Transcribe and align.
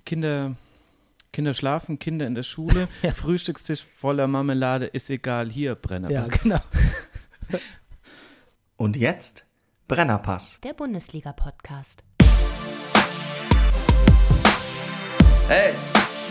Kinder, 0.00 0.56
Kinder 1.32 1.54
schlafen, 1.54 1.98
Kinder 1.98 2.26
in 2.26 2.34
der 2.34 2.42
Schule, 2.42 2.88
Ja. 3.02 3.12
Frühstückstisch 3.12 3.86
voller 3.98 4.26
Marmelade, 4.26 4.86
ist 4.86 5.10
egal, 5.10 5.50
hier 5.50 5.74
Brenner. 5.74 6.10
Ja, 6.10 6.26
genau. 6.26 6.60
Und 8.76 8.96
jetzt 8.96 9.44
Brennerpass. 9.86 10.58
Der 10.64 10.72
Bundesliga-Podcast. 10.72 12.02
Hey, 15.48 15.72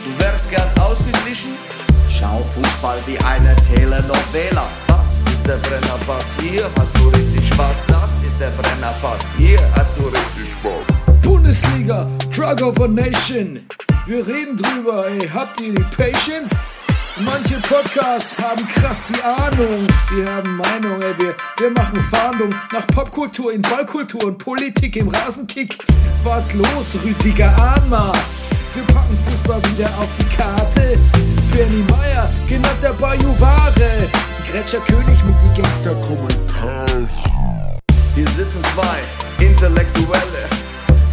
du 0.05 0.23
wärst 0.23 0.49
gern 0.49 0.67
ausgeglichen? 0.79 1.51
Schau 2.09 2.39
Fußball 2.39 2.97
wie 3.05 3.17
eine 3.19 3.55
Telenovela. 3.57 4.69
Das 4.87 5.17
ist 5.33 5.45
der 5.47 5.57
Brennerpass, 5.57 6.25
hier 6.39 6.69
hast 6.77 6.95
du 6.97 7.07
richtig 7.09 7.47
Spaß. 7.47 7.77
Das 7.87 8.09
ist 8.25 8.39
der 8.39 8.49
Brennerpass, 8.49 9.21
hier 9.37 9.59
hast 9.75 9.97
du 9.97 10.03
richtig 10.05 10.51
Spaß. 10.59 11.02
Bundesliga, 11.43 12.07
Drug 12.31 12.61
of 12.61 12.79
a 12.79 12.87
Nation. 12.87 13.59
Wir 14.05 14.25
reden 14.25 14.55
drüber, 14.55 15.07
ey, 15.07 15.27
habt 15.27 15.59
ihr 15.59 15.73
die 15.73 15.83
Patience? 15.95 16.61
Manche 17.17 17.55
Podcasts 17.67 18.37
haben 18.37 18.65
krass 18.65 19.01
die 19.09 19.21
Ahnung. 19.21 19.85
Wir 20.15 20.33
haben 20.33 20.55
Meinung, 20.55 21.01
ey, 21.01 21.13
wir, 21.19 21.35
wir 21.59 21.71
machen 21.71 22.01
Fahndung 22.13 22.49
nach 22.71 22.87
Popkultur 22.87 23.51
in 23.51 23.61
Ballkultur 23.61 24.23
und 24.23 24.37
Politik 24.37 24.95
im 24.95 25.09
Rasenkick. 25.09 25.77
Was 26.23 26.53
los, 26.53 26.95
Rüdiger 27.03 27.53
Ahnma? 27.61 28.13
Wir 28.73 28.83
packen 28.95 29.17
Fußball 29.29 29.61
wieder 29.73 29.89
auf 29.99 30.07
die 30.17 30.35
Karte. 30.37 30.97
Bernie 31.51 31.83
Meyer, 31.91 32.29
genannt 32.47 32.79
der 32.81 32.93
Bajuware. 32.93 34.09
Gretscher 34.49 34.79
König 34.79 35.21
mit 35.25 35.35
die 35.43 35.61
Gangster-Kommentare. 35.61 37.05
Hier 38.15 38.29
sitzen 38.29 38.61
zwei 38.73 39.43
Intellektuelle, 39.45 40.47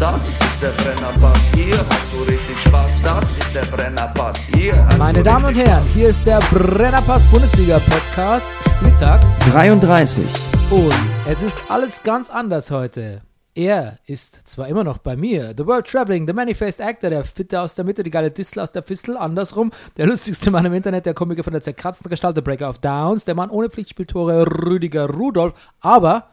Das 0.00 0.26
ist 0.26 0.62
der 0.62 0.70
Brennerpass, 0.70 1.38
hier 1.54 1.76
hast 1.76 2.06
du 2.10 2.22
richtig 2.22 2.58
Spaß. 2.58 2.90
Das 3.04 3.22
ist 3.22 3.54
der 3.54 3.66
Brennerpass, 3.66 4.38
hier 4.54 4.82
hast 4.82 4.96
Meine 4.96 5.18
du 5.18 5.24
Damen 5.24 5.44
und 5.44 5.54
Herren, 5.54 5.84
hier 5.92 6.08
ist 6.08 6.24
der 6.24 6.38
Brennerpass 6.38 7.22
Bundesliga 7.30 7.78
Podcast, 7.80 8.46
Spieltag. 8.78 9.20
33. 9.52 10.24
Und 10.70 10.94
es 11.28 11.42
ist 11.42 11.58
alles 11.70 12.02
ganz 12.02 12.30
anders 12.30 12.70
heute. 12.70 13.20
Er 13.54 13.98
ist 14.06 14.48
zwar 14.48 14.68
immer 14.68 14.84
noch 14.84 14.96
bei 14.96 15.16
mir, 15.16 15.52
The 15.54 15.66
World 15.66 15.86
Traveling, 15.86 16.26
The 16.26 16.32
Manifest 16.32 16.80
Actor, 16.80 17.10
der 17.10 17.22
Fitte 17.22 17.60
aus 17.60 17.74
der 17.74 17.84
Mitte, 17.84 18.02
die 18.02 18.10
geile 18.10 18.30
Distel 18.30 18.60
aus 18.60 18.72
der 18.72 18.82
Fistel, 18.82 19.18
andersrum, 19.18 19.70
der 19.98 20.06
lustigste 20.06 20.50
Mann 20.50 20.64
im 20.64 20.72
Internet, 20.72 21.04
der 21.04 21.12
Komiker 21.12 21.44
von 21.44 21.52
der 21.52 21.60
zerkratzten 21.60 22.08
Gestalt, 22.08 22.38
der 22.38 22.42
Breaker 22.42 22.70
of 22.70 22.78
Downs, 22.78 23.26
der 23.26 23.34
Mann 23.34 23.50
ohne 23.50 23.68
Pflichtspieltore, 23.68 24.46
Rüdiger 24.46 25.10
Rudolf, 25.10 25.52
aber 25.80 26.30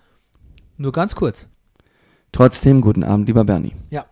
nur 0.77 0.93
ganz 0.93 1.15
kurz. 1.15 1.47
Trotzdem 2.31 2.81
guten 2.81 3.03
Abend, 3.03 3.27
lieber 3.27 3.43
Bernie. 3.45 3.73
Ja, 3.89 4.05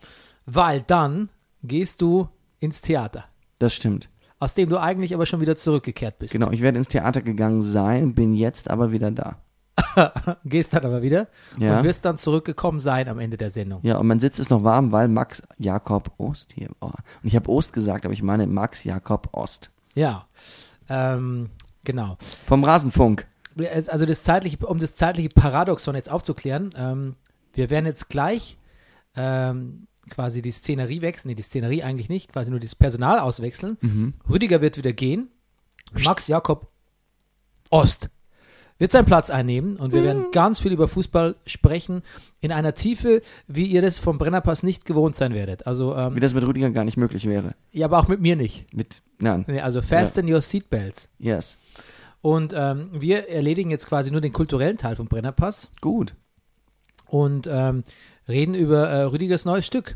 weil 0.45 0.81
dann 0.81 1.29
gehst 1.63 2.01
du 2.01 2.29
ins 2.59 2.81
Theater, 2.81 3.25
Das 3.59 3.73
stimmt. 3.73 4.09
aus 4.39 4.53
dem 4.53 4.69
du 4.69 4.77
eigentlich 4.79 5.13
aber 5.13 5.25
schon 5.25 5.41
wieder 5.41 5.55
zurückgekehrt 5.55 6.19
bist. 6.19 6.33
Genau, 6.33 6.51
ich 6.51 6.61
werde 6.61 6.77
ins 6.77 6.87
Theater 6.87 7.21
gegangen 7.21 7.61
sein, 7.61 8.13
bin 8.15 8.33
jetzt 8.33 8.69
aber 8.69 8.91
wieder 8.91 9.11
da. 9.11 9.37
Gehst 10.45 10.73
dann 10.73 10.85
aber 10.85 11.01
wieder 11.01 11.27
Ja. 11.59 11.77
und 11.79 11.83
wirst 11.83 12.05
dann 12.05 12.17
zurückgekommen 12.17 12.79
sein 12.79 13.07
am 13.09 13.19
Ende 13.19 13.35
der 13.37 13.49
Sendung. 13.49 13.79
Ja, 13.83 13.97
und 13.97 14.07
mein 14.07 14.19
Sitz 14.19 14.39
ist 14.39 14.49
noch 14.49 14.63
warm, 14.63 14.91
weil 14.91 15.07
Max 15.09 15.43
Jakob 15.57 16.11
Ost 16.17 16.53
hier 16.53 16.69
war. 16.79 16.95
Und 17.21 17.27
ich 17.27 17.35
habe 17.35 17.49
Ost 17.49 17.73
gesagt, 17.73 18.05
aber 18.05 18.13
ich 18.13 18.23
meine 18.23 18.47
Max 18.47 18.83
Jakob 18.85 19.29
Ost. 19.33 19.71
Ja, 19.93 20.27
ähm, 20.89 21.49
genau. 21.83 22.17
Vom 22.45 22.63
Rasenfunk. 22.63 23.27
Also 23.89 24.05
das 24.05 24.23
zeitliche, 24.23 24.65
um 24.65 24.79
das 24.79 24.93
zeitliche 24.93 25.29
Paradoxon 25.29 25.95
jetzt 25.95 26.09
aufzuklären, 26.11 26.73
ähm, 26.77 27.15
wir 27.55 27.69
werden 27.69 27.85
jetzt 27.85 28.09
gleich 28.09 28.57
ähm, 29.15 29.87
quasi 30.09 30.41
die 30.41 30.51
Szenerie 30.51 31.01
wechseln, 31.01 31.29
nee, 31.29 31.35
die 31.35 31.43
Szenerie 31.43 31.83
eigentlich 31.83 32.09
nicht, 32.09 32.31
quasi 32.31 32.51
nur 32.51 32.59
das 32.59 32.75
Personal 32.75 33.19
auswechseln. 33.19 33.77
Mhm. 33.81 34.13
Rüdiger 34.29 34.61
wird 34.61 34.77
wieder 34.77 34.93
gehen, 34.93 35.29
Max 36.03 36.27
Jakob 36.27 36.67
Ost 37.69 38.09
wird 38.77 38.91
seinen 38.91 39.05
Platz 39.05 39.29
einnehmen 39.29 39.77
und 39.77 39.93
wir 39.93 40.03
werden 40.03 40.25
ganz 40.31 40.59
viel 40.59 40.73
über 40.73 40.87
Fußball 40.87 41.35
sprechen 41.45 42.01
in 42.41 42.51
einer 42.51 42.73
Tiefe, 42.73 43.21
wie 43.47 43.65
ihr 43.67 43.81
das 43.81 43.99
vom 43.99 44.17
Brennerpass 44.17 44.63
nicht 44.63 44.85
gewohnt 44.85 45.15
sein 45.15 45.33
werdet. 45.33 45.65
Also, 45.65 45.95
Wie 45.95 45.99
ähm, 45.99 46.19
das 46.19 46.33
mit 46.33 46.43
Rüdiger 46.43 46.69
gar 46.71 46.83
nicht 46.83 46.97
möglich 46.97 47.25
wäre. 47.25 47.55
ja, 47.71 47.85
aber 47.85 47.99
auch 47.99 48.07
mit 48.07 48.19
mir 48.19 48.35
nicht. 48.35 48.73
Mit, 48.73 49.01
nein, 49.19 49.45
Nee, 49.47 49.61
also 49.61 49.81
fasten 49.81 50.31
your 50.31 50.41
seatbelts. 50.41 51.07
yes. 51.19 51.57
Und 52.21 52.53
ähm, 52.57 52.89
wir 52.91 53.29
erledigen 53.29 53.69
jetzt 53.69 53.85
quasi 53.85 54.09
nur 54.09 54.19
den 54.19 54.33
kulturellen 54.33 54.77
Teil 54.77 54.95
vom 54.95 55.07
Brennerpass 55.07 55.69
Gut. 55.79 56.15
Und 57.07 57.47
ähm, 57.51 57.83
reden 58.27 58.55
über 58.55 58.87
äh, 58.87 59.01
Rüdigers 59.03 59.45
neues 59.45 59.65
Stück. 59.65 59.95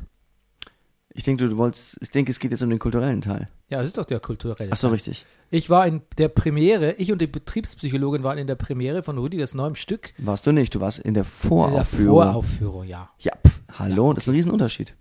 Ich 1.12 1.24
denke, 1.24 1.50
du 1.50 1.58
wolltest, 1.58 1.98
ich 2.02 2.12
denke, 2.12 2.32
es 2.32 2.40
geht 2.40 2.52
jetzt 2.52 2.62
um 2.62 2.70
den 2.70 2.78
kulturellen 2.80 3.22
Teil. 3.22 3.50
Ja, 3.68 3.80
das 3.80 3.88
ist 3.90 3.98
doch 3.98 4.06
der 4.06 4.20
kulturelle 4.20 4.72
Ach 4.72 4.78
so, 4.78 4.88
Teil. 4.88 4.94
richtig. 4.94 5.26
Ich 5.50 5.70
war 5.70 5.86
in 5.88 6.02
der 6.18 6.28
Premiere, 6.28 6.94
ich 6.94 7.12
und 7.12 7.20
die 7.20 7.28
Betriebspsychologin 7.28 8.24
waren 8.24 8.38
in 8.38 8.48
der 8.48 8.56
Premiere 8.56 9.02
von 9.04 9.18
Rüdigers 9.18 9.56
neuem 9.56 9.76
Stück. 9.76 10.14
Warst 10.20 10.46
du 10.46 10.52
nicht, 10.52 10.76
du 10.76 10.80
warst 10.80 11.00
in 11.00 11.04
der 11.06 11.10
In 11.10 11.14
der 11.14 11.26
Voraufführung. 11.26 12.24
Voraufführung, 12.24 12.84
ja. 12.86 13.10
Ja, 13.20 13.34
pf, 13.46 13.60
hallo, 13.80 14.14
das 14.14 14.24
ist 14.24 14.28
ein 14.30 14.36
Riesenunterschied. 14.36 14.96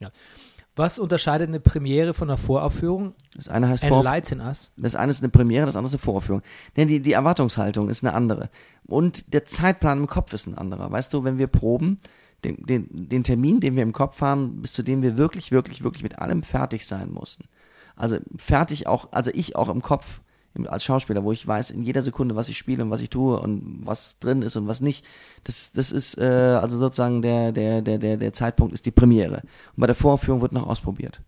Was 0.78 1.00
unterscheidet 1.00 1.48
eine 1.48 1.58
Premiere 1.58 2.14
von 2.14 2.30
einer 2.30 2.36
Voraufführung? 2.36 3.14
Das 3.34 3.48
eine 3.48 3.68
heißt 3.68 3.82
Enlighten 3.82 4.40
us. 4.40 4.70
Das 4.76 4.94
eine 4.94 5.10
ist 5.10 5.20
eine 5.20 5.28
Premiere, 5.28 5.66
das 5.66 5.74
andere 5.74 5.88
ist 5.88 5.94
eine 5.94 6.04
Voraufführung. 6.04 6.42
Denn 6.76 6.86
die, 6.86 7.00
die 7.00 7.14
Erwartungshaltung 7.14 7.88
ist 7.88 8.04
eine 8.04 8.14
andere. 8.14 8.48
Und 8.86 9.32
der 9.34 9.44
Zeitplan 9.44 9.98
im 9.98 10.06
Kopf 10.06 10.32
ist 10.32 10.46
ein 10.46 10.56
anderer. 10.56 10.88
Weißt 10.92 11.12
du, 11.12 11.24
wenn 11.24 11.36
wir 11.36 11.48
proben, 11.48 11.98
den, 12.44 12.62
den, 12.64 12.86
den 12.90 13.24
Termin, 13.24 13.58
den 13.58 13.74
wir 13.74 13.82
im 13.82 13.92
Kopf 13.92 14.20
haben, 14.20 14.62
bis 14.62 14.72
zu 14.72 14.84
dem 14.84 15.02
wir 15.02 15.18
wirklich, 15.18 15.50
wirklich, 15.50 15.82
wirklich 15.82 16.04
mit 16.04 16.20
allem 16.20 16.44
fertig 16.44 16.86
sein 16.86 17.10
mussten. 17.10 17.48
Also 17.96 18.18
fertig 18.36 18.86
auch, 18.86 19.08
also 19.10 19.32
ich 19.34 19.56
auch 19.56 19.70
im 19.70 19.82
Kopf 19.82 20.20
als 20.66 20.84
Schauspieler, 20.84 21.25
wo 21.25 21.32
ich 21.32 21.47
weiß 21.47 21.70
in 21.70 21.82
jeder 21.82 22.03
Sekunde, 22.03 22.34
was 22.34 22.48
ich 22.48 22.59
spiele 22.59 22.82
und 22.82 22.91
was 22.91 23.00
ich 23.00 23.10
tue 23.10 23.38
und 23.38 23.81
was 23.84 24.19
drin 24.19 24.42
ist 24.42 24.56
und 24.56 24.66
was 24.66 24.81
nicht. 24.81 25.04
Das, 25.44 25.72
das 25.72 25.92
ist 25.92 26.19
äh, 26.19 26.25
also 26.25 26.78
sozusagen 26.78 27.22
der, 27.22 27.53
der, 27.53 27.82
der, 27.82 27.98
der, 27.98 28.16
der 28.16 28.32
Zeitpunkt 28.32 28.75
ist 28.75 28.87
die 28.87 28.91
Premiere. 28.91 29.42
Und 29.76 29.81
bei 29.81 29.87
der 29.87 29.94
Voraufführung 29.94 30.41
wird 30.42 30.53
noch 30.53 30.66
ausprobiert. 30.66 31.20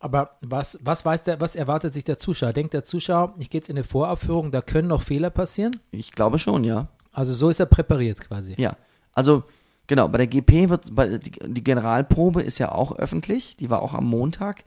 Aber 0.00 0.30
was, 0.40 0.78
was 0.82 1.04
weiß 1.04 1.24
der, 1.24 1.40
was 1.40 1.56
erwartet 1.56 1.92
sich 1.92 2.04
der 2.04 2.18
Zuschauer? 2.18 2.52
Denkt 2.52 2.72
der 2.72 2.84
Zuschauer, 2.84 3.34
ich 3.38 3.50
gehe 3.50 3.60
jetzt 3.60 3.68
in 3.68 3.76
eine 3.76 3.84
Voraufführung, 3.84 4.52
da 4.52 4.60
können 4.60 4.88
noch 4.88 5.02
Fehler 5.02 5.30
passieren? 5.30 5.72
Ich 5.90 6.12
glaube 6.12 6.38
schon, 6.38 6.64
ja. 6.64 6.88
Also 7.12 7.32
so 7.32 7.50
ist 7.50 7.58
er 7.58 7.66
präpariert 7.66 8.20
quasi. 8.20 8.54
Ja, 8.58 8.76
also 9.12 9.42
genau, 9.88 10.06
bei 10.08 10.18
der 10.18 10.26
GP 10.28 10.68
wird, 10.68 10.94
bei, 10.94 11.18
die, 11.18 11.32
die 11.32 11.64
Generalprobe 11.64 12.42
ist 12.42 12.58
ja 12.58 12.70
auch 12.70 12.96
öffentlich, 12.96 13.56
die 13.56 13.70
war 13.70 13.82
auch 13.82 13.94
am 13.94 14.06
Montag. 14.06 14.64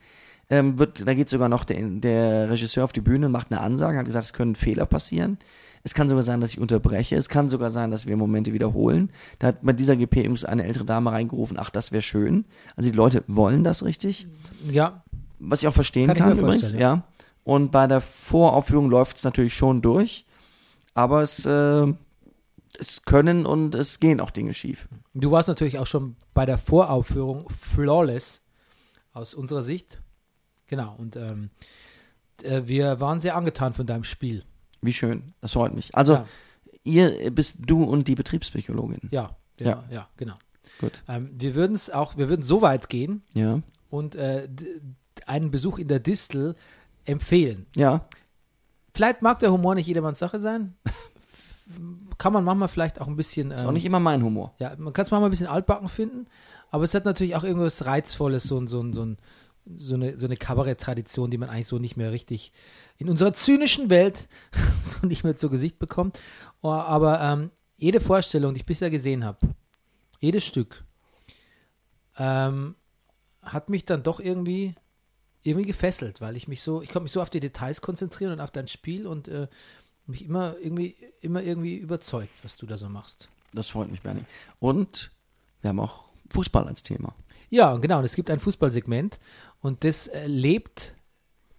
Ähm, 0.52 0.78
wird, 0.78 1.08
da 1.08 1.14
geht 1.14 1.30
sogar 1.30 1.48
noch 1.48 1.64
der, 1.64 1.82
der 1.82 2.50
Regisseur 2.50 2.84
auf 2.84 2.92
die 2.92 3.00
Bühne 3.00 3.28
und 3.28 3.32
macht 3.32 3.52
eine 3.52 3.62
Ansage, 3.62 3.98
hat 3.98 4.06
gesagt, 4.06 4.26
es 4.26 4.34
können 4.34 4.56
Fehler 4.56 4.86
passieren. 4.86 5.38
Es 5.84 5.94
kann 5.94 6.10
sogar 6.10 6.24
sein, 6.24 6.42
dass 6.42 6.52
ich 6.52 6.60
unterbreche. 6.60 7.16
Es 7.16 7.30
kann 7.30 7.48
sogar 7.48 7.70
sein, 7.70 7.90
dass 7.90 8.06
wir 8.06 8.18
Momente 8.18 8.52
wiederholen. 8.52 9.12
Da 9.40 9.48
hat 9.48 9.60
bei 9.62 9.72
dieser 9.72 9.96
GP 9.96 10.18
übrigens 10.20 10.44
eine 10.44 10.66
ältere 10.66 10.84
Dame 10.84 11.14
reingerufen, 11.14 11.58
ach, 11.58 11.70
das 11.70 11.94
wäre 11.94 12.02
schön. 12.02 12.44
Also 12.76 12.92
die 12.92 12.96
Leute 12.96 13.24
wollen 13.28 13.64
das 13.64 13.86
richtig. 13.86 14.28
Ja, 14.70 15.04
Was 15.40 15.64
ich 15.64 15.70
auch 15.70 15.74
verstehen 15.74 16.08
Kann 16.08 16.18
kann, 16.18 16.38
übrigens, 16.38 16.74
ja. 16.74 17.04
Und 17.46 17.72
bei 17.72 17.88
der 17.88 18.02
Voraufführung 18.02 18.90
läuft 18.90 19.18
es 19.18 19.24
natürlich 19.24 19.54
schon 19.54 19.82
durch, 19.82 20.26
aber 20.94 21.22
es, 21.22 21.46
äh, 21.46 21.94
es 22.78 23.04
können 23.06 23.46
und 23.46 23.74
es 23.74 24.02
gehen 24.02 24.20
auch 24.20 24.32
Dinge 24.32 24.54
schief. 24.54 24.90
Du 25.14 25.32
warst 25.32 25.48
natürlich 25.48 25.80
auch 25.80 25.88
schon 25.88 26.18
bei 26.34 26.46
der 26.46 26.58
Voraufführung 26.58 27.50
flawless 27.50 28.42
aus 29.14 29.34
unserer 29.34 29.64
Sicht. 29.64 30.02
Genau, 30.72 30.96
und 30.98 31.16
ähm, 31.18 31.50
äh, 32.44 32.62
wir 32.66 33.00
waren 33.02 33.20
sehr 33.20 33.36
angetan 33.36 33.74
von 33.74 33.86
deinem 33.86 34.06
Spiel. 34.06 34.44
Wie 34.82 34.94
schön, 34.94 35.34
das 35.42 35.52
freut 35.52 35.76
mich. 35.76 35.94
Also, 35.94 36.14
Ja. 36.14 36.26
ihr 36.84 37.30
bist 37.30 37.58
du 37.68 37.84
und 37.84 38.08
die 38.08 38.16
Betriebspsychologin. 38.16 39.10
Ja, 39.12 39.36
Ja. 39.60 39.68
ja, 39.68 39.84
ja, 39.92 40.08
genau. 40.18 40.36
Gut. 40.80 41.04
Ähm, 41.10 41.30
wir 41.38 41.54
würden 41.56 41.76
es 41.76 41.90
auch, 41.90 42.18
wir 42.18 42.30
würden 42.30 42.42
so 42.42 42.62
weit 42.64 42.88
gehen 42.90 43.22
Ja. 43.34 43.62
und 43.90 44.16
äh, 44.16 44.48
einen 45.28 45.52
Besuch 45.52 45.78
in 45.78 45.90
der 45.90 46.00
Distel 46.00 46.56
empfehlen. 47.06 47.66
Ja. 47.76 48.06
Vielleicht 48.94 49.22
mag 49.22 49.40
der 49.40 49.52
Humor 49.52 49.76
nicht 49.76 49.88
jedermanns 49.88 50.20
Sache 50.20 50.40
sein. 50.40 50.74
Kann 52.18 52.34
man 52.34 52.44
manchmal 52.46 52.68
vielleicht 52.70 53.00
auch 53.02 53.08
ein 53.08 53.16
bisschen. 53.18 53.52
Ist 53.52 53.64
ähm, 53.64 53.68
auch 53.70 53.74
nicht 53.74 53.86
immer 53.86 54.00
mein 54.00 54.24
Humor. 54.24 54.54
Ja, 54.60 54.74
man 54.78 54.94
kann 54.94 55.06
es 55.06 55.12
manchmal 55.12 55.30
ein 55.30 55.32
bisschen 55.32 55.48
altbacken 55.48 55.90
finden, 55.90 56.28
aber 56.70 56.84
es 56.86 56.94
hat 56.94 57.04
natürlich 57.06 57.36
auch 57.36 57.44
irgendwas 57.44 57.86
Reizvolles, 57.86 58.44
so 58.44 58.58
ein, 58.58 58.68
so 58.68 58.80
ein, 58.82 58.94
so 58.94 59.04
ein, 59.06 59.18
so 59.66 59.96
eine, 59.96 60.18
so 60.18 60.26
eine 60.26 60.38
Kabarett-Tradition, 60.38 61.32
die 61.32 61.38
man 61.38 61.50
eigentlich 61.50 61.68
so 61.68 61.78
nicht 61.78 61.98
mehr 61.98 62.12
richtig 62.12 62.52
in 62.98 63.10
unserer 63.10 63.34
zynischen 63.34 63.90
Welt 63.90 64.28
so 64.84 65.06
nicht 65.06 65.24
mehr 65.24 65.36
zu 65.36 65.50
Gesicht 65.50 65.80
bekommt. 65.80 66.20
Oh, 66.62 66.70
aber 66.70 67.22
ähm, 67.22 67.52
jede 67.78 68.00
Vorstellung, 68.00 68.54
die 68.54 68.62
ich 68.62 68.66
bisher 68.66 68.90
gesehen 68.90 69.24
habe, 69.24 69.40
jedes 70.20 70.44
Stück, 70.46 70.84
ähm, 72.18 72.76
hat 73.42 73.70
mich 73.70 73.86
dann 73.86 74.04
doch 74.04 74.20
irgendwie 74.20 74.76
irgendwie 75.44 75.66
gefesselt, 75.66 76.22
weil 76.22 76.36
ich 76.36 76.48
mich 76.48 76.62
so, 76.62 76.82
ich 76.82 76.90
konnte 76.90 77.04
mich 77.04 77.12
so 77.12 77.22
auf 77.22 77.30
die 77.30 77.40
Details 77.40 77.82
konzentrieren 77.82 78.34
und 78.34 78.42
auf 78.42 78.52
dein 78.52 78.68
Spiel 78.68 79.08
und 79.08 79.28
äh, 79.28 79.48
mich 80.06 80.26
immer 80.26 80.56
irgendwie, 80.60 80.96
immer 81.22 81.42
irgendwie 81.42 81.78
überzeugt, 81.78 82.34
was 82.44 82.58
du 82.58 82.66
da 82.66 82.78
so 82.78 82.90
machst. 82.90 83.30
Das 83.54 83.70
freut 83.70 83.90
mich, 83.90 84.02
Bernie. 84.02 84.26
Und 84.60 85.12
wir 85.62 85.70
haben 85.70 85.80
auch 85.80 86.06
Fußball 86.30 86.68
als 86.68 86.84
Thema. 86.84 87.16
Ja, 87.50 87.76
genau. 87.78 88.00
Und 88.00 88.06
es 88.06 88.16
gibt 88.16 88.30
ein 88.30 88.40
Fußballsegment 88.40 89.20
und 89.62 89.84
das 89.84 90.08
äh, 90.08 90.28
lebt 90.28 90.94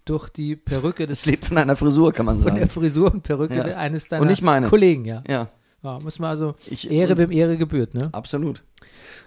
durch 0.04 0.28
die 0.28 0.56
Perücke 0.56 1.06
des 1.06 1.20
Es 1.20 1.26
lebt 1.26 1.44
von 1.46 1.58
einer 1.58 1.76
Frisur, 1.76 2.12
kann 2.12 2.26
man 2.26 2.40
von 2.40 2.54
der 2.54 2.62
sagen. 2.64 2.70
Frisur 2.70 3.12
und 3.12 3.22
Perücke 3.22 3.56
Ja. 3.56 3.76
eines 3.76 4.08
deiner 4.08 4.22
Und 4.22 4.28
nicht 4.28 4.43
meine. 4.43 4.69
Kollegen, 4.69 5.04
ja. 5.04 5.22
Ja, 5.28 5.49
ja. 5.82 6.00
Muss 6.00 6.19
man 6.19 6.31
also 6.31 6.54
ich, 6.66 6.90
Ehre, 6.90 7.16
wem 7.19 7.31
Ehre 7.31 7.56
gebührt, 7.56 7.94
ne? 7.94 8.08
absolut. 8.12 8.64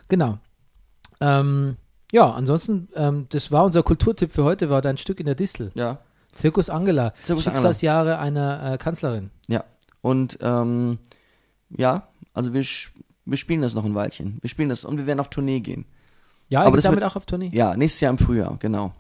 Genau. 0.10 0.38
Ähm, 1.22 1.78
ja, 2.12 2.30
ansonsten, 2.32 2.90
ähm, 2.96 3.28
das 3.30 3.52
war 3.52 3.64
unser 3.66 3.84
Kulturtipp 3.84 4.32
für 4.34 4.44
heute, 4.44 4.70
war 4.70 4.82
dein 4.82 4.98
Stück 4.98 5.20
in 5.20 5.26
der 5.26 5.36
Distel. 5.36 5.72
Ja, 5.76 6.00
Zirkus 6.34 6.70
Angela. 6.70 7.14
Zirkus 7.24 7.48
Angela. 7.48 7.62
Schicksalsjahre 7.70 8.20
einer 8.20 8.74
äh, 8.74 8.78
Kanzlerin. 8.78 9.32
ja. 9.48 9.64
Und 10.02 10.38
ähm, 10.42 11.00
ja, 11.76 12.10
also 12.34 12.54
wir, 12.54 12.64
wir 13.26 13.38
spielen 13.38 13.64
das 13.64 13.74
noch 13.74 13.86
ein 13.86 13.96
Weilchen. 13.96 14.38
Wir 14.42 14.50
spielen 14.52 14.70
das 14.70 14.86
und 14.86 14.98
wir 14.98 15.08
werden 15.08 15.20
auf 15.20 15.30
Tournee 15.32 15.62
gehen. 15.62 15.86
Ja, 16.50 16.62
Aber 16.64 16.80
damit 16.80 17.00
wird- 17.02 17.12
auch 17.12 17.16
auf 17.16 17.26
Tournee. 17.26 17.50
Ja, 17.54 17.76
nächstes 17.76 18.02
Jahr 18.02 18.12
im 18.12 18.18
Frühjahr, 18.18 18.58
genau. 18.60 18.94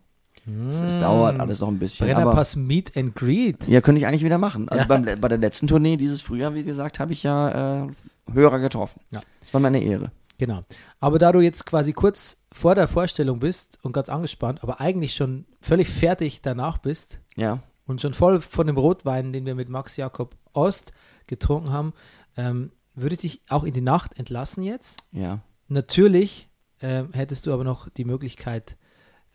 Es, 0.70 0.80
es 0.80 1.00
dauert 1.00 1.40
alles 1.40 1.60
noch 1.60 1.70
ein 1.70 1.80
bisschen. 1.80 2.06
Brennerpass 2.08 2.56
Meet 2.56 2.96
and 2.96 3.16
Greet. 3.16 3.68
ja, 3.68 3.82
könnte 3.82 3.98
ich 4.00 4.06
eigentlich 4.06 4.24
wieder 4.24 4.38
machen. 4.38 4.70
Also 4.70 4.82
Ja. 4.82 4.88
beim, 4.88 5.20
bei 5.20 5.28
der 5.28 5.40
letzten 5.40 5.66
Tournee 5.68 5.98
dieses 5.98 6.22
Frühjahr, 6.22 6.54
wie 6.54 6.64
gesagt, 6.64 7.00
habe 7.00 7.14
ich 7.14 7.24
ja 7.24 7.86
äh, 7.86 7.88
Hörer 8.32 8.60
getroffen. 8.60 9.02
Ja. 9.10 9.22
Das 9.42 9.54
war 9.54 9.62
meine 9.62 9.82
Ehre. 9.82 10.12
Genau. 10.38 10.64
Aber 11.00 11.18
da 11.18 11.32
du 11.32 11.40
jetzt 11.40 11.66
quasi 11.66 11.94
kurz 11.94 12.44
vor 12.52 12.76
der 12.76 12.88
Vorstellung 12.88 13.40
bist 13.40 13.80
und 13.84 13.94
ganz 13.94 14.10
angespannt, 14.10 14.62
aber 14.64 14.82
eigentlich 14.82 15.16
schon 15.16 15.46
völlig 15.62 15.88
fertig 15.90 16.42
danach 16.42 16.78
bist 16.78 17.20
Ja, 17.36 17.60
und 17.88 18.02
schon 18.02 18.14
voll 18.14 18.40
von 18.42 18.68
dem 18.68 18.78
Rotwein, 18.78 19.34
den 19.34 19.46
wir 19.46 19.56
mit 19.56 19.70
Max 19.70 19.98
Jakob 19.98 20.36
Ost 20.54 20.92
getrunken 21.26 21.72
haben, 21.72 21.94
ähm, 22.38 22.72
würde 22.96 23.16
ich 23.16 23.22
dich 23.22 23.42
auch 23.50 23.64
in 23.64 23.74
die 23.74 23.82
Nacht 23.82 24.20
entlassen 24.20 24.62
jetzt. 24.64 24.98
ja. 25.12 25.40
Natürlich 25.68 26.50
ähm, 26.82 27.10
hättest 27.14 27.46
du 27.46 27.54
aber 27.54 27.64
noch 27.64 27.90
die 27.90 28.06
Möglichkeit, 28.06 28.78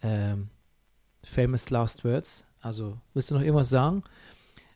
ähm, 0.03 0.49
famous 1.23 1.71
last 1.71 2.05
words. 2.05 2.45
Also, 2.61 2.99
willst 3.15 3.31
du 3.31 3.35
noch 3.35 3.43
irgendwas 3.43 3.71
sagen? 3.71 4.03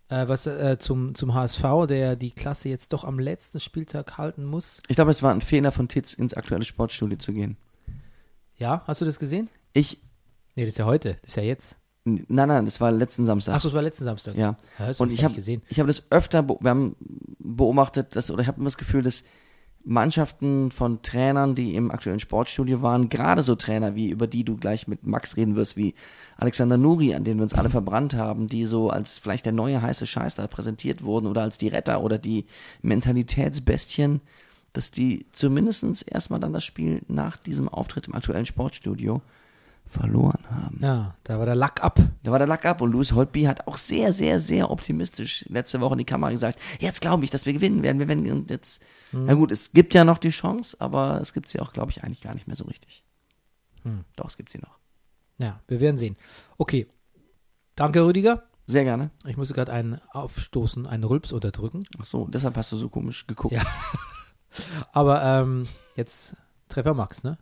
Äh, 0.09 0.29
was 0.29 0.47
äh, 0.47 0.79
zum, 0.79 1.15
zum 1.15 1.35
HSV, 1.35 1.87
der 1.89 2.17
die 2.17 2.31
Klasse 2.31 2.69
jetzt 2.69 2.93
doch 2.93 3.05
am 3.05 3.19
letzten 3.19 3.61
Spieltag 3.61 4.19
halten 4.19 4.45
muss. 4.45 4.81
Ich 4.89 4.97
glaube, 4.97 5.11
es 5.11 5.23
war 5.23 5.33
ein 5.33 5.41
Fehler 5.41 5.73
von 5.73 5.89
Titz, 5.89 6.13
ins 6.13 6.35
aktuelle 6.35 6.65
Sportstudio 6.65 7.19
zu 7.19 7.33
gehen. 7.33 7.57
Ja, 8.57 8.83
hast 8.87 9.01
du 9.01 9.05
das 9.05 9.19
gesehen? 9.19 9.49
Ich, 9.73 9.99
Nee, 10.57 10.65
das 10.65 10.75
ist 10.75 10.79
ja 10.79 10.85
heute, 10.85 11.15
das 11.23 11.33
ist 11.33 11.37
ja 11.37 11.43
jetzt. 11.43 11.77
nein, 12.05 12.25
nein, 12.29 12.65
das 12.65 12.81
war 12.81 12.93
letzten 12.93 13.25
Samstag. 13.25 13.55
Achso, 13.55 13.69
das 13.69 13.75
war 13.75 13.83
letzten 13.83 14.05
Samstag. 14.05 14.37
Ja. 14.37 14.57
das 14.79 15.01
Und 15.01 15.11
ich 15.11 15.25
habe 15.25 15.35
ich 15.37 15.81
habe 15.81 15.87
das 15.87 16.11
öfter, 16.11 16.47
wir 16.49 16.71
haben 16.71 16.97
beobachtet, 17.39 18.15
dass, 18.15 18.31
oder 18.31 18.43
ich 18.43 18.49
habe 18.49 18.59
immer 18.59 18.67
das 18.67 18.77
Gefühl, 18.77 19.03
dass 19.03 19.25
Mannschaften 19.85 20.71
von 20.71 21.03
Trainern, 21.03 21.55
die 21.55 21.77
im 21.77 21.91
aktuellen 21.91 22.21
Sportstudio 22.21 22.81
waren, 22.81 23.11
gerade 23.11 23.43
so 23.43 23.55
Trainer 23.55 23.95
wie 23.95 24.09
über 24.09 24.27
die 24.27 24.43
du 24.43 24.57
gleich 24.57 24.89
mit 24.89 25.07
Max 25.07 25.37
reden 25.37 25.57
wirst, 25.57 25.77
wie 25.77 25.95
Alexander 26.39 26.79
Nuri, 26.79 27.15
an 27.15 27.25
denen 27.25 27.39
wir 27.39 27.43
uns 27.43 27.55
alle 27.55 27.69
verbrannt 27.69 28.15
haben, 28.15 28.47
die 28.47 28.65
so 28.65 28.89
als 28.89 29.19
vielleicht 29.19 29.45
der 29.45 29.53
neue 29.53 29.83
heiße 29.83 30.07
Scheiß 30.07 30.37
da 30.37 30.47
präsentiert 30.47 31.05
wurden 31.05 31.27
oder 31.27 31.43
als 31.43 31.59
die 31.59 31.69
Retter 31.69 32.03
oder 32.03 32.19
die 32.19 32.47
Mentalitätsbestien, 32.81 34.23
dass 34.73 34.91
die 34.91 35.27
zumindestens 35.33 36.01
erstmal 36.03 36.41
dann 36.41 36.55
das 36.55 36.65
Spiel 36.65 37.03
nach 37.09 37.37
diesem 37.37 37.69
Auftritt 37.69 38.09
im 38.09 38.15
aktuellen 38.15 38.47
Sportstudio 38.47 39.21
verloren 39.87 40.45
haben. 40.51 40.79
Ja, 40.81 41.15
da 41.25 41.39
war 41.39 41.47
der 41.47 41.55
Lack 41.55 41.83
ab. 41.83 42.01
Da 42.23 42.31
war 42.33 42.39
der 42.39 42.49
Lack 42.49 42.65
ab 42.67 42.81
und 42.81 42.93
Louis 42.93 43.13
Holtby 43.13 43.43
hat 43.45 43.67
auch 43.67 43.77
sehr, 43.77 44.13
sehr, 44.13 44.41
sehr 44.41 44.71
optimistisch 44.71 45.45
letzte 45.49 45.81
Woche 45.81 45.95
in 45.95 45.99
die 45.99 46.05
Kamera 46.05 46.31
gesagt, 46.31 46.59
jetzt 46.81 47.01
glaube 47.01 47.25
ich, 47.25 47.31
dass 47.31 47.47
wir 47.47 47.53
gewinnen 47.53 47.83
werden. 47.83 47.99
Wir 47.99 48.09
werden 48.09 48.31
und 48.31 48.51
jetzt, 48.51 48.83
na 49.13 49.35
gut, 49.35 49.53
es 49.53 49.73
gibt 49.73 49.95
ja 49.95 50.05
noch 50.05 50.19
die 50.19 50.31
Chance, 50.31 50.77
aber 50.81 51.21
es 51.21 51.33
gibt 51.33 51.49
sie 51.49 51.61
auch, 51.61 51.73
glaube 51.73 51.91
ich, 51.91 52.03
eigentlich 52.03 52.23
gar 52.23 52.35
nicht 52.35 52.47
mehr 52.47 52.57
so 52.57 52.65
richtig. 52.65 53.05
Doch, 54.17 54.27
es 54.27 54.37
gibt 54.37 54.51
sie 54.51 54.59
noch. 54.59 54.79
Ja, 55.39 55.61
wir 55.69 55.81
werden 55.81 55.99
sehen. 55.99 56.17
Okay. 56.57 56.87
Danke, 57.77 58.05
Rüdiger. 58.05 58.45
Sehr 58.67 58.85
gerne. 58.85 59.11
Ich 59.27 59.37
musste 59.37 59.53
gerade 59.55 59.73
einen 59.73 60.01
Aufstoßen, 60.13 60.87
einen 60.87 61.05
Rülps 61.05 61.33
unterdrücken. 61.33 61.85
Ach 62.01 62.05
so, 62.05 62.27
deshalb 62.29 62.57
hast 62.57 62.73
du 62.73 62.77
so 62.77 62.89
komisch 62.89 63.27
geguckt. 63.27 63.55
Ja. 63.55 63.63
Aber 64.93 65.23
ähm, 65.23 65.67
jetzt 65.97 66.37
Treffer 66.69 66.95
Max, 66.95 67.25
ne? 67.25 67.37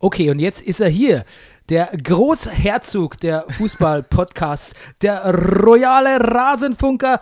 Ja. 0.00 0.06
Okay, 0.06 0.30
und 0.30 0.38
jetzt 0.38 0.60
ist 0.62 0.80
er 0.80 0.88
hier. 0.88 1.24
Der 1.70 1.86
Großherzog 2.02 3.18
der 3.20 3.46
Fußball-Podcasts, 3.48 4.74
der 5.02 5.24
royale 5.34 6.20
Rasenfunker, 6.20 7.20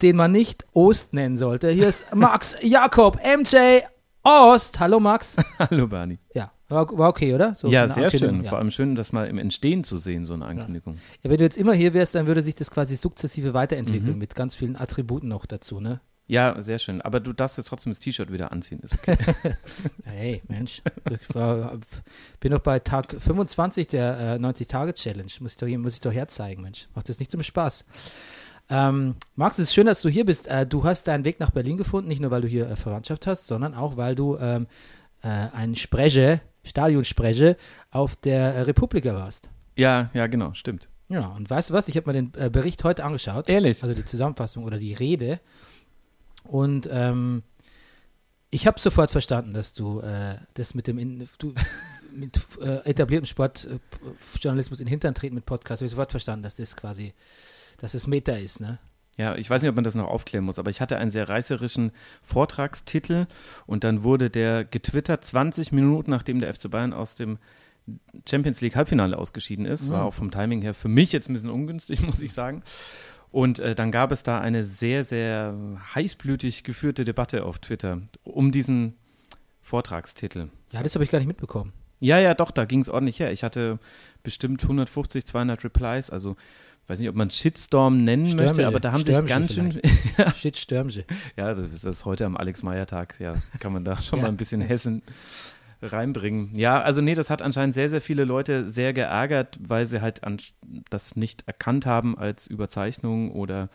den 0.00 0.16
man 0.16 0.32
nicht 0.32 0.64
Ost 0.74 1.12
nennen 1.12 1.36
sollte. 1.36 1.70
Hier 1.70 1.88
ist 1.88 2.04
Max 2.14 2.56
Jakob, 2.62 3.18
MJ 3.24 3.80
Ost. 4.22 4.78
Hallo 4.78 5.00
Max. 5.00 5.36
Hallo 5.58 5.88
Bernie. 5.88 6.18
Ja, 6.34 6.52
war, 6.68 6.86
war 6.96 7.08
okay, 7.08 7.34
oder? 7.34 7.54
So 7.54 7.66
ja, 7.68 7.88
sehr 7.88 8.10
schön. 8.10 8.44
ja. 8.44 8.48
Vor 8.48 8.58
allem 8.58 8.70
schön, 8.70 8.94
das 8.94 9.12
mal 9.12 9.26
im 9.26 9.38
Entstehen 9.38 9.82
zu 9.82 9.96
sehen, 9.96 10.24
so 10.24 10.34
eine 10.34 10.46
Ankündigung. 10.46 10.98
Ja, 11.22 11.30
wenn 11.30 11.38
du 11.38 11.44
jetzt 11.44 11.58
immer 11.58 11.72
hier 11.74 11.94
wärst, 11.94 12.14
dann 12.14 12.28
würde 12.28 12.42
sich 12.42 12.54
das 12.54 12.70
quasi 12.70 12.94
sukzessive 12.94 13.54
weiterentwickeln 13.54 14.12
Mhm. 14.12 14.18
mit 14.18 14.34
ganz 14.36 14.54
vielen 14.54 14.76
Attributen 14.76 15.28
noch 15.28 15.46
dazu, 15.46 15.80
ne? 15.80 16.00
Ja, 16.32 16.58
sehr 16.62 16.78
schön. 16.78 17.02
Aber 17.02 17.20
du 17.20 17.34
darfst 17.34 17.58
jetzt 17.58 17.66
trotzdem 17.66 17.92
das 17.92 17.98
T-Shirt 17.98 18.32
wieder 18.32 18.52
anziehen. 18.52 18.80
Ist 18.80 18.94
okay. 18.94 19.18
Hey, 20.04 20.40
Mensch, 20.48 20.80
ich 21.10 21.34
war, 21.34 21.78
bin 22.40 22.52
doch 22.52 22.60
bei 22.60 22.78
Tag 22.78 23.14
25 23.18 23.86
der 23.88 24.18
äh, 24.18 24.38
90-Tage-Challenge. 24.38 25.30
Muss, 25.40 25.52
ich 25.52 25.56
doch 25.58 25.66
muss 25.78 25.92
ich 25.92 26.00
doch 26.00 26.10
herzeigen, 26.10 26.62
Mensch. 26.62 26.88
Macht 26.94 27.10
das 27.10 27.18
nicht 27.18 27.30
zum 27.30 27.42
Spaß. 27.42 27.84
Ähm, 28.70 29.16
Max, 29.34 29.58
es 29.58 29.68
ist 29.68 29.74
schön, 29.74 29.84
dass 29.84 30.00
du 30.00 30.08
hier 30.08 30.24
bist. 30.24 30.46
Äh, 30.46 30.66
du 30.66 30.84
hast 30.84 31.06
deinen 31.06 31.26
Weg 31.26 31.38
nach 31.38 31.50
Berlin 31.50 31.76
gefunden, 31.76 32.08
nicht 32.08 32.22
nur, 32.22 32.30
weil 32.30 32.40
du 32.40 32.48
hier 32.48 32.66
äh, 32.66 32.76
Verwandtschaft 32.76 33.26
hast, 33.26 33.46
sondern 33.46 33.74
auch, 33.74 33.98
weil 33.98 34.14
du 34.14 34.38
ähm, 34.38 34.68
äh, 35.22 35.28
ein 35.28 35.74
Spreche, 35.74 36.40
Stadionspreche 36.64 37.58
auf 37.90 38.16
der 38.16 38.54
äh, 38.54 38.60
Republika 38.62 39.12
warst. 39.12 39.50
ja, 39.76 40.08
ja, 40.14 40.28
genau, 40.28 40.54
stimmt. 40.54 40.88
Ja, 41.10 41.26
und 41.26 41.50
weißt 41.50 41.68
du 41.68 41.74
was? 41.74 41.88
Ich 41.88 41.96
habe 41.98 42.10
mir 42.10 42.22
den 42.22 42.32
äh, 42.42 42.48
Bericht 42.48 42.84
heute 42.84 43.04
angeschaut. 43.04 43.50
Ehrlich? 43.50 43.82
Also 43.82 43.94
die 43.94 44.06
Zusammenfassung 44.06 44.64
oder 44.64 44.78
die 44.78 44.94
Rede. 44.94 45.40
Und 46.44 46.88
ähm, 46.90 47.42
ich 48.50 48.66
habe 48.66 48.78
sofort 48.78 49.10
verstanden, 49.10 49.54
dass 49.54 49.72
du 49.72 50.00
äh, 50.00 50.36
das 50.54 50.74
mit 50.74 50.86
dem 50.86 50.98
in, 50.98 51.28
du, 51.38 51.54
mit 52.14 52.40
äh, 52.60 52.88
etabliertem 52.88 53.26
Sportjournalismus 53.26 54.80
in 54.80 54.86
den 54.86 54.90
Hintern 54.90 55.14
treten 55.14 55.34
mit 55.34 55.46
Podcast, 55.46 55.80
habe 55.80 55.86
ich 55.86 55.92
sofort 55.92 56.10
verstanden, 56.10 56.42
dass 56.42 56.56
das 56.56 56.76
quasi, 56.76 57.14
dass 57.78 57.94
es 57.94 58.06
Meta 58.06 58.32
ist, 58.32 58.60
ne? 58.60 58.78
Ja, 59.18 59.34
ich 59.36 59.48
weiß 59.50 59.60
nicht, 59.60 59.68
ob 59.68 59.74
man 59.74 59.84
das 59.84 59.94
noch 59.94 60.08
aufklären 60.08 60.44
muss, 60.44 60.58
aber 60.58 60.70
ich 60.70 60.80
hatte 60.80 60.96
einen 60.96 61.10
sehr 61.10 61.28
reißerischen 61.28 61.92
Vortragstitel 62.22 63.26
und 63.66 63.84
dann 63.84 64.04
wurde 64.04 64.30
der 64.30 64.64
getwittert 64.64 65.24
20 65.24 65.70
Minuten, 65.72 66.10
nachdem 66.10 66.40
der 66.40 66.52
FC 66.52 66.70
Bayern 66.70 66.94
aus 66.94 67.14
dem 67.14 67.38
Champions 68.28 68.60
League 68.60 68.76
Halbfinale 68.76 69.18
ausgeschieden 69.18 69.66
ist. 69.66 69.90
War 69.90 70.04
auch 70.04 70.14
vom 70.14 70.30
Timing 70.30 70.62
her 70.62 70.72
für 70.72 70.88
mich 70.88 71.12
jetzt 71.12 71.28
ein 71.28 71.34
bisschen 71.34 71.50
ungünstig, 71.50 72.02
muss 72.06 72.22
ich 72.22 72.32
sagen. 72.32 72.62
Und 73.32 73.58
äh, 73.58 73.74
dann 73.74 73.90
gab 73.90 74.12
es 74.12 74.22
da 74.22 74.40
eine 74.40 74.64
sehr, 74.64 75.02
sehr 75.04 75.54
heißblütig 75.94 76.62
geführte 76.64 77.04
Debatte 77.04 77.44
auf 77.44 77.58
Twitter 77.58 78.00
um 78.24 78.52
diesen 78.52 78.94
Vortragstitel. 79.62 80.48
Ja, 80.70 80.82
das 80.82 80.94
habe 80.94 81.04
ich 81.04 81.10
gar 81.10 81.18
nicht 81.18 81.28
mitbekommen. 81.28 81.72
Ja, 82.00 82.18
ja, 82.18 82.34
doch, 82.34 82.50
da 82.50 82.64
ging 82.64 82.80
es 82.80 82.88
ordentlich 82.88 83.20
her. 83.20 83.32
Ich 83.32 83.42
hatte 83.44 83.78
bestimmt 84.22 84.62
150, 84.62 85.24
200 85.24 85.64
Replies, 85.64 86.10
also 86.10 86.36
weiß 86.88 86.98
nicht, 86.98 87.08
ob 87.08 87.14
man 87.14 87.30
Shitstorm 87.30 88.02
nennen 88.02 88.22
möchte, 88.24 88.38
Stürmische, 88.42 88.66
aber 88.66 88.80
da 88.80 88.92
haben 88.92 89.04
sich 89.04 89.14
Stürmische 89.14 89.34
ganz 89.34 89.54
schön, 89.54 89.80
Shit, 90.36 90.56
Stürmsche. 90.56 91.04
ja, 91.36 91.54
das 91.54 91.84
ist 91.84 92.04
heute 92.04 92.26
am 92.26 92.36
Alex-Meyer-Tag, 92.36 93.16
ja, 93.20 93.34
kann 93.60 93.72
man 93.72 93.84
da 93.84 93.96
schon 94.02 94.18
Ja. 94.18 94.24
mal 94.24 94.28
ein 94.30 94.36
bisschen 94.36 94.60
Hessen 94.60 95.02
reinbringen. 95.82 96.54
Ja, 96.54 96.80
also 96.80 97.00
nee, 97.00 97.14
das 97.14 97.30
hat 97.30 97.42
anscheinend 97.42 97.74
sehr, 97.74 97.88
sehr 97.88 98.00
viele 98.00 98.24
Leute 98.24 98.68
sehr 98.68 98.92
geärgert, 98.92 99.58
weil 99.66 99.86
sie 99.86 100.00
halt 100.00 100.24
an, 100.24 100.38
das 100.90 101.16
nicht 101.16 101.46
erkannt 101.46 101.86
haben 101.86 102.16
als 102.16 102.46
Überzeichnung 102.46 103.32
oder 103.32 103.68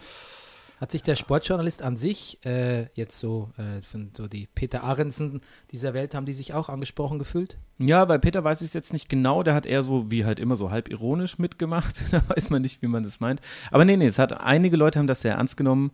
Hat 0.80 0.92
sich 0.92 1.02
der 1.02 1.16
Sportjournalist 1.16 1.82
an 1.82 1.98
sich 1.98 2.44
äh, 2.46 2.86
jetzt 2.94 3.20
so, 3.20 3.50
äh, 3.58 3.82
von 3.82 4.12
so 4.16 4.28
die 4.28 4.48
Peter 4.54 4.84
Arensen 4.84 5.42
dieser 5.72 5.94
Welt, 5.94 6.14
haben 6.14 6.28
die 6.28 6.34
sich 6.34 6.54
auch 6.54 6.70
angesprochen 6.70 7.18
gefühlt? 7.18 7.58
Ja, 7.80 8.06
bei 8.06 8.18
Peter 8.20 8.44
weiß 8.44 8.62
ich 8.62 8.68
es 8.68 8.74
jetzt 8.74 8.94
nicht 8.94 9.10
genau. 9.10 9.42
Der 9.42 9.56
hat 9.56 9.66
eher 9.66 9.82
so, 9.82 10.12
wie 10.12 10.24
halt 10.24 10.40
immer, 10.40 10.56
so 10.56 10.70
halb 10.70 10.90
ironisch 10.90 11.40
mitgemacht. 11.40 12.02
da 12.12 12.22
weiß 12.30 12.52
man 12.52 12.62
nicht, 12.62 12.82
wie 12.82 12.88
man 12.88 13.04
das 13.04 13.20
meint. 13.20 13.42
Aber 13.72 13.86
nee, 13.86 13.98
nee, 13.98 14.08
es 14.08 14.20
hat, 14.20 14.40
einige 14.40 14.78
Leute 14.78 15.00
haben 15.00 15.08
das 15.08 15.22
sehr 15.22 15.34
ernst 15.34 15.58
genommen. 15.58 15.92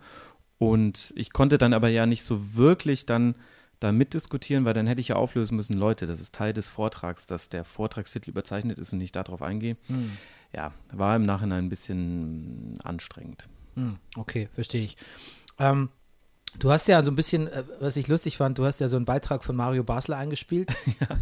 Und 0.57 1.13
ich 1.15 1.33
konnte 1.33 1.57
dann 1.57 1.73
aber 1.73 1.89
ja 1.89 2.05
nicht 2.05 2.23
so 2.23 2.55
wirklich 2.55 3.05
dann 3.05 3.35
da 3.83 3.91
mitdiskutieren, 3.91 4.65
weil 4.65 4.73
dann 4.73 4.87
hätte 4.87 5.01
ich 5.01 5.09
ja 5.09 5.15
auflösen 5.15 5.55
müssen, 5.55 5.73
Leute, 5.73 6.05
das 6.05 6.21
ist 6.21 6.33
Teil 6.33 6.53
des 6.53 6.67
Vortrags, 6.67 7.25
dass 7.25 7.49
der 7.49 7.65
Vortragstitel 7.65 8.29
überzeichnet 8.29 8.77
ist 8.77 8.93
und 8.93 9.01
ich 9.01 9.11
darauf 9.11 9.41
eingehe. 9.41 9.77
Hm. 9.87 10.17
Ja, 10.53 10.71
war 10.91 11.15
im 11.15 11.23
Nachhinein 11.23 11.65
ein 11.65 11.69
bisschen 11.69 12.75
anstrengend. 12.83 13.47
Hm, 13.75 13.97
okay, 14.15 14.49
verstehe 14.53 14.83
ich. 14.83 14.97
Ähm, 15.59 15.89
du 16.59 16.71
hast 16.71 16.87
ja 16.87 17.03
so 17.03 17.11
ein 17.11 17.15
bisschen, 17.15 17.47
äh, 17.47 17.63
was 17.79 17.97
ich 17.97 18.07
lustig 18.07 18.37
fand, 18.37 18.57
du 18.57 18.65
hast 18.65 18.79
ja 18.79 18.87
so 18.87 18.95
einen 18.95 19.05
Beitrag 19.05 19.43
von 19.43 19.55
Mario 19.55 19.83
Basler 19.83 20.17
eingespielt. 20.17 20.71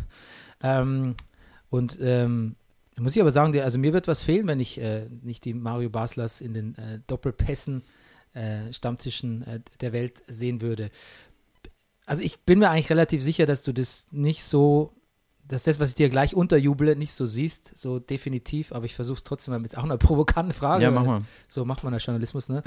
ähm, 0.64 1.16
und 1.70 1.98
ähm, 2.02 2.56
da 2.96 3.04
muss 3.04 3.16
ich 3.16 3.22
aber 3.22 3.32
sagen, 3.32 3.58
also 3.60 3.80
mir 3.80 3.94
wird 3.94 4.08
was 4.08 4.22
fehlen, 4.22 4.48
wenn 4.48 4.60
ich 4.60 4.80
äh, 4.80 5.08
nicht 5.22 5.46
die 5.46 5.54
Mario 5.54 5.90
Baslers 5.90 6.42
in 6.42 6.54
den 6.54 6.76
äh, 6.76 7.00
Doppelpässen, 7.08 7.84
äh, 8.34 8.72
Stammtischen 8.74 9.48
äh, 9.48 9.60
der 9.80 9.94
Welt 9.94 10.24
sehen 10.28 10.62
würde. 10.62 10.92
Also 12.12 12.24
ich 12.24 12.42
bin 12.42 12.60
mir 12.60 12.70
eigentlich 12.70 12.90
relativ 12.90 13.24
sicher, 13.24 13.46
dass 13.46 13.62
du 13.62 13.72
das 13.72 14.04
nicht 14.12 14.44
so, 14.44 14.92
dass 15.48 15.64
das, 15.64 15.80
was 15.80 15.92
ich 15.92 15.96
dir 15.96 16.10
gleich 16.10 16.36
unterjuble, 16.36 16.98
nicht 16.98 17.14
so 17.14 17.26
siehst, 17.26 17.72
so 17.74 18.00
definitiv, 18.00 18.74
aber 18.74 18.84
ich 18.84 18.94
versuche 18.96 19.16
es 19.16 19.24
trotzdem 19.24 19.54
mal 19.54 19.62
mit 19.62 19.78
auch 19.78 19.86
einer 19.86 19.98
provokanten 19.98 20.54
Frage. 20.54 20.84
Ja, 20.84 20.92
mach 20.92 21.06
mal. 21.06 21.22
So 21.48 21.64
macht 21.64 21.86
man 21.86 21.94
ja 21.94 22.00
Journalismus, 22.00 22.50
ne? 22.50 22.64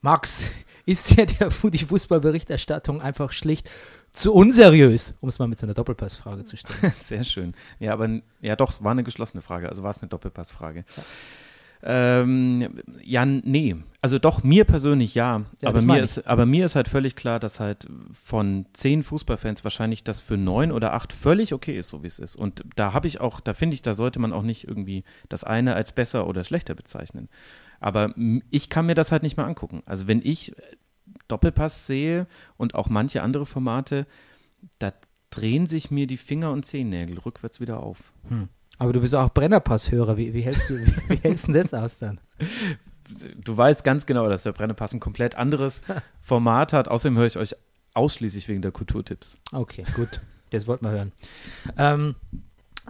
Max, 0.00 0.42
ist 0.86 1.10
dir 1.10 1.26
der, 1.26 1.48
die 1.48 1.78
Fußballberichterstattung 1.78 3.02
einfach 3.02 3.32
schlicht 3.32 3.68
zu 4.12 4.32
unseriös, 4.32 5.14
um 5.20 5.28
es 5.28 5.40
mal 5.40 5.48
mit 5.48 5.58
so 5.58 5.66
einer 5.66 5.74
Doppelpassfrage 5.74 6.44
zu 6.44 6.56
stellen? 6.56 6.92
Sehr 7.02 7.24
schön. 7.24 7.54
Ja, 7.80 7.94
aber 7.94 8.08
ja 8.40 8.54
doch, 8.54 8.70
es 8.70 8.84
war 8.84 8.92
eine 8.92 9.02
geschlossene 9.02 9.42
Frage, 9.42 9.68
also 9.68 9.82
war 9.82 9.90
es 9.90 9.98
eine 9.98 10.08
Doppelpassfrage. 10.08 10.84
Ähm, 11.82 12.80
ja, 13.02 13.24
nee. 13.24 13.76
Also 14.00 14.18
doch, 14.18 14.42
mir 14.42 14.64
persönlich 14.64 15.14
ja. 15.14 15.44
Ja, 15.60 15.68
aber, 15.68 15.82
mir 15.82 16.02
ist, 16.02 16.26
aber 16.26 16.46
mir 16.46 16.64
ist 16.64 16.76
halt 16.76 16.88
völlig 16.88 17.16
klar, 17.16 17.40
dass 17.40 17.60
halt 17.60 17.88
von 18.12 18.66
zehn 18.72 19.02
Fußballfans 19.02 19.64
wahrscheinlich 19.64 20.04
das 20.04 20.20
für 20.20 20.36
neun 20.36 20.72
oder 20.72 20.92
acht 20.92 21.12
völlig 21.12 21.52
okay 21.52 21.76
ist, 21.76 21.88
so 21.88 22.02
wie 22.02 22.06
es 22.06 22.18
ist. 22.18 22.36
Und 22.36 22.62
da 22.76 22.92
habe 22.92 23.06
ich 23.06 23.20
auch, 23.20 23.40
da 23.40 23.54
finde 23.54 23.74
ich, 23.74 23.82
da 23.82 23.94
sollte 23.94 24.18
man 24.18 24.32
auch 24.32 24.42
nicht 24.42 24.66
irgendwie 24.66 25.04
das 25.28 25.44
eine 25.44 25.74
als 25.74 25.92
besser 25.92 26.26
oder 26.26 26.44
schlechter 26.44 26.74
bezeichnen. 26.74 27.28
Aber 27.80 28.12
ich 28.50 28.70
kann 28.70 28.86
mir 28.86 28.94
das 28.94 29.12
halt 29.12 29.22
nicht 29.22 29.36
mehr 29.36 29.46
angucken. 29.46 29.82
Also 29.86 30.08
wenn 30.08 30.20
ich 30.22 30.56
äh, 30.58 30.62
Doppelpass 31.28 31.86
sehe 31.86 32.26
und 32.56 32.74
auch 32.74 32.88
manche 32.88 33.22
andere 33.22 33.46
Formate, 33.46 34.06
da 34.78 34.92
drehen 35.30 35.66
sich 35.66 35.90
mir 35.90 36.06
die 36.06 36.16
Finger 36.16 36.52
und 36.52 36.64
Zehennägel 36.64 37.18
rückwärts 37.18 37.60
wieder 37.60 37.80
auf. 37.80 38.12
Aber 38.78 38.92
du 38.92 39.00
bist 39.00 39.14
auch 39.14 39.30
Brennerpass-Hörer. 39.30 40.16
Wie, 40.16 40.32
wie, 40.32 40.40
hältst 40.40 40.70
du, 40.70 40.78
wie, 40.78 40.86
wie 41.08 41.16
hältst 41.16 41.46
denn 41.46 41.54
das 41.54 41.74
aus 41.74 41.98
dann? 41.98 42.20
Du 43.36 43.56
weißt 43.56 43.84
ganz 43.84 44.06
genau, 44.06 44.28
dass 44.28 44.44
der 44.44 44.52
Brennepass 44.52 44.92
ein 44.92 45.00
komplett 45.00 45.34
anderes 45.34 45.82
Format 46.22 46.72
hat. 46.72 46.88
Außerdem 46.88 47.16
höre 47.16 47.26
ich 47.26 47.36
euch 47.36 47.54
ausschließlich 47.94 48.48
wegen 48.48 48.62
der 48.62 48.70
Kulturtipps. 48.70 49.36
Okay, 49.52 49.84
gut. 49.94 50.20
Das 50.50 50.66
wollten 50.66 50.84
wir 50.84 50.92
hören. 50.92 51.12
Ähm, 51.76 52.14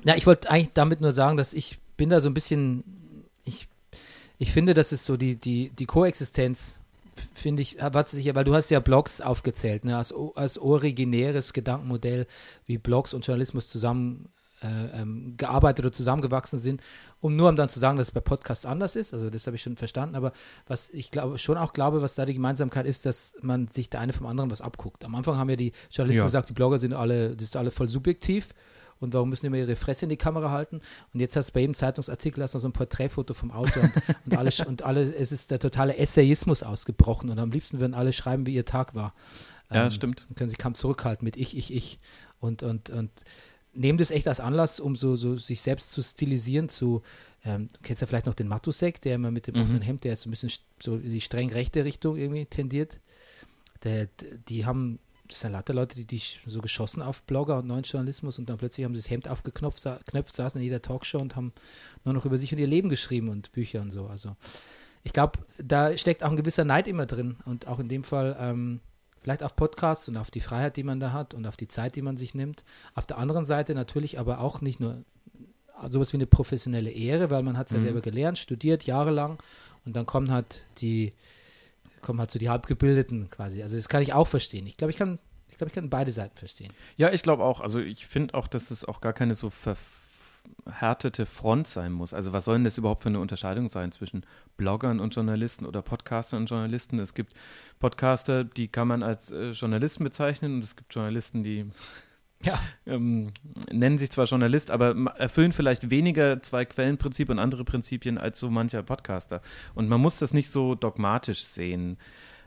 ja, 0.05 0.15
ich 0.15 0.27
wollte 0.27 0.51
eigentlich 0.51 0.73
damit 0.75 1.01
nur 1.01 1.13
sagen, 1.13 1.37
dass 1.37 1.53
ich 1.53 1.79
bin 1.97 2.11
da 2.11 2.21
so 2.21 2.29
ein 2.29 2.35
bisschen, 2.35 2.85
ich, 3.45 3.69
ich 4.39 4.53
finde, 4.53 4.75
dass 4.75 4.93
es 4.93 5.05
so 5.05 5.17
die, 5.17 5.37
die, 5.37 5.71
die 5.71 5.87
Koexistenz, 5.87 6.79
finde 7.35 7.63
ich, 7.63 7.81
hat 7.81 8.09
sich 8.09 8.27
ja, 8.27 8.35
weil 8.37 8.45
du 8.45 8.55
hast 8.55 8.71
ja 8.71 8.79
Blogs 8.79 9.21
aufgezählt, 9.21 9.85
ne, 9.85 9.97
als, 9.97 10.15
als 10.37 10.59
originäres 10.59 11.53
Gedankenmodell, 11.53 12.27
wie 12.67 12.79
Blogs 12.79 13.13
und 13.13 13.27
Journalismus 13.27 13.69
zusammen 13.69 14.29
äh, 14.63 15.01
ähm, 15.01 15.35
gearbeitet 15.37 15.85
oder 15.85 15.93
zusammengewachsen 15.93 16.59
sind, 16.59 16.81
um 17.21 17.37
nur 17.37 17.49
um 17.49 17.57
dann 17.57 17.69
zu 17.69 17.79
sagen, 17.79 17.97
dass 17.99 18.09
es 18.09 18.13
bei 18.13 18.21
Podcasts 18.21 18.67
anders 18.67 18.97
ist. 18.97 19.13
Also 19.15 19.31
das 19.31 19.47
habe 19.47 19.57
ich 19.57 19.63
schon 19.63 19.77
verstanden, 19.77 20.15
aber 20.17 20.33
was 20.67 20.91
ich 20.91 21.11
glaube 21.11 21.39
schon 21.39 21.57
auch 21.59 21.73
glaube, 21.73 22.03
was 22.03 22.15
da 22.15 22.25
die 22.27 22.35
Gemeinsamkeit 22.35 22.87
ist, 22.87 23.07
dass 23.07 23.35
man 23.41 23.69
sich 23.69 23.89
der 23.91 24.01
eine 24.01 24.13
vom 24.13 24.27
anderen 24.27 24.51
was 24.51 24.61
abguckt. 24.61 25.05
Am 25.05 25.15
Anfang 25.15 25.37
haben 25.37 25.51
ja 25.51 25.57
die 25.57 25.73
Journalisten 25.91 26.21
Ja. 26.21 26.25
gesagt, 26.25 26.49
die 26.49 26.53
Blogger 26.55 26.79
sind 26.79 26.93
alle, 26.93 27.37
das 27.37 27.45
ist 27.49 27.57
alle 27.57 27.71
voll 27.71 27.89
subjektiv. 27.89 28.49
Und 29.01 29.15
warum 29.15 29.29
müssen 29.29 29.43
die 29.43 29.47
immer 29.47 29.59
ihre 29.59 29.77
Fresse 29.77 30.07
in 30.07 30.09
die 30.09 30.17
Kamera 30.17 30.51
halten? 30.51 30.81
Und 31.15 31.21
jetzt 31.21 31.37
hast 31.37 31.51
du 31.51 31.53
bei 31.53 31.61
jedem 31.61 31.75
Zeitungsartikel 31.75 32.43
hast 32.43 32.57
du 32.57 32.59
so 32.59 32.67
ein 32.67 32.73
Porträtfoto 32.73 33.33
vom 33.33 33.53
Auto 33.53 33.79
und, 33.79 33.93
und 34.27 34.37
alle, 34.37 34.51
und 34.67 34.83
alle, 34.83 35.15
es 35.15 35.31
ist 35.31 35.53
der 35.53 35.61
totale 35.61 35.97
Essayismus 35.97 36.65
ausgebrochen 36.65 37.31
und 37.31 37.39
am 37.39 37.53
liebsten 37.53 37.79
würden 37.79 37.95
alle 37.95 38.13
schreiben, 38.13 38.45
wie 38.47 38.55
ihr 38.57 38.65
Tag 38.65 38.97
war. 38.97 39.15
Ja, 39.71 39.85
Ähm, 39.85 39.91
stimmt. 39.93 40.27
und 40.29 40.37
können 40.37 40.49
sich 40.51 40.59
kaum 40.59 40.75
zurückhalten 40.75 41.25
mit 41.25 41.37
ich, 41.37 41.57
ich, 41.57 41.73
ich. 41.73 42.01
Und, 42.41 42.65
und, 42.65 42.91
und 42.91 43.11
nehmen 43.79 43.99
das 43.99 44.11
echt 44.11 44.27
als 44.29 44.41
Anlass, 44.41 44.81
um 44.81 44.97
so, 44.97 45.17
so 45.17 45.37
sich 45.37 45.61
selbst 45.63 45.93
zu 45.93 46.03
stilisieren, 46.03 46.69
zu, 46.69 47.03
ähm, 47.45 47.71
du 47.73 47.81
kennst 47.83 48.01
ja 48.01 48.07
vielleicht 48.07 48.27
noch 48.27 48.35
den 48.35 48.49
Matusek, 48.49 49.01
der 49.01 49.15
immer 49.15 49.31
mit 49.31 49.47
dem 49.47 49.55
Mhm. 49.55 49.63
offenen 49.63 49.83
Hemd, 49.83 50.05
der 50.05 50.13
ist 50.15 50.23
so 50.23 50.29
ein 50.29 50.33
bisschen 50.33 50.51
so 50.83 50.97
in 50.97 51.11
die 51.11 51.21
streng 51.21 51.51
rechte 51.53 51.85
Richtung 51.85 52.17
irgendwie 52.17 52.45
tendiert. 52.47 52.99
Der, 53.85 54.09
die 54.49 54.67
haben, 54.67 54.99
das 55.29 55.41
sind 55.41 55.53
lauter 55.53 55.75
Leute, 55.75 55.95
die, 55.95 56.05
die 56.05 56.21
so 56.47 56.61
geschossen 56.61 57.03
auf 57.03 57.23
Blogger 57.23 57.59
und 57.59 57.69
neuen 57.69 57.85
Journalismus 57.85 58.39
und 58.39 58.49
dann 58.51 58.59
plötzlich 58.59 58.85
haben 58.85 58.95
sie 58.97 59.03
das 59.03 59.11
Hemd 59.11 59.29
aufgeknöpft, 59.29 59.79
sa 59.79 60.01
knöpft, 60.07 60.35
saßen 60.35 60.61
in 60.61 60.65
jeder 60.65 60.83
Talkshow 60.83 61.19
und 61.19 61.37
haben 61.37 61.53
nur 62.05 62.15
noch 62.15 62.27
über 62.27 62.37
sich 62.39 62.53
und 62.53 62.59
ihr 62.59 62.67
Leben 62.67 62.89
geschrieben 62.89 63.29
und 63.29 63.53
Bücher 63.53 63.81
und 63.81 63.93
so. 63.93 64.07
Also 64.09 64.37
ich 65.05 65.13
glaube, 65.13 65.39
da 65.63 65.97
steckt 65.97 66.25
auch 66.25 66.31
ein 66.31 66.37
gewisser 66.37 66.65
Neid 66.65 66.89
immer 66.89 67.07
drin 67.07 67.37
und 67.45 67.69
auch 67.69 67.79
in 67.79 67.89
dem 67.89 68.03
Fall 68.03 68.37
ähm, 68.41 68.81
vielleicht 69.23 69.43
auf 69.43 69.57
Podcasts 69.57 70.09
und 70.09 70.17
auf 70.17 70.31
die 70.31 70.41
Freiheit, 70.41 70.77
die 70.77 70.83
man 70.83 71.01
da 71.01 71.13
hat 71.13 71.35
und 71.35 71.47
auf 71.47 71.57
die 71.57 71.69
Zeit, 71.69 71.97
die 71.97 72.03
man 72.03 72.17
sich 72.17 72.35
nimmt. 72.35 72.65
Auf 72.95 73.07
der 73.07 73.19
anderen 73.19 73.45
Seite 73.45 73.75
natürlich 73.75 74.19
aber 74.19 74.41
auch 74.41 74.61
nicht 74.61 74.81
nur 74.81 75.03
sowas 75.89 76.13
wie 76.13 76.17
eine 76.17 76.27
professionelle 76.27 76.91
Ehre, 76.91 77.31
weil 77.31 77.43
man 77.43 77.57
hat 77.57 77.67
es 77.69 77.73
ja 77.73 77.79
Mhm. 77.79 77.83
selber 77.83 78.01
gelernt, 78.01 78.39
studiert 78.39 78.85
jahrelang 78.85 79.39
und 79.87 79.95
dann 79.95 80.07
kommen 80.07 80.31
halt 80.31 80.65
die 80.79 81.13
kommen 82.01 82.21
halt 82.21 82.31
so 82.31 82.39
die 82.39 82.49
Halbgebildeten 82.49 83.29
quasi. 83.31 83.63
Also 83.63 83.77
das 83.77 83.89
kann 83.89 84.03
ich 84.03 84.13
auch 84.13 84.27
verstehen. 84.29 84.67
Ich 84.69 84.77
glaube, 84.77 84.91
ich 84.93 84.97
kann 84.97 85.19
ich 85.49 85.57
glaube, 85.59 85.71
ich 85.71 85.75
kann 85.75 85.91
beide 85.91 86.13
Seiten 86.13 86.37
verstehen. 86.37 86.73
Ja, 86.97 87.11
ich 87.13 87.23
glaube 87.23 87.43
auch. 87.43 87.61
Also 87.61 87.81
ich 87.81 88.07
finde 88.07 88.35
auch, 88.35 88.47
dass 88.47 88.71
es 88.71 88.85
auch 88.85 89.01
gar 89.01 89.13
keine 89.13 89.35
so 89.35 89.51
verhärtete 90.65 91.27
Front 91.27 91.67
sein 91.67 91.93
muss. 91.93 92.15
Also 92.15 92.33
was 92.33 92.45
soll 92.45 92.57
denn 92.57 92.65
das 92.65 92.79
überhaupt 92.79 93.03
für 93.03 93.09
eine 93.09 93.19
Unterscheidung 93.21 93.69
sein 93.69 93.91
zwischen 93.93 94.25
Bloggern 94.59 95.01
und 95.01 95.15
Journalisten 95.15 95.65
oder 95.65 95.81
Podcastern 95.81 96.43
und 96.43 96.51
Journalisten? 96.51 96.99
Es 96.99 97.15
gibt 97.15 97.33
Podcaster, 97.79 98.45
die 98.45 98.69
kann 98.69 98.89
man 98.89 99.03
als 99.03 99.33
äh, 99.33 99.53
Journalisten 99.53 100.05
bezeichnen 100.05 100.57
und 100.57 100.65
es 100.65 100.77
gibt 100.77 100.95
Journalisten, 100.95 101.43
die 101.43 101.71
Ja. 102.43 102.61
ähm, 102.87 103.31
nennen 103.73 103.97
sich 103.97 104.11
zwar 104.11 104.27
Journalist, 104.27 104.71
aber 104.71 104.95
erfüllen 105.17 105.53
vielleicht 105.53 105.89
weniger 105.91 106.43
zwei 106.43 106.67
Quellenprinzip 106.67 107.31
und 107.31 107.39
andere 107.39 107.65
Prinzipien 107.65 108.19
als 108.19 108.39
so 108.39 108.51
mancher 108.51 108.83
Podcaster. 108.83 109.41
Und 109.75 109.89
man 109.89 110.03
muss 110.03 110.19
das 110.19 110.35
nicht 110.35 110.51
so 110.51 110.75
dogmatisch 110.75 111.45
sehen. 111.45 111.97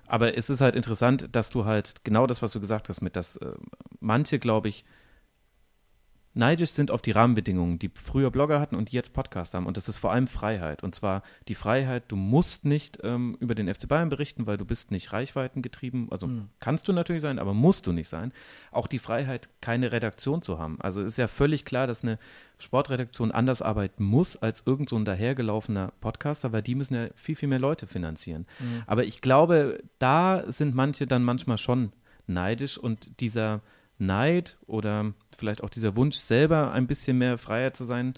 Aber 0.05 0.37
es 0.37 0.49
ist 0.49 0.59
halt 0.61 0.75
interessant, 0.75 1.29
dass 1.31 1.49
du 1.49 1.65
halt 1.65 2.03
genau 2.03 2.27
das, 2.27 2.41
was 2.41 2.51
du 2.51 2.59
gesagt 2.59 2.89
hast, 2.89 3.01
mit 3.01 3.15
dass 3.15 3.37
äh, 3.37 3.53
manche, 4.01 4.39
glaube 4.39 4.67
ich, 4.67 4.83
neidisch 6.33 6.71
sind 6.71 6.91
auf 6.91 7.01
die 7.01 7.11
Rahmenbedingungen, 7.11 7.77
die 7.77 7.91
früher 7.93 8.31
Blogger 8.31 8.59
hatten 8.59 8.75
und 8.75 8.91
die 8.91 8.95
jetzt 8.95 9.13
Podcast 9.13 9.53
haben. 9.53 9.65
Und 9.65 9.77
das 9.77 9.89
ist 9.89 9.97
vor 9.97 10.11
allem 10.11 10.27
Freiheit. 10.27 10.83
Und 10.83 10.95
zwar 10.95 11.23
die 11.47 11.55
Freiheit, 11.55 12.03
du 12.07 12.15
musst 12.15 12.63
nicht 12.63 12.99
ähm, 13.03 13.35
über 13.39 13.53
den 13.53 13.73
FC 13.73 13.87
Bayern 13.87 14.09
berichten, 14.09 14.47
weil 14.47 14.57
du 14.57 14.65
bist 14.65 14.91
nicht 14.91 15.11
reichweitengetrieben. 15.11 16.09
Also 16.11 16.29
kannst 16.59 16.87
du 16.87 16.93
natürlich 16.93 17.21
sein, 17.21 17.39
aber 17.39 17.53
musst 17.53 17.85
du 17.85 17.91
nicht 17.91 18.07
sein. 18.07 18.31
Auch 18.71 18.87
die 18.87 18.99
Freiheit, 18.99 19.49
keine 19.59 19.91
Redaktion 19.91 20.41
zu 20.41 20.57
haben. 20.57 20.79
Also 20.79 21.01
es 21.01 21.11
ist 21.11 21.17
ja 21.17 21.27
völlig 21.27 21.65
klar, 21.65 21.85
dass 21.85 22.03
eine 22.03 22.17
Sportredaktion 22.59 23.31
anders 23.31 23.61
arbeiten 23.61 24.03
muss 24.03 24.37
als 24.37 24.63
irgend 24.65 24.87
so 24.87 24.95
ein 24.95 25.05
dahergelaufener 25.05 25.91
Podcaster, 25.99 26.53
weil 26.53 26.61
die 26.61 26.75
müssen 26.75 26.93
ja 26.93 27.07
viel, 27.15 27.35
viel 27.35 27.49
mehr 27.49 27.59
Leute 27.59 27.87
finanzieren. 27.87 28.45
Aber 28.85 29.03
ich 29.03 29.19
glaube, 29.19 29.83
da 29.99 30.43
sind 30.47 30.75
manche 30.75 31.07
dann 31.07 31.23
manchmal 31.23 31.57
schon 31.57 31.91
neidisch 32.27 32.77
und 32.77 33.19
dieser 33.19 33.61
Neid 34.01 34.57
oder 34.67 35.13
vielleicht 35.37 35.63
auch 35.63 35.69
dieser 35.69 35.95
Wunsch, 35.95 36.17
selber 36.17 36.71
ein 36.71 36.87
bisschen 36.87 37.17
mehr 37.17 37.37
freier 37.37 37.73
zu 37.73 37.83
sein, 37.83 38.13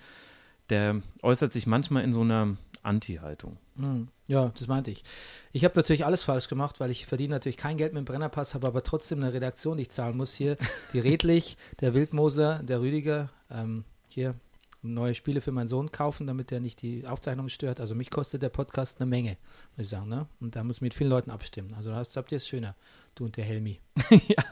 der 0.69 1.01
äußert 1.21 1.53
sich 1.53 1.67
manchmal 1.67 2.03
in 2.03 2.13
so 2.13 2.21
einer 2.21 2.57
Anti-Haltung. 2.81 3.57
Mhm. 3.75 4.07
Ja, 4.27 4.51
das 4.57 4.67
meinte 4.67 4.91
ich. 4.91 5.03
Ich 5.51 5.65
habe 5.65 5.73
natürlich 5.75 6.05
alles 6.05 6.23
falsch 6.23 6.47
gemacht, 6.47 6.79
weil 6.79 6.91
ich 6.91 7.05
verdiene 7.05 7.33
natürlich 7.35 7.57
kein 7.57 7.77
Geld 7.77 7.93
mit 7.93 8.01
dem 8.01 8.05
Brennerpass, 8.05 8.53
habe 8.53 8.67
aber 8.67 8.83
trotzdem 8.83 9.19
eine 9.19 9.33
Redaktion, 9.33 9.77
die 9.77 9.83
ich 9.83 9.89
zahlen 9.89 10.15
muss 10.15 10.33
hier. 10.33 10.57
Die 10.93 10.99
Redlich, 10.99 11.57
der 11.81 11.93
Wildmoser, 11.93 12.61
der 12.63 12.81
Rüdiger, 12.81 13.29
ähm, 13.51 13.83
hier 14.07 14.35
neue 14.81 15.15
Spiele 15.15 15.41
für 15.41 15.51
meinen 15.51 15.67
Sohn 15.67 15.91
kaufen, 15.91 16.27
damit 16.27 16.51
er 16.51 16.59
nicht 16.59 16.81
die 16.81 17.07
Aufzeichnung 17.07 17.49
stört. 17.49 17.79
Also 17.79 17.95
mich 17.95 18.09
kostet 18.09 18.41
der 18.41 18.49
Podcast 18.49 18.99
eine 18.99 19.09
Menge, 19.09 19.37
muss 19.75 19.85
ich 19.85 19.89
sagen. 19.89 20.09
Ne? 20.09 20.27
Und 20.39 20.55
da 20.55 20.63
muss 20.63 20.77
ich 20.77 20.81
mit 20.81 20.93
vielen 20.93 21.09
Leuten 21.09 21.31
abstimmen. 21.31 21.73
Also 21.75 21.89
da 21.89 22.03
habt 22.03 22.31
ihr 22.31 22.37
es 22.37 22.47
schöner, 22.47 22.75
du 23.15 23.25
und 23.25 23.37
der 23.37 23.45
Helmi. 23.45 23.79
ja. 24.27 24.43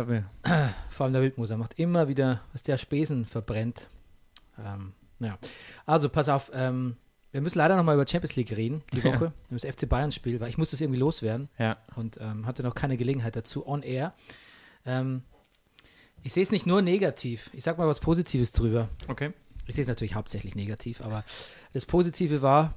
aber- 0.00 0.24
Vor 0.90 1.04
allem 1.04 1.12
der 1.12 1.22
Wildmoser 1.22 1.56
macht 1.56 1.78
immer 1.78 2.08
wieder, 2.08 2.42
was 2.52 2.62
der 2.62 2.78
Spesen 2.78 3.24
verbrennt. 3.26 3.88
Ähm, 4.58 4.92
naja. 5.18 5.38
Also 5.86 6.08
pass 6.08 6.28
auf, 6.28 6.50
ähm, 6.54 6.96
wir 7.32 7.40
müssen 7.40 7.58
leider 7.58 7.76
nochmal 7.76 7.96
über 7.96 8.06
Champions 8.06 8.36
League 8.36 8.52
reden, 8.56 8.82
die 8.92 9.00
Ja. 9.00 9.06
Woche, 9.06 9.32
über 9.50 9.58
das 9.58 9.64
FC 9.64 9.88
Bayern-Spiel, 9.88 10.38
weil 10.40 10.50
ich 10.50 10.58
muss 10.58 10.70
das 10.70 10.80
irgendwie 10.80 11.00
loswerden 11.00 11.48
ja. 11.58 11.76
und 11.96 12.18
ähm, 12.20 12.46
hatte 12.46 12.62
noch 12.62 12.74
keine 12.74 12.96
Gelegenheit 12.96 13.34
dazu, 13.34 13.66
on 13.66 13.82
air. 13.82 14.14
Ähm, 14.86 15.22
ich 16.22 16.32
sehe 16.32 16.42
es 16.42 16.52
nicht 16.52 16.66
nur 16.66 16.80
negativ, 16.80 17.50
ich 17.52 17.64
sag 17.64 17.76
mal 17.76 17.88
was 17.88 18.00
Positives 18.00 18.52
drüber. 18.52 18.88
Okay. 19.08 19.32
Ich 19.66 19.74
sehe 19.74 19.82
es 19.82 19.88
natürlich 19.88 20.14
hauptsächlich 20.14 20.54
negativ, 20.54 21.00
aber 21.00 21.24
das 21.72 21.86
Positive 21.86 22.40
war, 22.42 22.74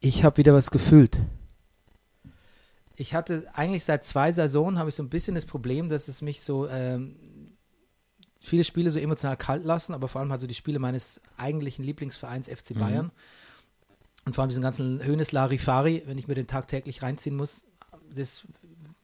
ich 0.00 0.24
habe 0.24 0.36
wieder 0.38 0.52
was 0.54 0.70
gefühlt. 0.70 1.20
Ich 2.96 3.14
hatte 3.14 3.46
eigentlich 3.54 3.84
seit 3.84 4.04
zwei 4.04 4.32
Saisonen 4.32 4.78
habe 4.78 4.88
ich 4.88 4.94
so 4.94 5.02
ein 5.02 5.08
bisschen 5.10 5.34
das 5.34 5.46
Problem, 5.46 5.88
dass 5.88 6.08
es 6.08 6.22
mich 6.22 6.40
so 6.40 6.68
ähm, 6.68 7.16
viele 8.42 8.64
Spiele 8.64 8.90
so 8.90 8.98
emotional 8.98 9.36
kalt 9.36 9.64
lassen, 9.64 9.94
aber 9.94 10.08
vor 10.08 10.20
allem 10.20 10.30
halt 10.30 10.40
so 10.40 10.46
die 10.46 10.54
Spiele 10.54 10.78
meines 10.78 11.20
eigentlichen 11.36 11.84
Lieblingsvereins 11.84 12.48
FC 12.48 12.70
Mhm. 12.74 12.78
Bayern. 12.78 13.12
Und 14.24 14.34
vor 14.34 14.42
allem 14.42 14.48
diesen 14.48 14.62
ganzen 14.62 15.04
Hönes 15.04 15.30
Larifari, 15.32 16.02
wenn 16.06 16.18
ich 16.18 16.26
mir 16.26 16.34
den 16.34 16.46
tagtäglich 16.48 17.02
reinziehen 17.02 17.36
muss, 17.36 17.64
das, 18.14 18.46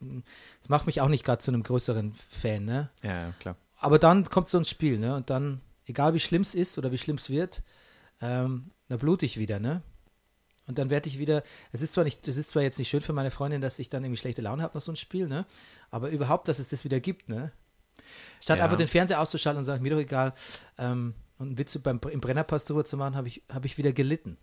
das 0.00 0.68
macht 0.68 0.86
mich 0.86 1.00
auch 1.00 1.08
nicht 1.08 1.24
gerade 1.24 1.40
zu 1.42 1.50
einem 1.50 1.62
größeren 1.62 2.12
Fan, 2.14 2.64
ne? 2.64 2.90
Ja, 3.02 3.26
ja, 3.26 3.32
klar. 3.38 3.56
Aber 3.76 3.98
dann 3.98 4.24
kommt 4.24 4.48
so 4.48 4.58
ein 4.58 4.64
Spiel, 4.64 4.98
ne? 4.98 5.14
Und 5.14 5.30
dann, 5.30 5.60
egal 5.86 6.14
wie 6.14 6.20
schlimm 6.20 6.42
es 6.42 6.54
ist 6.54 6.76
oder 6.78 6.90
wie 6.92 6.98
schlimm 6.98 7.16
es 7.16 7.30
wird, 7.30 7.62
ähm, 8.20 8.70
da 8.88 8.96
blute 8.96 9.26
ich 9.26 9.38
wieder, 9.38 9.60
ne? 9.60 9.82
Und 10.72 10.78
dann 10.78 10.88
werde 10.88 11.06
ich 11.08 11.18
wieder, 11.18 11.42
es 11.70 11.82
ist 11.82 11.92
zwar 11.92 12.04
nicht, 12.04 12.26
es 12.26 12.38
ist 12.38 12.48
zwar 12.48 12.62
jetzt 12.62 12.78
nicht 12.78 12.88
schön 12.88 13.02
für 13.02 13.12
meine 13.12 13.30
Freundin, 13.30 13.60
dass 13.60 13.78
ich 13.78 13.90
dann 13.90 14.02
irgendwie 14.04 14.18
schlechte 14.20 14.40
Laune 14.40 14.62
habe 14.62 14.74
nach 14.74 14.80
so 14.82 14.90
einem 14.90 14.96
Spiel, 14.96 15.28
ne? 15.28 15.44
Aber 15.90 16.08
überhaupt, 16.08 16.48
dass 16.48 16.58
es 16.58 16.68
das 16.68 16.84
wieder 16.84 16.98
gibt, 16.98 17.28
ne? 17.28 17.52
Statt 18.40 18.58
Ja. 18.58 18.64
einfach 18.64 18.78
den 18.78 18.88
Fernseher 18.88 19.20
auszuschalten 19.20 19.58
und 19.58 19.64
sagen, 19.66 19.82
mir 19.82 19.90
doch 19.92 19.98
egal, 20.00 20.32
ähm, 20.78 21.14
und 21.38 21.48
einen 21.48 21.58
Witz 21.58 21.76
beim, 21.78 22.00
im 22.10 22.20
Brennerpass 22.22 22.64
drüber 22.64 22.84
zu 22.86 22.96
machen, 22.96 23.16
habe 23.16 23.28
ich, 23.28 23.42
hab 23.52 23.64
ich 23.66 23.76
wieder 23.76 23.92
gelitten. 23.92 24.38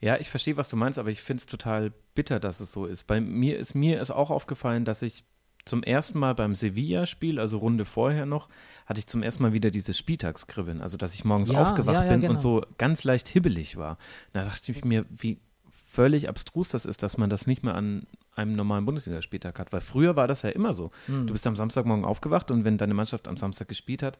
Ja, 0.00 0.18
ich 0.18 0.28
verstehe, 0.30 0.56
was 0.56 0.68
du 0.68 0.76
meinst, 0.76 0.98
aber 0.98 1.10
ich 1.10 1.22
finde 1.22 1.40
es 1.40 1.46
total 1.46 1.92
bitter, 2.14 2.38
dass 2.38 2.60
es 2.60 2.70
so 2.72 2.86
ist. 2.86 3.06
Bei 3.06 3.20
mir 3.20 3.58
ist 3.58 3.74
mir 3.74 4.00
ist 4.00 4.10
auch 4.10 4.30
aufgefallen, 4.30 4.84
dass 4.84 5.02
ich 5.02 5.24
zum 5.64 5.82
ersten 5.82 6.18
Mal 6.18 6.34
beim 6.34 6.54
Sevilla-Spiel, 6.54 7.40
also 7.40 7.58
Runde 7.58 7.84
vorher 7.84 8.26
noch, 8.26 8.48
hatte 8.86 9.00
ich 9.00 9.06
zum 9.06 9.22
ersten 9.22 9.42
Mal 9.42 9.52
wieder 9.52 9.70
dieses 9.70 9.96
Spieltagskribbeln. 9.96 10.80
Also, 10.80 10.98
dass 10.98 11.14
ich 11.14 11.24
morgens 11.24 11.50
Ja, 11.50 11.62
aufgewacht 11.62 11.96
ja, 11.96 12.04
ja, 12.04 12.10
bin 12.10 12.20
genau. 12.20 12.34
und 12.34 12.40
so 12.40 12.62
ganz 12.78 13.04
leicht 13.04 13.28
hibbelig 13.28 13.76
war. 13.76 13.98
Da 14.32 14.44
dachte 14.44 14.72
ich 14.72 14.84
mir, 14.84 15.06
wie 15.10 15.38
völlig 15.94 16.28
abstrus 16.28 16.68
das 16.68 16.84
ist, 16.84 17.02
dass 17.02 17.18
man 17.18 17.30
das 17.30 17.46
nicht 17.46 17.62
mehr 17.62 17.76
an 17.76 18.06
einem 18.34 18.56
normalen 18.56 18.84
Bundesligaspieltag 18.84 19.58
hat. 19.60 19.72
Weil 19.72 19.80
früher 19.80 20.16
war 20.16 20.26
das 20.26 20.42
ja 20.42 20.50
immer 20.50 20.72
so. 20.72 20.90
Hm. 21.06 21.28
Du 21.28 21.32
bist 21.32 21.46
am 21.46 21.54
Samstagmorgen 21.54 22.04
aufgewacht 22.04 22.50
und 22.50 22.64
wenn 22.64 22.78
deine 22.78 22.94
Mannschaft 22.94 23.28
am 23.28 23.36
Samstag 23.36 23.68
gespielt 23.68 24.02
hat, 24.02 24.18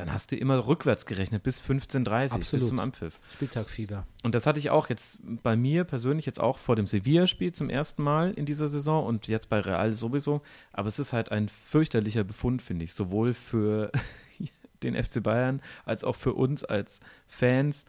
dann 0.00 0.12
hast 0.12 0.32
du 0.32 0.36
immer 0.36 0.66
rückwärts 0.66 1.04
gerechnet 1.04 1.42
bis 1.42 1.60
15.30 1.60 2.50
bis 2.50 2.68
zum 2.68 2.80
Anpfiff. 2.80 3.20
Spieltagfieber. 3.34 4.06
Und 4.22 4.34
das 4.34 4.46
hatte 4.46 4.58
ich 4.58 4.70
auch 4.70 4.88
jetzt 4.88 5.18
bei 5.22 5.56
mir 5.56 5.84
persönlich 5.84 6.24
jetzt 6.24 6.40
auch 6.40 6.58
vor 6.58 6.74
dem 6.74 6.86
Sevilla-Spiel 6.86 7.52
zum 7.52 7.68
ersten 7.68 8.02
Mal 8.02 8.32
in 8.32 8.46
dieser 8.46 8.66
Saison 8.66 9.04
und 9.04 9.28
jetzt 9.28 9.50
bei 9.50 9.60
Real 9.60 9.92
sowieso. 9.92 10.40
Aber 10.72 10.88
es 10.88 10.98
ist 10.98 11.12
halt 11.12 11.30
ein 11.30 11.48
fürchterlicher 11.48 12.24
Befund, 12.24 12.62
finde 12.62 12.84
ich, 12.84 12.94
sowohl 12.94 13.34
für 13.34 13.92
den 14.82 15.00
FC 15.00 15.22
Bayern 15.22 15.60
als 15.84 16.02
auch 16.02 16.16
für 16.16 16.32
uns 16.32 16.64
als 16.64 17.00
Fans, 17.26 17.84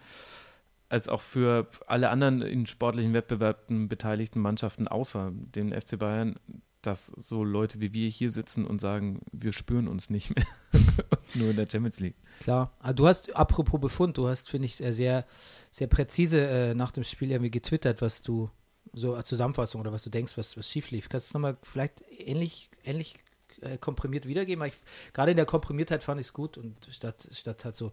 als 0.89 1.07
auch 1.07 1.21
für 1.21 1.67
alle 1.87 2.09
anderen 2.09 2.41
in 2.41 2.65
sportlichen 2.65 3.13
Wettbewerben 3.13 3.87
beteiligten 3.87 4.41
Mannschaften 4.41 4.89
außer 4.89 5.31
dem 5.33 5.71
FC 5.71 5.97
Bayern, 5.97 6.35
dass 6.81 7.07
so 7.07 7.43
Leute 7.43 7.79
wie 7.79 7.93
wir 7.93 8.09
hier 8.09 8.29
sitzen 8.29 8.65
und 8.65 8.81
sagen, 8.81 9.21
wir 9.31 9.53
spüren 9.53 9.87
uns 9.87 10.09
nicht 10.09 10.35
mehr. 10.35 10.45
Nur 11.35 11.51
in 11.51 11.55
der 11.55 11.67
Champions 11.69 11.99
League. 11.99 12.15
Klar. 12.39 12.75
Ah, 12.79 12.93
Du 12.93 13.07
hast, 13.07 13.35
apropos 13.35 13.79
Befund, 13.79 14.17
du 14.17 14.27
hast, 14.27 14.49
finde 14.49 14.65
ich, 14.65 14.75
sehr, 14.75 15.25
sehr 15.71 15.87
präzise 15.87 16.39
äh, 16.47 16.73
nach 16.73 16.91
dem 16.91 17.03
Spiel 17.03 17.31
irgendwie 17.31 17.51
getwittert, 17.51 18.01
was 18.01 18.21
du 18.21 18.49
so 18.93 19.13
als 19.15 19.27
Zusammenfassung 19.27 19.79
oder 19.81 19.93
was 19.93 20.03
du 20.03 20.09
denkst, 20.09 20.37
was, 20.37 20.57
was 20.57 20.69
schief 20.69 20.91
lief. 20.91 21.07
Kannst 21.07 21.27
du 21.27 21.29
es 21.29 21.33
nochmal 21.33 21.57
vielleicht 21.63 22.03
ähnlich, 22.17 22.69
ähnlich 22.83 23.15
äh, 23.61 23.77
komprimiert 23.77 24.27
wiedergeben? 24.27 24.65
Ich, 24.65 24.73
gerade 25.13 25.31
in 25.31 25.37
der 25.37 25.45
Komprimiertheit 25.45 26.03
fand 26.03 26.19
ich 26.19 26.27
es 26.27 26.33
gut 26.33 26.57
und 26.57 26.75
statt, 26.89 27.27
statt 27.31 27.63
halt 27.63 27.75
so 27.75 27.91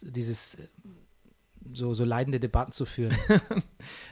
dieses 0.00 0.54
äh, 0.54 0.68
so, 1.72 1.92
so 1.94 2.04
leidende 2.04 2.40
Debatten 2.40 2.72
zu 2.72 2.84
führen. 2.84 3.16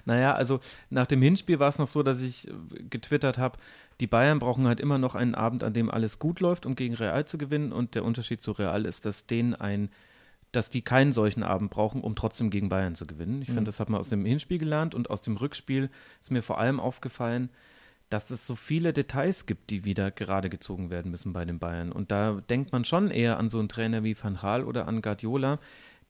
Naja, 0.05 0.35
also 0.35 0.61
nach 0.89 1.07
dem 1.07 1.21
Hinspiel 1.21 1.59
war 1.59 1.69
es 1.69 1.79
noch 1.79 1.89
so, 1.89 2.03
dass 2.05 2.21
ich 2.21 2.47
äh, 2.49 2.53
getwittert 2.89 3.39
habe, 3.39 3.59
die 4.01 4.07
Bayern 4.07 4.39
brauchen 4.39 4.67
halt 4.67 4.81
immer 4.81 4.99
noch 4.99 5.15
einen 5.15 5.35
Abend, 5.35 5.65
an 5.65 5.73
dem 5.73 5.91
alles 5.91 6.19
gut 6.19 6.41
läuft, 6.41 6.67
um 6.67 6.75
gegen 6.75 6.95
Real 6.95 7.25
zu 7.25 7.39
gewinnen. 7.39 7.73
Und 7.73 7.95
der 7.95 8.05
Unterschied 8.05 8.43
zu 8.43 8.53
Real 8.53 8.85
ist, 8.85 9.07
dass 9.07 9.27
denen 9.27 9.55
ein, 9.55 9.91
dass 10.53 10.71
die 10.71 10.83
keinen 10.83 11.13
solchen 11.13 11.43
Abend 11.43 11.71
brauchen, 11.71 12.03
um 12.03 12.15
trotzdem 12.15 12.51
gegen 12.51 12.69
Bayern 12.69 12.95
zu 12.95 13.07
gewinnen. 13.07 13.41
Ich 13.43 13.49
finde, 13.49 13.65
das 13.65 13.81
hat 13.81 13.89
man 13.89 13.99
aus 13.99 14.09
dem 14.09 14.25
Hinspiel 14.25 14.59
gelernt 14.59 14.95
und 14.95 15.11
aus 15.11 15.23
dem 15.23 15.37
Rückspiel 15.37 15.91
ist 16.21 16.31
mir 16.31 16.43
vor 16.43 16.59
allem 16.59 16.79
aufgefallen, 16.79 17.51
dass 18.11 18.31
es 18.31 18.47
so 18.47 18.55
viele 18.55 18.93
Details 18.93 19.47
gibt, 19.47 19.71
die 19.71 19.85
wieder 19.85 20.11
gerade 20.11 20.49
gezogen 20.49 20.91
werden 20.91 21.11
müssen 21.11 21.33
bei 21.33 21.45
den 21.45 21.59
Bayern. 21.59 21.91
Und 21.91 22.11
da 22.11 22.41
denkt 22.49 22.73
man 22.73 22.85
schon 22.85 23.11
eher 23.11 23.39
an 23.39 23.51
so 23.51 23.59
einen 23.59 23.69
Trainer 23.69 24.05
wie 24.05 24.17
Van 24.21 24.39
Gaal 24.41 24.65
oder 24.65 24.87
an 24.87 25.03
Guardiola, 25.03 25.59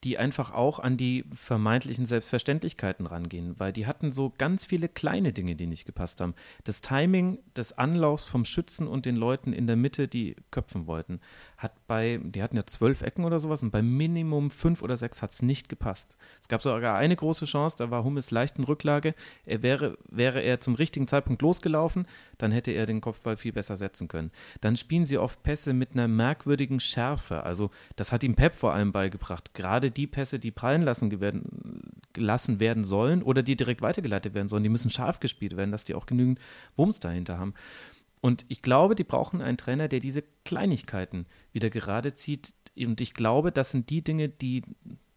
die 0.04 0.18
einfach 0.18 0.52
auch 0.52 0.78
an 0.78 0.96
die 0.96 1.24
vermeintlichen 1.34 2.06
Selbstverständlichkeiten 2.06 3.06
rangehen, 3.06 3.58
weil 3.58 3.72
die 3.72 3.86
hatten 3.86 4.10
so 4.10 4.32
ganz 4.36 4.64
viele 4.64 4.88
kleine 4.88 5.32
Dinge, 5.32 5.56
die 5.56 5.66
nicht 5.66 5.86
gepasst 5.86 6.20
haben. 6.20 6.34
Das 6.64 6.80
Timing 6.80 7.38
des 7.56 7.76
Anlaufs 7.76 8.24
vom 8.24 8.44
Schützen 8.44 8.86
und 8.86 9.06
den 9.06 9.16
Leuten 9.16 9.52
in 9.52 9.66
der 9.66 9.76
Mitte, 9.76 10.06
die 10.06 10.36
köpfen 10.50 10.86
wollten, 10.86 11.20
hat 11.58 11.86
bei, 11.86 12.20
die 12.22 12.42
hatten 12.42 12.56
ja 12.56 12.66
zwölf 12.66 13.02
Ecken 13.02 13.24
oder 13.24 13.40
sowas 13.40 13.62
und 13.62 13.70
bei 13.70 13.80
Minimum 13.80 14.50
fünf 14.50 14.82
oder 14.82 14.96
sechs 14.96 15.22
hat 15.22 15.32
es 15.32 15.40
nicht 15.40 15.68
gepasst. 15.68 16.16
Es 16.40 16.48
gab 16.48 16.62
sogar 16.62 16.96
eine 16.96 17.16
große 17.16 17.46
Chance, 17.46 17.76
da 17.78 17.90
war 17.90 18.04
Hummels 18.04 18.30
leicht 18.30 18.58
in 18.58 18.64
Rücklage. 18.64 19.14
Er 19.46 19.62
wäre, 19.62 19.96
wäre 20.10 20.40
er 20.40 20.60
zum 20.60 20.74
richtigen 20.74 21.08
Zeitpunkt 21.08 21.40
losgelaufen, 21.40 22.06
dann 22.36 22.52
hätte 22.52 22.72
er 22.72 22.84
den 22.84 23.00
Kopfball 23.00 23.36
viel 23.36 23.52
besser 23.52 23.76
setzen 23.76 24.08
können. 24.08 24.30
Dann 24.60 24.76
spielen 24.76 25.06
sie 25.06 25.16
oft 25.16 25.42
Pässe 25.42 25.72
mit 25.72 25.92
einer 25.92 26.08
merkwürdigen 26.08 26.80
Schärfe. 26.80 27.42
Also 27.44 27.70
das 27.96 28.12
hat 28.12 28.22
ihm 28.22 28.34
Pep 28.34 28.54
vor 28.54 28.74
allem 28.74 28.92
beigebracht. 28.92 29.54
Gerade 29.54 29.90
die 29.90 30.06
Pässe, 30.06 30.38
die 30.38 30.50
prallen 30.50 30.82
lassen, 30.82 31.20
werden, 31.20 31.92
gelassen 32.12 32.60
werden 32.60 32.84
sollen 32.84 33.22
oder 33.22 33.42
die 33.42 33.56
direkt 33.56 33.80
weitergeleitet 33.80 34.34
werden 34.34 34.48
sollen, 34.48 34.62
die 34.62 34.68
müssen 34.68 34.90
scharf 34.90 35.20
gespielt 35.20 35.56
werden, 35.56 35.72
dass 35.72 35.84
die 35.84 35.94
auch 35.94 36.06
genügend 36.06 36.38
Wumms 36.76 37.00
dahinter 37.00 37.38
haben. 37.38 37.54
Und 38.20 38.44
ich 38.48 38.62
glaube, 38.62 38.94
die 38.94 39.04
brauchen 39.04 39.40
einen 39.40 39.58
Trainer, 39.58 39.88
der 39.88 40.00
diese 40.00 40.22
Kleinigkeiten 40.44 41.26
wieder 41.52 41.70
gerade 41.70 42.14
zieht. 42.14 42.54
Und 42.76 43.00
ich 43.00 43.14
glaube, 43.14 43.52
das 43.52 43.70
sind 43.70 43.90
die 43.90 44.02
Dinge, 44.02 44.28
die 44.28 44.62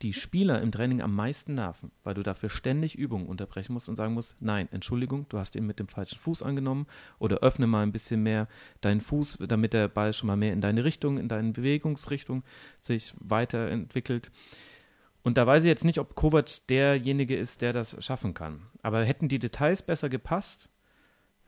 die 0.01 0.13
Spieler 0.13 0.61
im 0.61 0.71
Training 0.71 1.01
am 1.01 1.13
meisten 1.13 1.55
nerven, 1.55 1.91
weil 2.03 2.13
du 2.13 2.23
dafür 2.23 2.49
ständig 2.49 2.95
Übungen 2.95 3.27
unterbrechen 3.27 3.73
musst 3.73 3.89
und 3.89 3.97
sagen 3.97 4.13
musst, 4.13 4.41
nein, 4.41 4.69
Entschuldigung, 4.71 5.25
du 5.27 5.37
hast 5.37 5.55
ihn 5.55 5.65
mit 5.65 5.79
dem 5.79 5.89
falschen 5.89 6.17
Fuß 6.17 6.41
angenommen 6.41 6.87
oder 7.19 7.39
öffne 7.39 7.67
mal 7.67 7.83
ein 7.83 7.91
bisschen 7.91 8.23
mehr 8.23 8.47
deinen 8.79 9.01
Fuß, 9.01 9.39
damit 9.47 9.73
der 9.73 9.89
Ball 9.89 10.13
schon 10.13 10.27
mal 10.27 10.37
mehr 10.37 10.53
in 10.53 10.61
deine 10.61 10.85
Richtung, 10.85 11.17
in 11.17 11.27
deine 11.27 11.51
Bewegungsrichtung 11.51 12.43
sich 12.77 13.13
weiterentwickelt. 13.19 14.31
Und 15.21 15.37
da 15.37 15.45
weiß 15.45 15.63
ich 15.63 15.67
jetzt 15.67 15.83
nicht, 15.83 15.99
ob 15.99 16.15
Kovac 16.15 16.67
derjenige 16.69 17.35
ist, 17.35 17.61
der 17.61 17.73
das 17.73 18.03
schaffen 18.03 18.33
kann. 18.33 18.61
Aber 18.81 19.03
hätten 19.03 19.27
die 19.27 19.39
Details 19.39 19.81
besser 19.81 20.07
gepasst, 20.07 20.69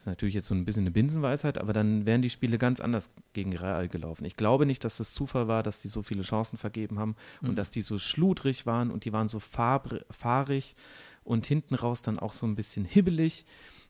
das 0.02 0.08
ist 0.08 0.14
natürlich 0.14 0.34
jetzt 0.34 0.48
so 0.48 0.56
ein 0.56 0.66
bisschen 0.66 0.82
eine 0.82 0.90
Binsenweisheit, 0.90 1.60
aber 1.60 1.74
dann 1.74 2.08
wären 2.08 2.24
die 2.24 2.32
Spiele 2.32 2.58
ganz 2.58 2.80
anders 2.80 3.12
gegen 3.34 3.56
Real 3.56 3.88
gelaufen. 3.88 4.26
Ich 4.26 4.36
glaube 4.36 4.66
nicht, 4.66 4.84
dass 4.84 4.98
das 4.98 5.14
Zufall 5.14 5.48
war, 5.48 5.62
dass 5.62 5.78
die 5.78 5.90
so 5.90 6.02
viele 6.02 6.24
Chancen 6.24 6.58
vergeben 6.58 6.98
haben 6.98 7.16
und 7.44 7.56
dass 7.56 7.70
die 7.70 7.82
so 7.82 8.00
schludrig 8.00 8.66
waren 8.66 8.90
und 8.90 9.06
die 9.06 9.14
waren 9.14 9.28
so 9.28 9.40
fahrig 9.40 10.76
und 11.24 11.46
hinten 11.46 11.76
raus 11.76 12.02
dann 12.02 12.18
auch 12.18 12.32
so 12.32 12.48
ein 12.48 12.56
bisschen 12.56 12.84
hibbelig. 12.84 13.46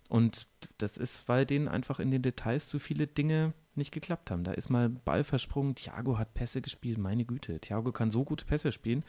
Und 0.09 0.47
das 0.79 0.97
ist, 0.97 1.29
weil 1.29 1.45
denen 1.45 1.69
einfach 1.69 2.01
in 2.01 2.11
den 2.11 2.23
Details 2.23 2.67
zu 2.67 2.79
viele 2.79 3.07
Dinge 3.07 3.53
nicht 3.75 3.93
geklappt 3.93 4.31
haben. 4.31 4.43
Da 4.43 4.51
ist 4.51 4.69
mal 4.69 4.89
Ball 4.89 5.23
versprungen, 5.23 5.75
Thiago 5.75 6.17
hat 6.17 6.33
Pässe 6.33 6.61
gespielt, 6.61 6.97
meine 6.97 7.23
Güte. 7.23 7.61
Thiago 7.61 7.93
kann 7.93 8.11
so 8.11 8.25
gute 8.25 8.43
Pässe 8.43 8.73
spielen, 8.73 9.05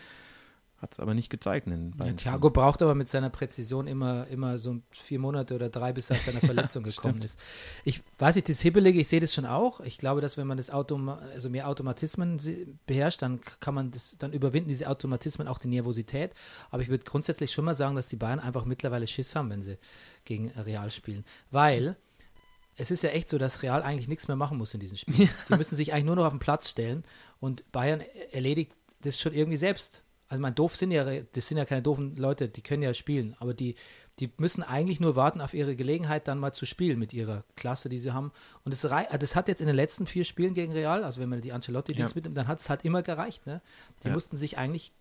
hat 0.83 0.93
es 0.95 1.01
aber 1.01 1.15
nicht 1.15 1.31
gezeigt. 1.31 1.69
In 1.69 1.95
Ja, 1.99 2.13
Thiago 2.13 2.51
braucht 2.51 2.83
aber 2.83 2.97
mit 2.97 3.09
seiner 3.09 3.31
Präzision 3.31 3.87
immer, 3.87 4.27
immer 4.27 4.59
so 4.59 4.81
vier 4.91 5.21
Monate 5.21 5.55
oder 5.55 5.69
drei, 5.69 5.93
bis 5.93 6.11
er 6.11 6.17
aus 6.17 6.25
seiner 6.25 6.41
Verletzung 6.41 6.83
gekommen 6.83 7.23
Stimmt. 7.23 7.25
ist. 7.25 7.39
Ich 7.85 8.03
weiß 8.19 8.35
nicht, 8.35 8.49
das 8.49 8.61
Hibbelige, 8.61 9.01
ich 9.01 9.07
sehe 9.07 9.21
das 9.21 9.33
schon 9.33 9.47
auch. 9.47 9.81
Ich 9.81 9.97
glaube, 9.97 10.21
dass 10.21 10.37
wenn 10.37 10.49
man 10.49 10.57
das 10.57 10.71
Automa 10.71 11.21
also 11.33 11.49
mehr 11.49 11.69
Automatismen 11.69 12.39
beherrscht, 12.87 13.23
dann 13.23 13.41
kann 13.61 13.75
man 13.75 13.93
das, 13.93 14.17
dann 14.19 14.33
überwinden 14.33 14.69
diese 14.69 14.89
Automatismen 14.89 15.47
auch 15.47 15.61
die 15.61 15.69
Nervosität. 15.69 16.33
Aber 16.71 16.83
ich 16.83 16.89
würde 16.89 17.05
grundsätzlich 17.05 17.53
schon 17.53 17.65
mal 17.65 17.77
sagen, 17.77 17.95
dass 17.95 18.09
die 18.09 18.17
Bayern 18.17 18.41
einfach 18.41 18.65
mittlerweile 18.65 19.07
Schiss 19.07 19.37
haben, 19.37 19.51
wenn 19.51 19.63
sie 19.63 19.79
gegen 20.25 20.49
Real 20.51 20.91
spielen. 20.91 21.25
Weil 21.53 21.97
es 22.77 22.91
ist 22.91 23.05
ja 23.05 23.11
echt 23.11 23.29
so, 23.29 23.39
dass 23.39 23.63
Real 23.63 23.83
eigentlich 23.85 24.09
nichts 24.09 24.27
mehr 24.27 24.37
machen 24.37 24.59
muss 24.59 24.75
in 24.75 24.81
diesem 24.81 24.97
Spiel. 24.97 25.29
Die 25.49 25.55
müssen 25.55 25.77
sich 25.77 25.93
eigentlich 25.93 26.07
nur 26.07 26.17
noch 26.17 26.25
auf 26.25 26.33
den 26.33 26.41
Platz 26.41 26.69
stellen 26.69 27.05
und 27.39 27.71
Bayern 27.71 28.03
erledigt 28.33 28.73
das 29.03 29.21
schon 29.21 29.33
irgendwie 29.33 29.59
selbst. 29.59 30.03
Also 30.33 30.41
mein 30.41 30.55
doof 30.55 30.77
sind 30.77 30.93
ja, 30.93 31.05
das 31.05 31.47
sind 31.47 31.59
ja 31.59 31.67
keine 31.67 31.83
doofen 31.83 32.17
Leute, 32.17 32.49
die 32.49 32.63
können 32.63 32.83
ja 32.83 32.95
spielen, 32.95 33.37
aber 33.39 33.53
die, 33.53 33.75
die 34.19 34.33
müssen 34.39 34.63
eigentlich 34.63 34.99
nur 34.99 35.15
warten 35.15 35.43
auf 35.43 35.53
ihre 35.53 35.77
Gelegenheit, 35.77 36.27
dann 36.27 36.39
mal 36.39 36.53
zu 36.55 36.65
spielen 36.65 36.99
mit 36.99 37.13
ihrer 37.13 37.45
Klasse, 37.55 37.91
die 37.91 37.99
sie 37.99 38.15
haben. 38.15 38.33
Und 38.65 38.73
das, 38.73 38.83
also 38.83 39.19
das 39.19 39.37
hat 39.37 39.49
jetzt 39.49 39.61
in 39.61 39.67
den 39.67 39.77
letzten 39.77 40.07
vier 40.07 40.25
Spielen 40.25 40.55
gegen 40.55 40.73
Real, 40.73 41.05
also 41.05 41.21
wenn 41.21 41.29
man 41.29 41.43
die 41.43 41.53
Ancelotti-Dings 41.53 42.13
Ja. 42.13 42.15
mitnimmt, 42.15 42.35
dann 42.39 42.49
hat 42.49 42.61
es 42.61 42.71
halt 42.71 42.83
immer 42.87 43.03
gereicht. 43.03 43.45
Ne? 43.47 43.61
Die 44.05 44.09
Ja. 44.09 44.15
mussten 44.15 44.39
sich 44.39 44.57
eigentlich, 44.57 44.95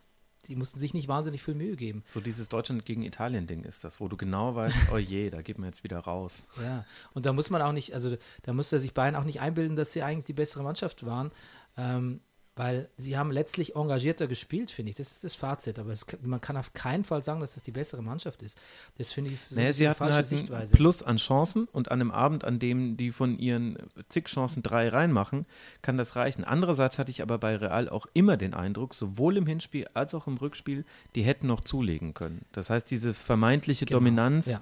die 0.49 0.57
mussten 0.57 0.79
sich 0.81 0.93
nicht 0.93 1.07
wahnsinnig 1.07 1.41
viel 1.41 1.55
Mühe 1.55 1.77
geben. 1.77 2.01
So 2.05 2.19
dieses 2.19 2.49
Deutschland 2.49 2.83
gegen 2.83 3.03
Italien-Ding 3.03 3.63
ist 3.63 3.85
das, 3.85 4.01
wo 4.01 4.09
du 4.09 4.17
genau 4.17 4.55
weißt, 4.55 4.75
oh 4.93 4.97
je, 4.97 5.29
da 5.29 5.41
geht 5.41 5.59
man 5.59 5.67
jetzt 5.69 5.85
wieder 5.85 5.99
raus. 5.99 6.45
Ja, 6.61 6.83
und 7.13 7.25
da 7.25 7.31
muss 7.31 7.49
man 7.49 7.61
auch 7.61 7.71
nicht, 7.71 7.93
also 7.93 8.17
da 8.41 8.51
muss 8.51 8.69
er 8.73 8.79
sich 8.79 8.93
Bayern 8.93 9.15
auch 9.15 9.23
nicht 9.23 9.39
einbilden, 9.39 9.77
dass 9.77 9.93
sie 9.93 10.03
eigentlich 10.03 10.25
die 10.25 10.33
bessere 10.33 10.61
Mannschaft 10.63 11.05
waren, 11.05 11.31
ähm, 11.77 12.19
weil 12.61 12.89
sie 12.95 13.17
haben 13.17 13.31
letztlich 13.31 13.75
engagierter 13.75 14.27
gespielt, 14.27 14.69
finde 14.69 14.91
ich. 14.91 14.95
Das 14.95 15.11
ist 15.11 15.23
das 15.23 15.33
Fazit. 15.33 15.79
Aber 15.79 15.89
es, 15.93 16.05
man 16.21 16.39
kann 16.39 16.57
auf 16.57 16.73
keinen 16.73 17.03
Fall 17.03 17.23
sagen, 17.23 17.39
dass 17.39 17.55
das 17.55 17.63
die 17.63 17.71
bessere 17.71 18.03
Mannschaft 18.03 18.43
ist. 18.43 18.55
Das 18.99 19.13
finde 19.13 19.31
ich 19.31 19.39
so 19.39 19.55
naja, 19.55 19.73
sie 19.73 19.89
hatten 19.89 19.97
falsche 19.97 20.13
halt 20.13 20.27
einen 20.27 20.37
Sichtweise. 20.37 20.75
Plus 20.75 21.01
an 21.01 21.17
Chancen 21.17 21.67
und 21.71 21.89
an 21.89 21.99
einem 21.99 22.11
Abend, 22.11 22.43
an 22.43 22.59
dem 22.59 22.97
die 22.97 23.09
von 23.09 23.39
ihren 23.39 23.79
zig 24.09 24.25
Chancen 24.25 24.61
drei 24.61 24.89
reinmachen, 24.89 25.47
kann 25.81 25.97
das 25.97 26.15
reichen. 26.15 26.43
Andererseits 26.43 26.99
hatte 26.99 27.09
ich 27.09 27.23
aber 27.23 27.39
bei 27.39 27.55
Real 27.55 27.89
auch 27.89 28.05
immer 28.13 28.37
den 28.37 28.53
Eindruck, 28.53 28.93
sowohl 28.93 29.37
im 29.37 29.47
Hinspiel 29.47 29.87
als 29.95 30.13
auch 30.13 30.27
im 30.27 30.37
Rückspiel, 30.37 30.85
die 31.15 31.23
hätten 31.23 31.47
noch 31.47 31.61
zulegen 31.61 32.13
können. 32.13 32.45
Das 32.51 32.69
heißt, 32.69 32.91
diese 32.91 33.15
vermeintliche 33.15 33.87
Genau, 33.87 33.97
Dominanz, 33.97 34.45
ja. 34.45 34.61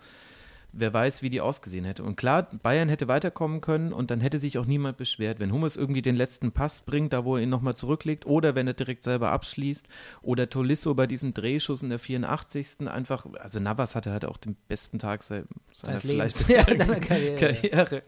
Wer 0.71 0.93
weiß, 0.93 1.21
wie 1.21 1.29
die 1.29 1.41
ausgesehen 1.41 1.85
hätte. 1.85 2.03
Und 2.03 2.15
klar, 2.15 2.43
Bayern 2.63 2.89
hätte 2.89 3.07
weiterkommen 3.07 3.61
können 3.61 3.91
und 3.93 4.11
dann 4.11 4.21
hätte 4.21 4.37
sich 4.37 4.57
auch 4.57 4.65
niemand 4.65 4.97
beschwert, 4.97 5.39
wenn 5.39 5.51
Hummels 5.51 5.75
irgendwie 5.75 6.01
den 6.01 6.15
letzten 6.15 6.51
Pass 6.51 6.81
bringt, 6.81 7.11
da 7.13 7.25
wo 7.25 7.35
er 7.37 7.43
ihn 7.43 7.49
nochmal 7.49 7.75
zurücklegt, 7.75 8.25
oder 8.25 8.55
wenn 8.55 8.67
er 8.67 8.73
direkt 8.73 9.03
selber 9.03 9.31
abschließt, 9.31 9.87
oder 10.21 10.49
Tolisso 10.49 10.93
bei 10.93 11.07
diesem 11.07 11.33
Drehschuss 11.33 11.81
in 11.81 11.89
der 11.89 11.99
84. 11.99 12.87
einfach, 12.87 13.25
also 13.39 13.59
Navas 13.59 13.95
hatte 13.95 14.11
halt 14.11 14.25
auch 14.25 14.37
den 14.37 14.55
besten 14.67 14.99
Tag 14.99 15.23
se- 15.23 15.45
seiner 15.73 15.99
vielleicht 15.99 16.47
Ja, 16.49 16.63
seiner 16.65 16.99
Karriere. 16.99 17.35
Karriere. 17.37 18.03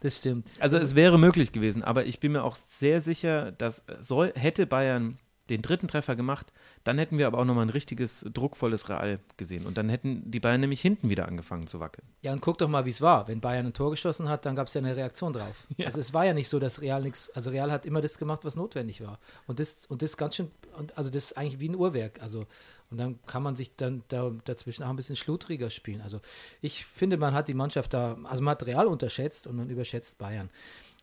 Das 0.00 0.18
stimmt. 0.18 0.48
Also 0.60 0.76
es 0.78 0.94
wäre 0.94 1.18
möglich 1.18 1.50
gewesen, 1.52 1.82
aber 1.82 2.06
ich 2.06 2.20
bin 2.20 2.32
mir 2.32 2.44
auch 2.44 2.54
sehr 2.54 3.00
sicher, 3.00 3.50
dass 3.52 3.84
soll, 3.98 4.32
hätte 4.36 4.66
Bayern 4.66 5.18
den 5.50 5.62
dritten 5.62 5.88
Treffer 5.88 6.16
gemacht, 6.16 6.52
dann 6.84 6.98
hätten 6.98 7.18
wir 7.18 7.26
aber 7.26 7.38
auch 7.38 7.44
nochmal 7.44 7.66
ein 7.66 7.70
richtiges, 7.70 8.24
druckvolles 8.32 8.88
Real 8.88 9.18
gesehen. 9.36 9.66
Und 9.66 9.78
dann 9.78 9.88
hätten 9.88 10.30
die 10.30 10.40
Bayern 10.40 10.60
nämlich 10.60 10.80
hinten 10.80 11.08
wieder 11.08 11.26
angefangen 11.26 11.66
zu 11.66 11.80
wackeln. 11.80 12.06
Ja, 12.22 12.32
und 12.32 12.40
guck 12.40 12.58
doch 12.58 12.68
mal, 12.68 12.86
wie 12.86 12.90
es 12.90 13.00
war. 13.00 13.28
Wenn 13.28 13.40
Bayern 13.40 13.66
ein 13.66 13.72
Tor 13.72 13.90
geschossen 13.90 14.28
hat, 14.28 14.46
dann 14.46 14.56
gab 14.56 14.66
es 14.66 14.74
ja 14.74 14.80
eine 14.80 14.96
Reaktion 14.96 15.32
drauf. 15.32 15.66
Also 15.88 16.00
es 16.00 16.12
war 16.12 16.26
ja 16.26 16.34
nicht 16.34 16.50
so, 16.50 16.58
dass 16.58 16.82
Real 16.82 17.00
nichts, 17.00 17.30
also 17.30 17.48
Real 17.50 17.72
hat 17.72 17.86
immer 17.86 18.02
das 18.02 18.18
gemacht, 18.18 18.40
was 18.44 18.56
notwendig 18.56 19.00
war. 19.00 19.18
Und 19.46 19.58
das, 19.58 19.86
und 19.86 20.02
das 20.02 20.18
ganz 20.18 20.36
schön, 20.36 20.50
und 20.76 20.98
also 20.98 21.08
das 21.08 21.26
ist 21.26 21.38
eigentlich 21.38 21.60
wie 21.60 21.68
ein 21.70 21.76
Uhrwerk. 21.76 22.20
Also, 22.20 22.46
und 22.90 22.98
dann 22.98 23.18
kann 23.26 23.42
man 23.42 23.56
sich 23.56 23.74
dann 23.76 24.02
da, 24.08 24.30
dazwischen 24.44 24.82
auch 24.82 24.90
ein 24.90 24.96
bisschen 24.96 25.16
schludriger 25.16 25.70
spielen. 25.70 26.02
Also 26.02 26.20
ich 26.60 26.84
finde, 26.84 27.16
man 27.16 27.32
hat 27.32 27.48
die 27.48 27.54
Mannschaft 27.54 27.94
da, 27.94 28.18
also 28.24 28.42
man 28.42 28.52
hat 28.52 28.66
Real 28.66 28.86
unterschätzt 28.86 29.46
und 29.46 29.56
man 29.56 29.70
überschätzt 29.70 30.18
Bayern. 30.18 30.50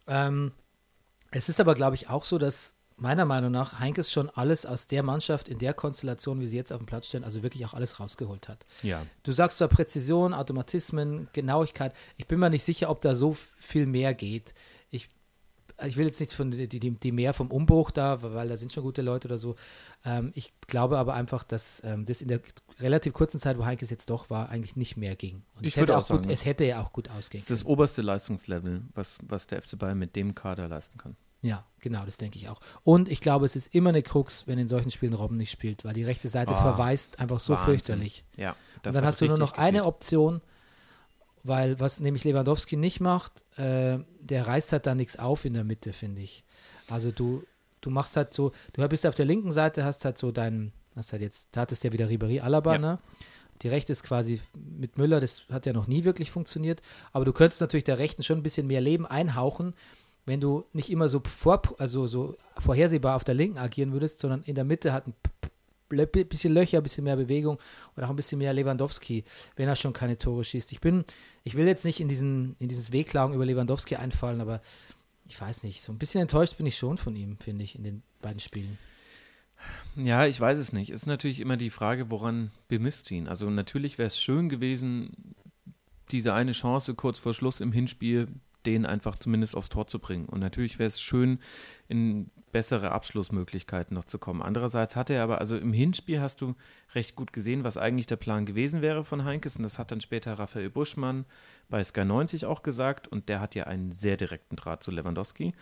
Ähm, 0.07 0.51
es 1.31 1.49
ist 1.49 1.59
aber, 1.59 1.75
glaube 1.75 1.95
ich, 1.95 2.09
auch 2.09 2.23
so, 2.25 2.37
dass 2.37 2.74
meiner 2.97 3.25
Meinung 3.25 3.51
nach 3.51 3.79
Heinkes 3.79 4.11
schon 4.11 4.29
alles 4.29 4.65
aus 4.65 4.87
der 4.87 5.03
Mannschaft 5.03 5.49
in 5.49 5.59
der 5.59 5.73
Konstellation, 5.73 6.39
wie 6.39 6.47
sie 6.47 6.55
jetzt 6.55 6.71
auf 6.71 6.79
dem 6.79 6.85
Platz 6.85 7.07
stehen, 7.07 7.23
also 7.23 7.43
wirklich 7.43 7.65
auch 7.65 7.73
alles 7.73 7.99
rausgeholt 7.99 8.47
hat. 8.47 8.65
Ja. 8.83 9.05
Du 9.23 9.31
sagst 9.31 9.57
zwar 9.57 9.67
Präzision, 9.67 10.33
Automatismen, 10.33 11.27
Genauigkeit. 11.33 11.93
Ich 12.17 12.27
bin 12.27 12.39
mir 12.39 12.49
nicht 12.49 12.63
sicher, 12.63 12.89
ob 12.89 13.01
da 13.01 13.15
so 13.15 13.35
viel 13.59 13.85
mehr 13.85 14.13
geht. 14.13 14.53
Ich, 14.89 15.09
ich 15.85 15.97
will 15.97 16.05
jetzt 16.05 16.21
nicht 16.21 16.31
von 16.31 16.51
die, 16.51 16.69
die, 16.69 16.91
die 16.91 17.11
mehr 17.11 17.33
vom 17.33 17.51
Umbruch 17.51 17.91
da, 17.91 18.21
weil 18.21 18.47
da 18.47 18.55
sind 18.55 18.71
schon 18.71 18.83
gute 18.83 19.01
Leute 19.01 19.27
oder 19.27 19.37
so. 19.37 19.55
Ähm, 20.05 20.31
ich 20.33 20.53
glaube 20.67 20.97
aber 20.97 21.15
einfach, 21.15 21.43
dass 21.43 21.81
ähm, 21.83 22.05
das 22.05 22.21
in 22.21 22.29
der 22.29 22.39
relativ 22.79 23.11
kurzen 23.11 23.41
Zeit, 23.41 23.57
wo 23.57 23.65
Heinkes 23.65 23.89
jetzt 23.89 24.09
doch 24.09 24.29
war, 24.29 24.49
eigentlich 24.49 24.77
nicht 24.77 24.95
mehr 24.95 25.17
ging. 25.17 25.43
Und 25.57 25.65
Ich 25.65 25.73
es 25.73 25.75
hätte 25.75 25.89
würde 25.89 25.97
auch 25.97 26.01
sagen, 26.01 26.21
gut, 26.21 26.27
ja. 26.27 26.33
es 26.33 26.45
hätte 26.45 26.63
ja 26.63 26.81
auch 26.81 26.93
gut 26.93 27.09
ausgehen 27.09 27.43
Das 27.43 27.51
ist 27.51 27.63
das 27.63 27.65
oberste 27.65 28.01
Leistungslevel, 28.01 28.83
was, 28.93 29.19
was 29.27 29.47
der 29.47 29.61
FC 29.61 29.77
Bayern 29.77 29.99
mit 29.99 30.15
dem 30.15 30.33
Kader 30.33 30.69
leisten 30.69 30.97
kann. 30.97 31.17
Ja, 31.45 31.63
genau, 31.79 32.05
das 32.05 32.17
denke 32.17 32.39
ich 32.39 32.49
auch. 32.49 32.59
Und 32.83 33.07
ich 33.07 33.21
glaube, 33.21 33.45
es 33.45 33.55
ist 33.55 33.73
immer 33.75 33.89
eine 33.89 34.01
Krux, 34.01 34.47
wenn 34.47 34.57
in 34.57 34.67
solchen 34.67 34.89
Spielen 34.89 35.13
Robben 35.13 35.37
nicht 35.37 35.51
spielt, 35.51 35.85
weil 35.85 35.93
die 35.93 36.03
rechte 36.03 36.27
Seite 36.27 36.53
Ah, 36.55 36.61
verweist 36.61 37.19
einfach 37.19 37.39
so 37.39 37.53
Wahnsinn. 37.53 37.65
fürchterlich. 37.65 38.23
Ja. 38.35 38.51
Und 38.51 38.57
das 38.81 38.95
dann 38.95 39.03
hat 39.03 39.09
hast 39.13 39.21
du 39.21 39.27
nur 39.27 39.37
noch 39.37 39.51
richtig 39.51 39.63
eine. 39.63 39.85
Option, 39.85 40.41
weil 41.43 41.79
was 41.79 41.99
nämlich 41.99 42.23
Lewandowski 42.23 42.75
nicht 42.77 42.99
macht, 42.99 43.43
äh, 43.59 43.99
der 44.19 44.47
reißt 44.47 44.71
halt 44.71 44.87
da 44.87 44.95
nichts 44.95 45.19
auf 45.19 45.45
in 45.45 45.53
der 45.53 45.63
Mitte, 45.63 45.93
finde 45.93 46.21
ich. 46.21 46.43
Also 46.87 47.11
du, 47.11 47.43
du 47.81 47.89
machst 47.91 48.17
halt 48.17 48.33
so, 48.33 48.51
du 48.73 48.87
bist 48.87 49.05
auf 49.05 49.13
der 49.15 49.25
linken 49.25 49.51
Seite, 49.51 49.83
hast 49.83 50.05
halt 50.05 50.17
so 50.17 50.31
deinen, 50.31 50.71
hast 50.95 51.11
halt 51.13 51.21
jetzt, 51.21 51.49
da 51.51 51.61
hattest 51.61 51.83
ja 51.83 51.91
wieder 51.93 52.07
Ribéry 52.07 52.41
Alaba, 52.41 52.73
Ja. 52.73 52.79
ne? 52.79 52.99
Die 53.61 53.69
rechte 53.69 53.93
ist 53.93 54.03
quasi 54.03 54.41
mit 54.77 54.97
Müller, 54.97 55.21
das 55.21 55.45
hat 55.49 55.65
ja 55.65 55.71
noch 55.71 55.87
nie 55.87 56.03
wirklich 56.03 56.29
funktioniert. 56.29 56.81
Aber 57.13 57.23
du 57.23 57.31
könntest 57.31 57.61
natürlich 57.61 57.85
der 57.85 57.99
rechten 57.99 58.21
schon 58.21 58.37
ein 58.39 58.43
bisschen 58.43 58.67
mehr 58.67 58.81
Leben 58.81 59.05
einhauchen, 59.05 59.73
wenn 60.25 60.41
du 60.41 60.65
nicht 60.73 60.89
immer 60.89 61.09
so, 61.09 61.21
vor, 61.23 61.61
also 61.77 62.07
so 62.07 62.35
vorhersehbar 62.57 63.15
auf 63.15 63.23
der 63.23 63.35
linken 63.35 63.57
agieren 63.57 63.93
würdest, 63.93 64.19
sondern 64.19 64.43
in 64.43 64.55
der 64.55 64.63
Mitte 64.63 64.91
hat 64.91 65.05
ein 65.07 65.13
bisschen 65.89 66.53
Löcher, 66.53 66.77
ein 66.77 66.83
bisschen 66.83 67.03
mehr 67.03 67.15
Bewegung 67.15 67.59
und 67.95 68.03
auch 68.03 68.09
ein 68.09 68.15
bisschen 68.15 68.39
mehr 68.39 68.53
Lewandowski, 68.53 69.23
wenn 69.55 69.67
er 69.67 69.75
schon 69.75 69.93
keine 69.93 70.17
Tore 70.17 70.43
schießt. 70.43 70.71
Ich 70.71 70.81
bin, 70.81 71.05
ich 71.43 71.55
will 71.55 71.67
jetzt 71.67 71.85
nicht 71.85 71.99
in 71.99 72.07
diesen, 72.07 72.55
in 72.59 72.69
dieses 72.69 72.91
Wehklagen 72.91 73.35
über 73.35 73.45
Lewandowski 73.45 73.95
einfallen, 73.95 74.41
aber 74.41 74.61
ich 75.27 75.39
weiß 75.39 75.63
nicht, 75.63 75.81
so 75.81 75.91
ein 75.91 75.97
bisschen 75.97 76.21
enttäuscht 76.21 76.57
bin 76.57 76.65
ich 76.65 76.77
schon 76.77 76.97
von 76.97 77.15
ihm, 77.15 77.37
finde 77.37 77.63
ich, 77.63 77.75
in 77.75 77.83
den 77.83 78.03
beiden 78.21 78.39
Spielen. 78.39 78.77
Ja, 79.95 80.25
ich 80.25 80.39
weiß 80.39 80.59
es 80.59 80.73
nicht. 80.73 80.89
Ist 80.89 81.07
natürlich 81.07 81.39
immer 81.39 81.57
die 81.57 81.69
Frage, 81.69 82.11
woran 82.11 82.51
bemisst 82.67 83.09
ihn. 83.11 83.27
Also 83.27 83.49
natürlich 83.49 83.97
wäre 83.97 84.07
es 84.07 84.19
schön 84.19 84.49
gewesen, 84.49 85.35
diese 86.11 86.33
eine 86.33 86.51
Chance 86.51 86.93
kurz 86.95 87.17
vor 87.17 87.33
Schluss 87.33 87.61
im 87.61 87.71
Hinspiel, 87.71 88.27
den 88.65 88.85
einfach 88.85 89.17
zumindest 89.17 89.55
aufs 89.55 89.69
Tor 89.69 89.87
zu 89.87 89.99
bringen. 89.99 90.25
Und 90.25 90.39
natürlich 90.39 90.79
wäre 90.79 90.87
es 90.87 90.99
schön, 90.99 91.39
in 91.87 92.29
bessere 92.51 92.91
Abschlussmöglichkeiten 92.91 93.95
noch 93.95 94.05
zu 94.05 94.17
kommen. 94.17 94.41
Andererseits 94.41 94.95
hat 94.95 95.09
er 95.09 95.23
aber, 95.23 95.39
also 95.39 95.57
im 95.57 95.73
Hinspiel 95.73 96.21
hast 96.21 96.39
du 96.39 96.55
recht 96.93 97.15
gut 97.15 97.33
gesehen, 97.33 97.65
was 97.65 97.77
eigentlich 97.77 98.07
der 98.07 98.15
Plan 98.15 98.45
gewesen 98.45 98.81
wäre 98.81 99.03
von 99.03 99.25
Heinkes. 99.25 99.57
Und 99.57 99.63
das 99.63 99.77
hat 99.77 99.91
dann 99.91 99.99
später 99.99 100.39
Raphael 100.39 100.69
Buschmann 100.69 101.25
bei 101.69 101.83
Sky 101.83 102.05
90 102.05 102.45
auch 102.45 102.63
gesagt. 102.63 103.07
Und 103.09 103.27
der 103.27 103.41
hat 103.41 103.55
ja 103.55 103.65
einen 103.65 103.91
sehr 103.91 104.15
direkten 104.15 104.55
Draht 104.55 104.83
zu 104.83 104.91
Lewandowski. 104.91 105.53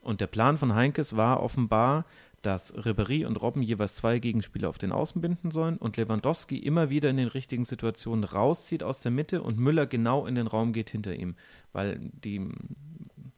Und 0.00 0.20
der 0.20 0.26
Plan 0.26 0.58
von 0.58 0.74
Heinkes 0.74 1.16
war 1.16 1.40
offenbar, 1.40 2.06
dass 2.42 2.74
Ribéry 2.74 3.24
und 3.24 3.40
Robben 3.40 3.62
jeweils 3.62 3.94
zwei 3.94 4.18
Gegenspieler 4.18 4.68
auf 4.68 4.78
den 4.78 4.92
Außen 4.92 5.20
binden 5.20 5.50
sollen 5.50 5.76
und 5.76 5.96
Lewandowski 5.96 6.58
immer 6.58 6.90
wieder 6.90 7.08
in 7.08 7.16
den 7.16 7.28
richtigen 7.28 7.64
Situationen 7.64 8.24
rauszieht 8.24 8.82
aus 8.82 9.00
der 9.00 9.12
Mitte 9.12 9.42
und 9.42 9.58
Müller 9.58 9.86
genau 9.86 10.26
in 10.26 10.34
den 10.34 10.48
Raum 10.48 10.72
geht 10.72 10.90
hinter 10.90 11.14
ihm. 11.14 11.36
Weil 11.72 12.00
die 12.00 12.48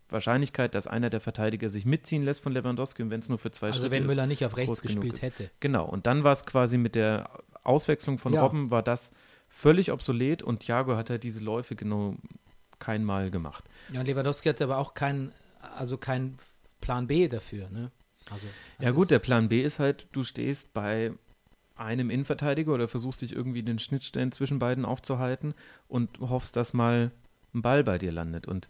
Wahrscheinlichkeit, 0.08 0.74
dass 0.74 0.86
einer 0.86 1.10
der 1.10 1.20
Verteidiger 1.20 1.68
sich 1.68 1.84
mitziehen 1.84 2.24
lässt 2.24 2.40
von 2.40 2.52
Lewandowski 2.52 3.02
und 3.02 3.10
wenn 3.10 3.20
es 3.20 3.28
nur 3.28 3.38
für 3.38 3.50
zwei 3.50 3.68
Also 3.68 3.80
Schritte 3.80 3.90
wenn 3.92 4.04
ist. 4.04 4.08
Müller 4.08 4.26
nicht 4.26 4.44
auf 4.44 4.56
rechts 4.56 4.80
gespielt 4.80 5.22
hätte. 5.22 5.50
Genau, 5.60 5.84
und 5.84 6.06
dann 6.06 6.24
war 6.24 6.32
es 6.32 6.46
quasi 6.46 6.78
mit 6.78 6.94
der 6.94 7.28
Auswechslung 7.62 8.18
von 8.18 8.32
Ja. 8.32 8.42
Robben, 8.42 8.70
war 8.70 8.82
das 8.82 9.12
völlig 9.48 9.92
obsolet 9.92 10.42
und 10.42 10.60
Thiago 10.60 10.96
hat 10.96 11.10
halt 11.10 11.24
diese 11.24 11.40
Läufe 11.40 11.76
genau 11.76 12.16
kein 12.78 13.04
Mal 13.04 13.30
gemacht. 13.30 13.64
Ja, 13.92 14.00
und 14.00 14.06
Lewandowski 14.06 14.48
hatte 14.48 14.64
aber 14.64 14.78
auch 14.78 14.94
keinen, 14.94 15.32
also 15.76 15.96
keinen 15.96 16.38
Plan 16.80 17.06
B 17.06 17.28
dafür, 17.28 17.68
ne? 17.70 17.90
Also, 18.30 18.48
Ja 18.80 18.90
gut, 18.90 19.10
der 19.10 19.18
Plan 19.18 19.48
B 19.48 19.60
ist 19.62 19.78
halt, 19.78 20.06
du 20.12 20.24
stehst 20.24 20.72
bei 20.72 21.12
einem 21.76 22.10
Innenverteidiger 22.10 22.72
oder 22.72 22.88
versuchst 22.88 23.22
dich 23.22 23.34
irgendwie 23.34 23.62
den 23.62 23.78
Schnittstellen 23.78 24.32
zwischen 24.32 24.58
beiden 24.58 24.84
aufzuhalten 24.84 25.54
und 25.88 26.20
hoffst, 26.20 26.56
dass 26.56 26.72
mal 26.72 27.10
ein 27.52 27.62
Ball 27.62 27.84
bei 27.84 27.98
dir 27.98 28.12
landet. 28.12 28.46
Und 28.46 28.68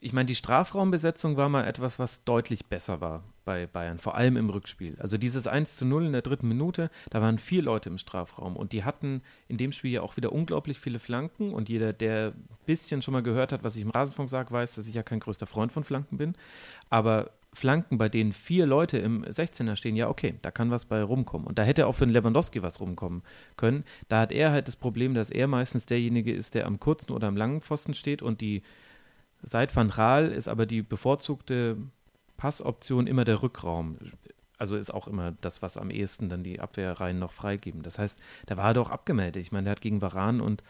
ich 0.00 0.12
meine, 0.12 0.26
die 0.26 0.34
Strafraumbesetzung 0.34 1.36
war 1.36 1.48
mal 1.48 1.64
etwas, 1.64 1.98
was 2.00 2.24
deutlich 2.24 2.66
besser 2.66 3.00
war 3.00 3.22
bei 3.44 3.66
Bayern, 3.66 3.98
vor 3.98 4.16
allem 4.16 4.36
im 4.36 4.50
Rückspiel. 4.50 4.96
Also 4.98 5.16
dieses 5.16 5.46
1 5.46 5.76
zu 5.76 5.84
0 5.84 6.06
in 6.06 6.12
der 6.12 6.22
dritten 6.22 6.48
Minute, 6.48 6.90
da 7.10 7.22
waren 7.22 7.38
vier 7.38 7.62
Leute 7.62 7.88
im 7.88 7.98
Strafraum 7.98 8.56
und 8.56 8.72
die 8.72 8.82
hatten 8.82 9.22
in 9.46 9.58
dem 9.58 9.70
Spiel 9.70 9.92
ja 9.92 10.02
auch 10.02 10.16
wieder 10.16 10.32
unglaublich 10.32 10.80
viele 10.80 10.98
Flanken 10.98 11.54
und 11.54 11.68
jeder, 11.68 11.92
der 11.92 12.32
ein 12.32 12.48
bisschen 12.66 13.00
schon 13.00 13.12
mal 13.12 13.22
gehört 13.22 13.52
hat, 13.52 13.62
was 13.62 13.76
ich 13.76 13.82
im 13.82 13.90
Rasenfunk 13.90 14.28
sage, 14.28 14.50
weiß, 14.50 14.74
dass 14.74 14.88
ich 14.88 14.94
ja 14.94 15.04
kein 15.04 15.20
größter 15.20 15.46
Freund 15.46 15.70
von 15.70 15.84
Flanken 15.84 16.18
bin. 16.18 16.34
Aber 16.90 17.30
Flanken, 17.54 17.98
bei 17.98 18.08
denen 18.08 18.32
vier 18.32 18.64
Leute 18.64 18.96
im 18.98 19.24
16er 19.24 19.76
stehen, 19.76 19.94
ja, 19.94 20.08
okay, 20.08 20.34
da 20.40 20.50
kann 20.50 20.70
was 20.70 20.86
bei 20.86 21.02
rumkommen. 21.02 21.46
Und 21.46 21.58
da 21.58 21.64
hätte 21.64 21.86
auch 21.86 21.92
für 21.92 22.04
einen 22.04 22.12
Lewandowski 22.12 22.62
was 22.62 22.80
rumkommen 22.80 23.22
können. 23.56 23.84
Da 24.08 24.20
hat 24.20 24.32
er 24.32 24.52
halt 24.52 24.68
das 24.68 24.76
Problem, 24.76 25.12
dass 25.14 25.30
er 25.30 25.48
meistens 25.48 25.84
derjenige 25.84 26.32
ist, 26.32 26.54
der 26.54 26.66
am 26.66 26.80
kurzen 26.80 27.12
oder 27.12 27.28
am 27.28 27.36
langen 27.36 27.60
Pfosten 27.60 27.92
steht 27.92 28.22
und 28.22 28.40
die 28.40 28.62
seit 29.42 29.74
Van 29.74 29.90
Raal 29.90 30.28
ist 30.30 30.48
aber 30.48 30.66
die 30.66 30.82
bevorzugte 30.82 31.76
Passoption 32.36 33.06
immer 33.06 33.24
der 33.24 33.42
Rückraum. 33.42 33.98
Also 34.56 34.76
ist 34.76 34.94
auch 34.94 35.08
immer 35.08 35.32
das, 35.40 35.60
was 35.60 35.76
am 35.76 35.90
ehesten 35.90 36.28
dann 36.28 36.44
die 36.44 36.60
Abwehrreihen 36.60 37.18
noch 37.18 37.32
freigeben. 37.32 37.82
Das 37.82 37.98
heißt, 37.98 38.18
da 38.46 38.56
war 38.56 38.68
er 38.68 38.74
doch 38.74 38.90
abgemeldet. 38.90 39.42
Ich 39.42 39.52
meine, 39.52 39.64
der 39.64 39.72
hat 39.72 39.80
gegen 39.80 40.00
Varan 40.00 40.40
und 40.40 40.62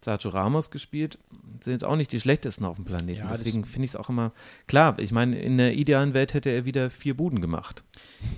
Sergio 0.00 0.30
Ramos 0.30 0.70
gespielt, 0.70 1.18
sind 1.60 1.72
jetzt 1.72 1.84
auch 1.84 1.96
nicht 1.96 2.12
die 2.12 2.20
schlechtesten 2.20 2.64
auf 2.64 2.76
dem 2.76 2.84
Planeten. 2.84 3.20
Ja, 3.20 3.26
Deswegen 3.26 3.64
finde 3.64 3.86
ich 3.86 3.92
es 3.92 3.96
auch 3.96 4.08
immer 4.08 4.32
klar. 4.66 4.98
Ich 4.98 5.10
meine, 5.10 5.38
in 5.40 5.58
der 5.58 5.74
idealen 5.74 6.14
Welt 6.14 6.34
hätte 6.34 6.50
er 6.50 6.64
wieder 6.64 6.90
vier 6.90 7.16
Buden 7.16 7.40
gemacht. 7.40 7.82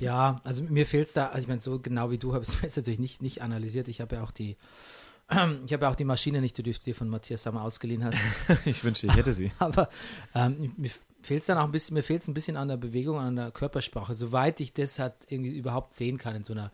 Ja, 0.01 0.41
also 0.43 0.63
mir 0.65 0.87
fehlt 0.87 1.09
es 1.09 1.13
da, 1.13 1.27
also 1.27 1.41
ich 1.41 1.49
meine, 1.49 1.61
so 1.61 1.79
genau 1.79 2.11
wie 2.11 2.19
du 2.19 2.33
habe 2.33 2.45
ich 2.45 2.49
es 2.49 2.61
jetzt 2.63 2.77
natürlich 2.77 3.01
nicht, 3.01 3.23
nicht 3.23 3.43
analysiert. 3.43 3.89
Ich 3.89 4.01
habe 4.01 4.17
ja 4.17 4.23
auch 4.23 4.31
die, 4.31 4.57
ich 5.31 5.73
habe 5.73 5.85
ja 5.85 5.91
auch 5.91 5.97
die 5.97 6.05
Maschine 6.05 6.41
nicht, 6.41 6.57
die 6.57 6.63
du 6.63 6.73
dir 6.73 6.95
von 6.95 7.09
Matthias 7.09 7.43
Sammer 7.43 7.63
ausgeliehen 7.63 8.05
hast. 8.05 8.19
ich 8.65 8.83
wünschte, 8.83 9.07
ich 9.07 9.17
hätte 9.17 9.33
sie. 9.33 9.53
Aber 9.59 9.91
ähm, 10.35 10.73
mir 10.77 10.91
fehlt 11.23 11.41
es 11.41 11.47
dann 11.47 11.59
auch 11.59 11.65
ein 11.65 11.73
bisschen, 11.73 11.95
mir 11.95 12.03
fehlt 12.03 12.23
es 12.23 12.29
ein 12.29 12.35
bisschen 12.35 12.57
an 12.57 12.69
der 12.69 12.79
Bewegung, 12.79 13.19
an 13.19 13.37
der 13.37 13.51
Körpersprache, 13.51 14.15
soweit 14.15 14.61
ich 14.61 14.73
das 14.73 14.99
halt 14.99 15.15
irgendwie 15.29 15.57
überhaupt 15.57 15.93
sehen 15.93 16.17
kann 16.17 16.37
in 16.37 16.45
so 16.45 16.55
einer, 16.55 16.73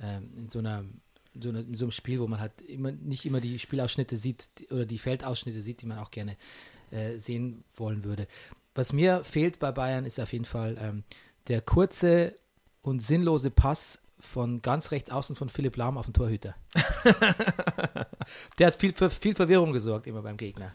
ähm, 0.00 0.30
in 0.36 0.48
so 0.48 0.58
einer, 0.58 0.80
in 0.80 1.00
so, 1.40 1.48
einer, 1.48 1.60
in 1.60 1.76
so 1.76 1.86
einem 1.86 1.92
Spiel, 1.92 2.20
wo 2.20 2.26
man 2.26 2.40
halt 2.40 2.60
immer 2.62 2.92
nicht 2.92 3.26
immer 3.26 3.40
die 3.40 3.58
Spielausschnitte 3.58 4.16
sieht 4.16 4.48
oder 4.70 4.86
die 4.86 4.98
Feldausschnitte 4.98 5.60
sieht, 5.60 5.82
die 5.82 5.86
man 5.86 5.98
auch 5.98 6.10
gerne 6.10 6.36
äh, 6.90 7.18
sehen 7.18 7.64
wollen 7.74 8.04
würde. 8.04 8.26
Was 8.74 8.92
mir 8.92 9.24
fehlt 9.24 9.58
bei 9.58 9.72
Bayern 9.72 10.04
ist 10.04 10.18
auf 10.20 10.32
jeden 10.32 10.44
Fall 10.44 10.76
ähm, 10.80 11.04
der 11.48 11.60
kurze 11.60 12.34
und 12.82 13.00
sinnlose 13.00 13.50
Pass 13.50 14.00
von 14.18 14.62
ganz 14.62 14.90
rechts 14.90 15.10
außen 15.10 15.36
von 15.36 15.48
Philipp 15.48 15.76
Lahm 15.76 15.98
auf 15.98 16.06
den 16.06 16.14
Torhüter. 16.14 16.54
der 18.58 18.66
hat 18.66 18.74
viel, 18.74 18.92
für 18.92 19.10
viel 19.10 19.34
Verwirrung 19.34 19.72
gesorgt 19.72 20.06
immer 20.06 20.22
beim 20.22 20.36
Gegner. 20.36 20.72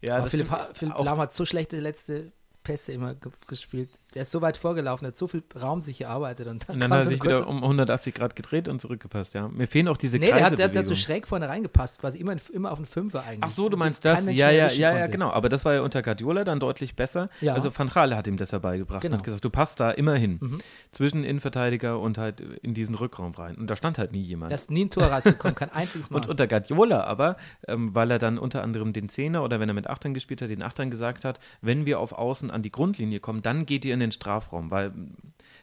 Ja, 0.00 0.22
Philipp, 0.26 0.48
Philipp 0.74 0.98
Lahm 0.98 1.18
hat 1.18 1.32
so 1.32 1.44
schlechte 1.44 1.78
letzte 1.78 2.32
Pässe 2.64 2.92
immer 2.92 3.14
ge 3.14 3.30
gespielt. 3.46 3.90
Der 4.14 4.22
ist 4.22 4.30
so 4.30 4.42
weit 4.42 4.56
vorgelaufen, 4.56 5.06
hat 5.06 5.16
so 5.16 5.26
viel 5.28 5.42
Raum 5.60 5.80
sich 5.80 6.00
erarbeitet 6.02 6.46
und 6.46 6.68
dann, 6.68 6.74
Und 6.76 6.82
dann 6.82 6.92
hat 6.92 7.00
er 7.00 7.08
sich 7.08 7.22
wieder 7.22 7.46
um 7.46 7.62
180 7.62 8.14
Grad 8.14 8.36
gedreht 8.36 8.68
und 8.68 8.80
zurückgepasst, 8.80 9.34
ja. 9.34 9.48
Mir 9.48 9.66
fehlen 9.66 9.88
auch 9.88 9.96
diese 9.96 10.18
Nee, 10.18 10.26
der 10.26 10.44
hat, 10.44 10.58
der, 10.58 10.68
der 10.68 10.80
hat 10.80 10.86
so 10.86 10.94
schräg 10.94 11.26
vorne 11.26 11.48
reingepasst, 11.48 12.00
quasi 12.00 12.18
immer, 12.18 12.32
in, 12.32 12.40
immer 12.52 12.72
auf 12.72 12.78
den 12.78 12.86
Fünfer 12.86 13.22
eigentlich. 13.24 13.40
Ach 13.42 13.50
so, 13.50 13.68
du 13.68 13.76
meinst 13.76 14.04
das? 14.04 14.26
Ja, 14.26 14.50
ja, 14.50 14.68
ja, 14.68 14.96
ja, 14.96 15.06
genau. 15.06 15.30
Aber 15.30 15.48
das 15.48 15.64
war 15.64 15.74
ja 15.74 15.80
unter 15.82 16.02
Guardiola 16.02 16.44
dann 16.44 16.60
deutlich 16.60 16.96
besser. 16.96 17.28
Ja. 17.40 17.54
Also 17.54 17.70
Van 17.76 17.88
Gaal 17.88 18.14
hat 18.16 18.26
ihm 18.26 18.36
das 18.36 18.50
ja 18.50 18.58
beigebracht 18.58 19.02
Genau. 19.02 19.14
und 19.14 19.18
hat 19.18 19.24
gesagt, 19.24 19.44
du 19.44 19.50
passt 19.50 19.80
da 19.80 19.90
immer 19.90 20.14
hin. 20.14 20.38
Mhm. 20.40 20.58
Zwischen 20.90 21.24
Innenverteidiger 21.24 21.98
und 21.98 22.18
halt 22.18 22.40
in 22.40 22.74
diesen 22.74 22.94
Rückraum 22.94 23.32
rein. 23.32 23.56
Und 23.56 23.68
da 23.70 23.76
stand 23.76 23.98
halt 23.98 24.12
nie 24.12 24.20
jemand. 24.22 24.50
Da 24.50 24.54
ist 24.54 24.70
nie 24.70 24.84
ein 24.84 24.90
Tor 24.90 25.04
rausgekommen, 25.04 25.54
kein 25.54 25.70
einziges 25.72 26.10
Mal. 26.10 26.16
Und 26.18 26.28
unter 26.28 26.46
Guardiola 26.46 27.04
aber, 27.04 27.36
ähm, 27.66 27.94
weil 27.94 28.10
er 28.10 28.18
dann 28.18 28.38
unter 28.38 28.62
anderem 28.62 28.92
den 28.92 29.08
Zehner 29.08 29.42
oder 29.42 29.60
wenn 29.60 29.68
er 29.68 29.74
mit 29.74 29.88
Achtern 29.88 30.14
gespielt 30.14 30.42
hat, 30.42 30.50
den 30.50 30.62
Achtern 30.62 30.90
gesagt 30.90 31.24
hat, 31.24 31.38
wenn 31.60 31.86
wir 31.86 31.98
auf 31.98 32.12
Außen 32.12 32.50
an 32.50 32.62
die 32.62 32.70
Grundlinie 32.70 33.20
kommen, 33.20 33.42
dann 33.42 33.66
geht 33.66 33.84
ihr 33.84 33.94
in 33.94 34.00
den 34.02 34.12
Strafraum, 34.12 34.70
weil 34.70 34.92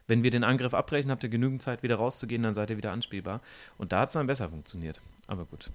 wenn 0.07 0.23
wir 0.23 0.31
den 0.31 0.43
Angriff 0.43 0.73
abbrechen, 0.73 1.11
habt 1.11 1.23
ihr 1.23 1.29
genügend 1.29 1.61
Zeit, 1.61 1.83
wieder 1.83 1.95
rauszugehen, 1.97 2.41
dann 2.43 2.55
seid 2.55 2.69
ihr 2.71 2.77
wieder 2.77 2.91
anspielbar. 2.91 3.41
Und 3.77 3.91
da 3.91 4.01
hat 4.01 4.09
es 4.09 4.13
dann 4.13 4.27
besser 4.27 4.49
funktioniert. 4.49 4.99
Aber 5.27 5.45
gut. 5.45 5.69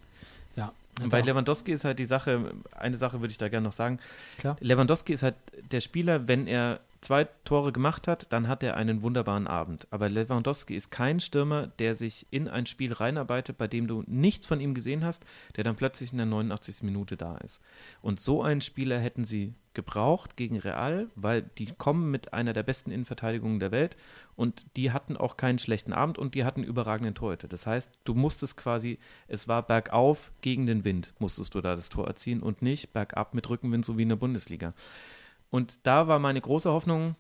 ja, 0.56 0.72
Und 1.00 1.10
bei 1.10 1.20
Lewandowski 1.20 1.72
ist 1.72 1.84
halt 1.84 2.00
die 2.00 2.04
Sache, 2.04 2.52
eine 2.76 2.96
Sache 2.96 3.20
würde 3.20 3.30
ich 3.30 3.38
da 3.38 3.48
gerne 3.48 3.64
noch 3.64 3.72
sagen. 3.72 4.00
Klar. 4.38 4.56
Lewandowski 4.60 5.12
ist 5.12 5.22
halt 5.22 5.36
der 5.70 5.80
Spieler, 5.80 6.26
wenn 6.26 6.48
er 6.48 6.80
zwei 7.04 7.24
Tore 7.44 7.70
gemacht 7.70 8.08
hat, 8.08 8.32
dann 8.32 8.48
hat 8.48 8.62
er 8.62 8.76
einen 8.76 9.02
wunderbaren 9.02 9.46
Abend. 9.46 9.86
Aber 9.90 10.08
Lewandowski 10.08 10.74
ist 10.74 10.90
kein 10.90 11.20
Stürmer, 11.20 11.68
der 11.78 11.94
sich 11.94 12.26
in 12.30 12.48
ein 12.48 12.66
Spiel 12.66 12.92
reinarbeitet, 12.92 13.58
bei 13.58 13.68
dem 13.68 13.86
du 13.86 14.02
nichts 14.06 14.46
von 14.46 14.60
ihm 14.60 14.74
gesehen 14.74 15.04
hast, 15.04 15.24
der 15.56 15.64
dann 15.64 15.76
plötzlich 15.76 16.12
in 16.12 16.18
der 16.18 16.26
89. 16.26 16.82
Minute 16.82 17.16
da 17.16 17.36
ist. 17.38 17.60
Und 18.00 18.20
so 18.20 18.42
einen 18.42 18.62
Spieler 18.62 18.98
hätten 18.98 19.24
sie 19.24 19.54
gebraucht 19.74 20.36
gegen 20.36 20.56
Real, 20.58 21.08
weil 21.14 21.42
die 21.42 21.66
kommen 21.66 22.10
mit 22.10 22.32
einer 22.32 22.52
der 22.52 22.62
besten 22.62 22.90
Innenverteidigungen 22.90 23.58
der 23.58 23.72
Welt 23.72 23.96
und 24.36 24.64
die 24.76 24.92
hatten 24.92 25.16
auch 25.16 25.36
keinen 25.36 25.58
schlechten 25.58 25.92
Abend 25.92 26.16
und 26.16 26.34
die 26.34 26.44
hatten 26.44 26.62
überragenden 26.62 27.14
Torhüter. 27.14 27.48
Das 27.48 27.66
heißt, 27.66 27.90
du 28.04 28.14
musstest 28.14 28.56
quasi, 28.56 28.98
es 29.28 29.48
war 29.48 29.66
bergauf 29.66 30.32
gegen 30.40 30.66
den 30.66 30.84
Wind, 30.84 31.12
musstest 31.18 31.54
du 31.54 31.60
da 31.60 31.74
das 31.74 31.88
Tor 31.88 32.06
erzielen 32.06 32.42
und 32.42 32.62
nicht 32.62 32.92
bergab 32.92 33.34
mit 33.34 33.50
Rückenwind, 33.50 33.84
so 33.84 33.98
wie 33.98 34.02
in 34.02 34.08
der 34.08 34.16
Bundesliga. 34.16 34.74
Und 35.54 35.86
da 35.86 36.08
war 36.08 36.18
meine 36.18 36.40
große 36.40 36.68
Hoffnung, 36.68 37.14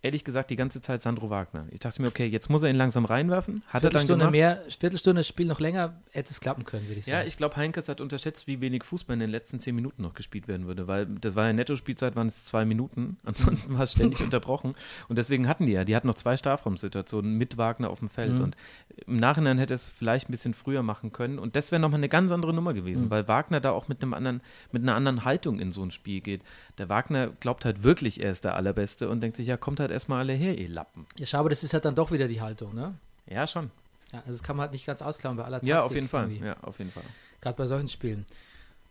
ehrlich 0.00 0.22
gesagt, 0.22 0.48
die 0.50 0.56
ganze 0.56 0.80
Zeit 0.80 1.02
Sandro 1.02 1.28
Wagner. 1.28 1.66
Ich 1.72 1.80
dachte 1.80 2.00
mir, 2.00 2.06
okay, 2.08 2.24
jetzt 2.26 2.48
muss 2.48 2.62
er 2.62 2.70
ihn 2.70 2.76
langsam 2.76 3.04
reinwerfen. 3.04 3.62
Hat 3.66 3.82
er 3.82 3.90
dann 3.90 4.06
gemacht. 4.06 4.30
mehr, 4.30 4.62
Viertelstunde 4.78 5.24
Spiel 5.24 5.46
noch 5.46 5.58
länger, 5.58 6.00
hätte 6.12 6.30
es 6.30 6.40
klappen 6.40 6.64
können, 6.64 6.86
würde 6.86 7.00
ich 7.00 7.04
sagen. 7.06 7.18
Ja, 7.18 7.24
ich 7.26 7.36
glaube, 7.36 7.56
Heinkes 7.56 7.88
hat 7.88 8.00
unterschätzt, 8.00 8.46
wie 8.46 8.60
wenig 8.60 8.84
Fußball 8.84 9.14
in 9.14 9.20
den 9.20 9.28
letzten 9.30 9.58
zehn 9.58 9.74
Minuten 9.74 10.02
noch 10.02 10.14
gespielt 10.14 10.46
werden 10.46 10.66
würde, 10.68 10.86
weil 10.86 11.04
das 11.06 11.34
war 11.34 11.46
ja 11.48 11.52
Netto-Spielzeit, 11.52 12.14
waren 12.14 12.28
es 12.28 12.44
zwei 12.46 12.64
Minuten, 12.64 13.18
ansonsten 13.24 13.74
war 13.74 13.82
es 13.82 13.92
ständig 13.92 14.20
unterbrochen 14.24 14.74
und 15.08 15.18
deswegen 15.18 15.48
hatten 15.48 15.66
die 15.66 15.72
ja, 15.72 15.84
die 15.84 15.96
hatten 15.96 16.06
noch 16.06 16.14
zwei 16.14 16.36
Strafraumsituationen 16.36 17.36
mit 17.36 17.58
Wagner 17.58 17.90
auf 17.90 17.98
dem 17.98 18.08
Feld 18.08 18.34
Mhm. 18.34 18.42
und 18.44 18.56
im 19.06 19.16
Nachhinein 19.16 19.58
hätte 19.58 19.74
es 19.74 19.88
vielleicht 19.88 20.28
ein 20.28 20.32
bisschen 20.32 20.54
früher 20.54 20.82
machen 20.82 21.12
können 21.12 21.38
und 21.38 21.56
das 21.56 21.70
wäre 21.72 21.80
nochmal 21.80 21.98
eine 22.00 22.08
ganz 22.08 22.32
andere 22.32 22.52
Nummer 22.52 22.74
gewesen, 22.74 23.06
Mhm. 23.06 23.10
weil 23.10 23.28
Wagner 23.28 23.60
da 23.60 23.70
auch 23.72 23.88
mit 23.88 24.02
einem 24.02 24.14
anderen, 24.14 24.40
mit 24.72 24.82
einer 24.82 24.94
anderen 24.94 25.24
Haltung 25.24 25.58
in 25.60 25.72
so 25.72 25.82
ein 25.82 25.90
Spiel 25.90 26.20
geht. 26.20 26.42
Der 26.78 26.88
Wagner 26.88 27.28
glaubt 27.40 27.64
halt 27.64 27.82
wirklich, 27.82 28.22
er 28.22 28.30
ist 28.30 28.44
der 28.44 28.54
Allerbeste 28.56 29.08
und 29.08 29.20
denkt 29.20 29.36
sich, 29.36 29.46
ja, 29.46 29.56
kommt 29.56 29.80
halt 29.80 29.90
erstmal 29.90 30.20
alle 30.20 30.32
her, 30.32 30.56
ihr 30.58 30.68
Lappen. 30.68 31.06
ja, 31.18 31.26
schau, 31.26 31.38
aber 31.38 31.48
das 31.50 31.62
ist 31.62 31.72
halt 31.72 31.84
dann 31.84 31.94
doch 31.94 32.12
wieder 32.12 32.28
die 32.28 32.40
Haltung, 32.40 32.74
ne? 32.74 32.94
Ja, 33.26 33.46
schon. 33.46 33.70
Ja, 34.12 34.18
also 34.20 34.32
das 34.32 34.42
kann 34.42 34.56
man 34.56 34.62
halt 34.64 34.72
nicht 34.72 34.86
ganz 34.86 35.02
ausklammern 35.02 35.36
bei 35.38 35.44
aller 35.44 35.62
Ja, 35.64 35.76
Taktik 35.76 35.86
auf 35.90 35.94
jeden 35.94 36.08
Fall. 36.08 36.24
irgendwie. 36.30 36.46
Ja, 36.46 36.56
auf 36.62 36.78
jeden 36.78 36.90
Fall. 36.90 37.04
Gerade 37.40 37.56
bei 37.56 37.66
solchen 37.66 37.88
Spielen. 37.88 38.26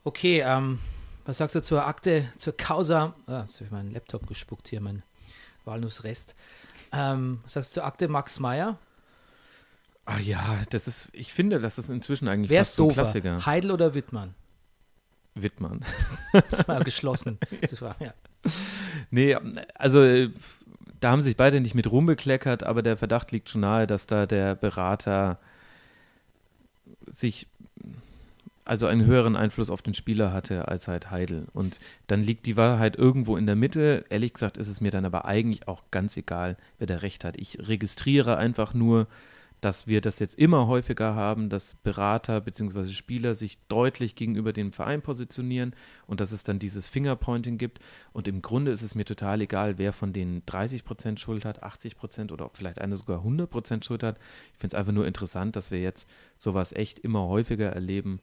Okay, 0.06 0.42
ähm, 0.46 0.80
was 1.26 1.38
sagst 1.40 1.56
du 1.56 1.62
zur 1.62 1.86
Akte, 1.86 2.26
zur 2.38 2.56
Causa? 2.56 3.14
Ah, 3.28 3.42
jetzt 3.42 3.56
habe 3.56 3.66
ich 3.66 3.72
meinen 3.72 3.92
Laptop 3.92 4.26
gespuckt 4.28 4.70
hier, 4.70 4.80
mein 4.82 5.04
Walnussrest. 5.66 6.36
Ähm, 6.94 7.40
was 7.44 7.54
sagst 7.54 7.72
du 7.72 7.74
zur 7.76 7.86
Akte 7.86 8.08
Max 8.08 8.40
Meyer? 8.40 8.78
Ah 10.10 10.20
ja, 10.20 10.58
das 10.72 10.88
ist, 10.88 11.10
ich 11.14 11.34
finde, 11.34 11.60
das 11.60 11.78
ist 11.78 11.88
inzwischen 11.88 12.28
eigentlich 12.28 12.50
Wer 12.50 12.62
fast 12.62 12.72
ist 12.72 12.76
so 12.78 12.86
ein 12.86 12.90
doofer? 12.90 13.02
Klassiker. 13.04 13.46
Heidel 13.46 13.70
oder 13.70 13.94
Wittmann? 13.94 14.34
Wittmann. 15.36 15.86
Das 16.50 16.68
war 16.68 16.84
geschlossen 16.84 17.38
zu 17.68 17.76
fragen. 17.76 18.06
Ja. 18.06 18.14
Nee, 19.12 19.38
also 19.76 20.02
äh, 20.02 20.32
da 21.00 21.12
haben 21.12 21.22
sich 21.22 21.38
beide 21.38 21.62
nicht 21.62 21.76
mit 21.76 21.92
Ruhm 21.92 22.08
bekleckert, 22.08 22.64
aber 22.64 22.82
der 22.82 22.98
Verdacht 22.98 23.32
liegt 23.32 23.50
schon 23.50 23.62
nahe, 23.62 23.86
dass 23.86 24.08
da 24.08 24.26
der 24.26 24.56
Berater 24.56 25.38
sich 27.06 27.46
also 28.66 28.88
einen 28.88 29.06
höheren 29.06 29.36
Einfluss 29.36 29.70
auf 29.70 29.84
den 29.84 29.94
Spieler 29.94 30.34
hatte 30.34 30.68
als 30.68 30.88
halt 30.88 31.12
Heidel. 31.12 31.46
Und 31.54 31.80
dann 32.08 32.22
liegt 32.22 32.48
die 32.48 32.58
Wahrheit 32.58 32.96
irgendwo 32.96 33.38
in 33.38 33.46
der 33.46 33.56
Mitte. 33.56 34.06
Ehrlich 34.10 34.34
gesagt 34.34 34.58
ist 34.58 34.70
es 34.70 34.82
mir 34.82 34.90
dann 34.90 35.06
aber 35.06 35.26
eigentlich 35.26 35.68
auch 35.68 35.84
ganz 35.92 36.18
egal, 36.18 36.58
wer 36.80 36.88
da 36.88 36.98
recht 36.98 37.24
hat. 37.24 37.38
Ich 37.38 37.60
registriere 37.68 38.38
einfach 38.38 38.74
nur, 38.74 39.08
dass 39.62 39.88
wir 39.88 40.02
das 40.02 40.20
jetzt 40.20 40.38
immer 40.38 40.68
häufiger 40.68 41.16
haben, 41.16 41.50
dass 41.50 41.76
Berater 41.76 42.42
bzw. 42.42 42.92
Spieler 42.92 43.34
sich 43.34 43.60
deutlich 43.68 44.16
gegenüber 44.16 44.54
dem 44.54 44.72
Verein 44.72 45.02
positionieren 45.02 45.76
und 46.08 46.22
dass 46.22 46.32
es 46.32 46.44
dann 46.44 46.60
dieses 46.60 46.88
Fingerpointing 46.88 47.58
gibt. 47.58 47.80
Und 48.14 48.28
im 48.28 48.42
Grunde 48.42 48.72
ist 48.72 48.82
es 48.82 48.96
mir 48.96 49.06
total 49.06 49.42
egal, 49.42 49.78
wer 49.78 49.94
von 49.94 50.14
denen 50.14 50.44
30 50.46 50.84
Prozent 50.84 51.20
Schuld 51.20 51.46
hat, 51.46 51.64
80 51.64 51.98
Prozent 51.98 52.32
oder 52.32 52.46
ob 52.46 52.58
vielleicht 52.58 52.80
einer 52.80 52.96
sogar 52.96 53.20
100 53.20 53.50
Prozent 53.50 53.86
Schuld 53.86 54.04
hat. 54.04 54.18
Ich 54.54 54.60
finde 54.60 54.76
es 54.76 54.80
einfach 54.80 54.94
nur 54.94 55.08
interessant, 55.08 55.56
dass 55.56 55.72
wir 55.72 55.82
jetzt 55.82 56.08
sowas 56.36 56.72
echt 56.72 57.00
immer 57.00 57.28
häufiger 57.28 57.70
erleben. 57.70 58.22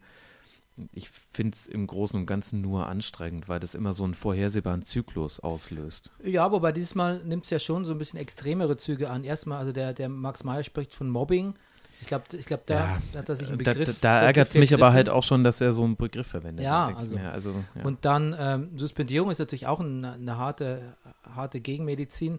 Ich 0.92 1.08
finde 1.32 1.54
es 1.56 1.66
im 1.66 1.86
Großen 1.86 2.18
und 2.18 2.26
Ganzen 2.26 2.60
nur 2.60 2.86
anstrengend, 2.86 3.48
weil 3.48 3.60
das 3.60 3.74
immer 3.74 3.92
so 3.94 4.04
einen 4.04 4.14
vorhersehbaren 4.14 4.82
Zyklus 4.82 5.40
auslöst. 5.40 6.10
ja, 6.22 6.50
wobei 6.52 6.72
dieses 6.72 6.94
Mal 6.94 7.24
nimmt 7.24 7.44
es 7.44 7.50
ja 7.50 7.58
schon 7.58 7.84
so 7.84 7.92
ein 7.92 7.98
bisschen 7.98 8.18
extremere 8.18 8.76
Züge 8.76 9.08
an. 9.10 9.24
Erstmal, 9.24 9.58
also 9.58 9.72
der, 9.72 9.92
der 9.94 10.08
Max 10.08 10.44
Meyer 10.44 10.62
spricht 10.62 10.94
von 10.94 11.08
Mobbing. 11.08 11.54
Ich 12.02 12.08
glaube, 12.08 12.24
ich 12.36 12.44
glaub, 12.44 12.66
da 12.66 12.98
hat 13.14 13.28
er 13.30 13.36
sich 13.36 13.48
einen 13.48 13.64
da, 13.64 13.72
Begriff. 13.72 14.00
da, 14.00 14.20
da 14.20 14.26
ärgert 14.26 14.48
Begriff 14.50 14.60
mich 14.60 14.74
aber 14.74 14.92
halt 14.92 15.08
auch 15.08 15.22
schon, 15.22 15.42
dass 15.44 15.62
er 15.62 15.72
so 15.72 15.82
einen 15.82 15.96
Begriff 15.96 16.26
verwendet. 16.26 16.64
Ja, 16.64 16.90
Da 16.90 16.96
also- 16.98 17.16
mir, 17.16 17.32
also 17.32 17.54
ja. 17.74 17.84
Und 17.84 18.04
dann 18.04 18.36
ähm, 18.38 18.78
Suspendierung 18.78 19.30
ist 19.30 19.38
natürlich 19.38 19.66
auch 19.66 19.80
eine, 19.80 20.12
eine 20.12 20.36
harte, 20.36 20.94
harte 21.34 21.60
Gegenmedizin. 21.60 22.38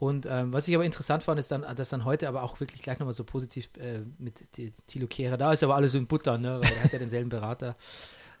Und 0.00 0.24
ähm, 0.24 0.50
was 0.50 0.66
ich 0.66 0.74
aber 0.74 0.86
interessant 0.86 1.22
fand, 1.22 1.38
ist 1.38 1.50
dann, 1.50 1.62
dass 1.76 1.90
dann 1.90 2.06
heute 2.06 2.26
aber 2.26 2.42
auch 2.42 2.58
wirklich 2.58 2.80
gleich 2.80 2.98
nochmal 2.98 3.12
so 3.12 3.22
positiv 3.22 3.68
äh, 3.78 4.00
mit 4.18 4.56
die, 4.56 4.72
Thilo 4.86 5.06
Kehrer, 5.06 5.36
da 5.36 5.52
ist 5.52 5.62
aber 5.62 5.76
alles 5.76 5.92
in 5.94 6.06
Butter, 6.06 6.38
ne? 6.38 6.58
weil 6.58 6.72
er 6.72 6.84
hat 6.84 6.92
ja 6.92 6.98
denselben 6.98 7.28
Berater. 7.28 7.76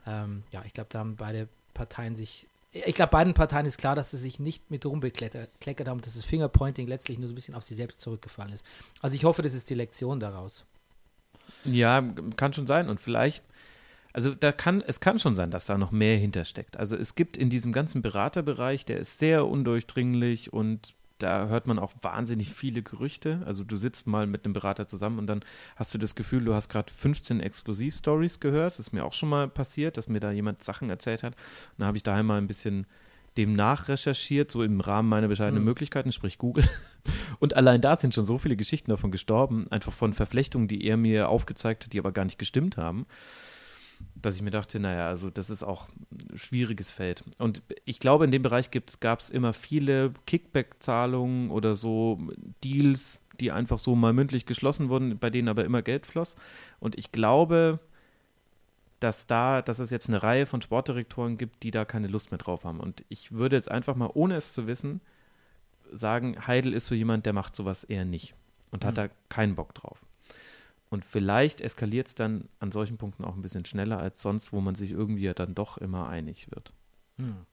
Ähm, 0.06 0.44
ja, 0.50 0.62
ich 0.64 0.72
glaube, 0.72 0.88
da 0.90 1.00
haben 1.00 1.16
beide 1.16 1.46
Parteien 1.74 2.16
sich, 2.16 2.46
ich 2.72 2.94
glaube, 2.94 3.10
beiden 3.10 3.34
Parteien 3.34 3.66
ist 3.66 3.76
klar, 3.76 3.94
dass 3.94 4.12
sie 4.12 4.16
sich 4.16 4.40
nicht 4.40 4.70
mit 4.70 4.86
rumbekleckert 4.86 5.88
haben, 5.88 6.00
dass 6.00 6.14
das 6.14 6.24
Fingerpointing 6.24 6.88
letztlich 6.88 7.18
nur 7.18 7.28
so 7.28 7.32
ein 7.32 7.34
bisschen 7.34 7.54
auf 7.54 7.64
sie 7.64 7.74
selbst 7.74 8.00
zurückgefallen 8.00 8.54
ist. 8.54 8.64
Also 9.02 9.14
ich 9.14 9.24
hoffe, 9.24 9.42
das 9.42 9.52
ist 9.52 9.68
die 9.68 9.74
Lektion 9.74 10.18
daraus. 10.18 10.64
Ja, 11.66 12.00
kann 12.36 12.54
schon 12.54 12.66
sein. 12.66 12.88
Und 12.88 12.98
vielleicht, 12.98 13.44
also 14.14 14.34
da 14.34 14.52
kann, 14.52 14.82
es 14.86 15.00
kann 15.00 15.18
schon 15.18 15.34
sein, 15.34 15.50
dass 15.50 15.66
da 15.66 15.76
noch 15.76 15.90
mehr 15.90 16.16
hintersteckt. 16.16 16.78
Also 16.78 16.96
es 16.96 17.14
gibt 17.14 17.36
in 17.36 17.50
diesem 17.50 17.72
ganzen 17.72 18.00
Beraterbereich, 18.00 18.86
der 18.86 19.00
ist 19.00 19.18
sehr 19.18 19.46
undurchdringlich 19.46 20.50
und 20.50 20.94
da 21.22 21.46
hört 21.48 21.66
man 21.66 21.78
auch 21.78 21.92
wahnsinnig 22.02 22.50
viele 22.52 22.82
Gerüchte. 22.82 23.42
Also 23.46 23.64
du 23.64 23.76
sitzt 23.76 24.06
mal 24.06 24.26
mit 24.26 24.44
einem 24.44 24.52
Berater 24.54 24.86
zusammen 24.86 25.18
und 25.18 25.26
dann 25.26 25.40
hast 25.76 25.94
du 25.94 25.98
das 25.98 26.14
Gefühl, 26.14 26.44
du 26.44 26.54
hast 26.54 26.68
gerade 26.68 26.92
15 26.92 27.40
Exklusivstories 27.40 28.40
gehört. 28.40 28.72
Das 28.72 28.80
ist 28.80 28.92
mir 28.92 29.04
auch 29.04 29.12
schon 29.12 29.28
mal 29.28 29.48
passiert, 29.48 29.96
dass 29.96 30.08
mir 30.08 30.20
da 30.20 30.30
jemand 30.30 30.64
Sachen 30.64 30.90
erzählt 30.90 31.22
hat. 31.22 31.34
Und 31.34 31.78
dann 31.78 31.86
habe 31.88 31.96
ich 31.96 32.02
daheim 32.02 32.26
mal 32.26 32.38
ein 32.38 32.46
bisschen 32.46 32.86
dem 33.36 33.54
nachrecherchiert, 33.54 34.50
so 34.50 34.64
im 34.64 34.80
Rahmen 34.80 35.08
meiner 35.08 35.28
bescheidenen 35.28 35.62
Mhm. 35.62 35.68
Möglichkeiten, 35.68 36.10
sprich 36.10 36.36
Google. 36.38 36.64
Und 37.38 37.54
allein 37.54 37.80
da 37.80 37.96
sind 37.96 38.12
schon 38.12 38.26
so 38.26 38.38
viele 38.38 38.56
Geschichten 38.56 38.90
davon 38.90 39.12
gestorben, 39.12 39.66
einfach 39.70 39.92
von 39.92 40.14
Verflechtungen, 40.14 40.66
die 40.66 40.84
er 40.84 40.96
mir 40.96 41.28
aufgezeigt 41.28 41.84
hat, 41.84 41.92
die 41.92 41.98
aber 42.00 42.10
gar 42.12 42.24
nicht 42.24 42.38
gestimmt 42.38 42.76
haben, 42.76 43.06
dass 44.14 44.36
ich 44.36 44.42
mir 44.42 44.50
dachte, 44.50 44.78
naja, 44.80 45.08
also 45.08 45.30
das 45.30 45.50
ist 45.50 45.62
auch 45.62 45.88
ein 45.88 46.36
schwieriges 46.36 46.90
Feld. 46.90 47.24
Und 47.38 47.62
ich 47.84 48.00
glaube, 48.00 48.24
in 48.24 48.30
dem 48.30 48.42
Bereich 48.42 48.70
gab 49.00 49.20
es 49.20 49.30
immer 49.30 49.52
viele 49.52 50.12
Kickback-Zahlungen 50.26 51.50
oder 51.50 51.74
so 51.74 52.18
Deals, 52.62 53.18
die 53.40 53.50
einfach 53.52 53.78
so 53.78 53.94
mal 53.96 54.12
mündlich 54.12 54.44
geschlossen 54.44 54.88
wurden, 54.90 55.18
bei 55.18 55.30
denen 55.30 55.48
aber 55.48 55.64
immer 55.64 55.80
Geld 55.82 56.06
floss. 56.06 56.36
Und 56.80 56.98
ich 56.98 57.12
glaube, 57.12 57.80
dass 59.00 59.26
da, 59.26 59.62
dass 59.62 59.78
es 59.78 59.88
jetzt 59.90 60.08
eine 60.08 60.22
Reihe 60.22 60.44
von 60.44 60.60
Sportdirektoren 60.60 61.38
gibt, 61.38 61.62
die 61.62 61.70
da 61.70 61.86
keine 61.86 62.08
Lust 62.08 62.30
mehr 62.30 62.38
drauf 62.38 62.64
haben. 62.64 62.80
Und 62.80 63.02
ich 63.08 63.32
würde 63.32 63.56
jetzt 63.56 63.70
einfach 63.70 63.96
mal, 63.96 64.10
ohne 64.12 64.34
es 64.36 64.52
zu 64.52 64.66
wissen, 64.66 65.00
sagen, 65.90 66.46
Heidel 66.46 66.74
ist 66.74 66.86
so 66.86 66.94
jemand, 66.94 67.24
der 67.24 67.32
macht 67.32 67.56
sowas 67.56 67.82
eher 67.84 68.04
nicht 68.04 68.34
und 68.70 68.84
hat 68.84 68.92
Mhm. 68.92 68.96
da 68.96 69.08
keinen 69.30 69.54
Bock 69.54 69.74
drauf. 69.74 70.04
Und 70.90 71.04
vielleicht 71.04 71.60
eskaliert 71.60 72.08
es 72.08 72.14
dann 72.14 72.48
an 72.58 72.72
solchen 72.72 72.98
Punkten 72.98 73.24
auch 73.24 73.34
ein 73.34 73.42
bisschen 73.42 73.64
schneller 73.64 73.98
als 73.98 74.20
sonst, 74.22 74.52
wo 74.52 74.60
man 74.60 74.74
sich 74.74 74.90
irgendwie 74.90 75.22
ja 75.22 75.34
dann 75.34 75.54
doch 75.54 75.78
immer 75.78 76.08
einig 76.08 76.50
wird. 76.50 76.72
Hm. 77.16 77.46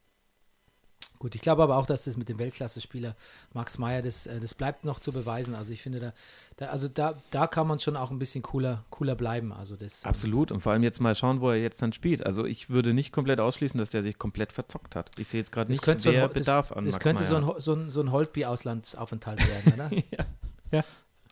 Gut, 1.19 1.33
ich 1.33 1.41
glaube 1.41 1.63
aber 1.63 1.77
auch, 1.77 1.87
dass 1.87 2.03
das 2.03 2.15
mit 2.15 2.29
dem 2.29 2.37
Weltklasse-Spieler 2.37 3.15
Max 3.53 3.79
Meyer, 3.79 4.03
das, 4.03 4.27
äh, 4.27 4.39
das 4.39 4.53
bleibt 4.53 4.85
noch 4.85 4.99
zu 4.99 5.11
beweisen. 5.11 5.55
Also 5.55 5.73
ich 5.73 5.81
finde, 5.81 5.99
da, 5.99 6.13
da, 6.57 6.65
also 6.67 6.87
da, 6.87 7.15
da 7.31 7.47
kann 7.47 7.65
man 7.67 7.79
schon 7.79 7.95
auch 7.95 8.11
ein 8.11 8.19
bisschen 8.19 8.43
cooler, 8.43 8.85
cooler 8.91 9.15
bleiben. 9.15 9.51
Also 9.51 9.75
das, 9.75 10.03
ähm, 10.03 10.09
Absolut. 10.09 10.51
Und 10.51 10.61
vor 10.61 10.73
allem 10.73 10.83
jetzt 10.83 10.99
mal 10.99 11.15
schauen, 11.15 11.41
wo 11.41 11.49
er 11.49 11.57
jetzt 11.57 11.81
dann 11.81 11.91
spielt. 11.91 12.23
Also 12.23 12.45
ich 12.45 12.69
würde 12.69 12.93
nicht 12.93 13.11
komplett 13.11 13.39
ausschließen, 13.39 13.79
dass 13.79 13.89
der 13.89 14.03
sich 14.03 14.19
komplett 14.19 14.53
verzockt 14.53 14.95
hat. 14.95 15.09
Ich 15.17 15.27
sehe 15.27 15.39
jetzt 15.41 15.51
gerade 15.51 15.71
nicht, 15.71 15.81
könnte 15.81 16.03
so 16.03 16.11
wer 16.11 16.25
ein, 16.25 16.33
Bedarf 16.33 16.69
das, 16.69 16.77
an 16.77 16.85
das 16.85 16.93
Max 16.93 17.03
könnte 17.03 17.23
so 17.23 17.33
Meyer 17.33 17.43
ein, 17.43 17.55
Ho- 17.55 17.59
so 17.59 17.73
ein, 17.73 17.89
so 17.89 18.01
ein 18.01 18.11
Holtby-Auslandsaufenthalt 18.11 19.39
werden, 19.47 19.73
oder? 19.73 19.91
ja. 20.11 20.25
ja. 20.71 20.83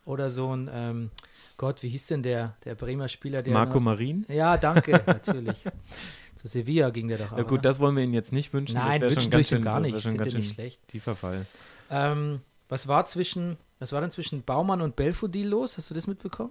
Oder 0.04 0.30
so 0.30 0.54
ein, 0.54 0.68
ähm, 0.72 1.10
Gott, 1.56 1.82
wie 1.82 1.88
hieß 1.88 2.06
denn 2.08 2.22
der, 2.22 2.54
der 2.64 2.74
Bremer 2.74 3.08
Spieler, 3.08 3.42
der. 3.42 3.52
Marco 3.52 3.74
noch- 3.74 3.82
Marin? 3.82 4.26
Ja, 4.28 4.56
danke, 4.56 4.90
natürlich. 5.06 5.64
Zu 6.36 6.48
Sevilla 6.48 6.90
ging 6.90 7.08
der 7.08 7.18
doch 7.18 7.32
auch. 7.32 7.38
Ja 7.38 7.44
gut, 7.44 7.64
das 7.64 7.80
wollen 7.80 7.96
wir 7.96 8.02
Ihnen 8.04 8.12
jetzt 8.12 8.32
nicht 8.32 8.52
wünschen. 8.52 8.74
Nein, 8.74 9.00
das 9.00 9.14
wäre 9.14 9.24
wünschen 9.24 9.32
ihm 9.32 9.44
schön, 9.44 9.62
gar 9.62 9.76
das 9.76 9.84
nicht. 9.84 9.92
wär 9.92 9.98
Ich 9.98 10.02
schon 10.04 10.16
ganz 10.18 10.24
den 10.26 10.32
schön 10.32 10.40
nicht 10.42 10.54
schlecht. 10.54 10.88
tiefer 10.88 11.16
Fall. 11.16 11.46
Ähm, 11.90 12.40
was 12.68 12.88
war 12.88 13.06
zwischen, 13.06 13.56
was 13.78 13.92
war 13.92 14.00
denn 14.02 14.10
zwischen 14.10 14.42
Baumann 14.42 14.82
und 14.82 14.96
Belfodil 14.96 15.48
los? 15.48 15.78
Hast 15.78 15.88
du 15.88 15.94
das 15.94 16.06
mitbekommen? 16.06 16.50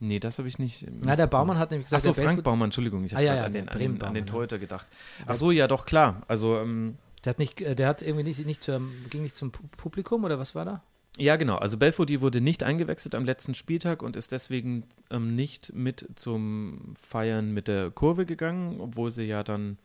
Nee, 0.00 0.18
das 0.18 0.38
habe 0.38 0.48
ich 0.48 0.58
nicht. 0.58 0.86
Na, 1.02 1.14
der 1.16 1.26
Baumann 1.26 1.58
hat 1.58 1.70
nämlich 1.70 1.86
gesagt, 1.86 2.02
Achso, 2.06 2.14
Frank 2.14 2.38
Belfodil- 2.38 2.42
Baumann, 2.42 2.66
Entschuldigung, 2.68 3.04
ich 3.04 3.12
Ah, 3.12 3.16
habe 3.16 3.26
ja, 3.26 3.34
gerade 3.34 3.42
ja, 3.42 3.46
an, 3.46 3.52
den, 3.52 3.68
an, 3.68 3.78
den, 3.78 4.02
an 4.02 4.14
den 4.14 4.26
Torhüter 4.26 4.58
gedacht. 4.58 4.86
Achso, 5.26 5.50
ja, 5.50 5.66
doch, 5.68 5.84
klar. 5.86 6.22
Also, 6.26 6.58
ähm, 6.58 6.96
Der 7.24 7.30
hat 7.30 7.38
nicht, 7.38 7.60
der 7.60 7.86
hat 7.88 8.02
irgendwie 8.02 8.24
nicht, 8.24 8.44
nicht 8.46 8.66
ging 9.10 9.22
nicht 9.22 9.34
zum 9.36 9.50
Pu- 9.50 9.68
Publikum 9.76 10.24
oder 10.24 10.38
was 10.38 10.54
war 10.54 10.64
da? 10.64 10.82
Ja, 11.18 11.36
genau. 11.36 11.56
Also, 11.56 11.78
Belfodil 11.78 12.20
wurde 12.20 12.40
nicht 12.40 12.62
eingewechselt 12.62 13.14
am 13.14 13.24
letzten 13.24 13.54
Spieltag 13.54 14.02
und 14.02 14.16
ist 14.16 14.32
deswegen 14.32 14.84
ähm, 15.10 15.34
nicht 15.34 15.72
mit 15.74 16.08
zum 16.16 16.94
Feiern 17.00 17.52
mit 17.52 17.68
der 17.68 17.90
Kurve 17.90 18.26
gegangen, 18.26 18.80
obwohl 18.80 19.10
sie 19.10 19.24
ja 19.24 19.44
dann 19.44 19.78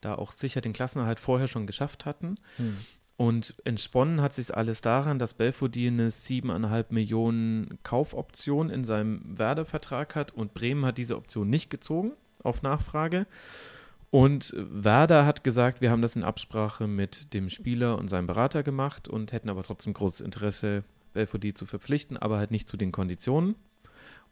da 0.00 0.14
auch 0.14 0.32
sicher 0.32 0.60
den 0.60 0.72
Klassenerhalt 0.72 1.20
vorher 1.20 1.48
schon 1.48 1.66
geschafft 1.66 2.06
hatten. 2.06 2.36
Und 3.16 3.54
entsponnen 3.64 4.20
hat 4.20 4.34
sich 4.34 4.54
alles 4.54 4.80
daran, 4.80 5.18
dass 5.18 5.34
Belfodil 5.34 5.92
eine 5.92 6.08
7,5 6.08 6.86
Millionen 6.88 7.78
Kaufoption 7.82 8.70
in 8.70 8.84
seinem 8.84 9.38
Werder-Vertrag 9.38 10.16
hat 10.16 10.32
und 10.32 10.54
Bremen 10.54 10.84
hat 10.84 10.98
diese 10.98 11.16
Option 11.16 11.48
nicht 11.48 11.70
gezogen 11.70 12.12
auf 12.42 12.62
Nachfrage. 12.62 13.26
Und 14.12 14.54
Werder 14.58 15.24
hat 15.24 15.42
gesagt, 15.42 15.80
wir 15.80 15.90
haben 15.90 16.02
das 16.02 16.16
in 16.16 16.22
Absprache 16.22 16.86
mit 16.86 17.32
dem 17.32 17.48
Spieler 17.48 17.96
und 17.96 18.08
seinem 18.08 18.26
Berater 18.26 18.62
gemacht 18.62 19.08
und 19.08 19.32
hätten 19.32 19.48
aber 19.48 19.62
trotzdem 19.62 19.94
großes 19.94 20.20
Interesse, 20.20 20.84
Belfodil 21.14 21.54
zu 21.54 21.64
verpflichten, 21.64 22.18
aber 22.18 22.36
halt 22.36 22.50
nicht 22.50 22.68
zu 22.68 22.76
den 22.76 22.92
Konditionen. 22.92 23.54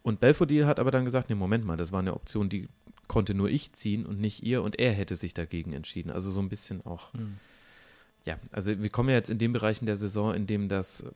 Und 0.02 0.20
Belfodil 0.20 0.66
hat 0.66 0.80
aber 0.80 0.90
dann 0.90 1.06
gesagt, 1.06 1.30
nee, 1.30 1.34
Moment 1.34 1.64
mal, 1.64 1.78
das 1.78 1.92
war 1.92 2.00
eine 2.00 2.12
Option, 2.12 2.50
die 2.50 2.68
konnte 3.08 3.32
nur 3.32 3.48
ich 3.48 3.72
ziehen 3.72 4.04
und 4.04 4.20
nicht 4.20 4.42
ihr 4.42 4.62
und 4.62 4.78
er 4.78 4.92
hätte 4.92 5.16
sich 5.16 5.32
dagegen 5.32 5.72
entschieden. 5.72 6.10
Also 6.10 6.30
so 6.30 6.40
ein 6.40 6.50
bisschen 6.50 6.84
auch. 6.84 7.08
Ja, 8.26 8.38
also 8.52 8.78
wir 8.82 8.90
kommen 8.90 9.08
ja 9.08 9.14
jetzt 9.14 9.30
in 9.30 9.38
den 9.38 9.54
Bereichen 9.54 9.86
der 9.86 9.96
Saison, 9.96 10.34
in 10.34 10.46
dem 10.46 10.68
das 10.68 11.04
ähm, 11.04 11.10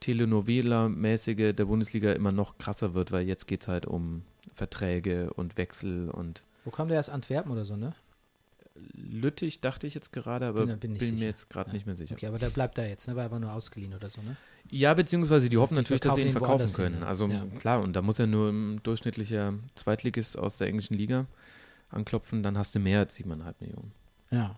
Telenovela-mäßige 0.00 1.54
der 1.54 1.64
Bundesliga 1.66 2.10
immer 2.14 2.32
noch 2.32 2.58
krasser 2.58 2.94
wird, 2.94 3.12
weil 3.12 3.28
jetzt 3.28 3.46
geht 3.46 3.62
es 3.62 3.68
halt 3.68 3.86
um 3.86 4.22
Verträge 4.56 5.32
und 5.34 5.56
Wechsel 5.56 6.10
und 6.10 6.44
Wo 6.64 6.70
kam 6.70 6.88
der 6.88 7.00
aus 7.00 7.08
Antwerpen 7.08 7.50
oder 7.52 7.64
so, 7.64 7.76
ne? 7.76 7.94
Lüttich 8.94 9.60
dachte 9.60 9.86
ich 9.86 9.94
jetzt 9.94 10.12
gerade, 10.12 10.46
aber 10.46 10.64
Bin- 10.66 10.78
bin, 10.78 10.94
bin 10.96 11.18
mir 11.18 11.26
jetzt 11.26 11.50
gerade 11.50 11.68
Ja. 11.68 11.74
nicht 11.74 11.86
mehr 11.86 11.96
sicher. 11.96 12.14
Okay, 12.14 12.26
aber 12.26 12.38
der 12.38 12.48
bleibt 12.50 12.78
da 12.78 12.84
jetzt, 12.84 13.08
ne? 13.08 13.16
War 13.16 13.24
aber 13.24 13.38
nur 13.38 13.52
ausgeliehen 13.52 13.92
oder 13.94 14.08
so, 14.08 14.22
ne? 14.22 14.36
Ja, 14.70 14.94
beziehungsweise 14.94 15.48
die 15.48 15.58
hoffen 15.58 15.74
Die 15.74 15.80
natürlich, 15.82 16.00
dass 16.00 16.14
sie 16.14 16.22
ihn 16.22 16.30
verkaufen 16.32 16.52
woanders 16.52 16.76
hin, 16.76 16.84
können. 16.84 17.00
ja. 17.02 17.06
Also 17.08 17.26
Ja. 17.28 17.44
klar, 17.58 17.80
und 17.82 17.94
da 17.94 18.02
muss 18.02 18.18
ja 18.18 18.26
nur 18.26 18.50
ein 18.50 18.82
durchschnittlicher 18.82 19.54
Zweitligist 19.74 20.38
aus 20.38 20.56
der 20.56 20.68
englischen 20.68 20.94
Liga 20.94 21.26
anklopfen, 21.90 22.42
dann 22.42 22.56
hast 22.56 22.74
du 22.74 22.78
mehr 22.78 23.00
als 23.00 23.16
7,5 23.16 23.56
Millionen. 23.60 23.92
Ja. 24.30 24.56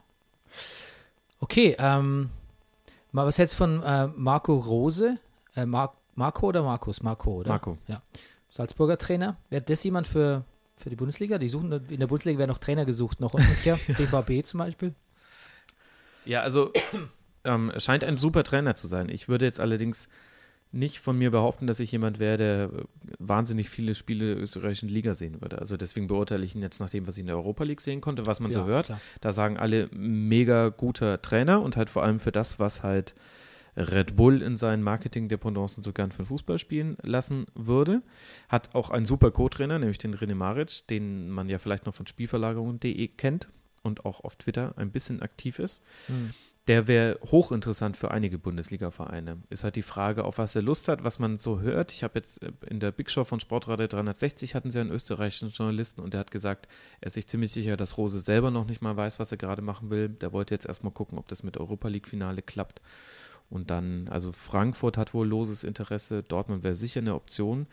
Okay, 1.40 1.74
ähm, 1.78 2.30
mal 3.10 3.26
was 3.26 3.38
hältst 3.38 3.54
du 3.54 3.58
von 3.58 3.82
äh, 3.82 4.06
Marco 4.08 4.56
Rose? 4.56 5.18
Äh, 5.56 5.66
Mar 5.66 5.94
Marco 6.14 6.48
oder 6.48 6.62
Markus? 6.62 7.02
Marco, 7.02 7.36
oder? 7.40 7.48
Marco. 7.48 7.78
Salzburger 8.50 8.98
Trainer. 8.98 9.36
Wäre 9.48 9.62
das 9.62 9.82
jemand 9.82 10.06
für, 10.06 10.44
für 10.82 10.90
die 10.90 10.96
Bundesliga? 10.96 11.38
Die 11.38 11.48
suchen 11.48 11.72
in 11.88 12.00
der 12.00 12.06
Bundesliga 12.06 12.38
werden 12.38 12.50
noch 12.50 12.58
Trainer 12.58 12.84
gesucht, 12.84 13.20
noch 13.20 13.34
umgekehrt. 13.34 13.80
BVB 13.96 14.44
zum 14.44 14.58
Beispiel. 14.58 14.94
Ja, 16.24 16.40
also 16.42 16.72
ähm, 17.44 17.72
scheint 17.78 18.04
ein 18.04 18.16
super 18.16 18.44
Trainer 18.44 18.76
zu 18.76 18.86
sein. 18.86 19.08
Ich 19.08 19.28
würde 19.28 19.44
jetzt 19.44 19.60
allerdings 19.60 20.08
nicht 20.74 21.00
von 21.00 21.18
mir 21.18 21.30
behaupten, 21.30 21.66
dass 21.66 21.80
ich 21.80 21.92
jemand 21.92 22.18
wäre, 22.18 22.36
der 22.38 22.62
äh, 22.64 22.84
wahnsinnig 23.18 23.68
viele 23.68 23.94
Spiele 23.94 24.34
der 24.34 24.42
österreichischen 24.42 24.88
Liga 24.88 25.12
sehen 25.14 25.40
würde. 25.42 25.58
Also 25.58 25.76
deswegen 25.76 26.06
beurteile 26.06 26.44
ich 26.44 26.54
ihn 26.54 26.62
jetzt 26.62 26.80
nach 26.80 26.88
dem, 26.88 27.06
was 27.06 27.16
ich 27.16 27.20
in 27.20 27.26
der 27.26 27.36
Europa 27.36 27.64
League 27.64 27.80
sehen 27.82 28.00
konnte, 28.00 28.26
was 28.26 28.40
man 28.40 28.52
so 28.52 28.60
Ja, 28.60 28.66
hört. 28.66 28.86
klar. 28.86 29.00
Da 29.20 29.32
sagen 29.32 29.58
alle 29.58 29.88
mega 29.92 30.70
guter 30.70 31.20
Trainer 31.20 31.60
und 31.60 31.76
halt 31.76 31.90
vor 31.90 32.02
allem 32.02 32.20
für 32.20 32.32
das, 32.32 32.58
was 32.58 32.82
halt 32.82 33.14
Red 33.76 34.16
Bull 34.16 34.42
in 34.42 34.56
seinen 34.56 34.82
Marketing-Dependancen 34.82 35.82
so 35.82 35.92
gern 35.92 36.12
für 36.12 36.26
Fußball 36.26 36.58
spielen 36.58 36.96
lassen 37.02 37.46
würde. 37.54 38.02
Hat 38.48 38.74
auch 38.74 38.90
einen 38.90 39.06
super 39.06 39.30
Co-Trainer, 39.30 39.78
nämlich 39.78 39.98
den 39.98 40.14
René 40.14 40.34
Maric, 40.34 40.86
den 40.88 41.30
man 41.30 41.48
ja 41.48 41.58
vielleicht 41.58 41.86
noch 41.86 41.94
von 41.94 42.06
Spielverlagerung.de 42.06 43.08
kennt 43.08 43.48
und 43.82 44.04
auch 44.04 44.24
auf 44.24 44.36
Twitter 44.36 44.74
ein 44.76 44.90
bisschen 44.90 45.22
aktiv 45.22 45.58
ist. 45.58 45.82
Hm. 46.06 46.34
Der 46.68 46.86
wäre 46.86 47.18
hochinteressant 47.24 47.96
für 47.96 48.12
einige 48.12 48.38
Bundesliga-Vereine. 48.38 49.42
Ist 49.50 49.64
halt 49.64 49.74
die 49.74 49.82
Frage, 49.82 50.24
auf 50.24 50.38
was 50.38 50.54
er 50.54 50.62
Lust 50.62 50.86
hat, 50.86 51.02
was 51.02 51.18
man 51.18 51.36
so 51.36 51.60
hört. 51.60 51.90
Ich 51.90 52.04
habe 52.04 52.20
jetzt 52.20 52.40
äh, 52.40 52.52
in 52.68 52.78
der 52.78 52.92
Big 52.92 53.10
Show 53.10 53.24
von 53.24 53.40
Sportradio 53.40 53.88
360 53.88 54.54
hatten 54.54 54.70
sie 54.70 54.78
einen 54.78 54.92
österreichischen 54.92 55.50
Journalisten 55.50 56.02
und 56.02 56.14
der 56.14 56.20
hat 56.20 56.30
gesagt, 56.30 56.68
er 57.00 57.08
ist 57.08 57.14
sich 57.14 57.26
ziemlich 57.26 57.50
sicher, 57.50 57.76
dass 57.76 57.98
Rose 57.98 58.20
selber 58.20 58.52
noch 58.52 58.66
nicht 58.66 58.80
mal 58.80 58.96
weiß, 58.96 59.18
was 59.18 59.32
er 59.32 59.38
gerade 59.38 59.60
machen 59.60 59.90
will. 59.90 60.08
Der 60.08 60.32
wollte 60.32 60.54
jetzt 60.54 60.66
erstmal 60.66 60.92
gucken, 60.92 61.18
ob 61.18 61.26
das 61.26 61.42
mit 61.42 61.56
Europa 61.56 61.88
League-Finale 61.88 62.42
klappt. 62.42 62.80
Und 63.52 63.70
dann, 63.70 64.08
also 64.08 64.32
Frankfurt 64.32 64.96
hat 64.96 65.12
wohl 65.12 65.28
loses 65.28 65.62
Interesse, 65.62 66.22
Dortmund 66.22 66.62
wäre 66.62 66.74
sicher 66.74 67.00
eine 67.00 67.14
Option. 67.14 67.66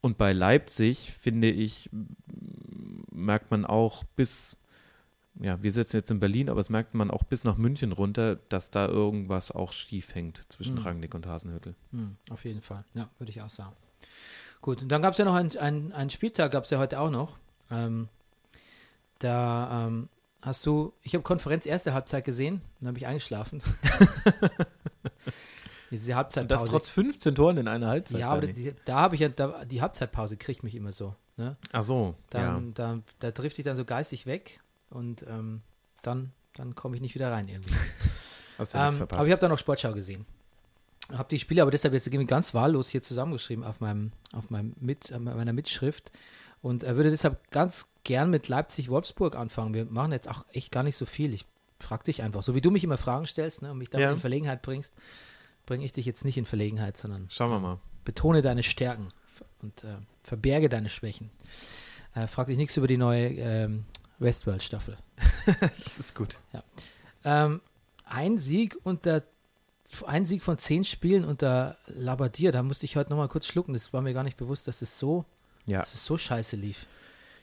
Und 0.00 0.18
bei 0.18 0.32
Leipzig, 0.32 1.12
finde 1.12 1.48
ich, 1.48 1.88
merkt 3.12 3.52
man 3.52 3.64
auch 3.64 4.02
bis, 4.16 4.58
ja, 5.40 5.62
wir 5.62 5.70
sitzen 5.70 5.96
jetzt 5.96 6.10
in 6.10 6.18
Berlin, 6.18 6.50
aber 6.50 6.58
es 6.58 6.70
merkt 6.70 6.94
man 6.94 7.08
auch 7.10 7.22
bis 7.22 7.44
nach 7.44 7.56
München 7.56 7.92
runter, 7.92 8.36
dass 8.48 8.70
da 8.72 8.88
irgendwas 8.88 9.52
auch 9.52 9.72
schief 9.72 10.14
hängt 10.16 10.44
zwischen 10.48 10.74
Mhm. 10.74 10.82
Rangnick 10.82 11.14
und 11.14 11.26
Hasenhüttel. 11.26 11.76
Hm, 11.92 12.16
auf 12.30 12.44
jeden 12.44 12.60
Fall. 12.62 12.84
Ja, 12.94 13.08
würde 13.18 13.30
ich 13.30 13.40
auch 13.40 13.50
sagen. 13.50 13.76
Gut, 14.60 14.82
und 14.82 14.88
dann 14.88 15.02
gab 15.02 15.12
es 15.12 15.18
ja 15.18 15.24
noch 15.24 15.34
einen, 15.34 15.56
einen, 15.56 15.92
einen 15.92 16.10
Spieltag, 16.10 16.50
gab 16.50 16.64
es 16.64 16.70
ja 16.70 16.78
heute 16.78 16.98
auch 16.98 17.10
noch. 17.10 17.38
Ähm, 17.70 18.08
da 19.20 19.86
ähm, 19.86 20.08
hast 20.40 20.66
du, 20.66 20.92
ich 21.04 21.14
habe 21.14 21.22
Konferenz 21.22 21.64
erste 21.64 21.94
Halbzeit 21.94 22.24
gesehen, 22.24 22.60
dann 22.80 22.88
habe 22.88 22.98
ich 22.98 23.06
eingeschlafen. 23.06 23.62
Diese 25.90 26.14
Halbzeitpause. 26.14 26.62
Und 26.62 26.66
das 26.66 26.70
trotz 26.70 26.88
15 26.88 27.34
Toren 27.34 27.58
in 27.58 27.68
einer 27.68 27.88
Halbzeit. 27.88 28.20
ja, 28.20 28.30
aber 28.30 28.46
die, 28.46 28.72
da 28.84 28.96
habe 28.96 29.14
ich 29.14 29.20
ja, 29.20 29.28
da, 29.28 29.64
die 29.64 29.82
Halbzeitpause 29.82 30.36
kriegt 30.38 30.62
mich 30.62 30.74
immer 30.74 30.92
so. 30.92 31.14
Ne? 31.36 31.56
Ach 31.72 31.82
so, 31.82 32.14
Dann, 32.30 32.66
ja. 32.68 32.72
da, 32.74 32.98
da 33.20 33.30
trifft 33.30 33.58
ich 33.58 33.64
dann 33.64 33.76
so 33.76 33.84
geistig 33.84 34.26
weg 34.26 34.60
und 34.90 35.24
ähm, 35.28 35.62
dann, 36.02 36.32
dann 36.54 36.74
komme 36.74 36.96
ich 36.96 37.02
nicht 37.02 37.14
wieder 37.14 37.30
rein 37.30 37.48
irgendwie. 37.48 37.74
Hast 38.58 38.74
du 38.74 38.78
nichts 38.78 38.94
Ähm, 38.96 38.98
verpasst. 38.98 39.18
aber 39.18 39.26
ich 39.26 39.32
habe 39.32 39.40
dann 39.40 39.50
noch 39.50 39.58
Sportschau 39.58 39.92
gesehen. 39.92 40.26
Habe 41.12 41.28
die 41.28 41.38
Spiele 41.38 41.62
aber 41.62 41.70
deshalb 41.70 41.94
jetzt 41.94 42.06
irgendwie 42.06 42.26
ganz 42.26 42.54
wahllos 42.54 42.88
hier 42.88 43.02
zusammengeschrieben 43.02 43.64
auf 43.64 43.80
meinem, 43.80 44.12
auf 44.32 44.50
meinem 44.50 44.74
mit, 44.80 45.12
auf 45.12 45.20
meiner 45.20 45.52
Mitschrift 45.52 46.10
und 46.62 46.82
er 46.84 46.96
würde 46.96 47.10
deshalb 47.10 47.50
ganz 47.50 47.86
gern 48.04 48.30
mit 48.30 48.48
Leipzig-Wolfsburg 48.48 49.36
anfangen. 49.36 49.74
Wir 49.74 49.84
machen 49.86 50.12
jetzt 50.12 50.28
auch 50.28 50.44
echt 50.52 50.70
gar 50.70 50.82
nicht 50.84 50.96
so 50.96 51.04
viel. 51.06 51.34
Ich 51.34 51.44
frage 51.82 52.04
dich 52.04 52.22
einfach, 52.22 52.42
so 52.42 52.54
wie 52.54 52.60
du 52.60 52.70
mich 52.70 52.84
immer 52.84 52.96
Fragen 52.96 53.26
stellst 53.26 53.62
ne, 53.62 53.70
und 53.70 53.78
mich 53.78 53.90
damit 53.90 54.04
Ja. 54.06 54.12
in 54.12 54.18
Verlegenheit 54.18 54.62
bringst, 54.62 54.94
bringe 55.66 55.84
ich 55.84 55.92
dich 55.92 56.06
jetzt 56.06 56.24
nicht 56.24 56.38
in 56.38 56.46
Verlegenheit, 56.46 56.96
sondern 56.96 57.26
Schauen 57.30 57.50
wir 57.50 57.60
mal. 57.60 57.78
betone 58.04 58.42
deine 58.42 58.62
Stärken 58.62 59.08
und 59.60 59.84
äh, 59.84 59.96
verberge 60.22 60.68
deine 60.68 60.88
Schwächen. 60.90 61.30
Äh, 62.14 62.26
frag 62.26 62.48
dich 62.48 62.56
nichts 62.58 62.76
über 62.76 62.86
die 62.86 62.96
neue 62.98 63.28
ähm, 63.38 63.84
Westworld-Staffel. 64.18 64.96
Das 65.84 65.98
ist 65.98 66.14
gut. 66.14 66.38
Ähm, 67.24 67.60
ein 68.04 68.38
Sieg 68.38 68.76
unter 68.84 69.22
ein 70.06 70.24
Sieg 70.24 70.42
von 70.42 70.56
zehn 70.58 70.84
Spielen 70.84 71.24
unter 71.24 71.76
Labadier, 71.86 72.50
da 72.50 72.62
musste 72.62 72.86
ich 72.86 72.96
heute 72.96 73.10
nochmal 73.10 73.28
kurz 73.28 73.46
schlucken. 73.46 73.74
Das 73.74 73.92
war 73.92 74.00
mir 74.00 74.14
gar 74.14 74.22
nicht 74.22 74.36
bewusst, 74.38 74.66
dass 74.66 74.80
es 74.80 74.98
so, 74.98 75.24
Ja. 75.66 75.80
dass 75.80 75.92
es 75.94 76.04
so 76.04 76.16
scheiße 76.16 76.56
lief. 76.56 76.86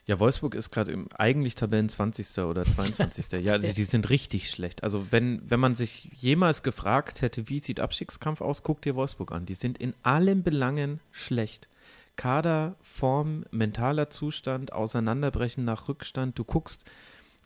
Ja, 0.06 0.18
Wolfsburg 0.18 0.54
ist 0.54 0.70
gerade 0.70 1.04
eigentlich 1.16 1.54
Tabellen 1.54 1.88
20. 1.88 2.38
oder 2.38 2.64
22. 2.64 3.30
ja, 3.44 3.52
also 3.52 3.72
die 3.72 3.84
sind 3.84 4.10
richtig 4.10 4.50
schlecht. 4.50 4.82
Also 4.82 5.06
wenn, 5.10 5.42
wenn 5.48 5.60
man 5.60 5.74
sich 5.74 6.08
jemals 6.14 6.62
gefragt 6.62 7.22
hätte, 7.22 7.48
wie 7.48 7.58
sieht 7.58 7.80
Abstiegskampf 7.80 8.40
aus, 8.40 8.62
guck 8.62 8.82
dir 8.82 8.96
Wolfsburg 8.96 9.32
an. 9.32 9.46
Die 9.46 9.54
sind 9.54 9.78
in 9.78 9.94
allen 10.02 10.42
Belangen 10.42 11.00
schlecht. 11.12 11.68
Kader, 12.16 12.76
Form, 12.80 13.44
mentaler 13.50 14.10
Zustand, 14.10 14.72
Auseinanderbrechen 14.72 15.64
nach 15.64 15.88
Rückstand. 15.88 16.38
Du 16.38 16.44
guckst, 16.44 16.84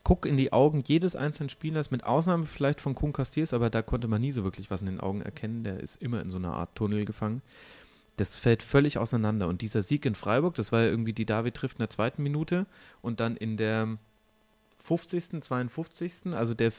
guck 0.05 0.27
in 0.27 0.37
die 0.37 0.53
Augen 0.53 0.83
jedes 0.87 1.17
einzelnen 1.17 1.49
Spielers, 1.49 1.91
mit 1.91 2.05
Ausnahme 2.05 2.47
vielleicht 2.47 2.81
von 2.81 2.95
Kuhn 2.95 3.13
Castiers, 3.13 3.55
aber 3.55 3.71
da 3.71 3.83
konnte 3.83 4.09
man 4.09 4.21
nie 4.21 4.33
so 4.33 4.45
wirklich 4.45 4.71
was 4.71 4.81
in 4.81 4.87
den 4.87 5.01
Augen 5.01 5.23
erkennen. 5.23 5.65
Der 5.65 5.81
ist 5.81 6.01
immer 6.03 6.21
in 6.21 6.31
so 6.31 6.37
einer 6.37 6.55
Art 6.55 6.75
Tunnel 6.75 7.05
gefangen. 7.05 7.43
Das 8.17 8.37
fällt 8.37 8.63
völlig 8.63 8.99
auseinander. 8.99 9.49
Und 9.49 9.61
dieser 9.61 9.83
Sieg 9.83 10.07
in 10.07 10.15
Freiburg, 10.15 10.55
das 10.55 10.73
war 10.73 10.83
ja 10.83 10.87
irgendwie 10.89 11.13
die 11.13 11.27
David 11.27 11.55
trifft 11.55 11.79
in 11.79 11.83
der 11.83 11.91
zweiten 11.91 12.23
Minute 12.23 12.67
und 13.03 13.21
dann 13.21 13.37
in 13.37 13.57
der 13.57 13.99
50., 14.85 15.43
52. 15.43 16.35
Also 16.35 16.55
der 16.55 16.73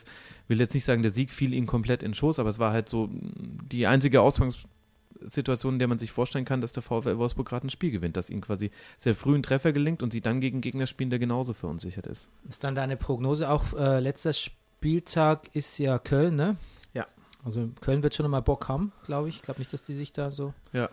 will 0.48 0.60
jetzt 0.60 0.74
nicht 0.74 0.84
sagen, 0.84 1.02
der 1.02 1.10
Sieg 1.10 1.32
fiel 1.32 1.52
ihm 1.52 1.66
komplett 1.66 2.02
in 2.02 2.14
Schoß, 2.14 2.38
aber 2.38 2.48
es 2.48 2.58
war 2.58 2.72
halt 2.72 2.88
so 2.88 3.10
die 3.12 3.86
einzige 3.86 4.20
Ausgangssituation, 4.20 5.74
in 5.74 5.78
der 5.80 5.88
man 5.88 5.98
sich 5.98 6.12
vorstellen 6.12 6.44
kann, 6.44 6.60
dass 6.60 6.70
der 6.70 6.84
VfL 6.84 7.18
Wolfsburg 7.18 7.48
gerade 7.48 7.66
ein 7.66 7.70
Spiel 7.70 7.90
gewinnt, 7.90 8.16
dass 8.16 8.30
ihm 8.30 8.40
quasi 8.40 8.70
sehr 8.96 9.14
früh 9.16 9.34
ein 9.34 9.42
Treffer 9.42 9.72
gelingt 9.72 10.04
und 10.04 10.12
sie 10.12 10.20
dann 10.20 10.40
gegen 10.40 10.60
Gegner 10.60 10.86
spielen, 10.86 11.10
der 11.10 11.18
genauso 11.18 11.52
verunsichert 11.52 12.06
ist. 12.06 12.28
Ist 12.48 12.62
dann 12.62 12.76
deine 12.76 12.96
Prognose 12.96 13.50
auch, 13.50 13.74
äh, 13.74 13.98
letzter 13.98 14.32
Spieltag 14.32 15.48
ist 15.52 15.78
ja 15.78 15.98
Köln, 15.98 16.36
ne? 16.36 16.56
Ja. 16.94 17.06
Also 17.44 17.70
Köln 17.80 18.04
wird 18.04 18.14
schon 18.14 18.24
nochmal 18.24 18.42
Bock 18.42 18.68
haben, 18.68 18.92
glaube 19.04 19.28
ich. 19.28 19.36
Ich 19.36 19.42
glaube 19.42 19.58
nicht, 19.58 19.72
dass 19.72 19.82
die 19.82 19.94
sich 19.94 20.12
da 20.12 20.30
so. 20.30 20.54
Ja. 20.72 20.88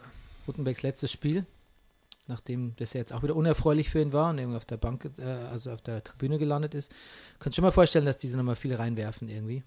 Gutenbergs 0.45 0.81
letztes 0.81 1.11
Spiel, 1.11 1.45
nachdem 2.27 2.75
das 2.77 2.93
ja 2.93 2.99
jetzt 2.99 3.13
auch 3.13 3.23
wieder 3.23 3.35
unerfreulich 3.35 3.89
für 3.89 4.01
ihn 4.01 4.13
war 4.13 4.29
und 4.29 4.37
irgendwie 4.39 4.57
auf 4.57 4.65
der 4.65 4.77
Bank, 4.77 5.09
äh, 5.17 5.23
also 5.23 5.71
auf 5.71 5.81
der 5.81 6.03
Tribüne 6.03 6.37
gelandet 6.39 6.73
ist. 6.75 6.91
Könnt 7.39 7.55
schon 7.55 7.63
mal 7.63 7.71
vorstellen, 7.71 8.05
dass 8.05 8.17
diese 8.17 8.37
nochmal 8.37 8.55
viel 8.55 8.73
reinwerfen 8.75 9.29
irgendwie. 9.29 9.63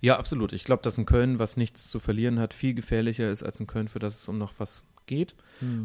Ja, 0.00 0.18
absolut. 0.18 0.52
Ich 0.52 0.64
glaube, 0.64 0.82
dass 0.82 0.96
ein 0.98 1.04
Köln, 1.06 1.38
was 1.38 1.56
nichts 1.56 1.90
zu 1.90 2.00
verlieren 2.00 2.38
hat, 2.38 2.54
viel 2.54 2.74
gefährlicher 2.74 3.30
ist 3.30 3.42
als 3.42 3.60
ein 3.60 3.66
Köln, 3.66 3.88
für 3.88 3.98
das 3.98 4.22
es 4.22 4.28
um 4.28 4.38
noch 4.38 4.54
was 4.58 4.84
geht. 5.04 5.34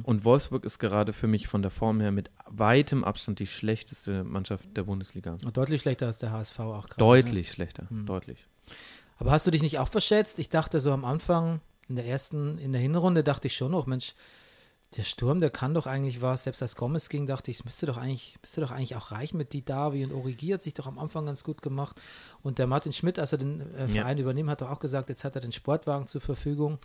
Und 0.03 0.25
Wolfsburg 0.25 0.65
ist 0.65 0.79
gerade 0.79 1.13
für 1.13 1.27
mich 1.27 1.47
von 1.47 1.61
der 1.61 1.69
Form 1.71 2.01
her 2.01 2.11
mit 2.11 2.31
weitem 2.47 3.03
Abstand 3.03 3.37
die 3.39 3.45
schlechteste 3.47 4.23
Mannschaft 4.23 4.65
der 4.75 4.83
Bundesliga. 4.83 5.37
Und 5.45 5.55
deutlich 5.57 5.81
schlechter 5.81 6.07
als 6.07 6.17
der 6.17 6.31
HSV 6.31 6.59
auch 6.61 6.87
gerade. 6.87 6.97
Deutlich 6.97 7.51
schlechter, 7.51 7.87
Hm. 7.89 8.05
deutlich. 8.07 8.47
Aber 9.19 9.31
hast 9.31 9.45
du 9.45 9.51
dich 9.51 9.61
nicht 9.61 9.77
auch 9.77 9.89
verschätzt? 9.89 10.39
Ich 10.39 10.49
dachte 10.49 10.79
so 10.79 10.91
am 10.91 11.05
Anfang, 11.05 11.61
in 11.87 11.95
der 11.95 12.05
ersten, 12.05 12.57
in 12.57 12.71
der 12.71 12.81
Hinrunde 12.81 13.23
dachte 13.23 13.47
ich 13.47 13.55
schon 13.55 13.71
noch, 13.71 13.85
Mensch, 13.85 14.13
der 14.97 15.03
Sturm, 15.03 15.39
der 15.39 15.49
kann 15.49 15.73
doch 15.73 15.87
eigentlich 15.87 16.21
was. 16.21 16.43
Selbst 16.43 16.61
als 16.61 16.75
Gomez 16.75 17.07
ging, 17.07 17.25
dachte 17.25 17.49
ich, 17.49 17.59
es 17.59 17.65
müsste 17.65 17.85
doch 17.85 17.97
eigentlich, 17.97 18.37
müsste 18.41 18.59
doch 18.59 18.71
eigentlich 18.71 18.95
auch 18.97 19.11
reichen 19.11 19.37
mit 19.37 19.53
Didavi 19.53 20.03
und 20.03 20.11
Origi 20.11 20.47
hat 20.49 20.61
sich 20.61 20.73
doch 20.73 20.85
am 20.85 20.99
Anfang 20.99 21.25
ganz 21.25 21.43
gut 21.43 21.61
gemacht. 21.61 22.01
Und 22.41 22.59
der 22.59 22.67
Martin 22.67 22.91
Schmidt, 22.91 23.17
als 23.17 23.31
er 23.31 23.37
den 23.37 23.61
äh, 23.75 23.81
Ja. 23.81 23.87
Verein 23.87 24.17
übernimmt, 24.17 24.49
hat 24.49 24.61
doch 24.61 24.69
auch 24.69 24.79
gesagt, 24.79 25.07
jetzt 25.09 25.23
hat 25.23 25.35
er 25.35 25.41
den 25.41 25.53
Sportwagen 25.53 26.07
zur 26.07 26.19
Verfügung. 26.19 26.77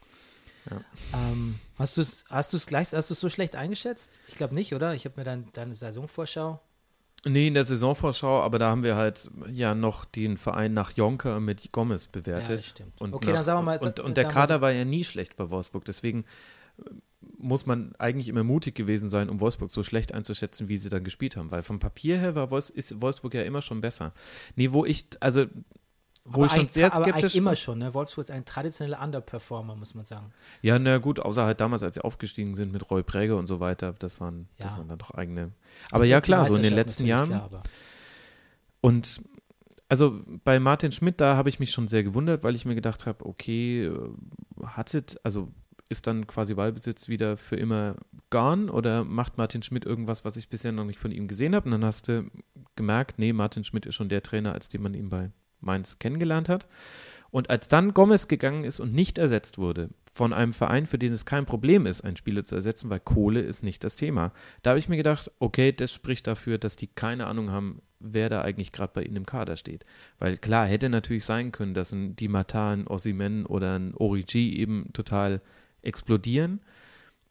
Ja. 0.70 0.80
Ähm, 1.14 1.58
hast 1.78 1.96
du 1.96 2.00
es 2.00 2.24
hast 2.28 2.52
du's 2.52 2.66
gleich, 2.66 2.92
hast 2.92 3.10
du 3.10 3.14
so 3.14 3.28
schlecht 3.28 3.56
eingeschätzt? 3.56 4.10
Ich 4.28 4.34
glaube 4.34 4.54
nicht, 4.54 4.72
oder? 4.74 4.94
Ich 4.94 5.04
habe 5.04 5.14
mir 5.16 5.24
dein, 5.24 5.48
deine 5.52 5.74
Saisonvorschau. 5.74 6.60
Nee, 7.28 7.48
in 7.48 7.54
der 7.54 7.64
Saisonvorschau, 7.64 8.40
aber 8.40 8.58
da 8.58 8.70
haben 8.70 8.82
wir 8.84 8.94
halt 8.96 9.30
ja 9.50 9.74
noch 9.74 10.04
den 10.04 10.36
Verein 10.36 10.72
nach 10.74 10.92
Jonker 10.96 11.40
mit 11.40 11.72
Gomez 11.72 12.06
bewertet. 12.06 12.48
Ja, 12.48 12.54
das 12.56 12.66
stimmt. 12.66 12.92
Und 13.00 13.14
Okay, 13.14 13.26
nach, 13.26 13.34
dann 13.36 13.44
sagen 13.44 13.58
wir 13.58 13.62
mal, 13.64 13.78
Und, 13.78 13.98
da- 13.98 14.04
und 14.04 14.16
der 14.16 14.24
Kader 14.26 14.56
so- 14.56 14.60
war 14.60 14.70
ja 14.72 14.84
nie 14.84 15.02
schlecht 15.04 15.36
bei 15.36 15.50
Wolfsburg, 15.50 15.84
deswegen 15.84 16.24
äh, 16.78 16.90
muss 17.38 17.66
man 17.66 17.94
eigentlich 17.98 18.28
immer 18.28 18.44
mutig 18.44 18.74
gewesen 18.76 19.10
sein, 19.10 19.28
um 19.28 19.40
Wolfsburg 19.40 19.70
so 19.72 19.82
schlecht 19.82 20.14
einzuschätzen, 20.14 20.68
wie 20.68 20.76
sie 20.76 20.88
dann 20.88 21.02
gespielt 21.04 21.36
haben, 21.36 21.50
weil 21.50 21.62
vom 21.62 21.78
Papier 21.80 22.18
her 22.18 22.34
war 22.36 22.50
Wolfs 22.50 22.70
ist 22.70 23.02
Wolfsburg 23.02 23.34
ja 23.34 23.42
immer 23.42 23.60
schon 23.62 23.80
besser. 23.80 24.12
Nee, 24.54 24.72
wo 24.72 24.84
ich, 24.84 25.06
also 25.20 25.46
wo 26.28 26.38
aber 26.38 26.46
ich 26.46 26.52
schon 26.52 26.60
eigentlich- 26.60 26.72
sehr 26.72 26.86
aber 26.92 27.04
eigentlich 27.04 27.14
skeptisch 27.16 27.34
immer 27.36 27.56
schon, 27.56 27.78
ne? 27.78 27.94
Wolfsburg 27.94 28.24
ist 28.24 28.30
ein 28.30 28.44
traditioneller 28.44 29.02
Underperformer, 29.02 29.76
muss 29.76 29.94
man 29.94 30.04
sagen. 30.04 30.32
Ja, 30.62 30.78
na 30.78 30.98
gut, 30.98 31.20
außer 31.20 31.44
halt 31.44 31.60
damals, 31.60 31.82
als 31.82 31.94
sie 31.94 32.02
aufgestiegen 32.04 32.54
sind 32.54 32.72
mit 32.72 32.90
Roy 32.90 33.02
Präger 33.02 33.36
und 33.36 33.46
so 33.46 33.60
weiter, 33.60 33.94
das 33.98 34.20
waren, 34.20 34.48
das 34.58 34.72
Ja. 34.72 34.78
waren 34.78 34.88
dann 34.88 34.98
doch 34.98 35.12
eigene. 35.12 35.52
Aber 35.90 36.04
ja, 36.04 36.20
Die 36.20 36.24
klar, 36.26 36.44
so 36.44 36.56
in 36.56 36.62
den 36.62 36.74
letzten 36.74 37.06
Jahren. 37.06 37.28
Klar, 37.28 37.62
Und 38.80 39.22
also 39.88 40.20
bei 40.44 40.58
Martin 40.58 40.92
Schmidt, 40.92 41.20
da 41.20 41.36
habe 41.36 41.48
ich 41.48 41.60
mich 41.60 41.70
schon 41.70 41.88
sehr 41.88 42.02
gewundert, 42.02 42.42
weil 42.42 42.54
ich 42.56 42.64
mir 42.64 42.74
gedacht 42.74 43.06
habe, 43.06 43.24
okay, 43.24 43.84
äh, 43.86 44.08
hattet, 44.64 45.18
also 45.22 45.48
ist 45.88 46.08
dann 46.08 46.26
quasi 46.26 46.54
Ballbesitz 46.54 47.06
wieder 47.06 47.36
für 47.36 47.54
immer 47.54 47.94
gone 48.30 48.72
oder 48.72 49.04
macht 49.04 49.38
Martin 49.38 49.62
Schmidt 49.62 49.84
irgendwas, 49.84 50.24
was 50.24 50.36
ich 50.36 50.48
bisher 50.48 50.72
noch 50.72 50.84
nicht 50.84 50.98
von 50.98 51.12
ihm 51.12 51.28
gesehen 51.28 51.54
habe? 51.54 51.66
Und 51.66 51.70
dann 51.70 51.84
hast 51.84 52.08
du 52.08 52.28
gemerkt, 52.74 53.20
nee, 53.20 53.32
Martin 53.32 53.62
Schmidt 53.62 53.86
ist 53.86 53.94
schon 53.94 54.08
der 54.08 54.22
Trainer, 54.24 54.52
als 54.52 54.68
den 54.68 54.82
man 54.82 54.94
ihn 54.94 55.08
bei 55.08 55.30
Mainz 55.60 55.98
kennengelernt 55.98 56.48
hat. 56.48 56.66
Und 57.30 57.50
als 57.50 57.68
dann 57.68 57.92
Gomez 57.92 58.28
gegangen 58.28 58.64
ist 58.64 58.80
und 58.80 58.94
nicht 58.94 59.18
ersetzt 59.18 59.58
wurde 59.58 59.90
von 60.16 60.32
einem 60.32 60.54
Verein, 60.54 60.86
für 60.86 60.98
den 60.98 61.12
es 61.12 61.26
kein 61.26 61.44
Problem 61.44 61.84
ist, 61.84 62.00
einen 62.00 62.16
Spieler 62.16 62.44
zu 62.44 62.54
ersetzen, 62.54 62.88
weil 62.88 63.00
Kohle 63.00 63.40
ist 63.40 63.62
nicht 63.62 63.84
das 63.84 63.96
Thema. 63.96 64.32
Da 64.62 64.70
habe 64.70 64.78
ich 64.78 64.88
mir 64.88 64.96
gedacht, 64.96 65.30
okay, 65.40 65.72
das 65.72 65.92
spricht 65.92 66.26
dafür, 66.26 66.56
dass 66.56 66.76
die 66.76 66.86
keine 66.86 67.26
Ahnung 67.26 67.50
haben, 67.50 67.82
wer 68.00 68.30
da 68.30 68.40
eigentlich 68.40 68.72
gerade 68.72 68.92
bei 68.94 69.02
ihnen 69.02 69.16
im 69.16 69.26
Kader 69.26 69.56
steht. 69.56 69.84
Weil 70.18 70.38
klar, 70.38 70.66
hätte 70.66 70.88
natürlich 70.88 71.26
sein 71.26 71.52
können, 71.52 71.74
dass 71.74 71.92
ein 71.92 72.16
Di 72.16 72.28
Matteo, 72.28 72.68
ein 72.68 72.86
Ossimen 72.86 73.44
oder 73.44 73.78
ein 73.78 73.94
Origi 73.94 74.56
eben 74.56 74.90
total 74.94 75.42
explodieren. 75.82 76.60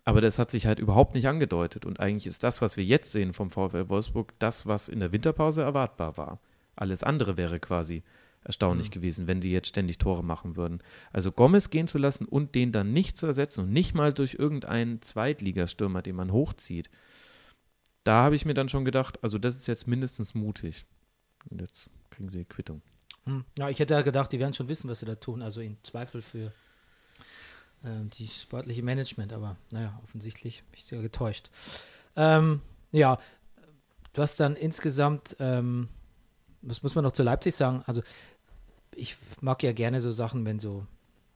Aber 0.03 0.21
das 0.21 0.38
hat 0.38 0.51
sich 0.51 0.67
halt 0.67 0.78
überhaupt 0.78 1.15
nicht 1.15 1.28
angedeutet. 1.28 1.88
Und 1.88 1.99
eigentlich 1.99 2.28
ist 2.28 2.43
das, 2.43 2.61
was 2.61 2.78
wir 2.78 2.84
jetzt 2.84 3.11
sehen 3.11 3.34
vom 3.34 3.49
VfL 3.49 3.89
Wolfsburg, 3.89 4.34
das, 4.38 4.67
was 4.67 4.89
in 4.89 4.99
der 4.99 5.11
Winterpause 5.11 5.63
erwartbar 5.63 6.17
war. 6.17 6.39
Alles 6.76 7.03
andere 7.03 7.38
wäre 7.38 7.59
quasi 7.59 8.03
erstaunlich 8.43 8.91
gewesen, 8.91 9.26
wenn 9.26 9.41
die 9.41 9.51
jetzt 9.51 9.69
ständig 9.69 9.97
Tore 9.97 10.23
machen 10.23 10.55
würden. 10.55 10.84
Also 11.11 11.32
Gomez 11.32 11.71
gehen 11.71 11.88
zu 11.88 11.97
lassen 11.97 12.26
und 12.26 12.53
den 12.53 12.71
dann 12.71 12.93
nicht 12.93 13.17
zu 13.17 13.26
ersetzen 13.26 13.61
und 13.61 13.73
nicht 13.73 13.95
mal 13.95 14.13
durch 14.13 14.36
irgendeinen 14.36 15.01
Zweitligastürmer, 15.01 16.03
den 16.03 16.15
man 16.15 16.32
hochzieht, 16.32 16.89
da 18.03 18.23
habe 18.23 18.36
ich 18.36 18.45
mir 18.45 18.53
dann 18.53 18.69
schon 18.69 18.86
gedacht, 18.86 19.23
also 19.23 19.39
das 19.39 19.55
ist 19.55 19.67
jetzt 19.67 19.88
mindestens 19.88 20.36
mutig. 20.36 20.86
Und 21.49 21.59
jetzt 21.59 21.89
kriegen 22.11 22.30
sie 22.30 22.45
Quittung. 22.45 22.82
Hm. 23.26 23.43
Ja, 23.57 23.69
ich 23.69 23.80
hätte 23.80 23.95
ja 23.95 24.01
gedacht, 24.03 24.32
die 24.32 24.39
werden 24.39 24.53
schon 24.53 24.67
wissen, 24.67 24.89
was 24.89 24.99
sie 24.99 25.07
da 25.07 25.15
tun. 25.15 25.41
Also 25.41 25.61
in 25.61 25.78
Zweifel 25.84 26.21
für 26.21 26.53
ähm, 27.84 28.09
die 28.11 28.28
sportliche 28.28 28.84
Management, 28.84 29.34
aber 29.34 29.57
naja, 29.71 29.99
offensichtlich 30.03 30.63
bin 30.71 30.80
ich 30.80 30.91
ja 30.91 31.01
getäuscht. 31.01 31.49
Ähm, 32.15 32.61
ja, 32.91 33.19
du 34.13 34.21
hast 34.21 34.39
dann 34.39 34.55
insgesamt, 34.55 35.36
ähm, 35.39 35.89
was 36.66 36.84
muss 36.84 36.95
man 36.95 37.03
noch 37.03 37.11
zu 37.11 37.24
Leipzig 37.24 37.55
sagen? 37.55 37.84
Also 37.86 38.01
ich 38.95 39.18
mag 39.41 39.61
ja 39.63 39.72
gerne 39.72 40.01
so 40.01 40.11
Sachen, 40.11 40.45
wenn 40.45 40.59
so, 40.59 40.86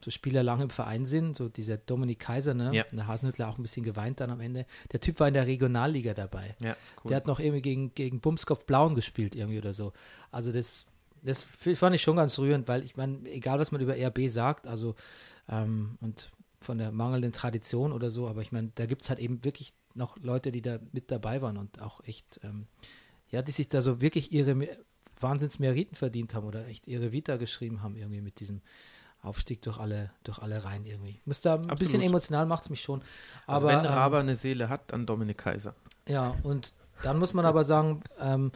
so 0.03 0.11
Spieler 0.11 0.43
lange 0.43 0.63
im 0.63 0.69
Verein 0.69 1.05
sind, 1.05 1.35
so 1.35 1.49
dieser 1.49 1.77
Dominik 1.77 2.19
Kaiser, 2.19 2.53
ne? 2.53 2.71
Ja. 2.73 2.83
Und 2.91 2.97
der 2.97 3.07
Hasenhüttler 3.07 3.49
auch 3.49 3.57
ein 3.57 3.61
bisschen 3.61 3.83
geweint 3.83 4.19
dann 4.19 4.31
am 4.31 4.39
Ende. 4.39 4.65
Der 4.91 4.99
Typ 4.99 5.19
war 5.19 5.27
in 5.27 5.33
der 5.33 5.47
Regionalliga 5.47 6.13
dabei. 6.13 6.55
Ja, 6.61 6.73
ist 6.73 6.95
cool. 7.03 7.09
Der 7.09 7.17
hat 7.17 7.27
noch 7.27 7.39
irgendwie 7.39 7.61
gegen, 7.61 7.93
gegen 7.93 8.19
Bumskopf 8.19 8.65
Blauen 8.65 8.95
gespielt 8.95 9.35
irgendwie 9.35 9.59
oder 9.59 9.73
so. 9.73 9.93
Also 10.31 10.51
das, 10.51 10.85
das 11.21 11.43
fand 11.43 11.95
ich 11.95 12.01
schon 12.01 12.15
ganz 12.15 12.39
rührend, 12.39 12.67
weil 12.67 12.83
ich 12.83 12.95
meine, 12.95 13.29
egal 13.29 13.59
was 13.59 13.71
man 13.71 13.81
über 13.81 13.95
RB 13.95 14.29
sagt, 14.29 14.67
also 14.67 14.95
ähm, 15.49 15.97
und 16.01 16.31
von 16.61 16.77
der 16.77 16.91
mangelnden 16.91 17.31
Tradition 17.31 17.93
oder 17.93 18.09
so, 18.09 18.27
aber 18.27 18.41
ich 18.41 18.51
meine, 18.51 18.71
da 18.75 18.85
gibt 18.85 19.03
es 19.03 19.09
halt 19.09 19.19
eben 19.19 19.43
wirklich 19.45 19.73
noch 19.95 20.17
Leute, 20.17 20.51
die 20.51 20.61
da 20.61 20.79
mit 20.91 21.11
dabei 21.11 21.41
waren 21.41 21.57
und 21.57 21.81
auch 21.81 22.03
echt, 22.03 22.39
ähm, 22.43 22.67
ja, 23.29 23.41
die 23.41 23.51
sich 23.51 23.69
da 23.69 23.81
so 23.81 24.01
wirklich 24.01 24.31
ihre 24.31 24.55
Wahnsinnsmeriten 25.19 25.95
verdient 25.95 26.33
haben 26.33 26.45
oder 26.45 26.67
echt 26.67 26.87
ihre 26.87 27.11
Vita 27.11 27.37
geschrieben 27.37 27.81
haben 27.83 27.95
irgendwie 27.95 28.21
mit 28.21 28.39
diesem 28.39 28.61
Aufstieg 29.21 29.61
durch 29.61 29.79
alle, 29.79 30.11
durch 30.23 30.39
alle 30.39 30.63
Reihen 30.63 30.85
irgendwie. 30.85 31.19
Muss 31.25 31.41
da 31.41 31.55
ein 31.55 31.61
Absolut. 31.61 31.79
bisschen 31.79 32.01
emotional 32.01 32.45
macht 32.45 32.63
es 32.63 32.69
mich 32.69 32.81
schon. 32.81 33.01
also 33.45 33.67
Aber 33.67 33.77
wenn 33.77 33.85
ähm, 33.85 33.91
Raber 33.91 34.19
eine 34.19 34.35
Seele 34.35 34.69
hat, 34.69 34.93
dann 34.93 35.05
Dominik 35.05 35.39
Kaiser. 35.39 35.75
ja, 36.07 36.35
und 36.43 36.73
dann 37.03 37.17
muss 37.19 37.33
man 37.33 37.45
aber 37.45 37.63
sagen, 37.63 38.01
ähm, 38.19 38.51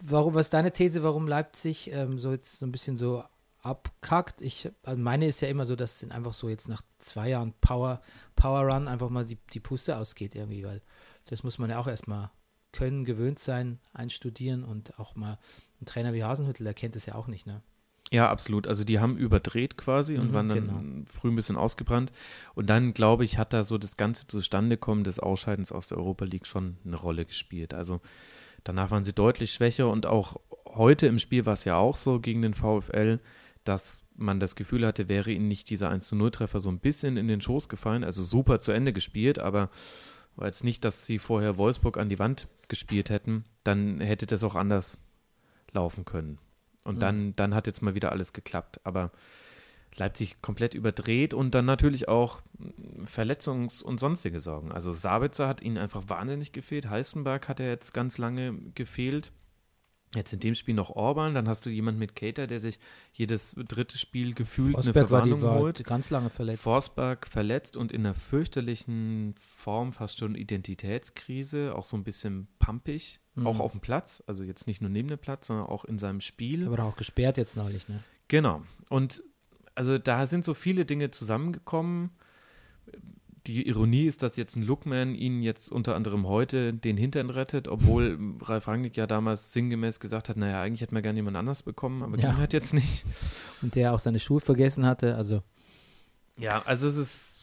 warum, 0.00 0.34
was 0.34 0.46
ist 0.46 0.54
deine 0.54 0.72
These, 0.72 1.02
warum 1.02 1.26
Leipzig 1.26 1.90
ähm, 1.92 2.18
so 2.18 2.32
jetzt 2.32 2.58
so 2.58 2.66
ein 2.66 2.72
bisschen 2.72 2.96
so 2.96 3.24
abkackt? 3.62 4.40
Ich, 4.40 4.70
also 4.82 5.00
meine 5.00 5.26
ist 5.26 5.40
ja 5.40 5.48
immer 5.48 5.66
so, 5.66 5.76
dass 5.76 6.02
es 6.02 6.10
einfach 6.10 6.34
so 6.34 6.48
jetzt 6.48 6.68
nach 6.68 6.82
zwei 6.98 7.28
Jahren 7.30 7.54
Power, 7.60 8.00
Power 8.36 8.72
Run 8.72 8.88
einfach 8.88 9.08
mal 9.10 9.24
die, 9.24 9.38
die 9.52 9.60
Puste 9.60 9.96
ausgeht 9.96 10.34
irgendwie, 10.34 10.64
weil 10.64 10.82
das 11.26 11.42
muss 11.42 11.58
man 11.58 11.70
ja 11.70 11.78
auch 11.78 11.86
erstmal 11.88 12.30
können, 12.78 13.04
gewöhnt 13.04 13.40
sein, 13.40 13.80
einstudieren 13.92 14.62
und 14.62 14.98
auch 15.00 15.16
mal 15.16 15.38
ein 15.80 15.84
Trainer 15.84 16.12
wie 16.12 16.22
Hasenhüttel, 16.22 16.62
der 16.62 16.74
kennt 16.74 16.94
das 16.94 17.06
ja 17.06 17.16
auch 17.16 17.26
nicht, 17.26 17.44
ne? 17.44 17.60
Ja, 18.10 18.30
absolut. 18.30 18.66
Also 18.68 18.84
die 18.84 19.00
haben 19.00 19.18
überdreht 19.18 19.76
quasi 19.76 20.16
und 20.16 20.28
Mhm, 20.28 20.32
waren 20.32 20.48
dann 20.48 20.66
genau. 20.66 21.04
früh 21.12 21.28
ein 21.30 21.36
bisschen 21.36 21.56
ausgebrannt. 21.56 22.12
Und 22.54 22.70
dann, 22.70 22.94
glaube 22.94 23.24
ich, 23.24 23.36
hat 23.36 23.52
da 23.52 23.64
so 23.64 23.78
das 23.78 23.96
ganze 23.96 24.26
Zustandekommen 24.28 25.02
des 25.04 25.18
Ausscheidens 25.18 25.72
aus 25.72 25.88
der 25.88 25.98
Europa 25.98 26.24
League 26.24 26.46
schon 26.46 26.78
eine 26.86 26.96
Rolle 26.96 27.26
gespielt. 27.26 27.74
Also 27.74 28.00
danach 28.64 28.90
waren 28.92 29.04
sie 29.04 29.12
deutlich 29.12 29.52
schwächer 29.52 29.90
und 29.90 30.06
auch 30.06 30.36
heute 30.64 31.06
im 31.06 31.18
Spiel 31.18 31.44
war 31.46 31.54
es 31.54 31.64
ja 31.64 31.76
auch 31.76 31.96
so 31.96 32.20
gegen 32.20 32.40
den 32.42 32.54
VfL, 32.54 33.18
dass 33.64 34.04
man 34.16 34.40
das 34.40 34.56
Gefühl 34.56 34.86
hatte, 34.86 35.08
wäre 35.08 35.30
ihnen 35.30 35.48
nicht 35.48 35.68
dieser 35.68 35.90
1-0-Treffer 35.90 36.60
so 36.60 36.70
ein 36.70 36.78
bisschen 36.78 37.16
in 37.18 37.28
den 37.28 37.40
Schoß 37.42 37.68
gefallen. 37.68 38.04
Also 38.04 38.22
super 38.22 38.60
zu 38.60 38.72
Ende 38.72 38.92
gespielt, 38.92 39.38
aber 39.38 39.68
jetzt 40.46 40.64
nicht, 40.64 40.84
dass 40.84 41.06
sie 41.06 41.18
vorher 41.18 41.56
Wolfsburg 41.56 41.98
an 41.98 42.08
die 42.08 42.18
Wand 42.18 42.48
gespielt 42.68 43.10
hätten, 43.10 43.44
dann 43.64 44.00
hätte 44.00 44.26
das 44.26 44.44
auch 44.44 44.54
anders 44.54 44.98
laufen 45.72 46.04
können. 46.04 46.38
Und 46.84 47.02
dann, 47.02 47.36
dann 47.36 47.54
hat 47.54 47.66
jetzt 47.66 47.82
mal 47.82 47.94
wieder 47.94 48.12
alles 48.12 48.32
geklappt. 48.32 48.80
Aber 48.84 49.12
Leipzig 49.94 50.40
komplett 50.40 50.74
überdreht 50.74 51.34
und 51.34 51.54
dann 51.54 51.64
natürlich 51.64 52.08
auch 52.08 52.40
Verletzungs- 53.04 53.82
und 53.82 54.00
sonstige 54.00 54.40
Sorgen. 54.40 54.72
Also 54.72 54.92
Sabitzer 54.92 55.48
hat 55.48 55.60
ihnen 55.60 55.76
einfach 55.76 56.04
wahnsinnig 56.08 56.52
gefehlt. 56.52 56.88
Heißenberg 56.88 57.48
hat 57.48 57.60
er 57.60 57.68
jetzt 57.68 57.92
ganz 57.92 58.16
lange 58.16 58.54
gefehlt. 58.74 59.32
Jetzt 60.14 60.32
in 60.32 60.40
dem 60.40 60.54
Spiel 60.54 60.74
noch 60.74 60.88
Orban, 60.90 61.34
dann 61.34 61.48
hast 61.48 61.66
du 61.66 61.70
jemand 61.70 61.98
mit 61.98 62.16
Cater, 62.16 62.46
der 62.46 62.60
sich 62.60 62.78
jedes 63.12 63.54
dritte 63.68 63.98
Spiel 63.98 64.32
gefühlt 64.32 64.74
eine 64.74 64.84
Forsberg 64.84 65.10
war, 65.10 65.22
die, 65.22 65.30
Verwarnung 65.30 65.54
war 65.56 65.60
holt. 65.60 65.84
ganz 65.84 66.08
lange 66.08 66.30
verletzt. 66.30 66.62
Forsberg 66.62 67.26
verletzt 67.26 67.76
und 67.76 67.92
in 67.92 68.06
einer 68.06 68.14
fürchterlichen 68.14 69.34
Form 69.38 69.92
fast 69.92 70.18
schon 70.18 70.34
Identitätskrise, 70.34 71.74
auch 71.74 71.84
so 71.84 71.96
ein 71.96 72.04
bisschen 72.04 72.48
pumpig, 72.58 73.20
Mhm. 73.34 73.46
auch 73.46 73.60
auf 73.60 73.72
dem 73.72 73.80
Platz, 73.80 74.22
also 74.26 74.42
jetzt 74.44 74.66
nicht 74.66 74.80
nur 74.80 74.90
neben 74.90 75.08
dem 75.08 75.18
Platz, 75.18 75.46
sondern 75.46 75.66
auch 75.66 75.84
in 75.84 75.98
seinem 75.98 76.20
Spiel. 76.22 76.66
Aber 76.66 76.82
auch 76.84 76.96
gesperrt 76.96 77.36
jetzt 77.36 77.56
neulich, 77.56 77.86
ne? 77.88 78.02
Genau. 78.28 78.62
Und 78.88 79.22
also 79.74 79.98
da 79.98 80.26
sind 80.26 80.44
so 80.44 80.54
viele 80.54 80.84
Dinge 80.86 81.10
zusammengekommen. 81.10 82.10
Die 83.48 83.66
Ironie 83.66 84.04
ist, 84.04 84.22
dass 84.22 84.36
jetzt 84.36 84.56
ein 84.56 84.62
Lookman 84.62 85.14
ihn 85.14 85.40
jetzt 85.42 85.72
unter 85.72 85.96
anderem 85.96 86.26
heute 86.28 86.74
den 86.74 86.98
Hintern 86.98 87.30
rettet, 87.30 87.66
obwohl 87.66 88.18
Ralf 88.42 88.68
Rangnick 88.68 88.96
ja 88.98 89.06
damals 89.06 89.54
sinngemäß 89.54 90.00
gesagt 90.00 90.28
hat, 90.28 90.36
naja, 90.36 90.60
eigentlich 90.60 90.82
hätte 90.82 90.92
man 90.92 91.02
gerne 91.02 91.18
jemand 91.18 91.36
anders 91.38 91.62
bekommen, 91.62 92.02
aber 92.02 92.18
Ja. 92.18 92.28
ging 92.28 92.36
halt 92.36 92.52
jetzt 92.52 92.74
nicht. 92.74 93.06
Und 93.62 93.74
der 93.74 93.94
auch 93.94 93.98
seine 94.00 94.20
Schuhe 94.20 94.40
vergessen 94.40 94.84
hatte, 94.84 95.14
also 95.16 95.42
Ja, 96.36 96.62
also 96.66 96.88
es 96.88 96.96
ist, 96.96 97.38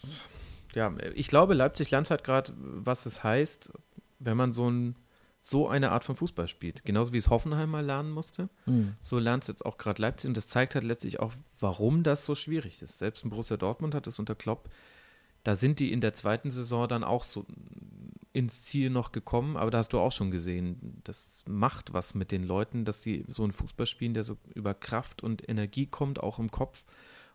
ja, 0.76 0.94
ich 1.16 1.28
glaube, 1.28 1.56
Leipzig 1.56 1.90
lernt 1.90 2.12
halt 2.12 2.24
gerade, 2.24 2.54
was 2.56 3.08
es 3.08 3.24
heißt, 3.24 3.72
wenn 4.20 4.38
man 4.38 4.54
so, 4.54 4.70
ein, 4.70 4.96
so 5.40 5.68
eine 5.68 5.92
Art 5.92 6.04
von 6.04 6.16
Fußball 6.16 6.48
spielt. 6.48 6.86
Genauso 6.86 7.14
wie 7.14 7.18
es 7.18 7.32
Hoffenheim 7.32 7.72
mal 7.72 7.84
lernen 7.84 8.12
musste. 8.12 8.50
hm. 8.66 8.94
So 9.02 9.18
lernt 9.18 9.44
es 9.44 9.48
jetzt 9.48 9.66
auch 9.66 9.78
gerade 9.78 10.02
Leipzig 10.04 10.28
und 10.28 10.38
das 10.38 10.48
zeigt 10.48 10.76
halt 10.76 10.84
letztlich 10.84 11.20
auch, 11.20 11.34
warum 11.60 12.04
das 12.04 12.28
so 12.28 12.36
schwierig 12.36 12.84
ist. 12.84 13.00
Selbst 13.00 13.26
ein 13.26 13.30
Borussia 13.32 13.58
Dortmund 13.58 13.96
hat 13.96 14.06
es 14.06 14.20
unter 14.20 14.36
Klopp, 14.36 14.70
da 15.46 15.56
sind 15.56 15.80
die 15.80 15.94
in 15.94 16.02
der 16.02 16.14
zweiten 16.14 16.50
Saison 16.50 16.88
dann 16.88 17.04
auch 17.04 17.24
so 17.24 17.46
ins 18.34 18.64
Ziel 18.64 18.90
noch 18.90 19.12
gekommen, 19.12 19.56
aber 19.56 19.72
da 19.72 19.78
hast 19.78 19.94
du 19.94 20.00
auch 20.00 20.12
schon 20.12 20.32
gesehen, 20.32 21.00
das 21.04 21.44
macht 21.48 21.94
was 21.94 22.16
mit 22.16 22.32
den 22.32 22.44
Leuten, 22.44 22.84
dass 22.84 23.00
die 23.00 23.24
so 23.28 23.44
einen 23.44 23.52
Fußball 23.52 23.86
spielen, 23.86 24.16
der 24.16 24.24
so 24.24 24.38
über 24.56 24.74
Kraft 24.74 25.22
und 25.24 25.48
Energie 25.48 25.86
kommt, 25.86 26.20
auch 26.20 26.40
im 26.40 26.50
Kopf 26.50 26.84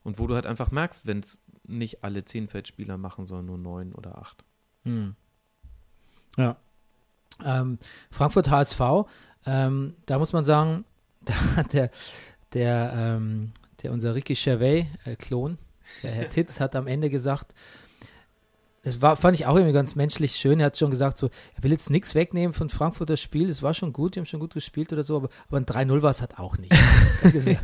und 0.03 0.19
wo 0.19 0.27
du 0.27 0.35
halt 0.35 0.45
einfach 0.45 0.73
merkst, 0.73 1.07
wenn 1.07 1.21
es 1.21 1.39
nicht 1.63 2.03
alle 2.03 2.25
zehn 2.25 2.49
Feldspieler 2.49 2.99
machen, 2.99 3.29
sondern 3.29 3.47
nur 3.47 3.59
neun 3.59 3.93
oder 3.95 4.19
acht. 4.19 4.45
Hm. 4.83 5.15
Ja. 6.37 6.57
Ähm, 7.45 7.79
Frankfurt 8.11 8.51
HSV, 8.51 8.81
ähm, 9.47 9.95
da 10.07 10.19
muss 10.19 10.33
man 10.33 10.45
sagen, 10.45 10.85
da 11.25 11.35
hat 11.57 11.75
der, 11.75 11.91
der, 12.55 12.93
ähm, 12.95 13.53
der 13.83 13.93
unser 13.93 14.17
Ricky 14.17 14.35
Gervais-Klon, 14.35 15.59
der 16.03 16.11
Herr 16.11 16.29
Titz, 16.29 16.59
hat 16.59 16.75
am 16.75 16.89
Ende 16.89 17.09
gesagt, 17.09 17.55
das 18.83 19.03
war, 19.03 19.16
fand 19.16 19.37
ich 19.37 19.47
auch 19.47 19.57
irgendwie 19.57 19.74
ganz 19.74 19.95
menschlich 19.95 20.33
schön. 20.37 20.61
Er 20.61 20.66
hat 20.66 20.78
schon 20.78 20.91
gesagt, 20.91 21.18
so, 21.18 21.28
er 21.55 21.62
will 21.62 21.70
jetzt 21.70 21.91
nichts 21.91 22.14
wegnehmen 22.14 22.55
von 22.55 22.70
Frankfurter 22.70 23.16
Spiel. 23.16 23.51
Es 23.51 23.62
war 23.62 23.74
schon 23.74 23.93
gut, 23.93 24.14
die 24.14 24.20
haben 24.20 24.26
schon 24.26 24.41
gut 24.41 24.55
gespielt 24.55 24.93
oder 24.93 25.05
so, 25.05 25.16
aber, 25.16 25.28
aber 25.49 25.59
ein 25.59 25.66
3-0 25.66 26.03
war 26.03 26.11
es 26.11 26.20
halt 26.20 26.39
auch 26.39 26.57
nicht. 26.59 26.72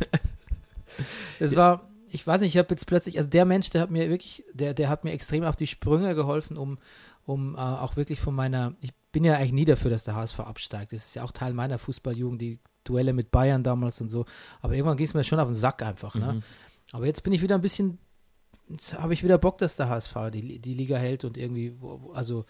Es 1.39 1.55
war, 1.55 1.89
ich 2.09 2.25
weiß 2.25 2.41
nicht, 2.41 2.55
ich 2.55 2.57
habe 2.57 2.69
jetzt 2.71 2.87
plötzlich, 2.87 3.17
also 3.17 3.29
der 3.29 3.45
Mensch, 3.45 3.69
der 3.69 3.81
hat 3.81 3.91
mir 3.91 4.09
wirklich, 4.09 4.43
der, 4.53 4.73
der 4.73 4.89
hat 4.89 5.03
mir 5.03 5.11
extrem 5.11 5.43
auf 5.43 5.55
die 5.55 5.67
Sprünge 5.67 6.15
geholfen, 6.15 6.57
um, 6.57 6.79
um 7.25 7.55
äh, 7.55 7.59
auch 7.59 7.95
wirklich 7.95 8.19
von 8.19 8.33
meiner, 8.33 8.73
ich 8.81 8.93
bin 9.11 9.23
ja 9.23 9.35
eigentlich 9.35 9.53
nie 9.53 9.65
dafür, 9.65 9.91
dass 9.91 10.05
der 10.05 10.15
HSV 10.15 10.39
absteigt. 10.39 10.93
Das 10.93 11.05
ist 11.05 11.15
ja 11.15 11.23
auch 11.23 11.31
Teil 11.31 11.53
meiner 11.53 11.77
Fußballjugend, 11.77 12.41
die 12.41 12.59
Duelle 12.83 13.13
mit 13.13 13.31
Bayern 13.31 13.63
damals 13.63 13.99
und 14.01 14.09
so. 14.09 14.25
Aber 14.61 14.73
irgendwann 14.73 14.97
ging 14.97 15.05
es 15.05 15.13
mir 15.13 15.23
schon 15.23 15.39
auf 15.39 15.47
den 15.47 15.55
Sack 15.55 15.83
einfach. 15.83 16.15
Ne? 16.15 16.33
Mhm. 16.33 16.43
Aber 16.93 17.05
jetzt 17.05 17.23
bin 17.23 17.33
ich 17.33 17.41
wieder 17.41 17.55
ein 17.55 17.61
bisschen, 17.61 17.99
jetzt 18.69 18.93
habe 18.95 19.13
ich 19.13 19.23
wieder 19.23 19.37
Bock, 19.37 19.57
dass 19.57 19.75
der 19.75 19.89
HSV 19.89 20.15
die, 20.31 20.59
die 20.59 20.73
Liga 20.73 20.97
hält 20.97 21.23
und 21.25 21.37
irgendwie, 21.37 21.75
also 22.13 22.45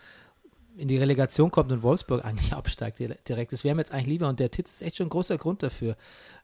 in 0.75 0.87
die 0.87 0.97
Relegation 0.97 1.49
kommt 1.49 1.71
und 1.71 1.81
Wolfsburg 1.81 2.23
eigentlich 2.25 2.53
absteigt 2.53 2.99
dire- 2.99 3.17
direkt. 3.27 3.51
Das 3.51 3.63
wäre 3.63 3.73
mir 3.75 3.81
jetzt 3.81 3.91
eigentlich 3.91 4.07
lieber 4.07 4.29
und 4.29 4.39
der 4.39 4.51
Titz 4.51 4.73
ist 4.73 4.81
echt 4.83 4.97
schon 4.97 5.07
ein 5.07 5.09
großer 5.11 5.37
Grund 5.37 5.63
dafür. 5.63 5.95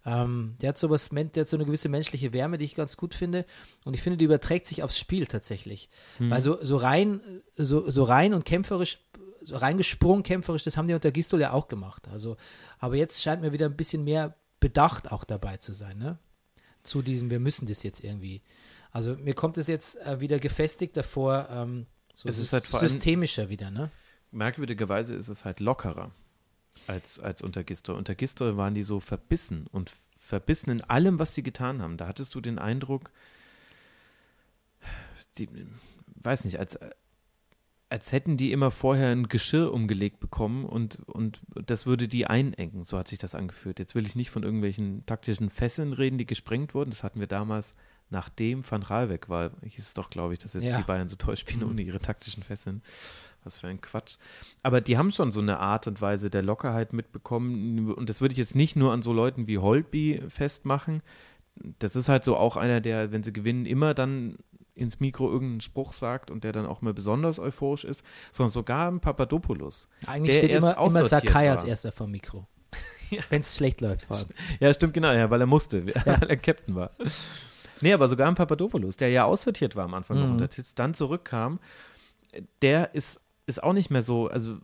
Ähm, 0.05 0.55
der 0.61 0.69
hat 0.69 0.77
sowas, 0.79 1.11
men- 1.11 1.31
der 1.31 1.41
hat 1.41 1.47
so 1.47 1.55
eine 1.57 1.65
gewisse 1.65 1.87
menschliche 1.89 2.33
Wärme, 2.33 2.57
die 2.57 2.65
ich 2.65 2.73
ganz 2.75 2.97
gut 2.97 3.13
finde 3.13 3.45
und 3.85 3.93
ich 3.95 4.01
finde, 4.01 4.17
die 4.17 4.25
überträgt 4.25 4.65
sich 4.65 4.81
aufs 4.81 4.97
Spiel 4.97 5.27
tatsächlich. 5.27 5.89
Weil 6.31 6.41
so, 6.41 6.57
so 6.63 6.77
rein, 6.77 7.21
so, 7.57 7.89
so 7.89 8.03
rein 8.03 8.33
und 8.33 8.43
kämpferisch, 8.45 8.99
so 9.41 9.55
reingesprungen 9.57 10.23
kämpferisch, 10.23 10.63
das 10.63 10.77
haben 10.77 10.87
die 10.87 10.93
unter 10.95 11.11
Gistol 11.11 11.41
ja 11.41 11.51
auch 11.51 11.67
gemacht. 11.67 12.07
Also, 12.11 12.37
aber 12.79 12.95
jetzt 12.95 13.21
scheint 13.21 13.41
mir 13.41 13.53
wieder 13.53 13.67
ein 13.67 13.75
bisschen 13.77 14.03
mehr 14.03 14.35
Bedacht 14.59 15.11
auch 15.11 15.25
dabei 15.25 15.57
zu 15.57 15.73
sein, 15.73 15.97
ne? 15.97 16.17
Zu 16.83 17.01
diesem, 17.01 17.29
wir 17.29 17.39
müssen 17.39 17.67
das 17.67 17.83
jetzt 17.83 18.03
irgendwie. 18.03 18.41
Also 18.93 19.15
mir 19.15 19.33
kommt 19.33 19.57
es 19.57 19.67
jetzt 19.67 19.97
äh, 19.97 20.21
wieder 20.21 20.39
gefestigt 20.39 20.95
davor, 20.95 21.47
ähm, 21.49 21.87
so 22.13 22.29
Es 22.29 22.37
ist 22.37 22.53
halt 22.53 22.65
systemischer 22.65 23.49
wieder, 23.49 23.69
ne? 23.71 23.91
merkwürdigerweise 24.33 25.15
ist 25.15 25.29
es 25.29 25.45
halt 25.45 25.59
lockerer 25.59 26.11
als, 26.87 27.19
als 27.19 27.41
unter 27.41 27.63
Gistor. 27.63 27.95
Unter 27.95 28.15
Gistor 28.15 28.57
waren 28.57 28.73
die 28.73 28.83
so 28.83 28.99
verbissen 28.99 29.67
und 29.67 29.91
verbissen 30.17 30.69
in 30.71 30.81
allem, 30.81 31.19
was 31.19 31.33
die 31.33 31.43
getan 31.43 31.81
haben. 31.81 31.97
Da 31.97 32.07
hattest 32.07 32.35
du 32.35 32.41
den 32.41 32.59
Eindruck, 32.59 33.11
die, 35.37 35.49
weiß 36.15 36.45
nicht, 36.45 36.59
als, 36.59 36.77
als 37.89 38.11
hätten 38.11 38.37
die 38.37 38.51
immer 38.51 38.71
vorher 38.71 39.09
ein 39.11 39.27
Geschirr 39.27 39.71
umgelegt 39.71 40.19
bekommen 40.19 40.65
und, 40.65 40.99
und 41.07 41.41
das 41.65 41.85
würde 41.85 42.07
die 42.07 42.25
einengen. 42.25 42.83
So 42.83 42.97
hat 42.97 43.07
sich 43.07 43.19
das 43.19 43.35
angefühlt. 43.35 43.79
Jetzt 43.79 43.95
will 43.95 44.05
ich 44.05 44.15
nicht 44.15 44.31
von 44.31 44.43
irgendwelchen 44.43 45.05
taktischen 45.05 45.49
Fesseln 45.49 45.93
reden, 45.93 46.17
die 46.17 46.25
gesprengt 46.25 46.73
wurden. 46.73 46.89
Das 46.89 47.03
hatten 47.03 47.19
wir 47.19 47.27
damals, 47.27 47.75
nachdem 48.13 48.63
Van 48.69 48.83
Raal 48.83 49.09
weg 49.09 49.27
war, 49.27 49.51
hieß 49.63 49.79
es 49.87 49.93
doch, 49.93 50.09
glaube 50.09 50.33
ich, 50.33 50.39
dass 50.39 50.53
jetzt 50.53 50.63
Ja. 50.63 50.77
die 50.77 50.83
Bayern 50.83 51.09
so 51.09 51.17
toll 51.17 51.35
spielen 51.35 51.63
ohne 51.63 51.81
ihre 51.81 51.99
taktischen 51.99 52.43
Fesseln. 52.43 52.81
Was 53.43 53.57
für 53.57 53.67
ein 53.67 53.81
Quatsch. 53.81 54.15
Aber 54.61 54.79
die 54.79 54.97
haben 54.97 55.11
schon 55.11 55.33
so 55.33 55.41
eine 55.41 55.59
Art 55.59 55.85
und 55.87 55.99
Weise 55.99 56.29
der 56.29 56.43
Lockerheit 56.43 56.93
mitbekommen. 56.93 57.91
Und 57.91 58.07
das 58.07 58.21
würde 58.21 58.31
ich 58.31 58.37
jetzt 58.39 58.55
nicht 58.55 58.77
nur 58.77 58.93
an 58.93 59.01
so 59.01 59.11
Leuten 59.11 59.47
wie 59.47 59.57
Holtby 59.57 60.21
festmachen. 60.29 61.01
Das 61.79 61.97
ist 61.97 62.07
halt 62.07 62.23
so 62.23 62.37
auch 62.37 62.55
einer, 62.55 62.79
der, 62.79 63.11
wenn 63.11 63.21
sie 63.23 63.33
gewinnen, 63.33 63.65
immer 63.65 63.93
dann 63.93 64.37
ins 64.75 65.01
Mikro 65.01 65.29
irgendeinen 65.29 65.61
Spruch 65.61 65.91
sagt 65.91 66.31
und 66.31 66.43
der 66.45 66.53
dann 66.53 66.65
auch 66.65 66.81
mal 66.81 66.93
besonders 66.93 67.37
euphorisch 67.37 67.83
ist, 67.83 68.01
sondern 68.31 68.51
sogar 68.53 68.89
ein 68.89 69.01
Papadopoulos. 69.01 69.89
Eigentlich 70.07 70.39
der 70.39 70.47
steht 70.47 70.57
immer, 70.63 70.77
immer 70.77 71.03
Sakai 71.03 71.51
als 71.51 71.63
erster 71.65 71.91
vom 71.91 72.11
Mikro. 72.11 72.47
Wenn 73.29 73.41
es 73.41 73.55
schlecht 73.55 73.81
läuft. 73.81 74.05
Vor 74.05 74.17
allem. 74.17 74.29
Ja, 74.59 74.73
stimmt, 74.73 74.93
genau, 74.93 75.11
ja, 75.11 75.29
weil 75.29 75.41
er 75.41 75.47
musste, 75.47 75.85
weil 76.05 76.29
er 76.29 76.37
Captain 76.37 76.75
war. 76.75 76.91
Nee, 77.83 77.93
aber 77.93 78.07
sogar 78.07 78.27
ein 78.27 78.35
Papadopoulos, 78.35 78.97
der 78.97 79.09
ja 79.09 79.25
aussortiert 79.25 79.75
war 79.75 79.85
am 79.85 79.93
Anfang 79.93 80.17
noch 80.19 80.25
Mhm. 80.25 80.31
unter 80.33 80.49
Titz, 80.49 80.73
dann 80.73 80.93
zurückkam, 80.93 81.59
der 82.61 82.95
ist, 82.95 83.19
ist 83.45 83.61
auch 83.61 83.73
nicht 83.73 83.91
mehr 83.91 84.01
so, 84.01 84.27
also 84.27 84.57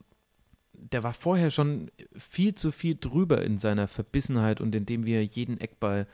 der 0.74 1.04
war 1.04 1.14
vorher 1.14 1.52
schon 1.52 1.92
viel 2.18 2.56
zu 2.56 2.72
viel 2.72 2.98
drüber 3.00 3.42
in 3.42 3.58
seiner 3.58 3.88
Verbissenheit 3.88 4.62
und 4.62 4.74
in 4.74 4.86
dem, 4.86 5.06
wie 5.06 5.14
er 5.14 5.24
jeden 5.24 5.60
Eckball 5.60 6.08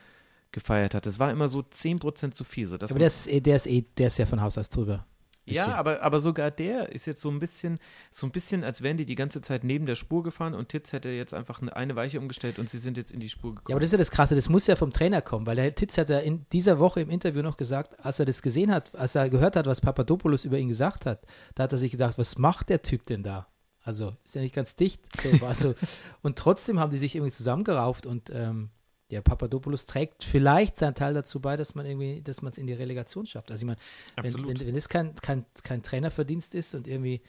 gefeiert 0.51 0.95
hat. 0.95 1.05
Das 1.05 1.19
war 1.19 1.31
immer 1.31 1.47
so 1.47 1.59
10% 1.61 2.31
zu 2.31 2.43
viel. 2.43 2.65
So, 2.65 2.75
Aber 2.75 2.87
der 2.97 3.07
ist, 3.07 3.27
der, 3.27 3.55
ist 3.55 3.67
eh, 3.67 3.83
der 3.97 4.07
ist 4.07 4.17
ja 4.17 4.25
von 4.25 4.41
Haus 4.41 4.57
aus 4.57 4.69
drüber. 4.69 5.05
Ja, 5.45 5.75
aber, 5.75 6.01
aber 6.01 6.19
sogar 6.19 6.51
der 6.51 6.91
ist 6.91 7.05
jetzt 7.05 7.21
so 7.21 7.29
ein 7.29 7.39
bisschen, 7.39 7.79
so 8.11 8.25
ein 8.25 8.31
bisschen, 8.31 8.63
als 8.63 8.81
wären 8.81 8.97
die 8.97 9.05
die 9.05 9.15
ganze 9.15 9.41
Zeit 9.41 9.63
neben 9.63 9.85
der 9.85 9.95
Spur 9.95 10.23
gefahren 10.23 10.53
und 10.53 10.69
Titz 10.69 10.91
hätte 10.91 11.09
jetzt 11.09 11.33
einfach 11.33 11.61
eine, 11.61 11.75
eine 11.75 11.95
Weiche 11.95 12.19
umgestellt 12.19 12.57
und 12.59 12.69
sie 12.69 12.77
sind 12.77 12.97
jetzt 12.97 13.11
in 13.11 13.19
die 13.19 13.29
Spur 13.29 13.51
gekommen. 13.55 13.69
Ja, 13.69 13.75
aber 13.75 13.81
das 13.81 13.89
ist 13.89 13.93
ja 13.93 13.97
das 13.99 14.11
Krasse, 14.11 14.35
das 14.35 14.49
muss 14.49 14.67
ja 14.67 14.75
vom 14.75 14.91
Trainer 14.91 15.21
kommen, 15.21 15.45
weil 15.45 15.55
der 15.55 15.73
Titz 15.75 15.97
hat 15.97 16.09
ja 16.09 16.19
in 16.19 16.45
dieser 16.51 16.79
Woche 16.79 17.01
im 17.01 17.09
Interview 17.09 17.41
noch 17.41 17.57
gesagt, 17.57 17.99
als 18.03 18.19
er 18.19 18.25
das 18.25 18.41
gesehen 18.41 18.71
hat, 18.71 18.95
als 18.95 19.15
er 19.15 19.29
gehört 19.29 19.55
hat, 19.55 19.67
was 19.67 19.81
Papadopoulos 19.81 20.45
über 20.45 20.57
ihn 20.57 20.67
gesagt 20.67 21.05
hat, 21.05 21.25
da 21.53 21.63
hat 21.63 21.71
er 21.71 21.77
sich 21.77 21.91
gedacht, 21.91 22.17
was 22.17 22.37
macht 22.37 22.69
der 22.69 22.81
Typ 22.81 23.05
denn 23.05 23.23
da? 23.23 23.47
Also, 23.85 24.15
ist 24.25 24.33
ja 24.33 24.41
nicht 24.41 24.55
ganz 24.55 24.75
dicht. 24.75 25.01
So, 25.21 25.53
so. 25.53 25.75
Und 26.23 26.39
trotzdem 26.39 26.79
haben 26.79 26.89
die 26.89 26.97
sich 26.97 27.15
irgendwie 27.15 27.31
zusammengerauft 27.31 28.07
und 28.07 28.31
ähm, 28.33 28.71
der 29.11 29.21
Papadopoulos 29.21 29.85
trägt 29.85 30.23
vielleicht 30.23 30.77
seinen 30.77 30.95
Teil 30.95 31.13
dazu 31.13 31.39
bei, 31.39 31.57
dass 31.57 31.75
man 31.75 31.85
irgendwie, 31.85 32.21
dass 32.21 32.41
man 32.41 32.51
es 32.51 32.57
in 32.57 32.67
die 32.67 32.73
Relegation 32.73 33.25
schafft. 33.25 33.51
Also 33.51 33.63
ich 33.63 33.67
meine, 33.67 33.79
wenn, 34.15 34.47
wenn, 34.47 34.59
wenn 34.67 34.75
das 34.75 34.89
kein, 34.89 35.13
kein, 35.15 35.45
kein 35.63 35.83
Trainerverdienst 35.83 36.55
ist 36.55 36.73
und 36.73 36.87
irgendwie 36.87 37.21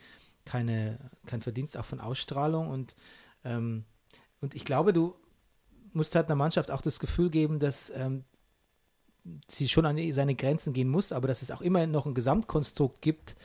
keine, 0.44 0.98
kein 1.26 1.42
Verdienst 1.42 1.76
auch 1.76 1.84
von 1.84 2.00
Ausstrahlung 2.00 2.68
und, 2.70 2.94
ähm, 3.44 3.84
und 4.40 4.54
ich 4.54 4.64
glaube, 4.64 4.92
du 4.92 5.14
musst 5.92 6.14
halt 6.14 6.26
einer 6.26 6.36
Mannschaft 6.36 6.70
auch 6.70 6.82
das 6.82 7.00
Gefühl 7.00 7.30
geben, 7.30 7.58
dass 7.58 7.90
ähm, 7.90 8.24
sie 9.48 9.68
schon 9.68 9.86
an 9.86 10.12
seine 10.12 10.34
Grenzen 10.34 10.72
gehen 10.72 10.88
muss, 10.88 11.12
aber 11.12 11.28
dass 11.28 11.42
es 11.42 11.50
auch 11.50 11.60
immer 11.60 11.86
noch 11.86 12.06
ein 12.06 12.14
Gesamtkonstrukt 12.14 13.02
gibt, 13.02 13.36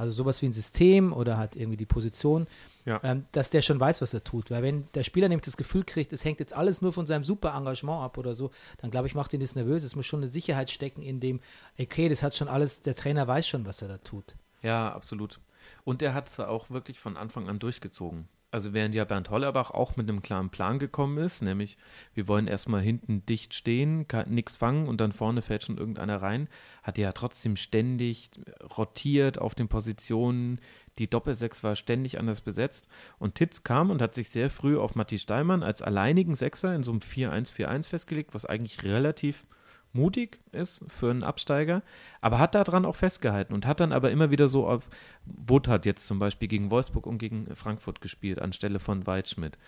also 0.00 0.12
sowas 0.12 0.40
wie 0.42 0.46
ein 0.46 0.52
System 0.52 1.12
oder 1.12 1.36
halt 1.36 1.54
irgendwie 1.56 1.76
die 1.76 1.86
Position, 1.86 2.46
Ja. 2.86 3.00
ähm, 3.04 3.24
dass 3.32 3.50
der 3.50 3.62
schon 3.62 3.78
weiß, 3.78 4.00
was 4.02 4.14
er 4.14 4.24
tut. 4.24 4.50
Weil 4.50 4.62
wenn 4.62 4.84
der 4.94 5.04
Spieler 5.04 5.28
nämlich 5.28 5.44
das 5.44 5.56
Gefühl 5.56 5.84
kriegt, 5.84 6.12
es 6.12 6.24
hängt 6.24 6.40
jetzt 6.40 6.54
alles 6.54 6.82
nur 6.82 6.92
von 6.92 7.06
seinem 7.06 7.22
super 7.24 7.54
Engagement 7.54 8.02
ab 8.02 8.18
oder 8.18 8.34
so, 8.34 8.50
dann 8.78 8.90
glaube 8.90 9.06
ich, 9.06 9.14
macht 9.14 9.32
ihn 9.34 9.40
das 9.40 9.54
nervös. 9.54 9.84
Es 9.84 9.94
muss 9.94 10.06
schon 10.06 10.20
eine 10.20 10.28
Sicherheit 10.30 10.70
stecken 10.70 11.02
in 11.02 11.20
dem, 11.20 11.40
okay, 11.78 12.08
das 12.08 12.22
hat 12.22 12.34
schon 12.34 12.48
alles, 12.48 12.80
der 12.80 12.94
Trainer 12.94 13.28
weiß 13.28 13.46
schon, 13.46 13.66
was 13.66 13.82
er 13.82 13.88
da 13.88 13.98
tut. 13.98 14.34
Ja, 14.62 14.92
absolut. 14.92 15.38
Und 15.84 16.02
er 16.02 16.14
hat 16.14 16.28
es 16.28 16.40
auch 16.40 16.70
wirklich 16.70 16.98
von 16.98 17.16
Anfang 17.16 17.48
an 17.48 17.58
durchgezogen. 17.58 18.26
Also 18.52 18.72
während 18.72 18.96
ja 18.96 19.04
Bernd 19.04 19.30
Hollerbach 19.30 19.70
auch 19.70 19.96
mit 19.96 20.08
einem 20.08 20.22
klaren 20.22 20.50
Plan 20.50 20.80
gekommen 20.80 21.18
ist, 21.18 21.40
nämlich 21.40 21.78
wir 22.14 22.26
wollen 22.26 22.48
erstmal 22.48 22.80
hinten 22.80 23.24
dicht 23.24 23.54
stehen, 23.54 24.06
nichts 24.26 24.56
fangen 24.56 24.88
und 24.88 25.00
dann 25.00 25.12
vorne 25.12 25.40
fällt 25.40 25.62
schon 25.62 25.78
irgendeiner 25.78 26.20
rein, 26.20 26.48
hat 26.82 26.98
er 26.98 27.04
ja 27.04 27.12
trotzdem 27.12 27.54
ständig 27.54 28.30
rotiert 28.76 29.38
auf 29.38 29.54
den 29.54 29.68
Positionen. 29.68 30.60
Die 30.98 31.08
Doppelsechs 31.08 31.62
war 31.62 31.76
ständig 31.76 32.18
anders 32.18 32.40
besetzt. 32.40 32.88
Und 33.20 33.36
Titz 33.36 33.62
kam 33.62 33.90
und 33.90 34.02
hat 34.02 34.16
sich 34.16 34.30
sehr 34.30 34.50
früh 34.50 34.76
auf 34.76 34.96
Matti 34.96 35.18
Steinmann 35.18 35.62
als 35.62 35.80
alleinigen 35.80 36.34
Sechser 36.34 36.74
in 36.74 36.82
so 36.82 36.90
einem 36.90 37.00
4-1-4-1 37.00 37.88
festgelegt, 37.88 38.34
was 38.34 38.46
eigentlich 38.46 38.82
relativ 38.82 39.46
mutig 39.92 40.40
ist 40.52 40.84
für 40.88 41.10
einen 41.10 41.22
Absteiger, 41.22 41.82
aber 42.20 42.38
hat 42.38 42.54
daran 42.54 42.84
auch 42.84 42.96
festgehalten 42.96 43.52
und 43.52 43.66
hat 43.66 43.80
dann 43.80 43.92
aber 43.92 44.10
immer 44.10 44.30
wieder 44.30 44.48
so 44.48 44.66
auf 44.66 44.88
Wood 45.24 45.68
hat 45.68 45.86
jetzt 45.86 46.06
zum 46.06 46.18
Beispiel 46.18 46.48
gegen 46.48 46.70
Wolfsburg 46.70 47.06
und 47.06 47.18
gegen 47.18 47.54
Frankfurt 47.54 48.00
gespielt 48.00 48.40
anstelle 48.40 48.80
von 48.80 49.06
Weidschmidt. 49.06 49.58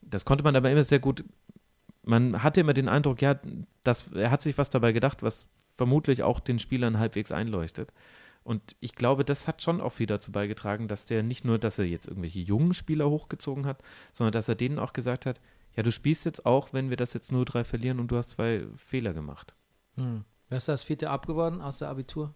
Das 0.00 0.24
konnte 0.24 0.44
man 0.44 0.56
aber 0.56 0.70
immer 0.70 0.84
sehr 0.84 0.98
gut. 0.98 1.24
Man 2.04 2.42
hatte 2.42 2.60
immer 2.60 2.74
den 2.74 2.88
Eindruck, 2.88 3.22
ja, 3.22 3.38
dass 3.84 4.12
er 4.12 4.30
hat 4.30 4.42
sich 4.42 4.58
was 4.58 4.70
dabei 4.70 4.92
gedacht, 4.92 5.22
was 5.22 5.46
vermutlich 5.74 6.22
auch 6.22 6.40
den 6.40 6.58
Spielern 6.58 6.98
halbwegs 6.98 7.32
einleuchtet. 7.32 7.92
Und 8.44 8.76
ich 8.80 8.94
glaube, 8.94 9.24
das 9.24 9.46
hat 9.46 9.62
schon 9.62 9.80
auch 9.80 9.92
viel 9.92 10.06
dazu 10.06 10.32
beigetragen, 10.32 10.88
dass 10.88 11.04
der 11.04 11.22
nicht 11.22 11.44
nur, 11.44 11.58
dass 11.58 11.78
er 11.78 11.84
jetzt 11.84 12.08
irgendwelche 12.08 12.40
jungen 12.40 12.74
Spieler 12.74 13.08
hochgezogen 13.08 13.66
hat, 13.66 13.82
sondern 14.12 14.32
dass 14.32 14.48
er 14.48 14.56
denen 14.56 14.80
auch 14.80 14.92
gesagt 14.92 15.26
hat, 15.26 15.40
ja, 15.76 15.82
du 15.82 15.92
spielst 15.92 16.24
jetzt 16.26 16.44
auch, 16.44 16.72
wenn 16.72 16.90
wir 16.90 16.96
das 16.96 17.14
jetzt 17.14 17.32
nur 17.32 17.44
drei 17.44 17.64
verlieren 17.64 18.00
und 18.00 18.10
du 18.10 18.16
hast 18.16 18.30
zwei 18.30 18.64
Fehler 18.76 19.14
gemacht. 19.14 19.54
Hm. 19.96 20.24
Wer 20.48 20.58
ist 20.58 20.68
das 20.68 20.84
vierte 20.84 21.10
Ab 21.10 21.26
geworden 21.26 21.60
aus 21.60 21.78
der 21.78 21.88
Abitur? 21.88 22.34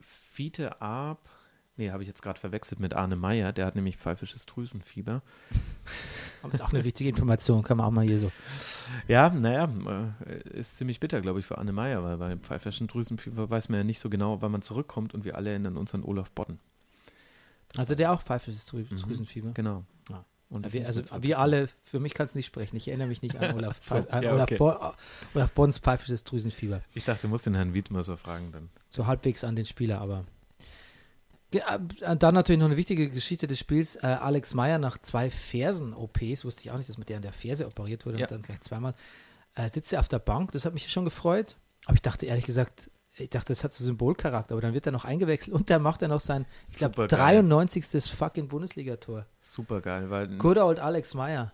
Fiete 0.00 0.80
Ab, 0.80 1.28
nee, 1.76 1.90
habe 1.90 2.02
ich 2.02 2.08
jetzt 2.08 2.22
gerade 2.22 2.38
verwechselt 2.38 2.80
mit 2.80 2.94
Arne 2.94 3.16
Meyer, 3.16 3.52
der 3.52 3.66
hat 3.66 3.74
nämlich 3.74 3.96
pfeifisches 3.96 4.46
Drüsenfieber. 4.46 5.22
Aber 6.42 6.54
ist 6.54 6.62
auch 6.62 6.72
eine 6.72 6.84
wichtige 6.84 7.10
Information, 7.10 7.62
kann 7.62 7.76
man 7.76 7.86
auch 7.86 7.90
mal 7.90 8.04
hier 8.04 8.20
so. 8.20 8.30
Ja, 9.08 9.30
naja, 9.30 9.68
äh, 10.26 10.58
ist 10.58 10.76
ziemlich 10.76 11.00
bitter, 11.00 11.20
glaube 11.20 11.40
ich, 11.40 11.46
für 11.46 11.58
Arne 11.58 11.72
Meyer, 11.72 12.04
weil 12.04 12.16
bei 12.16 12.36
pfeifischen 12.36 12.86
Drüsenfieber 12.86 13.50
weiß 13.50 13.68
man 13.68 13.78
ja 13.78 13.84
nicht 13.84 14.00
so 14.00 14.10
genau, 14.10 14.40
wann 14.42 14.52
man 14.52 14.62
zurückkommt 14.62 15.14
und 15.14 15.24
wir 15.24 15.36
alle 15.36 15.50
erinnern 15.50 15.76
uns 15.76 15.94
an 15.94 16.04
Olaf 16.04 16.30
Bodden. 16.30 16.60
Hatte 17.76 17.96
der 17.96 18.12
auch 18.12 18.22
pfeifisches 18.22 18.66
Drü 18.66 18.84
mhm, 18.88 18.96
Drüsenfieber? 18.96 19.50
Genau. 19.52 19.84
Und 20.50 20.72
wir, 20.72 20.86
also 20.86 21.02
wir 21.22 21.38
alle, 21.38 21.68
für 21.84 22.00
mich 22.00 22.14
kann 22.14 22.26
es 22.26 22.34
nicht 22.34 22.46
sprechen. 22.46 22.76
Ich 22.76 22.88
erinnere 22.88 23.08
mich 23.08 23.20
nicht 23.20 23.36
an 23.36 23.54
Olaf, 23.56 23.80
so, 23.82 23.96
an 23.96 24.22
ja, 24.22 24.32
Olaf, 24.32 24.44
okay. 24.44 24.56
Bo 24.56 24.74
Olaf 25.34 25.52
Bons 25.52 25.78
pfeifisches 25.78 26.24
Drüsenfieber. 26.24 26.80
Ich 26.94 27.04
dachte, 27.04 27.22
du 27.22 27.28
musst 27.28 27.44
den 27.46 27.54
Herrn 27.54 27.74
Wiedmer 27.74 28.02
so 28.02 28.16
fragen 28.16 28.50
dann. 28.52 28.70
So 28.88 29.06
halbwegs 29.06 29.44
an 29.44 29.56
den 29.56 29.66
Spieler, 29.66 30.00
aber. 30.00 30.24
Äh, 31.50 31.60
dann 32.16 32.34
natürlich 32.34 32.58
noch 32.58 32.66
eine 32.66 32.76
wichtige 32.76 33.10
Geschichte 33.10 33.46
des 33.46 33.58
Spiels. 33.58 33.96
Äh, 33.96 34.06
Alex 34.06 34.54
Meyer 34.54 34.78
nach 34.78 34.98
zwei 34.98 35.28
Fersen-OPs, 35.28 36.44
wusste 36.44 36.62
ich 36.62 36.70
auch 36.70 36.78
nicht, 36.78 36.88
dass 36.88 36.98
mit 36.98 37.10
der 37.10 37.16
an 37.16 37.22
der 37.22 37.32
Ferse 37.32 37.66
operiert 37.66 38.06
wurde 38.06 38.18
ja. 38.18 38.26
und 38.26 38.30
dann 38.30 38.42
gleich 38.42 38.60
zweimal, 38.62 38.94
äh, 39.54 39.68
sitzt 39.68 39.92
er 39.92 40.00
auf 40.00 40.08
der 40.08 40.18
Bank. 40.18 40.52
Das 40.52 40.64
hat 40.64 40.72
mich 40.72 40.90
schon 40.90 41.04
gefreut. 41.04 41.56
Aber 41.84 41.94
ich 41.94 42.02
dachte 42.02 42.26
ehrlich 42.26 42.44
gesagt, 42.44 42.90
ich 43.18 43.30
dachte, 43.30 43.52
das 43.52 43.64
hat 43.64 43.72
so 43.72 43.84
Symbolcharakter, 43.84 44.54
aber 44.54 44.62
dann 44.62 44.74
wird 44.74 44.86
er 44.86 44.92
noch 44.92 45.04
eingewechselt 45.04 45.54
und 45.54 45.70
dann 45.70 45.82
macht 45.82 46.02
er 46.02 46.08
noch 46.08 46.20
sein, 46.20 46.46
ich 46.68 46.74
glaube, 46.74 47.06
93. 47.06 48.04
fucking 48.04 48.48
Bundesligator. 48.48 49.26
Super 49.42 49.80
geil, 49.80 50.10
weil. 50.10 50.28
Good 50.38 50.58
old 50.58 50.78
Alex 50.78 51.14
Meyer. 51.14 51.52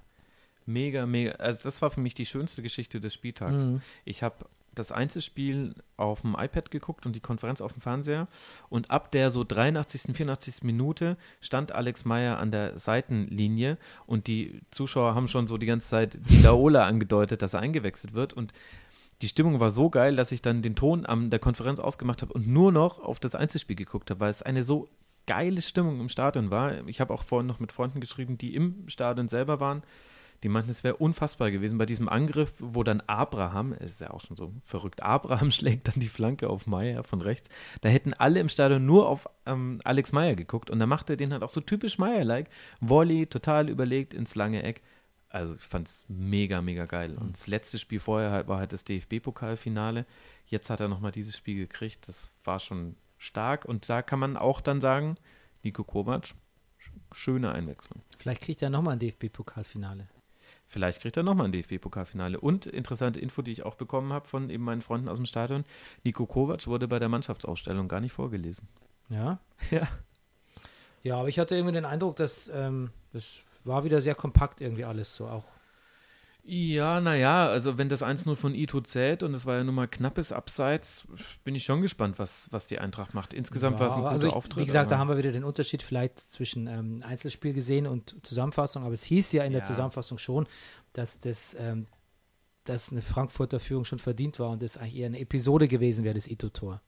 Mega, 0.66 1.06
mega. 1.06 1.32
Also, 1.32 1.60
das 1.64 1.82
war 1.82 1.90
für 1.90 2.00
mich 2.00 2.14
die 2.14 2.26
schönste 2.26 2.62
Geschichte 2.62 3.00
des 3.00 3.12
Spieltags. 3.12 3.64
Mhm. 3.64 3.82
Ich 4.04 4.22
habe 4.22 4.46
das 4.74 4.92
Einzelspiel 4.92 5.74
auf 5.96 6.22
dem 6.22 6.36
iPad 6.38 6.70
geguckt 6.70 7.06
und 7.06 7.14
die 7.14 7.20
Konferenz 7.20 7.60
auf 7.60 7.72
dem 7.72 7.82
Fernseher. 7.82 8.28
Und 8.68 8.90
ab 8.90 9.12
der 9.12 9.30
so 9.30 9.44
83., 9.44 10.16
84. 10.16 10.62
Minute 10.62 11.16
stand 11.40 11.72
Alex 11.72 12.04
Meyer 12.04 12.38
an 12.38 12.50
der 12.50 12.78
Seitenlinie 12.78 13.78
und 14.06 14.26
die 14.26 14.60
Zuschauer 14.70 15.14
haben 15.14 15.28
schon 15.28 15.46
so 15.46 15.58
die 15.58 15.66
ganze 15.66 15.88
Zeit 15.88 16.18
die 16.28 16.42
Laola 16.42 16.86
angedeutet, 16.86 17.42
dass 17.42 17.54
er 17.54 17.60
eingewechselt 17.60 18.14
wird. 18.14 18.32
Und 18.32 18.52
die 19.22 19.28
Stimmung 19.28 19.60
war 19.60 19.70
so 19.70 19.90
geil, 19.90 20.16
dass 20.16 20.32
ich 20.32 20.42
dann 20.42 20.62
den 20.62 20.74
Ton 20.74 21.06
an 21.06 21.30
der 21.30 21.38
Konferenz 21.38 21.78
ausgemacht 21.78 22.22
habe 22.22 22.32
und 22.32 22.46
nur 22.46 22.72
noch 22.72 23.00
auf 23.00 23.20
das 23.20 23.34
Einzelspiel 23.34 23.76
geguckt 23.76 24.10
habe, 24.10 24.20
weil 24.20 24.30
es 24.30 24.42
eine 24.42 24.62
so 24.62 24.88
geile 25.26 25.62
Stimmung 25.62 26.00
im 26.00 26.08
Stadion 26.08 26.50
war. 26.50 26.86
Ich 26.86 27.00
habe 27.00 27.14
auch 27.14 27.22
vorhin 27.22 27.46
noch 27.46 27.60
mit 27.60 27.72
Freunden 27.72 28.00
geschrieben, 28.00 28.36
die 28.36 28.54
im 28.54 28.88
Stadion 28.88 29.28
selber 29.28 29.60
waren. 29.60 29.82
Die 30.42 30.50
meinten, 30.50 30.70
es 30.70 30.84
wäre 30.84 30.96
unfassbar 30.96 31.50
gewesen 31.50 31.78
bei 31.78 31.86
diesem 31.86 32.06
Angriff, 32.06 32.52
wo 32.58 32.82
dann 32.82 33.00
Abraham, 33.06 33.72
es 33.72 33.92
ist 33.92 34.00
ja 34.02 34.10
auch 34.10 34.20
schon 34.20 34.36
so 34.36 34.52
verrückt, 34.64 35.02
Abraham 35.02 35.50
schlägt 35.52 35.88
dann 35.88 35.94
die 35.96 36.08
Flanke 36.08 36.50
auf 36.50 36.66
Meier 36.66 37.02
von 37.02 37.22
rechts. 37.22 37.48
Da 37.80 37.88
hätten 37.88 38.12
alle 38.12 38.40
im 38.40 38.50
Stadion 38.50 38.84
nur 38.84 39.08
auf 39.08 39.26
ähm, 39.46 39.80
Alex 39.84 40.12
Meier 40.12 40.34
geguckt 40.34 40.70
und 40.70 40.80
da 40.80 40.86
machte 40.86 41.14
er 41.14 41.16
den 41.16 41.32
halt 41.32 41.42
auch 41.42 41.50
so 41.50 41.62
typisch 41.62 41.96
Meier-like. 41.96 42.50
Volley, 42.80 43.26
total 43.26 43.70
überlegt 43.70 44.12
ins 44.12 44.34
lange 44.34 44.62
Eck 44.62 44.82
also 45.34 45.54
ich 45.54 45.60
fand 45.60 45.88
es 45.88 46.04
mega, 46.08 46.62
mega 46.62 46.86
geil. 46.86 47.16
Und 47.18 47.32
das 47.32 47.48
letzte 47.48 47.78
Spiel 47.78 47.98
vorher 47.98 48.30
halt 48.30 48.46
war 48.46 48.58
halt 48.58 48.72
das 48.72 48.84
DFB-Pokalfinale. 48.84 50.06
Jetzt 50.46 50.70
hat 50.70 50.78
er 50.78 50.86
nochmal 50.86 51.10
dieses 51.10 51.36
Spiel 51.36 51.56
gekriegt. 51.56 52.06
Das 52.06 52.30
war 52.44 52.60
schon 52.60 52.94
stark. 53.18 53.64
Und 53.64 53.88
da 53.88 54.02
kann 54.02 54.20
man 54.20 54.36
auch 54.36 54.60
dann 54.60 54.80
sagen, 54.80 55.16
Nico 55.64 55.82
Kovac, 55.82 56.34
schöne 57.12 57.50
Einwechslung. 57.50 58.00
Vielleicht 58.16 58.42
kriegt 58.42 58.62
er 58.62 58.70
nochmal 58.70 58.92
ein 58.92 59.00
DFB-Pokalfinale. 59.00 60.06
Vielleicht 60.68 61.02
kriegt 61.02 61.16
er 61.16 61.24
nochmal 61.24 61.46
ein 61.46 61.52
DFB-Pokalfinale. 61.52 62.38
Und 62.38 62.66
interessante 62.66 63.18
Info, 63.18 63.42
die 63.42 63.50
ich 63.50 63.64
auch 63.64 63.74
bekommen 63.74 64.12
habe 64.12 64.28
von 64.28 64.50
eben 64.50 64.62
meinen 64.62 64.82
Freunden 64.82 65.08
aus 65.08 65.18
dem 65.18 65.26
Stadion: 65.26 65.64
Nico 66.04 66.26
Kovac 66.26 66.66
wurde 66.68 66.86
bei 66.86 67.00
der 67.00 67.08
Mannschaftsausstellung 67.08 67.88
gar 67.88 68.00
nicht 68.00 68.12
vorgelesen. 68.12 68.68
Ja? 69.08 69.40
Ja. 69.72 69.88
Ja, 71.02 71.18
aber 71.18 71.28
ich 71.28 71.38
hatte 71.38 71.54
irgendwie 71.54 71.74
den 71.74 71.84
Eindruck, 71.84 72.16
dass 72.16 72.48
ähm, 72.48 72.90
das 73.12 73.43
war 73.66 73.84
wieder 73.84 74.00
sehr 74.00 74.14
kompakt 74.14 74.60
irgendwie 74.60 74.84
alles 74.84 75.14
so 75.14 75.26
auch. 75.26 75.46
Ja, 76.46 77.00
naja, 77.00 77.46
also 77.46 77.78
wenn 77.78 77.88
das 77.88 78.02
1-0 78.02 78.36
von 78.36 78.54
Ito 78.54 78.82
zählt 78.82 79.22
und 79.22 79.32
es 79.32 79.46
war 79.46 79.56
ja 79.56 79.64
nun 79.64 79.74
mal 79.74 79.88
knappes 79.88 80.30
Abseits, 80.30 81.04
bin 81.42 81.54
ich 81.54 81.64
schon 81.64 81.80
gespannt, 81.80 82.18
was, 82.18 82.52
was 82.52 82.66
die 82.66 82.78
Eintracht 82.78 83.14
macht. 83.14 83.32
Insgesamt 83.32 83.76
ja, 83.76 83.80
war 83.80 83.86
es 83.86 83.94
ein 83.94 84.00
guter 84.00 84.10
also 84.10 84.26
ich, 84.26 84.32
Auftritt. 84.34 84.60
Wie 84.60 84.66
gesagt, 84.66 84.90
da 84.90 84.98
haben 84.98 85.08
wir 85.08 85.16
wieder 85.16 85.32
den 85.32 85.44
Unterschied 85.44 85.82
vielleicht 85.82 86.18
zwischen 86.18 86.66
ähm, 86.66 87.02
Einzelspiel 87.02 87.54
gesehen 87.54 87.86
und 87.86 88.14
Zusammenfassung, 88.22 88.84
aber 88.84 88.92
es 88.92 89.04
hieß 89.04 89.32
ja 89.32 89.44
in 89.44 89.52
ja. 89.52 89.60
der 89.60 89.64
Zusammenfassung 89.66 90.18
schon, 90.18 90.46
dass 90.92 91.18
das 91.18 91.56
ähm, 91.58 91.86
dass 92.64 92.90
eine 92.90 93.02
Frankfurter 93.02 93.60
Führung 93.60 93.84
schon 93.84 93.98
verdient 93.98 94.38
war 94.38 94.50
und 94.50 94.62
das 94.62 94.76
eigentlich 94.76 94.96
eher 94.96 95.06
eine 95.06 95.20
Episode 95.20 95.68
gewesen 95.68 96.04
wäre, 96.04 96.14
das 96.14 96.26
Ito-Tor. 96.26 96.80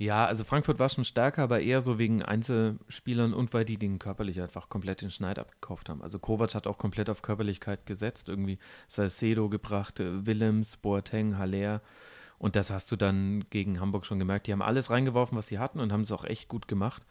Ja, 0.00 0.24
also 0.24 0.44
Frankfurt 0.44 0.78
war 0.78 0.88
schon 0.88 1.04
stärker, 1.04 1.42
aber 1.42 1.60
eher 1.60 1.82
so 1.82 1.98
wegen 1.98 2.22
Einzelspielern 2.22 3.34
und 3.34 3.52
weil 3.52 3.66
die 3.66 3.76
den 3.76 3.98
körperlich 3.98 4.40
einfach 4.40 4.70
komplett 4.70 5.02
den 5.02 5.10
Schneid 5.10 5.38
abgekauft 5.38 5.90
haben. 5.90 6.00
Also 6.00 6.18
Kovac 6.18 6.54
hat 6.54 6.66
auch 6.66 6.78
komplett 6.78 7.10
auf 7.10 7.20
Körperlichkeit 7.20 7.84
gesetzt, 7.84 8.30
irgendwie 8.30 8.58
Salcedo 8.88 9.50
gebracht, 9.50 10.00
äh, 10.00 10.24
Willems, 10.24 10.78
Boateng, 10.78 11.36
Haller. 11.36 11.82
Und 12.38 12.56
das 12.56 12.70
hast 12.70 12.90
du 12.90 12.96
dann 12.96 13.44
gegen 13.50 13.78
Hamburg 13.78 14.06
schon 14.06 14.18
gemerkt. 14.18 14.46
Die 14.46 14.52
haben 14.52 14.62
alles 14.62 14.88
reingeworfen, 14.88 15.36
was 15.36 15.48
sie 15.48 15.58
hatten 15.58 15.80
und 15.80 15.92
haben 15.92 16.00
es 16.00 16.12
auch 16.12 16.24
echt 16.24 16.48
gut 16.48 16.66
gemacht. 16.66 17.04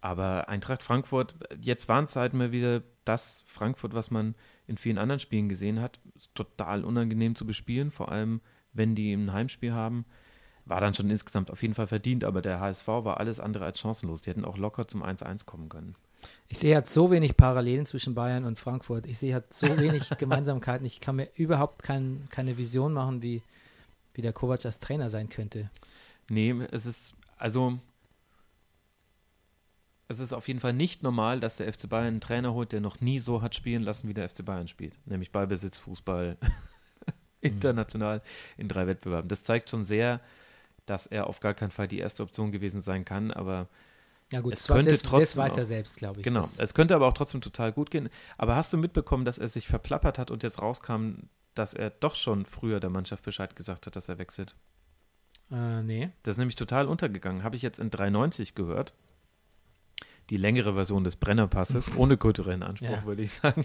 Aber 0.00 0.48
Eintracht 0.48 0.82
Frankfurt, 0.82 1.36
jetzt 1.60 1.88
waren 1.88 2.06
es 2.06 2.16
halt 2.16 2.34
mal 2.34 2.50
wieder 2.50 2.82
das 3.04 3.44
Frankfurt, 3.46 3.94
was 3.94 4.10
man 4.10 4.34
in 4.66 4.76
vielen 4.76 4.98
anderen 4.98 5.20
Spielen 5.20 5.48
gesehen 5.48 5.80
hat. 5.80 6.00
Total 6.34 6.84
unangenehm 6.84 7.36
zu 7.36 7.46
bespielen, 7.46 7.92
vor 7.92 8.10
allem 8.10 8.40
wenn 8.72 8.96
die 8.96 9.12
ein 9.12 9.32
Heimspiel 9.32 9.72
haben 9.72 10.04
war 10.66 10.80
dann 10.80 10.94
schon 10.94 11.10
insgesamt 11.10 11.50
auf 11.50 11.62
jeden 11.62 11.74
Fall 11.74 11.86
verdient, 11.86 12.24
aber 12.24 12.42
der 12.42 12.60
HSV 12.60 12.86
war 12.86 13.18
alles 13.18 13.40
andere 13.40 13.64
als 13.64 13.80
chancenlos. 13.80 14.22
Die 14.22 14.30
hätten 14.30 14.44
auch 14.44 14.56
locker 14.56 14.88
zum 14.88 15.02
1-1 15.02 15.44
kommen 15.44 15.68
können. 15.68 15.94
Ich 16.48 16.58
sehe 16.58 16.74
halt 16.74 16.88
so 16.88 17.10
wenig 17.10 17.36
Parallelen 17.36 17.84
zwischen 17.84 18.14
Bayern 18.14 18.44
und 18.44 18.58
Frankfurt. 18.58 19.06
Ich 19.06 19.18
sehe 19.18 19.34
halt 19.34 19.52
so 19.52 19.66
wenig 19.78 20.08
Gemeinsamkeiten. 20.18 20.86
Ich 20.86 21.00
kann 21.00 21.16
mir 21.16 21.28
überhaupt 21.34 21.82
kein, 21.82 22.26
keine 22.30 22.56
Vision 22.56 22.94
machen, 22.94 23.22
wie, 23.22 23.42
wie 24.14 24.22
der 24.22 24.32
Kovac 24.32 24.64
als 24.64 24.78
Trainer 24.78 25.10
sein 25.10 25.28
könnte. 25.28 25.70
Nee, 26.30 26.54
es 26.70 26.86
ist, 26.86 27.12
also 27.36 27.78
es 30.08 30.20
ist 30.20 30.32
auf 30.32 30.48
jeden 30.48 30.60
Fall 30.60 30.72
nicht 30.72 31.02
normal, 31.02 31.40
dass 31.40 31.56
der 31.56 31.70
FC 31.70 31.88
Bayern 31.88 32.06
einen 32.06 32.20
Trainer 32.20 32.54
holt, 32.54 32.72
der 32.72 32.80
noch 32.80 33.00
nie 33.00 33.18
so 33.18 33.42
hat 33.42 33.54
spielen 33.54 33.82
lassen, 33.82 34.08
wie 34.08 34.14
der 34.14 34.28
FC 34.28 34.44
Bayern 34.44 34.68
spielt. 34.68 34.98
Nämlich 35.06 35.32
Ballbesitz, 35.32 35.78
Fußball, 35.78 36.36
international 37.40 38.22
in 38.56 38.68
drei 38.68 38.86
Wettbewerben. 38.86 39.28
Das 39.28 39.44
zeigt 39.44 39.70
schon 39.70 39.84
sehr, 39.84 40.20
dass 40.86 41.06
er 41.06 41.26
auf 41.26 41.40
gar 41.40 41.54
keinen 41.54 41.70
Fall 41.70 41.88
die 41.88 41.98
erste 41.98 42.22
Option 42.22 42.52
gewesen 42.52 42.80
sein 42.80 43.04
kann, 43.04 43.30
aber 43.30 43.68
ja 44.32 44.40
gut, 44.40 44.54
es 44.54 44.66
könnte 44.66 44.90
das, 44.90 45.02
trotzdem 45.02 45.20
das 45.20 45.36
weiß 45.36 45.56
er 45.58 45.66
selbst, 45.66 45.96
glaube 45.96 46.20
ich. 46.20 46.24
Genau, 46.24 46.40
das. 46.40 46.58
es 46.58 46.74
könnte 46.74 46.94
aber 46.94 47.06
auch 47.06 47.12
trotzdem 47.12 47.40
total 47.40 47.72
gut 47.72 47.90
gehen. 47.90 48.08
Aber 48.38 48.56
hast 48.56 48.72
du 48.72 48.78
mitbekommen, 48.78 49.24
dass 49.24 49.38
er 49.38 49.48
sich 49.48 49.68
verplappert 49.68 50.18
hat 50.18 50.30
und 50.30 50.42
jetzt 50.42 50.60
rauskam, 50.60 51.28
dass 51.54 51.74
er 51.74 51.90
doch 51.90 52.14
schon 52.14 52.46
früher 52.46 52.80
der 52.80 52.90
Mannschaft 52.90 53.22
Bescheid 53.22 53.54
gesagt 53.54 53.86
hat, 53.86 53.96
dass 53.96 54.08
er 54.08 54.18
wechselt? 54.18 54.56
Äh, 55.52 55.82
nee. 55.82 56.10
Das 56.22 56.34
ist 56.34 56.38
nämlich 56.38 56.56
total 56.56 56.88
untergegangen. 56.88 57.44
Habe 57.44 57.56
ich 57.56 57.62
jetzt 57.62 57.78
in 57.78 57.90
93 57.90 58.54
gehört. 58.54 58.94
Die 60.30 60.38
längere 60.38 60.74
Version 60.74 61.04
des 61.04 61.16
Brennerpasses, 61.16 61.94
ohne 61.96 62.16
kulturellen 62.16 62.62
Anspruch, 62.62 62.88
ja. 62.88 63.04
würde 63.04 63.22
ich 63.22 63.32
sagen. 63.32 63.64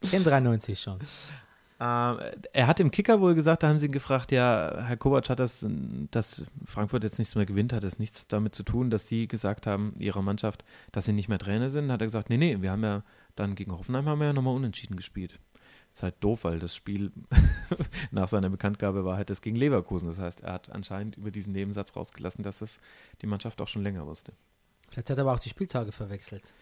ich 0.00 0.10
kenne 0.10 0.24
93 0.24 0.78
schon. 0.80 0.98
Äh, 1.80 2.36
er 2.52 2.66
hat 2.66 2.78
im 2.80 2.90
Kicker 2.90 3.20
wohl 3.20 3.34
gesagt, 3.34 3.62
da 3.62 3.68
haben 3.68 3.78
sie 3.78 3.86
ihn 3.86 3.92
gefragt, 3.92 4.30
ja, 4.30 4.82
Herr 4.86 4.96
Kovac 4.96 5.28
hat 5.28 5.40
das, 5.40 5.66
dass 6.10 6.44
Frankfurt 6.64 7.02
jetzt 7.02 7.18
nichts 7.18 7.34
mehr 7.34 7.46
gewinnt, 7.46 7.72
hat 7.72 7.84
es 7.84 7.98
nichts 7.98 8.28
damit 8.28 8.54
zu 8.54 8.62
tun, 8.62 8.90
dass 8.90 9.08
sie 9.08 9.26
gesagt 9.26 9.66
haben, 9.66 9.94
ihrer 9.98 10.22
Mannschaft, 10.22 10.64
dass 10.92 11.06
sie 11.06 11.12
nicht 11.12 11.28
mehr 11.28 11.38
Trainer 11.38 11.70
sind. 11.70 11.90
Hat 11.90 12.00
er 12.00 12.06
gesagt, 12.06 12.30
nee, 12.30 12.36
nee, 12.36 12.60
wir 12.60 12.70
haben 12.70 12.84
ja 12.84 13.02
dann 13.34 13.56
gegen 13.56 13.72
Hoffenheim 13.72 14.06
haben 14.06 14.20
wir 14.20 14.26
ja 14.26 14.32
nochmal 14.32 14.54
unentschieden 14.54 14.96
gespielt. 14.96 15.40
Ist 15.92 16.02
halt 16.02 16.16
doof, 16.20 16.44
weil 16.44 16.58
das 16.58 16.74
Spiel 16.74 17.12
nach 18.10 18.28
seiner 18.28 18.50
Bekanntgabe 18.50 19.04
war 19.04 19.16
halt 19.16 19.30
das 19.30 19.42
gegen 19.42 19.56
Leverkusen. 19.56 20.08
Das 20.08 20.18
heißt, 20.18 20.42
er 20.42 20.52
hat 20.54 20.70
anscheinend 20.70 21.16
über 21.16 21.30
diesen 21.30 21.52
Nebensatz 21.52 21.94
rausgelassen, 21.94 22.44
dass 22.44 22.58
das 22.58 22.78
die 23.22 23.26
Mannschaft 23.26 23.60
auch 23.60 23.68
schon 23.68 23.82
länger 23.82 24.06
wusste. 24.06 24.32
Vielleicht 24.90 25.10
hat 25.10 25.18
er 25.18 25.22
aber 25.22 25.34
auch 25.34 25.40
die 25.40 25.48
Spieltage 25.48 25.92
verwechselt. 25.92 26.52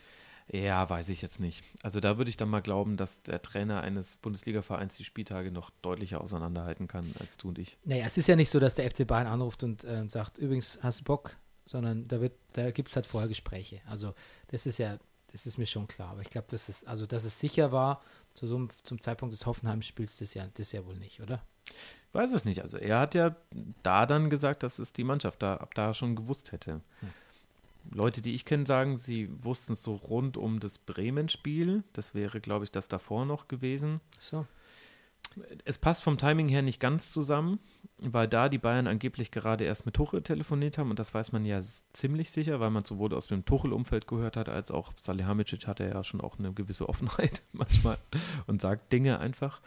Ja, 0.53 0.89
weiß 0.89 1.09
ich 1.09 1.23
jetzt 1.23 1.41
nicht. 1.41 1.65
Also 1.83 1.99
da 2.01 2.19
würde 2.19 2.29
ich 2.29 2.37
dann 2.37 2.51
mal 2.51 2.61
glauben, 2.61 2.99
dass 2.99 3.23
der 3.23 3.41
Trainer 3.41 3.81
eines 3.81 4.19
Bundesliga-Vereins 4.19 4.97
die 4.97 5.05
Spieltage 5.05 5.51
noch 5.51 5.71
deutlicher 5.81 6.21
auseinanderhalten 6.21 6.89
kann 6.89 7.11
als 7.21 7.39
du 7.39 7.49
und 7.49 7.59
ich. 7.59 7.79
Naja, 7.85 8.05
es 8.05 8.19
ist 8.19 8.29
ja 8.29 8.37
nicht 8.37 8.51
so, 8.51 8.61
dass 8.61 8.75
der 8.75 8.91
FC 8.91 9.07
Bayern 9.07 9.27
anruft 9.27 9.63
und 9.63 9.83
äh, 9.85 10.07
sagt, 10.09 10.37
übrigens, 10.37 10.79
hast 10.83 11.01
du 11.01 11.05
Bock? 11.05 11.37
Sondern 11.65 12.07
da 12.07 12.21
wird, 12.21 12.35
da 12.53 12.71
gibt 12.71 12.91
es 12.91 12.97
halt 12.97 13.07
vorher 13.07 13.29
Gespräche. 13.29 13.81
Also 13.87 14.15
das 14.49 14.67
ist 14.67 14.79
ja, 14.79 14.99
das 15.29 15.47
ist 15.47 15.57
mir 15.57 15.67
schon 15.67 15.87
klar. 15.87 16.11
Aber 16.11 16.21
ich 16.21 16.29
glaube, 16.29 16.49
dass 16.51 16.69
es, 16.69 16.85
also 16.85 17.07
dass 17.07 17.25
es 17.25 17.41
sicher 17.41 17.73
war, 17.73 18.03
zu 18.35 18.47
so 18.47 18.57
einem, 18.57 18.69
zum 18.83 19.01
Zeitpunkt 19.01 19.33
des 19.33 19.47
Hoffenheim-Spiels, 19.47 20.19
das 20.19 20.35
ja, 20.35 20.47
das 20.53 20.73
ja 20.73 20.85
wohl 20.85 20.97
nicht, 20.97 21.23
oder? 21.23 21.43
Weiß 22.13 22.33
es 22.33 22.45
nicht. 22.45 22.61
Also 22.61 22.77
er 22.77 23.01
hat 23.01 23.15
ja 23.15 23.35
da 23.83 24.05
dann 24.05 24.29
gesagt, 24.29 24.65
dass 24.65 24.79
es 24.79 24.93
die 24.93 25.05
Mannschaft 25.05 25.43
da 25.43 25.57
ab 25.57 25.75
da 25.75 25.95
schon 25.95 26.15
gewusst 26.15 26.53
hätte. 26.53 26.83
Hm. 27.01 27.11
Leute, 27.91 28.23
die 28.23 28.35
ich 28.35 28.45
kenne, 28.45 28.67
sagen, 28.67 28.97
sie 28.97 29.29
wussten 29.43 29.75
es 29.75 29.83
so 29.83 29.95
rund 29.95 30.37
um 30.37 30.61
das 30.61 30.79
Bremen-Spiel. 30.79 31.85
Das 31.93 32.15
wäre, 32.15 32.41
glaube 32.41 32.65
ich, 32.65 32.71
das 32.71 32.89
davor 32.89 33.27
noch 33.27 33.49
gewesen. 33.49 34.01
So. 34.19 34.47
Es 35.65 35.79
passt 35.79 36.03
vom 36.03 36.19
Timing 36.19 36.49
her 36.49 36.63
nicht 36.63 36.79
ganz 36.79 37.11
zusammen, 37.11 37.59
weil 37.99 38.29
da 38.29 38.49
die 38.49 38.59
Bayern 38.59 38.87
angeblich 38.87 39.31
gerade 39.31 39.65
erst 39.65 39.87
mit 39.87 39.95
Tuchel 39.95 40.23
telefoniert 40.23 40.77
haben 40.77 40.91
und 40.91 40.99
das 40.99 41.15
weiß 41.15 41.33
man 41.33 41.47
ja 41.47 41.59
ziemlich 41.93 42.31
sicher, 42.31 42.61
weil 42.61 42.71
man 42.71 42.85
sowohl 42.85 43.15
aus 43.15 43.29
dem 43.29 43.45
Tuchel-Umfeld 43.45 44.07
gehört 44.07 44.37
hat, 44.37 44.51
als 44.51 44.71
auch 44.71 44.93
Salihamidzic 44.97 45.67
hatte 45.67 45.89
ja 45.89 46.05
schon 46.05 46.21
auch 46.21 46.39
eine 46.39 46.53
gewisse 46.53 46.87
Offenheit 46.89 47.43
manchmal 47.53 47.97
und 48.47 48.61
sagt 48.61 48.93
Dinge 48.93 49.21
einfach. 49.21 49.63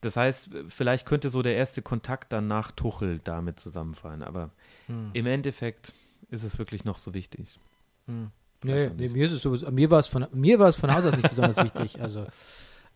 Das 0.00 0.16
heißt, 0.16 0.50
vielleicht 0.68 1.06
könnte 1.06 1.28
so 1.28 1.42
der 1.42 1.56
erste 1.56 1.82
Kontakt 1.82 2.32
dann 2.32 2.46
nach 2.46 2.70
Tuchel 2.70 3.20
damit 3.22 3.58
zusammenfallen, 3.60 4.22
aber 4.22 4.50
hm. 4.86 5.10
im 5.12 5.26
Endeffekt 5.26 5.92
ist 6.30 6.42
es 6.42 6.58
wirklich 6.58 6.84
noch 6.84 6.98
so 6.98 7.14
wichtig. 7.14 7.58
Hm. 8.06 8.30
Nee, 8.62 8.90
nee, 8.96 9.08
mir 9.08 9.26
ist 9.26 9.32
es 9.32 9.42
sowieso, 9.42 9.70
mir 9.70 9.90
war 9.90 10.00
es 10.00 10.08
von 10.08 10.26
mir 10.32 10.58
war 10.58 10.68
es 10.68 10.76
von 10.76 10.92
Haus 10.92 11.04
aus 11.04 11.16
nicht 11.16 11.28
besonders 11.28 11.56
wichtig. 11.58 12.00
Also 12.02 12.26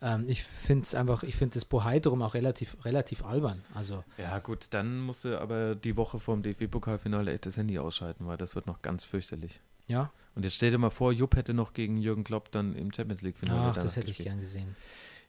ähm, 0.01 0.25
ich 0.27 0.43
finde 0.43 0.83
es 0.83 0.93
einfach, 0.93 1.23
ich 1.23 1.35
finde 1.35 1.53
das 1.53 1.63
Bohai 1.63 1.99
drum 1.99 2.21
auch 2.21 2.33
relativ, 2.33 2.75
relativ 2.83 3.23
albern. 3.23 3.63
Also 3.73 4.03
ja 4.17 4.39
gut, 4.39 4.67
dann 4.71 4.99
musst 4.99 5.23
du 5.23 5.39
aber 5.39 5.75
die 5.75 5.95
Woche 5.95 6.19
vorm 6.19 6.43
DFB-Pokalfinale 6.43 7.31
echt 7.31 7.45
das 7.45 7.55
Handy 7.55 7.79
ausschalten, 7.79 8.27
weil 8.27 8.37
das 8.37 8.55
wird 8.55 8.67
noch 8.67 8.81
ganz 8.81 9.05
fürchterlich. 9.05 9.61
Ja. 9.87 10.11
Und 10.35 10.43
jetzt 10.43 10.55
stell 10.55 10.71
dir 10.71 10.77
mal 10.77 10.89
vor, 10.89 11.13
Jupp 11.13 11.35
hätte 11.35 11.53
noch 11.53 11.73
gegen 11.73 11.97
Jürgen 11.97 12.23
Klopp 12.23 12.51
dann 12.51 12.75
im 12.75 12.91
Champions 12.91 13.21
League-Finale. 13.21 13.71
Ach, 13.71 13.77
das 13.77 13.95
hätte 13.95 14.11
ich 14.11 14.17
gern 14.17 14.39
gesehen. 14.39 14.75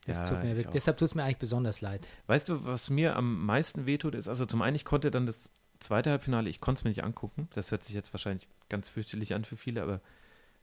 Ja, 0.07 0.29
tut 0.29 0.43
mir, 0.43 0.55
deshalb 0.55 0.99
tut 0.99 1.09
es 1.09 1.15
mir 1.15 1.23
eigentlich 1.23 1.39
besonders 1.39 1.81
leid. 1.81 2.07
Weißt 2.27 2.49
du, 2.49 2.65
was 2.65 2.91
mir 2.91 3.17
am 3.17 3.47
meisten 3.47 3.87
wehtut, 3.87 4.15
ist, 4.15 4.29
also 4.29 4.45
zum 4.45 4.61
einen, 4.61 4.77
ich 4.77 4.85
konnte 4.85 5.11
dann 5.11 5.25
das 5.25 5.51
zweite 5.85 6.11
Halbfinale, 6.11 6.51
ich 6.51 6.61
konnte 6.61 6.81
es 6.81 6.85
mir 6.85 6.91
nicht 6.91 7.05
angucken. 7.05 7.49
Das 7.55 7.71
hört 7.71 7.85
sich 7.85 7.95
jetzt 7.95 8.13
wahrscheinlich 8.13 8.49
ganz 8.69 8.89
fürchterlich 8.89 9.35
an 9.35 9.45
für 9.45 9.57
viele, 9.57 9.83
aber 9.83 10.01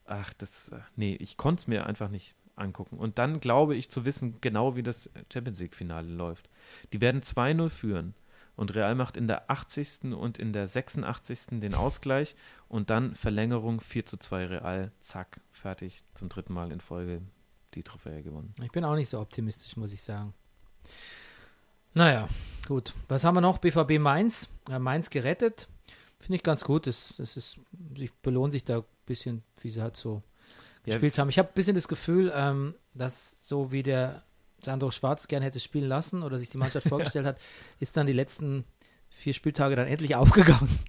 ach, 0.05 0.34
das, 0.34 0.69
äh, 0.69 0.80
nee, 0.95 1.15
ich 1.15 1.38
konnte 1.38 1.61
es 1.61 1.67
mir 1.67 1.86
einfach 1.86 2.09
nicht 2.09 2.36
angucken. 2.55 2.97
Und 2.97 3.17
dann 3.17 3.39
glaube 3.39 3.76
ich 3.76 3.89
zu 3.89 4.05
wissen, 4.05 4.39
genau 4.41 4.76
wie 4.76 4.84
das 4.84 5.09
Champions 5.32 5.59
League-Finale 5.59 6.07
läuft. 6.07 6.49
Die 6.93 7.01
werden 7.01 7.22
2-0 7.22 7.69
führen. 7.69 8.13
Und 8.57 8.76
Real 8.76 8.95
macht 8.95 9.15
in 9.17 9.28
der 9.28 9.49
80. 9.49 10.13
und 10.13 10.38
in 10.38 10.53
der 10.53 10.67
86. 10.67 11.59
den 11.61 11.74
Ausgleich 11.74 12.36
und 12.67 12.89
dann 12.89 13.15
Verlängerung 13.15 13.80
4 13.80 14.05
zu 14.05 14.17
2 14.17 14.45
Real. 14.47 14.91
Zack, 14.99 15.39
fertig. 15.49 16.03
Zum 16.13 16.30
dritten 16.30 16.53
Mal 16.53 16.72
in 16.72 16.82
Folge 16.82 17.22
die 17.74 17.84
Trophäe 17.84 18.22
gewonnen. 18.22 18.53
Ich 18.61 18.72
bin 18.72 18.84
auch 18.84 18.95
nicht 18.95 19.09
so 19.09 19.19
optimistisch, 19.19 19.78
muss 19.78 19.93
ich 19.93 20.01
sagen. 20.01 20.34
Naja, 21.93 22.29
gut. 22.67 22.93
Was 23.07 23.23
haben 23.23 23.35
wir 23.35 23.41
noch? 23.41 23.57
BVB 23.57 23.99
Mainz. 23.99 24.47
Ja, 24.69 24.79
Mainz 24.79 25.09
gerettet. 25.09 25.67
Finde 26.19 26.37
ich 26.37 26.43
ganz 26.43 26.63
gut. 26.63 26.87
Das, 26.87 27.13
das 27.17 27.35
ist, 27.35 27.57
sie 27.97 28.09
belohnen 28.21 28.51
sich 28.51 28.63
da 28.63 28.79
ein 28.79 28.83
bisschen, 29.05 29.43
wie 29.61 29.69
sie 29.69 29.81
halt 29.81 29.97
so 29.97 30.21
ja, 30.85 30.93
gespielt 30.93 31.17
haben. 31.17 31.29
Ich 31.29 31.39
habe 31.39 31.49
ein 31.49 31.55
bisschen 31.55 31.75
das 31.75 31.87
Gefühl, 31.87 32.31
ähm, 32.35 32.75
dass 32.93 33.35
so 33.39 33.71
wie 33.71 33.83
der 33.83 34.23
Sandro 34.63 34.91
Schwarz 34.91 35.27
gern 35.27 35.43
hätte 35.43 35.59
spielen 35.59 35.87
lassen 35.87 36.23
oder 36.23 36.39
sich 36.39 36.49
die 36.49 36.57
Mannschaft 36.57 36.87
vorgestellt 36.89 37.25
hat, 37.25 37.39
ist 37.79 37.97
dann 37.97 38.07
die 38.07 38.13
letzten 38.13 38.65
vier 39.09 39.33
Spieltage 39.33 39.75
dann 39.75 39.87
endlich 39.87 40.15
aufgegangen. 40.15 40.79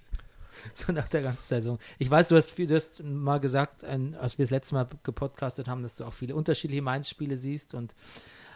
so 0.75 0.93
nach 0.93 1.07
der 1.07 1.23
ganzen 1.23 1.43
Saison. 1.43 1.79
Ich 1.99 2.09
weiß, 2.09 2.29
du 2.29 2.35
hast, 2.35 2.57
du 2.57 2.75
hast 2.75 3.03
mal 3.03 3.39
gesagt, 3.39 3.83
ein, 3.83 4.15
als 4.15 4.37
wir 4.37 4.45
das 4.45 4.51
letzte 4.51 4.75
Mal 4.75 4.87
gepodcastet 5.03 5.67
haben, 5.67 5.81
dass 5.81 5.95
du 5.95 6.05
auch 6.05 6.13
viele 6.13 6.35
unterschiedliche 6.35 6.81
Mainz-Spiele 6.81 7.37
siehst 7.37 7.73
und 7.73 7.93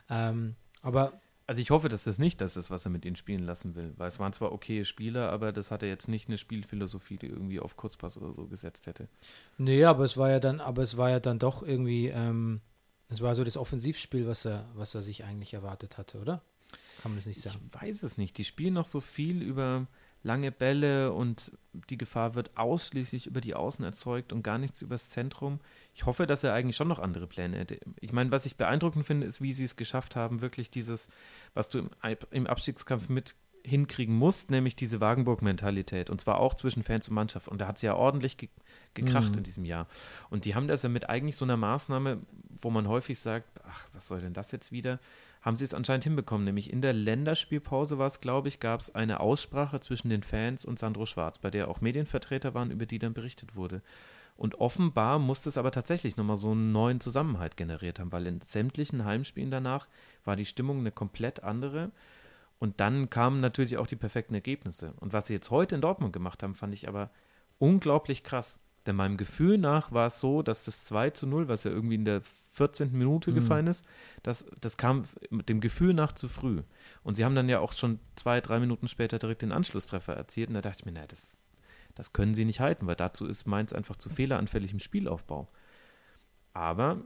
ähm, 0.09 0.55
aber 0.81 1.19
also 1.47 1.61
ich 1.61 1.71
hoffe, 1.71 1.87
dass 1.87 2.03
das 2.03 2.19
nicht 2.19 2.41
das 2.41 2.57
ist, 2.57 2.69
was 2.69 2.85
er 2.85 2.91
mit 2.91 3.05
ihnen 3.05 3.15
spielen 3.15 3.43
lassen 3.43 3.73
will, 3.75 3.93
weil 3.95 4.09
es 4.09 4.19
waren 4.19 4.33
zwar 4.33 4.51
okay 4.51 4.83
Spieler, 4.83 5.31
aber 5.31 5.53
das 5.53 5.71
hat 5.71 5.81
er 5.81 5.87
jetzt 5.87 6.09
nicht 6.09 6.27
eine 6.27 6.37
Spielphilosophie, 6.37 7.15
die 7.15 7.27
irgendwie 7.27 7.61
auf 7.61 7.77
Kurzpass 7.77 8.17
oder 8.17 8.33
so 8.33 8.47
gesetzt 8.47 8.85
hätte. 8.85 9.07
Nee, 9.57 9.85
aber 9.85 10.03
es 10.03 10.17
war 10.17 10.29
ja 10.29 10.41
dann, 10.41 10.59
aber 10.59 10.83
es 10.83 10.97
war 10.97 11.09
ja 11.09 11.21
dann 11.21 11.39
doch 11.39 11.63
irgendwie, 11.63 12.07
ähm, 12.07 12.59
es 13.07 13.21
war 13.21 13.33
so 13.33 13.45
das 13.45 13.55
Offensivspiel, 13.55 14.27
was 14.27 14.43
er, 14.45 14.65
was 14.75 14.93
er 14.93 15.01
sich 15.01 15.23
eigentlich 15.23 15.53
erwartet 15.53 15.97
hatte, 15.97 16.19
oder? 16.19 16.41
Kann 17.01 17.11
man 17.11 17.17
das 17.17 17.25
nicht 17.25 17.41
sagen? 17.41 17.69
Ich 17.73 17.81
weiß 17.81 18.03
es 18.03 18.17
nicht. 18.17 18.37
Die 18.37 18.43
spielen 18.43 18.73
noch 18.73 18.85
so 18.85 18.99
viel 18.99 19.41
über 19.41 19.87
lange 20.23 20.51
Bälle 20.51 21.13
und 21.13 21.53
die 21.89 21.97
Gefahr 21.97 22.35
wird 22.35 22.57
ausschließlich 22.57 23.27
über 23.27 23.39
die 23.39 23.55
Außen 23.55 23.85
erzeugt 23.85 24.33
und 24.33 24.43
gar 24.43 24.57
nichts 24.57 24.81
übers 24.81 25.09
Zentrum. 25.09 25.59
Ich 25.97 26.05
hoffe, 26.05 26.27
dass 26.27 26.43
er 26.43 26.53
eigentlich 26.53 26.75
schon 26.75 26.87
noch 26.87 26.99
andere 26.99 27.25
Pläne 27.25 27.57
hätte. 27.57 27.79
Ich 27.99 28.13
meine, 28.13 28.29
was 28.29 28.45
ich 28.45 28.55
beeindruckend 28.55 29.07
finde, 29.07 29.25
ist, 29.25 29.41
wie 29.41 29.51
sie 29.51 29.63
es 29.63 29.77
geschafft 29.77 30.15
haben, 30.15 30.41
wirklich 30.41 30.69
dieses, 30.69 31.09
was 31.55 31.69
du 31.69 31.79
im, 31.79 31.89
im 32.29 32.45
Abstiegskampf 32.45 33.09
mit 33.09 33.33
hinkriegen 33.63 34.15
musst, 34.15 34.51
nämlich 34.51 34.75
diese 34.75 35.01
Wagenburg-Mentalität. 35.01 36.11
Und 36.11 36.21
zwar 36.21 36.37
auch 36.37 36.53
zwischen 36.53 36.83
Fans 36.83 37.09
und 37.09 37.15
Mannschaft. 37.15 37.47
Und 37.47 37.61
da 37.61 37.67
hat 37.67 37.77
es 37.77 37.81
ja 37.81 37.95
ordentlich 37.95 38.37
ge 38.37 38.49
gekracht 38.93 39.31
mhm. 39.31 39.39
in 39.39 39.43
diesem 39.43 39.65
Jahr. 39.65 39.87
Und 40.29 40.45
die 40.45 40.53
haben 40.53 40.67
das 40.67 40.83
ja 40.83 40.89
mit 40.89 41.09
eigentlich 41.09 41.35
so 41.35 41.45
einer 41.45 41.57
Maßnahme, 41.57 42.19
wo 42.61 42.69
man 42.69 42.87
häufig 42.87 43.19
sagt, 43.19 43.47
ach, 43.67 43.87
was 43.93 44.07
soll 44.07 44.21
denn 44.21 44.33
das 44.33 44.51
jetzt 44.51 44.71
wieder? 44.71 44.99
haben 45.47 45.55
sie 45.55 45.63
es 45.63 45.73
anscheinend 45.73 46.03
hinbekommen. 46.03 46.43
Nämlich 46.43 46.73
in 46.73 46.81
der 46.81 46.93
Länderspielpause 46.93 47.97
war 47.97 48.07
es, 48.07 48.19
glaube 48.19 48.49
ich, 48.49 48.59
gab 48.59 48.81
es 48.81 48.93
eine 48.93 49.21
Aussprache 49.21 49.79
zwischen 49.79 50.09
den 50.09 50.21
Fans 50.21 50.65
und 50.65 50.77
Sandro 50.77 51.05
Schwarz, 51.05 51.39
bei 51.39 51.49
der 51.49 51.69
auch 51.69 51.79
Medienvertreter 51.79 52.53
waren, 52.53 52.69
über 52.69 52.85
die 52.85 52.99
dann 52.99 53.13
berichtet 53.13 53.55
wurde. 53.55 53.81
Und 54.38 54.55
offenbar 54.61 55.17
musste 55.17 55.49
es 55.49 55.57
aber 55.57 55.71
tatsächlich 55.71 56.15
nochmal 56.15 56.38
so 56.38 56.51
einen 56.51 56.71
neuen 56.71 56.99
Zusammenhalt 56.99 57.57
generiert 57.57 57.99
haben, 57.99 58.11
weil 58.11 58.27
in 58.27 58.39
sämtlichen 58.41 59.03
Heimspielen 59.03 59.51
danach 59.51 59.88
war 60.23 60.35
die 60.35 60.45
Stimmung 60.45 60.79
eine 60.79 60.91
komplett 60.91 61.43
andere. 61.43 61.91
Und 62.59 62.79
dann 62.79 63.09
kamen 63.09 63.39
natürlich 63.39 63.77
auch 63.77 63.88
die 63.88 63.95
perfekten 63.95 64.35
Ergebnisse. 64.35 64.93
Und 64.99 65.11
was 65.11 65.27
sie 65.27 65.33
jetzt 65.33 65.51
heute 65.51 65.75
in 65.75 65.81
Dortmund 65.81 66.13
gemacht 66.13 66.43
haben, 66.43 66.55
fand 66.55 66.73
ich 66.73 66.88
aber 66.88 67.09
unglaublich 67.57 68.23
krass. 68.23 68.59
Denn 68.85 68.95
meinem 68.95 69.17
Gefühl 69.17 69.57
nach 69.57 69.91
war 69.91 70.07
es 70.07 70.19
so, 70.19 70.41
dass 70.41 70.63
das 70.63 70.85
2 70.85 71.09
zu 71.09 71.27
0, 71.27 71.49
was 71.49 71.65
ja 71.65 71.71
irgendwie 71.71 71.95
in 71.95 72.05
der 72.05 72.21
14. 72.53 72.97
Minute 72.97 73.31
mhm. 73.31 73.35
gefallen 73.35 73.67
ist, 73.67 73.85
das, 74.23 74.45
das 74.61 74.77
kam 74.77 75.03
mit 75.29 75.49
dem 75.49 75.61
Gefühl 75.61 75.93
nach 75.93 76.13
zu 76.13 76.27
früh. 76.27 76.61
Und 77.03 77.15
sie 77.15 77.25
haben 77.25 77.35
dann 77.35 77.49
ja 77.49 77.59
auch 77.59 77.73
schon 77.73 77.99
zwei, 78.15 78.39
drei 78.39 78.59
Minuten 78.59 78.88
später 78.88 79.19
direkt 79.19 79.41
den 79.41 79.51
Anschlusstreffer 79.51 80.13
erzielt. 80.13 80.49
Und 80.49 80.55
da 80.55 80.61
dachte 80.61 80.81
ich 80.81 80.85
mir, 80.85 80.93
naja, 80.93 81.07
das, 81.07 81.41
das 81.97 82.13
können 82.13 82.35
sie 82.35 82.45
nicht 82.45 82.59
halten, 82.59 82.87
weil 82.87 82.95
dazu 82.95 83.25
ist 83.27 83.47
Mainz 83.47 83.73
einfach 83.73 83.95
zu 83.95 84.09
fehleranfällig 84.09 84.71
im 84.71 84.79
Spielaufbau. 84.79 85.47
Aber, 86.53 87.01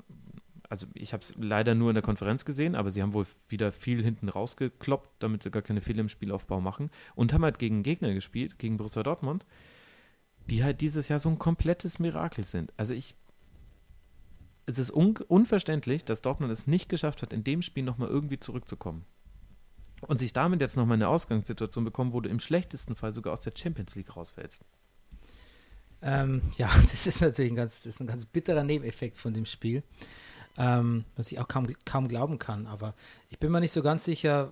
also 0.69 0.87
ich 0.93 1.13
habe 1.13 1.23
es 1.23 1.35
leider 1.39 1.75
nur 1.75 1.89
in 1.89 1.95
der 1.95 2.03
Konferenz 2.03 2.45
gesehen, 2.45 2.75
aber 2.75 2.89
sie 2.89 3.01
haben 3.01 3.13
wohl 3.13 3.25
wieder 3.49 3.71
viel 3.71 4.03
hinten 4.03 4.29
rausgekloppt, 4.29 5.23
damit 5.23 5.43
sie 5.43 5.51
gar 5.51 5.61
keine 5.61 5.81
Fehler 5.81 6.01
im 6.01 6.09
Spielaufbau 6.09 6.61
machen. 6.61 6.89
Und 7.15 7.33
haben 7.33 7.43
halt 7.43 7.59
gegen 7.59 7.83
Gegner 7.83 8.13
gespielt, 8.13 8.59
gegen 8.59 8.77
Borussia 8.77 9.03
Dortmund 9.03 9.45
die 10.49 10.63
halt 10.63 10.81
dieses 10.81 11.07
Jahr 11.07 11.19
so 11.19 11.29
ein 11.29 11.39
komplettes 11.39 11.99
Mirakel 11.99 12.43
sind. 12.43 12.73
Also 12.77 12.93
ich, 12.93 13.15
es 14.65 14.79
ist 14.79 14.91
un 14.91 15.15
unverständlich, 15.27 16.05
dass 16.05 16.21
Dortmund 16.21 16.51
es 16.51 16.67
nicht 16.67 16.89
geschafft 16.89 17.21
hat, 17.21 17.33
in 17.33 17.43
dem 17.43 17.61
Spiel 17.61 17.83
nochmal 17.83 18.09
irgendwie 18.09 18.39
zurückzukommen. 18.39 19.05
Und 20.01 20.17
sich 20.17 20.33
damit 20.33 20.61
jetzt 20.61 20.77
nochmal 20.77 20.95
eine 20.95 21.09
Ausgangssituation 21.09 21.85
bekommen, 21.85 22.11
wo 22.11 22.21
du 22.21 22.29
im 22.29 22.39
schlechtesten 22.39 22.95
Fall 22.95 23.11
sogar 23.11 23.33
aus 23.33 23.41
der 23.41 23.53
Champions 23.55 23.95
League 23.95 24.15
rausfällst. 24.15 24.65
Ähm, 26.01 26.41
ja, 26.57 26.69
das 26.81 27.07
ist 27.07 27.21
natürlich 27.21 27.51
ein 27.51 27.55
ganz, 27.55 27.77
das 27.77 27.95
ist 27.95 27.99
ein 27.99 28.07
ganz 28.07 28.25
bitterer 28.25 28.63
Nebeneffekt 28.63 29.17
von 29.17 29.33
dem 29.33 29.45
Spiel, 29.45 29.83
ähm, 30.57 31.05
was 31.15 31.31
ich 31.31 31.39
auch 31.39 31.47
kaum, 31.47 31.67
kaum 31.85 32.07
glauben 32.07 32.39
kann. 32.39 32.67
Aber 32.67 32.93
ich 33.29 33.39
bin 33.39 33.51
mir 33.51 33.59
nicht 33.59 33.71
so 33.71 33.81
ganz 33.81 34.05
sicher, 34.05 34.51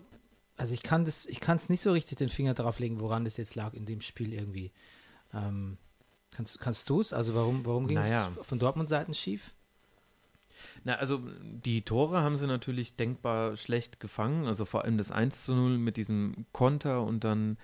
also 0.57 0.73
ich 0.73 0.83
kann 0.83 1.05
das, 1.05 1.25
ich 1.25 1.39
kann 1.39 1.57
es 1.57 1.69
nicht 1.69 1.81
so 1.81 1.91
richtig 1.91 2.17
den 2.17 2.29
Finger 2.29 2.53
drauf 2.53 2.79
legen, 2.79 2.99
woran 2.99 3.25
das 3.25 3.37
jetzt 3.37 3.55
lag 3.55 3.73
in 3.73 3.85
dem 3.85 4.01
Spiel 4.01 4.33
irgendwie. 4.33 4.71
Ähm, 5.33 5.77
kannst 6.31 6.59
kannst 6.59 6.89
du 6.89 7.01
es? 7.01 7.13
Also 7.13 7.33
warum, 7.33 7.65
warum 7.65 7.87
ging 7.87 7.97
naja. 7.97 8.31
es 8.39 8.47
von 8.47 8.59
Dortmund-Seiten 8.59 9.13
schief? 9.13 9.51
Na, 10.83 10.95
also 10.95 11.21
die 11.41 11.81
Tore 11.81 12.21
haben 12.21 12.37
sie 12.37 12.47
natürlich 12.47 12.95
denkbar 12.95 13.55
schlecht 13.57 13.99
gefangen. 13.99 14.47
Also 14.47 14.65
vor 14.65 14.83
allem 14.83 14.97
das 14.97 15.11
1 15.11 15.45
zu 15.45 15.55
0 15.55 15.77
mit 15.77 15.97
diesem 15.97 16.45
Konter 16.51 17.03
und 17.03 17.23
dann 17.23 17.57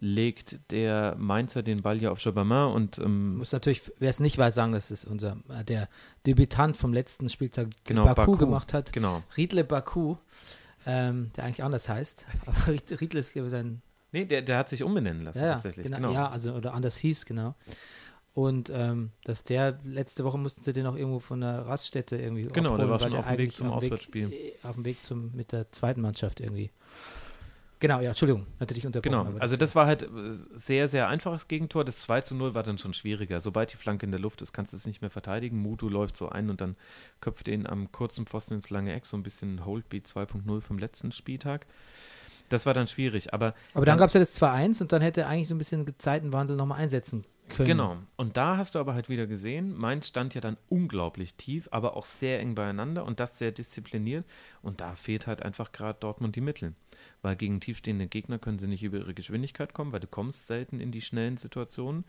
legt 0.00 0.70
der 0.72 1.14
Mainzer 1.18 1.62
den 1.62 1.82
Ball 1.82 2.00
ja 2.02 2.10
auf 2.10 2.20
Chabamin 2.20 2.72
und 2.74 2.98
ähm, 2.98 3.36
Muss 3.38 3.52
natürlich, 3.52 3.90
wer 3.98 4.10
es 4.10 4.20
nicht 4.20 4.36
weiß, 4.38 4.54
sagen, 4.54 4.72
dass 4.72 4.90
es 4.90 5.04
unser, 5.04 5.36
äh, 5.48 5.64
der 5.64 5.88
Debütant 6.26 6.76
vom 6.76 6.92
letzten 6.92 7.28
Spieltag 7.28 7.68
Genau, 7.84 8.04
Baku, 8.04 8.32
Baku. 8.32 8.36
gemacht 8.36 8.72
hat. 8.72 8.92
genau. 8.92 9.22
Riedle 9.36 9.64
Baku, 9.64 10.16
ähm, 10.86 11.30
der 11.36 11.44
eigentlich 11.44 11.62
anders 11.64 11.88
heißt. 11.88 12.26
Aber 12.46 12.72
Ried- 12.72 13.00
Riedle 13.00 13.20
ist, 13.20 13.32
glaube 13.32 13.48
ich, 13.48 13.52
sein 13.52 13.80
Nee, 14.12 14.24
der, 14.26 14.42
der 14.42 14.58
hat 14.58 14.68
sich 14.68 14.82
umbenennen 14.84 15.24
lassen 15.24 15.40
Ja, 15.40 15.54
tatsächlich. 15.54 15.84
genau, 15.86 15.96
Genau. 15.96 16.12
ja, 16.12 16.28
also 16.28 16.52
oder 16.54 16.72
anders 16.74 16.96
hieß, 16.98 17.26
genau. 17.26 17.54
Und 18.32 18.68
ähm, 18.74 19.10
dass 19.24 19.44
der, 19.44 19.78
letzte 19.84 20.24
Woche 20.24 20.38
mussten 20.38 20.60
sie 20.62 20.72
den 20.72 20.86
auch 20.86 20.96
irgendwo 20.96 21.20
von 21.20 21.40
der 21.40 21.66
Raststätte 21.66 22.16
irgendwie 22.16 22.42
Genau, 22.44 22.76
der 22.76 22.86
abholen, 22.86 22.90
war 22.90 23.00
weil 23.00 23.08
schon 23.10 23.16
auf 23.18 23.26
dem 23.28 23.38
Weg 23.38 23.52
zum 23.56 23.70
Auswärtsspiel. 23.70 24.32
äh, 24.32 24.52
auf 24.64 24.74
dem 24.74 24.84
Weg 24.84 25.02
zum, 25.04 25.30
mit 25.34 25.52
der 25.52 25.70
zweiten 25.72 26.00
Mannschaft 26.00 26.40
irgendwie. 26.40 26.70
Genau, 27.84 28.00
ja, 28.00 28.08
Entschuldigung, 28.08 28.46
natürlich 28.60 28.86
unterbrochen. 28.86 29.26
Genau, 29.26 29.38
also 29.40 29.58
das 29.58 29.74
war 29.74 29.84
halt 29.84 30.04
äh, 30.04 30.08
sehr, 30.30 30.88
sehr 30.88 31.06
einfaches 31.08 31.48
Gegentor. 31.48 31.84
Das 31.84 31.98
2 31.98 32.22
zu 32.22 32.34
0 32.34 32.54
war 32.54 32.62
dann 32.62 32.78
schon 32.78 32.94
schwieriger. 32.94 33.40
Sobald 33.40 33.74
die 33.74 33.76
Flanke 33.76 34.06
in 34.06 34.10
der 34.10 34.20
Luft 34.20 34.40
ist, 34.40 34.54
kannst 34.54 34.72
du 34.72 34.78
es 34.78 34.86
nicht 34.86 35.02
mehr 35.02 35.10
verteidigen. 35.10 35.58
Mutu 35.58 35.90
läuft 35.90 36.16
so 36.16 36.30
ein 36.30 36.48
und 36.48 36.62
dann 36.62 36.76
köpft 37.20 37.46
ihn 37.46 37.66
am 37.66 37.92
kurzen 37.92 38.24
Pfosten 38.24 38.54
ins 38.54 38.70
lange 38.70 38.94
Eck, 38.94 39.04
so 39.04 39.18
ein 39.18 39.22
bisschen 39.22 39.66
Holdbeat 39.66 40.06
2.0 40.06 40.62
vom 40.62 40.78
letzten 40.78 41.12
Spieltag. 41.12 41.66
Das 42.48 42.64
war 42.64 42.72
dann 42.72 42.86
schwierig, 42.86 43.34
aber 43.34 43.52
Aber 43.74 43.84
dann 43.84 43.98
gab 43.98 44.08
es 44.08 44.14
ja 44.14 44.20
das 44.20 44.40
2-1 44.40 44.80
und 44.80 44.90
dann 44.90 45.02
hätte 45.02 45.20
er 45.20 45.28
eigentlich 45.28 45.48
so 45.48 45.54
ein 45.54 45.58
bisschen 45.58 45.86
Zeitenwandel 45.98 46.56
nochmal 46.56 46.80
einsetzen 46.80 47.26
können. 47.50 47.68
Genau. 47.68 47.96
Und 48.16 48.38
da 48.38 48.56
hast 48.56 48.74
du 48.74 48.78
aber 48.78 48.94
halt 48.94 49.08
wieder 49.08 49.26
gesehen, 49.26 49.76
Mainz 49.76 50.08
stand 50.08 50.34
ja 50.34 50.40
dann 50.40 50.56
unglaublich 50.68 51.34
tief, 51.34 51.68
aber 51.70 51.96
auch 51.96 52.04
sehr 52.04 52.40
eng 52.40 52.54
beieinander 52.54 53.04
und 53.04 53.20
das 53.20 53.38
sehr 53.38 53.52
diszipliniert. 53.52 54.24
Und 54.62 54.80
da 54.80 54.94
fehlt 54.94 55.26
halt 55.26 55.42
einfach 55.42 55.72
gerade 55.72 55.98
Dortmund 56.00 56.36
die 56.36 56.40
Mittel. 56.40 56.72
Weil 57.22 57.36
gegen 57.36 57.60
tiefstehende 57.60 58.06
Gegner 58.06 58.38
können 58.38 58.58
sie 58.58 58.66
nicht 58.66 58.82
über 58.82 58.98
ihre 58.98 59.14
Geschwindigkeit 59.14 59.74
kommen, 59.74 59.92
weil 59.92 60.00
du 60.00 60.06
kommst 60.06 60.46
selten 60.46 60.80
in 60.80 60.92
die 60.92 61.02
schnellen 61.02 61.36
Situationen. 61.36 62.04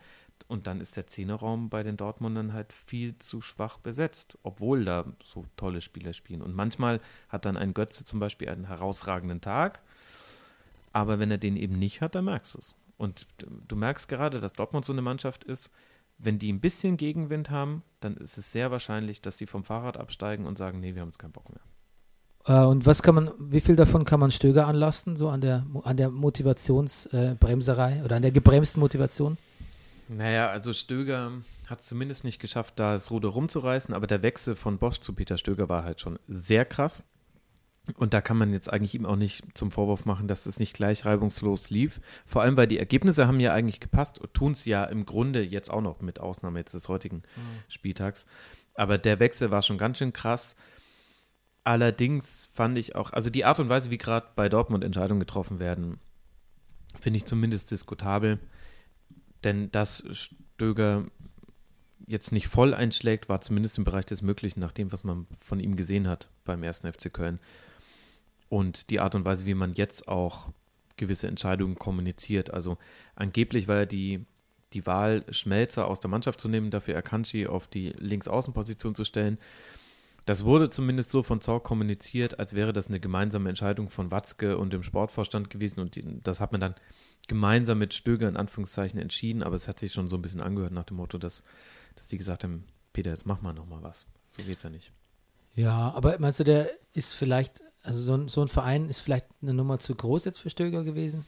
Und 0.48 0.66
dann 0.66 0.80
ist 0.80 0.96
der 0.96 1.06
Zehnerraum 1.06 1.70
bei 1.70 1.82
den 1.82 1.96
Dortmundern 1.96 2.52
halt 2.52 2.72
viel 2.72 3.16
zu 3.18 3.40
schwach 3.40 3.78
besetzt, 3.78 4.38
obwohl 4.42 4.84
da 4.84 5.04
so 5.24 5.46
tolle 5.56 5.80
Spieler 5.80 6.12
spielen. 6.12 6.42
Und 6.42 6.54
manchmal 6.54 7.00
hat 7.28 7.44
dann 7.46 7.56
ein 7.56 7.74
Götze 7.74 8.04
zum 8.04 8.20
Beispiel 8.20 8.48
einen 8.48 8.66
herausragenden 8.66 9.40
Tag, 9.40 9.80
aber 10.92 11.18
wenn 11.18 11.30
er 11.30 11.38
den 11.38 11.56
eben 11.56 11.78
nicht 11.78 12.00
hat, 12.00 12.14
dann 12.14 12.24
merkst 12.26 12.54
du 12.54 12.58
es. 12.58 12.76
Und 12.96 13.26
du- 13.38 13.76
merkst 13.76 14.08
gerade, 14.08 14.40
dass 14.40 14.54
Dortmund 14.54 14.84
so 14.84 14.92
eine 14.92 15.02
Mannschaft 15.02 15.44
ist, 15.44 15.70
wenn 16.18 16.38
die 16.38 16.50
ein 16.50 16.60
bisschen 16.60 16.96
Gegenwind 16.96 17.50
haben, 17.50 17.82
dann 18.00 18.16
ist 18.16 18.38
es 18.38 18.52
sehr 18.52 18.70
wahrscheinlich, 18.70 19.20
dass 19.20 19.36
die 19.36 19.46
vom 19.46 19.64
Fahrrad 19.64 19.98
absteigen 19.98 20.46
und 20.46 20.56
sagen, 20.56 20.80
nee, 20.80 20.94
wir 20.94 21.02
haben 21.02 21.08
jetzt 21.08 21.18
keinen 21.18 21.32
Bock 21.32 21.50
mehr. 21.50 21.60
Äh, 22.46 22.60
und 22.60 22.86
was 22.86 23.02
kann 23.02 23.14
man, 23.14 23.30
wie 23.38 23.60
viel 23.60 23.76
davon 23.76 24.04
kann 24.04 24.20
man 24.20 24.30
Stöger 24.30 24.66
anlasten, 24.66 25.16
so 25.16 25.28
an 25.28 25.40
der, 25.40 25.66
an 25.82 25.96
der 25.96 26.10
Motivationsbremserei 26.10 27.98
äh, 27.98 28.02
oder 28.02 28.16
an 28.16 28.22
der 28.22 28.32
gebremsten 28.32 28.80
Motivation? 28.80 29.36
Naja, 30.08 30.48
also 30.48 30.72
Stöger 30.72 31.32
hat 31.68 31.80
es 31.80 31.86
zumindest 31.86 32.22
nicht 32.24 32.40
geschafft, 32.40 32.74
da 32.76 32.92
das 32.92 33.10
Ruder 33.10 33.30
rumzureißen, 33.30 33.92
aber 33.92 34.06
der 34.06 34.22
Wechsel 34.22 34.54
von 34.54 34.78
Bosch 34.78 34.98
zu 34.98 35.14
Peter 35.14 35.36
Stöger 35.36 35.68
war 35.68 35.82
halt 35.84 36.00
schon 36.00 36.18
sehr 36.28 36.64
krass. 36.64 37.02
Und 37.94 38.14
da 38.14 38.20
kann 38.20 38.36
man 38.36 38.52
jetzt 38.52 38.72
eigentlich 38.72 38.96
ihm 38.96 39.06
auch 39.06 39.16
nicht 39.16 39.44
zum 39.54 39.70
Vorwurf 39.70 40.06
machen, 40.06 40.26
dass 40.26 40.46
es 40.46 40.58
nicht 40.58 40.74
gleich 40.74 41.04
reibungslos 41.04 41.70
lief. 41.70 42.00
Vor 42.24 42.42
allem, 42.42 42.56
weil 42.56 42.66
die 42.66 42.78
Ergebnisse 42.78 43.28
haben 43.28 43.38
ja 43.38 43.52
eigentlich 43.52 43.78
gepasst 43.78 44.18
und 44.18 44.34
tun 44.34 44.52
es 44.52 44.64
ja 44.64 44.84
im 44.84 45.06
Grunde 45.06 45.42
jetzt 45.42 45.70
auch 45.70 45.80
noch, 45.80 46.00
mit 46.00 46.18
Ausnahme 46.18 46.58
jetzt 46.58 46.74
des 46.74 46.88
heutigen 46.88 47.22
Spieltags. 47.68 48.26
Aber 48.74 48.98
der 48.98 49.20
Wechsel 49.20 49.52
war 49.52 49.62
schon 49.62 49.78
ganz 49.78 49.98
schön 49.98 50.12
krass. 50.12 50.56
Allerdings 51.66 52.48
fand 52.54 52.78
ich 52.78 52.94
auch, 52.94 53.12
also 53.12 53.28
die 53.28 53.44
Art 53.44 53.58
und 53.58 53.68
Weise, 53.68 53.90
wie 53.90 53.98
gerade 53.98 54.28
bei 54.36 54.48
Dortmund 54.48 54.84
Entscheidungen 54.84 55.18
getroffen 55.18 55.58
werden, 55.58 55.98
finde 57.00 57.16
ich 57.16 57.24
zumindest 57.24 57.72
diskutabel. 57.72 58.38
Denn 59.42 59.72
dass 59.72 60.04
Stöger 60.12 61.06
jetzt 62.06 62.30
nicht 62.30 62.46
voll 62.46 62.72
einschlägt, 62.72 63.28
war 63.28 63.40
zumindest 63.40 63.78
im 63.78 63.84
Bereich 63.84 64.06
des 64.06 64.22
Möglichen, 64.22 64.60
nach 64.60 64.70
dem, 64.70 64.92
was 64.92 65.02
man 65.02 65.26
von 65.40 65.58
ihm 65.58 65.74
gesehen 65.74 66.06
hat 66.06 66.28
beim 66.44 66.62
ersten 66.62 66.92
FC 66.92 67.12
Köln. 67.12 67.40
Und 68.48 68.90
die 68.90 69.00
Art 69.00 69.16
und 69.16 69.24
Weise, 69.24 69.44
wie 69.44 69.54
man 69.54 69.72
jetzt 69.72 70.06
auch 70.06 70.50
gewisse 70.96 71.26
Entscheidungen 71.26 71.74
kommuniziert. 71.74 72.54
Also 72.54 72.78
angeblich 73.16 73.66
war 73.66 73.78
ja 73.78 73.86
die, 73.86 74.24
die 74.72 74.86
Wahl, 74.86 75.24
Schmelzer 75.30 75.88
aus 75.88 75.98
der 75.98 76.10
Mannschaft 76.10 76.40
zu 76.40 76.48
nehmen, 76.48 76.70
dafür 76.70 76.96
Akanji 76.96 77.48
auf 77.48 77.66
die 77.66 77.88
Linksaußenposition 77.98 78.94
zu 78.94 79.04
stellen. 79.04 79.38
Das 80.26 80.44
wurde 80.44 80.68
zumindest 80.70 81.10
so 81.10 81.22
von 81.22 81.40
Zorc 81.40 81.62
kommuniziert, 81.62 82.40
als 82.40 82.54
wäre 82.54 82.72
das 82.72 82.88
eine 82.88 82.98
gemeinsame 82.98 83.48
Entscheidung 83.48 83.88
von 83.88 84.10
Watzke 84.10 84.58
und 84.58 84.72
dem 84.72 84.82
Sportvorstand 84.82 85.50
gewesen. 85.50 85.80
Und 85.80 85.98
das 86.24 86.40
hat 86.40 86.50
man 86.50 86.60
dann 86.60 86.74
gemeinsam 87.28 87.78
mit 87.78 87.94
Stöger 87.94 88.28
in 88.28 88.36
Anführungszeichen 88.36 88.98
entschieden. 88.98 89.44
Aber 89.44 89.54
es 89.54 89.68
hat 89.68 89.78
sich 89.78 89.92
schon 89.92 90.10
so 90.10 90.16
ein 90.16 90.22
bisschen 90.22 90.40
angehört 90.40 90.72
nach 90.72 90.84
dem 90.84 90.96
Motto, 90.96 91.16
dass, 91.16 91.44
dass 91.94 92.08
die 92.08 92.18
gesagt 92.18 92.42
haben, 92.42 92.64
Peter, 92.92 93.10
jetzt 93.10 93.24
mach 93.24 93.40
mal 93.40 93.52
noch 93.52 93.66
mal 93.66 93.84
was. 93.84 94.08
So 94.28 94.42
geht's 94.42 94.64
ja 94.64 94.70
nicht. 94.70 94.90
Ja, 95.54 95.92
aber 95.92 96.18
meinst 96.18 96.40
du, 96.40 96.44
der 96.44 96.70
ist 96.92 97.14
vielleicht, 97.14 97.62
also 97.82 98.02
so 98.02 98.14
ein, 98.14 98.26
so 98.26 98.42
ein 98.42 98.48
Verein 98.48 98.88
ist 98.88 99.00
vielleicht 99.00 99.26
eine 99.42 99.54
Nummer 99.54 99.78
zu 99.78 99.94
groß 99.94 100.24
jetzt 100.24 100.40
für 100.40 100.50
Stöger 100.50 100.82
gewesen? 100.82 101.24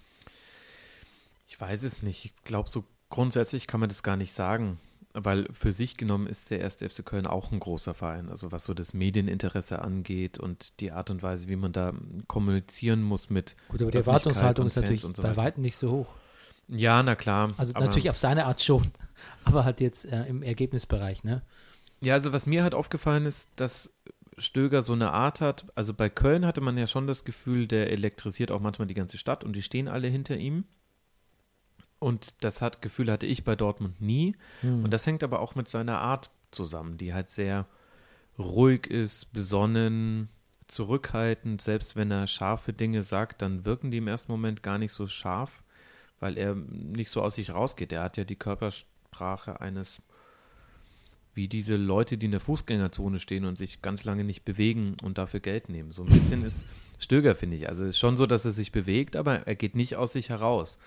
Ich 1.46 1.61
weiß 1.61 1.84
es 1.84 2.03
nicht. 2.03 2.24
Ich 2.24 2.34
glaube, 2.42 2.68
so 2.68 2.84
grundsätzlich 3.11 3.68
kann 3.68 3.78
man 3.78 3.88
das 3.88 4.03
gar 4.03 4.16
nicht 4.16 4.32
sagen. 4.32 4.80
Weil 5.14 5.48
für 5.52 5.72
sich 5.72 5.96
genommen 5.96 6.26
ist 6.26 6.50
der 6.50 6.61
erste 6.61 6.88
FC 6.88 7.04
Köln 7.04 7.26
auch 7.26 7.50
ein 7.50 7.61
großer 7.61 7.94
Verein. 7.94 8.28
Also 8.28 8.52
was 8.52 8.64
so 8.64 8.74
das 8.74 8.92
Medieninteresse 8.92 9.80
angeht 9.80 10.38
und 10.38 10.78
die 10.80 10.92
Art 10.92 11.11
und 11.11 11.22
Weise, 11.22 11.48
wie 11.48 11.56
man 11.56 11.72
da 11.72 11.92
kommunizieren 12.26 13.02
muss 13.02 13.30
mit. 13.30 13.54
Gut, 13.68 13.82
aber 13.82 13.90
die 13.90 13.98
Erwartungshaltung 13.98 14.66
ist 14.66 14.76
natürlich 14.76 15.02
so 15.02 15.12
bei 15.22 15.36
weitem 15.36 15.62
nicht 15.62 15.76
so 15.76 15.90
hoch. 15.90 16.09
Ja, 16.68 17.02
na 17.02 17.14
klar. 17.14 17.52
Also 17.56 17.72
natürlich 17.72 18.11
auf 18.11 18.18
seine 18.18 18.44
Art 18.44 18.61
schon, 18.61 18.92
aber 19.44 19.64
halt 19.64 19.80
jetzt 19.80 20.04
äh, 20.04 20.24
im 20.26 20.42
Ergebnisbereich, 20.42 21.24
ne? 21.24 21.42
Ja, 22.00 22.14
also 22.14 22.32
was 22.32 22.46
mir 22.46 22.62
halt 22.62 22.74
aufgefallen 22.74 23.26
ist, 23.26 23.48
dass 23.56 23.94
Stöger 24.36 24.82
so 24.82 24.92
eine 24.92 25.12
Art 25.12 25.40
hat, 25.40 25.66
also 25.74 25.94
bei 25.94 26.09
Köln 26.09 26.46
hatte 26.46 26.61
man 26.61 26.78
ja 26.78 26.86
schon 26.86 27.06
das 27.06 27.24
Gefühl, 27.24 27.66
der 27.66 27.90
elektrisiert 27.90 28.50
auch 28.50 28.61
manchmal 28.61 28.86
die 28.86 28.94
ganze 28.94 29.18
Stadt 29.18 29.42
und 29.42 29.54
die 29.54 29.62
stehen 29.62 29.88
alle 29.88 30.06
hinter 30.06 30.36
ihm. 30.36 30.64
Und 31.99 32.32
das 32.40 32.62
hat 32.62 32.80
Gefühl 32.80 33.11
hatte 33.11 33.26
ich 33.26 33.44
bei 33.44 33.57
Dortmund 33.57 34.01
nie. 34.01 34.36
Hm. 34.61 34.84
Und 34.84 34.92
das 34.92 35.07
hängt 35.07 35.24
aber 35.24 35.40
auch 35.40 35.55
mit 35.55 35.68
seiner 35.68 36.01
Art 36.01 36.30
zusammen, 36.51 36.96
die 36.96 37.12
halt 37.12 37.28
sehr 37.28 37.66
ruhig 38.38 38.86
ist, 38.86 39.32
besonnen, 39.32 40.28
zurückhaltend. 40.68 41.61
Selbst 41.61 41.96
wenn 41.96 42.11
er 42.11 42.26
scharfe 42.26 42.72
Dinge 42.72 43.03
sagt, 43.03 43.42
dann 43.42 43.64
wirken 43.64 43.90
die 43.90 43.99
im 43.99 44.09
ersten 44.09 44.30
Moment 44.30 44.62
gar 44.62 44.78
nicht 44.78 44.92
so 44.92 45.07
scharf, 45.07 45.62
weil 46.20 46.38
er 46.38 46.55
nicht 46.55 47.11
so 47.11 47.22
aus 47.22 47.34
sich 47.34 47.51
rausgeht. 47.51 47.92
Er 47.92 48.03
hat 48.03 48.16
ja 48.16 48.24
die 48.24 48.36
Körpersprache 48.36 49.61
eines 49.61 50.01
wie 51.34 51.46
diese 51.46 51.76
Leute, 51.76 52.18
die 52.18 52.26
in 52.26 52.32
der 52.32 52.40
Fußgängerzone 52.40 53.20
stehen 53.20 53.44
und 53.44 53.57
sich 53.57 53.80
ganz 53.80 54.03
lange 54.03 54.24
nicht 54.24 54.44
bewegen 54.44 54.96
und 55.03 55.18
dafür 55.18 55.38
Geld 55.38 55.68
nehmen. 55.68 55.92
So 55.92 56.03
ein 56.03 56.09
bisschen 56.09 56.44
ist 56.46 56.66
Stöger, 56.99 57.36
finde 57.36 57.57
ich. 57.57 57.68
Also 57.68 57.84
es 57.84 57.90
ist 57.90 57.99
schon 57.99 58.16
so, 58.16 58.26
dass 58.26 58.44
er 58.44 58.51
sich 58.51 58.72
bewegt, 58.72 59.14
aber 59.14 59.46
er 59.46 59.55
geht 59.55 59.76
nicht 59.76 59.96
aus 59.96 60.12
sich 60.12 60.30
heraus 60.30 60.78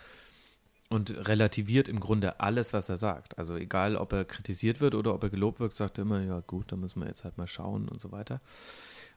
und 0.92 1.28
relativiert 1.28 1.88
im 1.88 2.02
Grunde 2.02 2.42
alles, 2.42 2.74
was 2.74 2.90
er 2.90 2.98
sagt. 2.98 3.38
Also 3.38 3.56
egal, 3.56 3.96
ob 3.96 4.12
er 4.12 4.26
kritisiert 4.26 4.82
wird 4.82 4.94
oder 4.94 5.14
ob 5.14 5.24
er 5.24 5.30
gelobt 5.30 5.62
wird, 5.62 5.74
sagt 5.74 5.98
er 5.98 6.02
immer, 6.02 6.22
ja 6.22 6.42
gut, 6.42 6.70
da 6.72 6.76
müssen 6.76 7.00
wir 7.02 7.08
jetzt 7.08 7.24
halt 7.24 7.38
mal 7.38 7.48
schauen 7.48 7.88
und 7.88 8.02
so 8.02 8.12
weiter. 8.12 8.42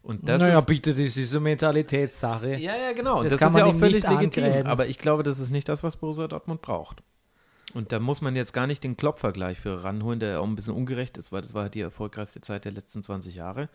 Und 0.01 0.29
das 0.29 0.41
naja, 0.41 0.61
ist, 0.61 0.67
bitte, 0.67 0.95
das 0.95 1.17
ist 1.17 1.33
eine 1.33 1.41
Mentalitätssache. 1.41 2.55
ja, 2.57 2.77
ja, 2.77 2.93
genau. 2.93 3.23
Das 3.25 3.33
Das, 3.33 3.41
kann 3.41 3.49
ist 3.49 3.55
man 3.55 3.67
ja 3.67 3.73
auch 3.73 3.79
völlig 3.79 4.07
legitim. 4.07 4.45
angräben. 4.45 4.69
Aber 4.69 4.87
ich 4.87 4.99
glaube, 4.99 5.25
das 5.25 5.41
ist 5.41 5.51
nicht 5.51 5.69
das, 5.69 5.83
was 5.83 5.97
Borussia 5.97 6.29
Dortmund 6.29 6.63
braucht. 6.63 7.03
Und 7.73 7.91
da 7.91 7.99
muss 7.99 8.21
man 8.21 8.37
jetzt 8.37 8.53
gar 8.53 8.69
nicht 8.69 8.85
den 8.85 8.97
Klopp-Vergleich 8.97 9.59
für 9.59 9.83
ranholen, 9.83 10.21
der 10.21 10.41
auch 10.41 10.47
ein 10.47 10.55
bisschen 10.55 10.75
ungerecht 10.75 11.19
ist, 11.19 11.33
weil 11.33 11.43
das 11.43 11.55
war 11.55 11.63
halt 11.63 11.75
die 11.75 11.81
erfolgreichste 11.81 12.41
Zeit 12.41 12.65
der 12.67 12.73
letzten 12.73 13.03
20 13.03 13.35
Jahre. 13.35 13.69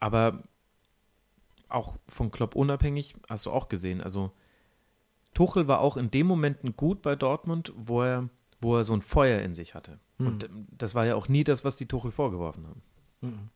Aber 0.00 0.42
auch 1.68 1.94
von 2.08 2.32
Klopp 2.32 2.56
unabhängig, 2.56 3.14
hast 3.30 3.46
du 3.46 3.52
auch 3.52 3.68
gesehen. 3.68 4.00
Also 4.00 4.32
Tuchel 5.34 5.68
war 5.68 5.80
auch 5.80 5.96
in 5.96 6.10
dem 6.10 6.26
Momenten 6.26 6.76
gut 6.76 7.02
bei 7.02 7.16
Dortmund, 7.16 7.72
wo 7.76 8.02
er, 8.02 8.28
wo 8.60 8.76
er 8.76 8.84
so 8.84 8.94
ein 8.94 9.00
Feuer 9.02 9.40
in 9.42 9.52
sich 9.54 9.74
hatte. 9.74 9.98
Und 10.18 10.44
ähm, 10.44 10.66
das 10.70 10.94
war 10.94 11.04
ja 11.06 11.16
auch 11.16 11.28
nie 11.28 11.44
das, 11.44 11.64
was 11.64 11.76
die 11.76 11.86
Tuchel 11.86 12.12
vorgeworfen 12.12 12.66
haben. 12.66 13.50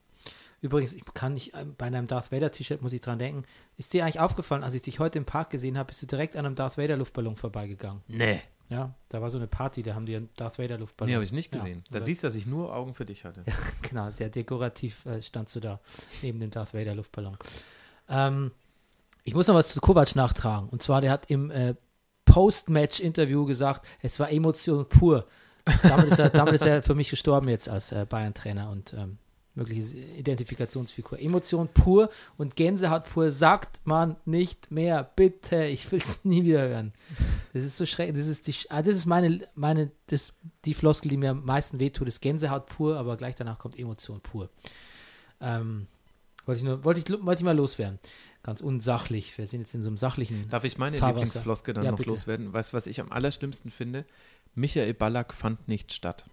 Übrigens, 0.61 0.93
ich 0.95 1.05
kann 1.15 1.35
nicht, 1.35 1.55
äh, 1.55 1.65
bei 1.65 1.87
einem 1.87 2.07
Darth 2.09 2.33
Vader 2.33 2.51
T-Shirt 2.51 2.83
muss 2.83 2.93
ich 2.93 3.01
dran 3.01 3.19
denken. 3.19 3.43
Ist 3.77 3.93
dir 3.93 4.03
eigentlich 4.05 4.19
aufgefallen, 4.19 4.65
als 4.65 4.75
ich 4.75 4.83
dich 4.83 4.99
heute 4.99 5.19
im 5.19 5.25
Park 5.25 5.51
gesehen 5.51 5.79
habe, 5.79 5.87
bist 5.89 6.03
du 6.03 6.07
direkt 6.07 6.35
an 6.37 6.47
einem 6.47 6.57
Darth 6.57 6.79
Vader 6.79 6.97
Luftballon 6.97 7.37
vorbeigegangen? 7.37 8.03
Nee. 8.09 8.41
Ja, 8.71 8.93
da 9.09 9.23
war 9.23 9.31
so 9.31 9.39
eine 9.39 9.47
Party, 9.47 9.83
da 9.83 9.95
haben 9.95 10.05
die 10.05 10.17
einen 10.17 10.29
Darth 10.37 10.59
Vader 10.59 10.77
Luftballon. 10.79 11.09
Nee, 11.11 11.15
habe 11.15 11.25
ich 11.25 11.33
nicht 11.33 11.53
Ja, 11.55 11.59
gesehen. 11.61 11.85
da 11.91 11.97
oder- 11.99 12.05
siehst 12.07 12.23
du, 12.23 12.27
dass 12.27 12.35
ich 12.35 12.47
nur 12.47 12.75
Augen 12.75 12.93
für 12.95 13.05
dich 13.07 13.25
hatte. 13.25 13.45
Genau, 13.83 14.11
sehr 14.11 14.29
dekorativ 14.31 15.07
äh, 15.07 15.23
standst 15.23 15.55
du 15.57 15.61
da 15.61 15.81
neben 16.23 16.41
dem 16.41 16.51
Darth 16.51 16.75
Vader 16.75 16.95
Luftballon. 16.95 17.39
Ähm, 18.09 18.51
ich 19.29 19.35
muss 19.35 19.47
noch 19.47 19.55
was 19.55 19.69
zu 19.69 19.81
Kovac 19.81 20.17
nachtragen. 20.17 20.71
Und 20.71 20.83
zwar, 20.83 21.03
der 21.03 21.11
hat 21.11 21.31
im 21.31 21.51
äh, 21.51 21.75
Post-Match-Interview 22.25 23.45
gesagt, 23.45 23.87
es 24.01 24.19
war 24.19 24.31
Emotion 24.31 24.89
pur. 24.89 25.27
Damit 25.83 26.07
ist, 26.07 26.19
er, 26.19 26.31
damit 26.31 26.55
ist 26.55 26.65
er 26.65 26.83
für 26.83 26.95
mich 26.95 27.11
gestorben 27.11 27.47
jetzt 27.51 27.69
als 27.69 27.93
äh, 27.93 28.07
Bayern-Trainer 28.09 28.71
und 28.71 28.95
ähm, 28.95 29.19
mögliches 29.55 29.93
Identifikationsfigur. 29.93 31.21
Emotion 31.21 31.69
pur 31.69 32.09
und 32.39 32.57
Gänsehaut 32.57 33.05
pur 33.05 33.31
sagt 33.31 33.83
man 33.85 34.17
nicht 34.25 34.71
mehr. 34.71 35.11
Bitte, 35.15 35.67
ich 35.67 35.93
will 35.93 35.99
es 35.99 36.25
nie 36.25 36.45
wieder 36.45 36.67
hören. 36.67 36.95
Das 37.53 37.65
ist 37.65 37.77
so 37.77 37.85
schrecklich. 37.85 38.17
Das 38.17 38.29
ist, 38.29 38.47
die, 38.47 38.55
ah, 38.71 38.81
das 38.81 38.97
ist 38.97 39.05
meine, 39.05 39.47
meine 39.55 39.91
das, 40.07 40.33
die 40.65 40.73
Floskel, 40.73 41.11
die 41.11 41.19
mir 41.19 41.33
am 41.33 41.45
meisten 41.45 41.79
wehtut, 41.79 42.09
ist 42.09 42.23
Gänsehaut 42.23 42.65
pur, 42.65 42.97
aber 42.97 43.19
gleich 43.19 43.35
danach 43.35 43.59
kommt 43.59 43.79
Emotion 43.79 44.23
pur. 44.23 44.49
Ähm, 45.43 45.87
wollte 46.49 46.61
ich, 46.61 46.65
nur, 46.65 46.83
wollte, 46.83 47.01
ich, 47.01 47.27
wollte 47.27 47.41
ich 47.41 47.45
mal 47.45 47.55
loswerden. 47.55 47.99
Ganz 48.43 48.61
unsachlich. 48.61 49.37
Wir 49.37 49.47
sind 49.47 49.61
jetzt 49.61 49.75
in 49.75 49.83
so 49.83 49.89
einem 49.89 49.99
sachlichen. 49.99 50.49
Darf 50.49 50.65
ich 50.65 50.79
meine 50.79 50.97
Fahrwasser. 50.97 51.17
Lieblingsfloske 51.25 51.75
dann 51.75 51.85
Ja, 51.85 51.91
noch 51.91 51.99
bitte. 51.99 52.11
loswerden? 52.11 52.53
Weißt 52.53 52.73
du, 52.73 52.77
was 52.77 52.87
ich 52.87 53.01
am 53.01 53.11
allerschlimmsten 53.13 53.71
finde? 53.71 54.05
Michael 54.55 54.95
Ballack 54.95 55.35
fand 55.35 55.69
nicht 55.69 55.93
statt. 55.93 56.25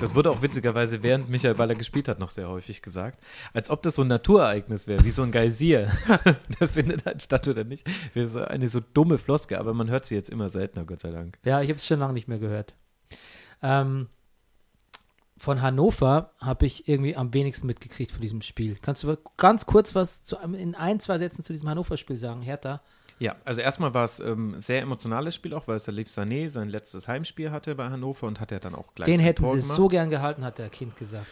Das 0.00 0.14
wurde 0.14 0.30
auch 0.30 0.42
witzigerweise, 0.42 1.02
während 1.02 1.30
Michael 1.30 1.54
Ballack 1.54 1.78
gespielt 1.78 2.08
hat, 2.08 2.18
noch 2.18 2.28
sehr 2.28 2.48
häufig 2.50 2.82
gesagt. 2.82 3.18
Als 3.54 3.70
ob 3.70 3.82
das 3.82 3.94
so 3.96 4.02
ein 4.02 4.08
Naturereignis 4.08 4.86
wäre, 4.86 5.02
wie 5.04 5.10
so 5.10 5.22
ein 5.22 5.32
Geysir. 5.32 5.90
Der 6.60 6.68
findet 6.68 7.06
halt 7.06 7.22
statt 7.22 7.48
oder 7.48 7.64
nicht. 7.64 7.86
Wäre 8.12 8.26
so 8.26 8.42
eine 8.42 8.68
so 8.68 8.80
dumme 8.80 9.16
Floske, 9.16 9.58
aber 9.58 9.72
man 9.72 9.88
hört 9.88 10.04
sie 10.04 10.16
jetzt 10.16 10.28
immer 10.28 10.50
seltener, 10.50 10.84
Gott 10.84 11.00
sei 11.00 11.12
Dank. 11.12 11.38
Ja, 11.44 11.62
ich 11.62 11.70
habe 11.70 11.78
es 11.78 11.86
schon 11.86 11.98
lange 11.98 12.12
nicht 12.12 12.28
mehr 12.28 12.38
gehört. 12.38 12.74
Ähm, 13.62 14.08
von 15.44 15.62
Hannover 15.62 16.30
habe 16.40 16.66
ich 16.66 16.88
irgendwie 16.88 17.16
am 17.16 17.32
wenigsten 17.34 17.66
mitgekriegt 17.66 18.10
von 18.10 18.20
diesem 18.20 18.40
Spiel. 18.40 18.76
Kannst 18.80 19.04
du 19.04 19.16
ganz 19.36 19.66
kurz 19.66 19.94
was 19.94 20.22
zu, 20.24 20.36
in 20.36 20.74
ein, 20.74 21.00
zwei 21.00 21.18
Sätzen 21.18 21.42
zu 21.42 21.52
diesem 21.52 21.68
Hannover-Spiel 21.68 22.16
sagen, 22.16 22.42
Hertha? 22.42 22.80
Ja, 23.18 23.36
also 23.44 23.60
erstmal 23.60 23.94
war 23.94 24.04
es 24.04 24.18
ähm, 24.18 24.58
sehr 24.58 24.82
emotionales 24.82 25.34
Spiel 25.34 25.54
auch, 25.54 25.68
weil 25.68 25.78
Salif 25.78 26.08
Sané 26.08 26.48
sein 26.48 26.68
letztes 26.68 27.06
Heimspiel 27.06 27.50
hatte 27.52 27.74
bei 27.74 27.88
Hannover 27.88 28.26
und 28.26 28.40
hat 28.40 28.50
er 28.50 28.58
dann 28.58 28.74
auch 28.74 28.94
gleich 28.94 29.06
Den 29.06 29.20
hätten 29.20 29.44
Tor 29.44 29.54
sie 29.54 29.60
gemacht. 29.60 29.76
so 29.76 29.88
gern 29.88 30.10
gehalten, 30.10 30.44
hat 30.44 30.58
der 30.58 30.68
Kind 30.70 30.96
gesagt. 30.96 31.26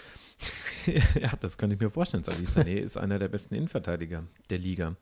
ja, 1.20 1.30
das 1.40 1.56
kann 1.56 1.70
ich 1.70 1.80
mir 1.80 1.90
vorstellen. 1.90 2.22
Salif 2.22 2.50
Sané 2.50 2.76
ist 2.76 2.96
einer 2.96 3.18
der 3.18 3.28
besten 3.28 3.54
Innenverteidiger 3.54 4.24
der 4.50 4.58
Liga. 4.58 4.94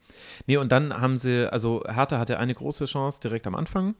Nee, 0.47 0.57
und 0.57 0.71
dann 0.73 0.99
haben 0.99 1.17
sie, 1.17 1.53
also 1.53 1.83
Hertha 1.87 2.19
hatte 2.19 2.39
eine 2.39 2.55
große 2.55 2.85
Chance 2.87 3.21
direkt 3.21 3.47
am 3.47 3.55
Anfang. 3.55 3.95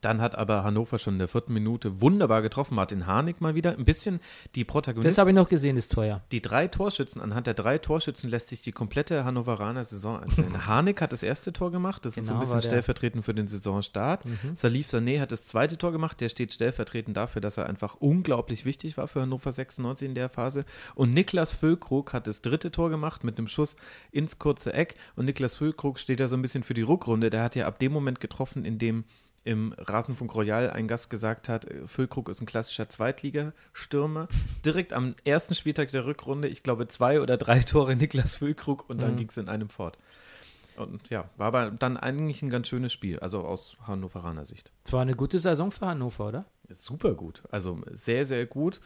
Dann 0.00 0.20
hat 0.20 0.34
aber 0.36 0.64
Hannover 0.64 0.98
schon 0.98 1.14
in 1.14 1.18
der 1.18 1.28
vierten 1.28 1.52
Minute 1.52 2.00
wunderbar 2.00 2.42
getroffen. 2.42 2.74
Martin 2.74 3.06
Harnik 3.06 3.40
mal 3.40 3.54
wieder. 3.54 3.76
Ein 3.78 3.84
bisschen 3.84 4.20
die 4.54 4.64
Das 4.64 4.72
Protagonisten. 4.72 5.20
habe 5.20 5.30
ich 5.30 5.36
noch 5.36 5.48
gesehen, 5.48 5.76
das 5.76 5.86
Tor, 5.88 6.04
ja. 6.04 6.22
Die 6.32 6.42
drei 6.42 6.66
Torschützen, 6.66 7.20
anhand 7.20 7.46
der 7.46 7.54
drei 7.54 7.78
Torschützen 7.78 8.28
lässt 8.30 8.48
sich 8.48 8.62
die 8.62 8.72
komplette 8.72 9.24
Hannoveraner 9.24 9.84
Saison 9.84 10.20
erzählen. 10.22 10.52
Harnik 10.66 11.00
hat 11.00 11.12
das 11.12 11.22
erste 11.22 11.52
Tor 11.52 11.70
gemacht, 11.70 12.04
das 12.04 12.16
ist 12.16 12.26
so 12.26 12.32
ein 12.32 12.38
Genau, 12.38 12.40
bisschen 12.40 12.56
Mhm. 12.58 12.62
stellvertretend 12.62 13.24
für 13.24 13.34
den 13.34 13.46
Saisonstart. 13.48 14.24
Salif 14.54 14.88
Sané 14.88 15.20
hat 15.20 15.30
das 15.32 15.46
zweite 15.46 15.76
Tor 15.78 15.92
gemacht, 15.92 16.20
der 16.20 16.28
steht 16.28 16.52
stellvertretend 16.52 17.16
dafür, 17.16 17.40
dass 17.40 17.56
er 17.58 17.66
einfach 17.66 17.94
unglaublich 18.00 18.64
wichtig 18.64 18.96
war 18.96 19.06
für 19.08 19.22
Hannover 19.22 19.52
96 19.52 20.08
in 20.08 20.14
der 20.14 20.28
Phase. 20.28 20.64
Und 20.94 21.12
Niklas 21.14 21.52
Füllkrug 21.52 22.12
hat 22.12 22.26
das 22.26 22.42
dritte 22.42 22.70
Tor 22.70 22.90
gemacht 22.90 23.24
mit 23.24 23.38
einem 23.38 23.46
Schuss 23.46 23.76
ins 24.10 24.38
kurze 24.38 24.72
Eck. 24.72 24.96
Und 25.16 25.26
Niklas 25.26 25.54
Füllkrug 25.56 25.98
steht 25.98 26.20
ja 26.20 26.28
so 26.28 26.36
ein 26.36 26.42
bisschen 26.42 26.62
für 26.62 26.74
die 26.74 26.82
Rückrunde. 26.82 27.30
Der 27.30 27.42
hat 27.42 27.54
ja 27.56 27.66
ab 27.66 27.78
dem 27.78 27.92
Moment 27.92 28.20
getroffen, 28.20 28.64
in 28.64 28.78
dem 28.78 29.04
im 29.44 29.72
Rasenfunk 29.76 30.34
Royal 30.34 30.70
ein 30.70 30.86
Gast 30.88 31.10
gesagt 31.10 31.48
hat, 31.48 31.64
äh, 31.64 31.86
Füllkrug 31.86 32.28
ist 32.28 32.40
ein 32.40 32.46
klassischer 32.46 32.88
Zweitligastürmer. 32.88 34.28
Direkt 34.64 34.92
am 34.92 35.14
ersten 35.24 35.54
Spieltag 35.54 35.90
der 35.90 36.04
Rückrunde, 36.06 36.48
ich 36.48 36.62
glaube, 36.62 36.88
zwei 36.88 37.20
oder 37.20 37.36
drei 37.36 37.58
Tore 37.64 37.96
Niklas 37.96 38.34
Füllkrug 38.36 38.88
und 38.88 39.02
dann 39.02 39.12
Mhm. 39.14 39.16
ging 39.18 39.28
es 39.28 39.36
in 39.36 39.48
einem 39.48 39.68
fort. 39.68 39.98
Und 40.76 41.10
ja, 41.10 41.28
war 41.36 41.48
aber 41.48 41.70
dann 41.70 41.96
eigentlich 41.98 42.40
ein 42.42 42.48
ganz 42.50 42.66
schönes 42.68 42.92
Spiel, 42.94 43.18
also 43.18 43.42
aus 43.44 43.76
Hannoveraner 43.86 44.46
Sicht. 44.46 44.72
Es 44.84 44.92
war 44.92 45.02
eine 45.02 45.14
gute 45.14 45.38
Saison 45.38 45.70
für 45.70 45.86
Hannover, 45.86 46.28
oder? 46.28 46.44
Super 46.70 47.12
gut, 47.14 47.42
also 47.50 47.78
sehr, 47.90 48.24
sehr 48.24 48.46
gut. 48.46 48.80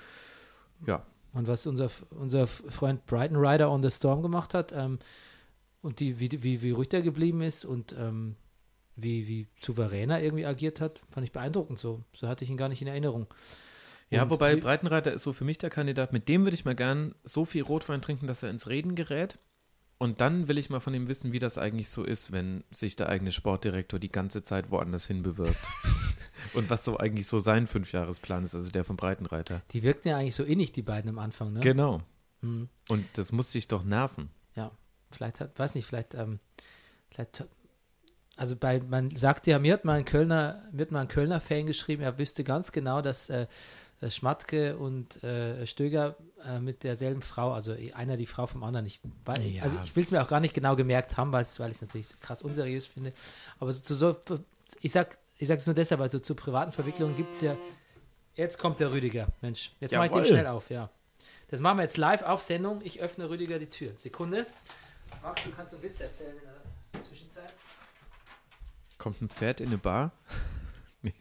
Ja, 0.84 1.04
Und 1.32 1.46
was 1.46 1.64
unser, 1.66 1.88
unser 2.10 2.46
Freund 2.48 3.06
Brighton 3.06 3.36
Rider 3.36 3.70
on 3.70 3.82
the 3.84 3.90
Storm 3.90 4.20
gemacht 4.22 4.52
hat 4.52 4.72
ähm, 4.72 4.98
und 5.80 6.00
die, 6.00 6.18
wie, 6.18 6.42
wie, 6.42 6.62
wie 6.62 6.70
ruhig 6.72 6.88
der 6.88 7.02
geblieben 7.02 7.40
ist 7.42 7.64
und 7.64 7.94
ähm, 7.98 8.34
wie, 8.96 9.28
wie 9.28 9.46
souverän 9.60 10.10
er 10.10 10.22
irgendwie 10.22 10.46
agiert 10.46 10.80
hat, 10.80 11.00
fand 11.10 11.24
ich 11.26 11.32
beeindruckend 11.32 11.78
so. 11.78 12.02
So 12.14 12.28
hatte 12.28 12.44
ich 12.44 12.50
ihn 12.50 12.56
gar 12.56 12.68
nicht 12.68 12.82
in 12.82 12.88
Erinnerung. 12.88 13.26
Ja, 14.10 14.22
Und 14.22 14.30
wobei 14.30 14.56
wie- 14.56 14.60
Breitenreiter 14.60 15.12
ist 15.12 15.22
so 15.24 15.32
für 15.32 15.44
mich 15.44 15.58
der 15.58 15.70
Kandidat, 15.70 16.12
mit 16.12 16.28
dem 16.28 16.44
würde 16.44 16.54
ich 16.54 16.64
mal 16.64 16.74
gern 16.76 17.14
so 17.24 17.44
viel 17.44 17.62
Rotwein 17.62 18.00
trinken, 18.02 18.26
dass 18.26 18.42
er 18.42 18.50
ins 18.50 18.68
Reden 18.68 18.94
gerät. 18.94 19.38
Und 19.98 20.20
dann 20.20 20.46
will 20.46 20.58
ich 20.58 20.68
mal 20.68 20.80
von 20.80 20.92
ihm 20.94 21.08
wissen, 21.08 21.32
wie 21.32 21.38
das 21.38 21.56
eigentlich 21.56 21.88
so 21.88 22.04
ist, 22.04 22.30
wenn 22.30 22.64
sich 22.70 22.96
der 22.96 23.08
eigene 23.08 23.32
Sportdirektor 23.32 23.98
die 23.98 24.12
ganze 24.12 24.42
Zeit 24.42 24.70
woanders 24.70 25.06
hin 25.06 25.22
bewirbt. 25.22 25.56
Und 26.52 26.68
was 26.70 26.84
so 26.84 26.98
eigentlich 26.98 27.26
so 27.26 27.38
sein 27.38 27.66
Fünfjahresplan 27.66 28.44
ist, 28.44 28.54
also 28.54 28.70
der 28.70 28.84
von 28.84 28.96
Breitenreiter. 28.96 29.62
Die 29.72 29.82
wirkten 29.82 30.08
ja 30.08 30.18
eigentlich 30.18 30.34
so 30.34 30.44
innig, 30.44 30.72
die 30.72 30.82
beiden 30.82 31.08
am 31.10 31.18
Anfang, 31.18 31.52
ne? 31.54 31.60
Genau. 31.60 32.02
Hm. 32.42 32.68
Und 32.88 33.06
das 33.14 33.32
muss 33.32 33.50
dich 33.52 33.68
doch 33.68 33.84
nerven. 33.84 34.28
Ja, 34.54 34.70
vielleicht 35.10 35.40
hat, 35.40 35.58
weiß 35.58 35.74
nicht, 35.74 35.86
vielleicht, 35.86 36.14
ähm, 36.14 36.40
vielleicht, 37.10 37.44
also 38.36 38.56
bei, 38.56 38.80
man 38.80 39.14
sagt 39.16 39.46
ja, 39.46 39.58
mir 39.58 39.72
hat 39.72 39.84
mal 39.84 39.98
ein 39.98 40.04
Kölner, 40.04 40.62
mir 40.72 40.82
hat 40.82 40.90
mal 40.90 41.00
ein 41.00 41.08
Kölner 41.08 41.40
Fan 41.40 41.66
geschrieben, 41.66 42.02
er 42.02 42.18
wüsste 42.18 42.44
ganz 42.44 42.72
genau, 42.72 43.00
dass 43.02 43.30
äh, 43.30 43.46
äh, 44.00 44.10
Schmatke 44.10 44.76
und 44.76 45.22
äh, 45.24 45.66
Stöger 45.66 46.16
äh, 46.44 46.58
mit 46.58 46.84
derselben 46.84 47.22
Frau, 47.22 47.52
also 47.52 47.74
einer 47.94 48.16
die 48.16 48.26
Frau 48.26 48.46
vom 48.46 48.62
anderen, 48.62 48.86
ich, 48.86 49.00
weil, 49.24 49.40
Ja. 49.42 49.62
also 49.62 49.78
ich 49.84 49.96
will 49.96 50.04
es 50.04 50.10
mir 50.10 50.22
auch 50.22 50.28
gar 50.28 50.40
nicht 50.40 50.54
genau 50.54 50.76
gemerkt 50.76 51.16
haben, 51.16 51.32
weil 51.32 51.42
ich 51.42 51.58
es 51.58 51.80
natürlich 51.80 52.08
so 52.08 52.16
krass 52.20 52.42
unseriös 52.42 52.86
finde, 52.86 53.12
aber 53.58 53.72
so, 53.72 53.82
zu 53.82 53.94
so, 53.94 54.16
ich 54.80 54.92
sag, 54.92 55.16
ich 55.38 55.48
sag's 55.48 55.66
nur 55.66 55.74
deshalb, 55.74 56.00
also 56.00 56.18
zu 56.18 56.34
privaten 56.34 56.72
Verwicklungen 56.72 57.16
gibt 57.16 57.34
es 57.34 57.40
ja, 57.40 57.56
jetzt 58.34 58.58
kommt 58.58 58.80
der 58.80 58.92
Rüdiger, 58.92 59.28
Mensch, 59.40 59.72
jetzt 59.80 59.92
mache 59.94 60.06
ich 60.06 60.12
den 60.12 60.24
schnell 60.24 60.46
auf, 60.46 60.70
ja. 60.70 60.90
Das 61.48 61.60
machen 61.60 61.78
wir 61.78 61.82
jetzt 61.82 61.96
live 61.96 62.22
auf 62.22 62.42
Sendung. 62.42 62.80
Ich 62.82 63.00
öffne 63.00 63.30
Rüdiger 63.30 63.60
die 63.60 63.68
Tür. 63.68 63.92
Sekunde. 63.94 64.46
Max, 65.22 65.44
du 65.44 65.50
kannst 65.52 65.74
einen 65.74 65.82
Witz 65.84 66.00
erzählen 66.00 66.34
in 66.36 66.40
der. 66.42 66.55
Kommt 68.98 69.20
ein 69.22 69.28
Pferd 69.28 69.60
in 69.60 69.68
eine 69.68 69.78
Bar? 69.78 70.12
nee. 71.02 71.14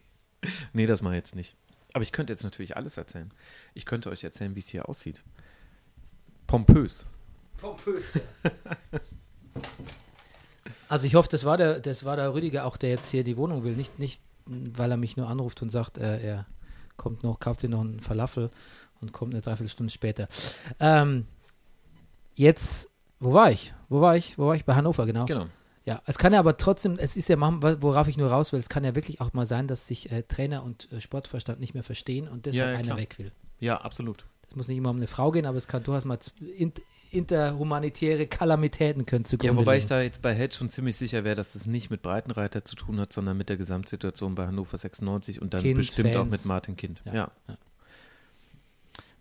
nee, 0.74 0.86
das 0.86 1.02
mache 1.02 1.16
ich 1.16 1.20
jetzt 1.20 1.36
nicht. 1.36 1.56
Aber 1.94 2.04
ich 2.04 2.12
könnte 2.12 2.34
jetzt 2.34 2.44
natürlich 2.44 2.76
alles 2.76 2.98
erzählen. 2.98 3.32
Ich 3.74 3.86
könnte 3.86 4.10
euch 4.10 4.24
erzählen, 4.24 4.56
wie 4.56 4.60
es 4.60 4.68
hier 4.68 4.90
aussieht. 4.90 5.24
Pompös. 6.48 7.06
Pompös. 7.58 8.04
also 10.90 11.08
ich 11.08 11.16
hoffe, 11.16 11.30
das 11.30 11.46
war 11.46 11.58
der, 11.58 11.80
das 11.80 12.04
war 12.04 12.18
der 12.18 12.34
Rüdiger 12.34 12.66
auch, 12.66 12.78
der 12.78 12.90
jetzt 12.90 13.10
hier 13.10 13.24
die 13.24 13.38
Wohnung 13.38 13.64
will. 13.64 13.76
Nicht, 13.76 13.98
nicht, 13.98 14.22
weil 14.46 14.92
er 14.92 14.98
mich 14.98 15.18
nur 15.18 15.30
anruft 15.30 15.62
und 15.62 15.70
sagt, 15.70 15.98
äh, 15.98 16.20
er 16.20 16.46
kommt 16.98 17.24
noch, 17.24 17.40
kauft 17.40 17.62
sich 17.62 17.70
noch 17.70 17.82
einen 17.82 18.00
Falafel 18.00 18.52
und 19.02 19.12
kommt 19.12 19.34
eine 19.34 19.42
Dreiviertelstunde 19.42 19.92
später. 19.92 20.28
Ähm, 20.80 21.26
jetzt, 22.36 22.90
wo 23.20 23.34
war 23.34 23.52
ich? 23.52 23.74
Wo 23.90 24.02
war 24.02 24.18
ich? 24.18 24.38
Wo 24.38 24.48
war 24.48 24.56
ich? 24.56 24.66
Bei 24.66 24.76
Hannover, 24.76 25.06
genau. 25.06 25.26
Genau. 25.26 25.48
Ja, 25.86 26.02
es 26.06 26.18
kann 26.18 26.34
ja 26.34 26.40
aber 26.40 26.58
trotzdem, 26.58 26.98
es 26.98 27.16
ist 27.16 27.30
ja, 27.30 27.40
worauf 27.40 28.08
ich 28.08 28.18
nur 28.18 28.30
raus 28.32 28.52
will, 28.52 28.60
es 28.60 28.70
kann 28.70 28.84
ja 28.84 28.96
wirklich 28.96 29.22
auch 29.22 29.34
mal 29.34 29.46
sein, 29.46 29.68
dass 29.68 29.88
sich 29.88 30.12
äh, 30.12 30.24
Trainer 30.24 30.64
und 30.64 30.92
äh, 30.92 31.00
Sportverstand 31.00 31.60
nicht 31.60 31.76
mehr 31.76 31.84
verstehen 31.84 32.28
und 32.28 32.48
deshalb 32.48 32.70
Ja, 32.70 32.74
ja, 32.74 32.80
einer 32.80 32.98
weg 32.98 33.20
will. 33.20 33.32
Ja, 33.60 33.78
absolut. 33.82 34.26
Es 34.50 34.56
muss 34.56 34.68
nicht 34.68 34.78
immer 34.78 34.90
um 34.90 34.98
eine 34.98 35.08
Frau 35.08 35.32
gehen, 35.32 35.46
aber 35.46 35.58
es 35.58 35.68
kann 35.68 35.84
durchaus 35.84 36.06
mal 36.06 36.18
interhumanitäre 37.12 38.28
Kalamitäten 38.28 39.06
können 39.06 39.24
Ja, 39.26 39.30
zugrunde 39.30 39.58
wobei 39.58 39.78
ich 39.78 39.84
liegen. 39.84 39.90
da 39.90 40.02
jetzt 40.02 40.22
bei 40.22 40.36
Head 40.36 40.54
schon 40.56 40.70
ziemlich 40.70 40.96
sicher 40.98 41.24
wäre, 41.24 41.36
dass 41.36 41.54
es 41.56 41.66
nicht 41.68 41.90
mit 41.90 42.02
Breitenreiter 42.02 42.66
zu 42.66 42.76
tun 42.76 43.00
hat, 43.00 43.14
sondern 43.14 43.38
mit 43.38 43.50
der 43.50 43.58
Gesamtsituation 43.58 44.34
bei 44.36 44.48
Hannover 44.48 44.78
96 44.78 45.42
und 45.42 45.54
dann 45.54 45.62
Kind, 45.62 45.78
bestimmt 45.78 46.16
auch 46.16 46.22
Fans. 46.22 46.32
mit 46.32 46.46
Martin 46.46 46.76
Kind. 46.76 47.02
Ja. 47.06 47.14
Ja. 47.14 47.32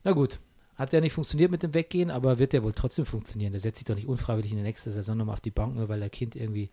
Na 0.03 0.13
gut, 0.13 0.39
hat 0.77 0.93
ja 0.93 1.01
nicht 1.01 1.13
funktioniert 1.13 1.51
mit 1.51 1.63
dem 1.63 1.75
Weggehen, 1.75 2.11
aber 2.11 2.39
wird 2.39 2.53
ja 2.53 2.63
wohl 2.63 2.73
trotzdem 2.73 3.07
funktionieren. 3.07 3.53
Der 3.53 3.61
setzt 3.61 3.79
sich 3.79 3.85
doch 3.85 3.95
nicht 3.95 4.09
unfreiwillig 4.09 4.51
in 4.51 4.59
der 4.59 4.65
nächsten 4.65 4.91
Saison 4.91 5.17
nochmal 5.17 5.35
auf 5.35 5.41
die 5.41 5.51
Bank, 5.51 5.77
nur 5.77 5.89
weil 5.89 6.01
der 6.01 6.11
Kind 6.11 6.35
irgendwie. 6.37 6.71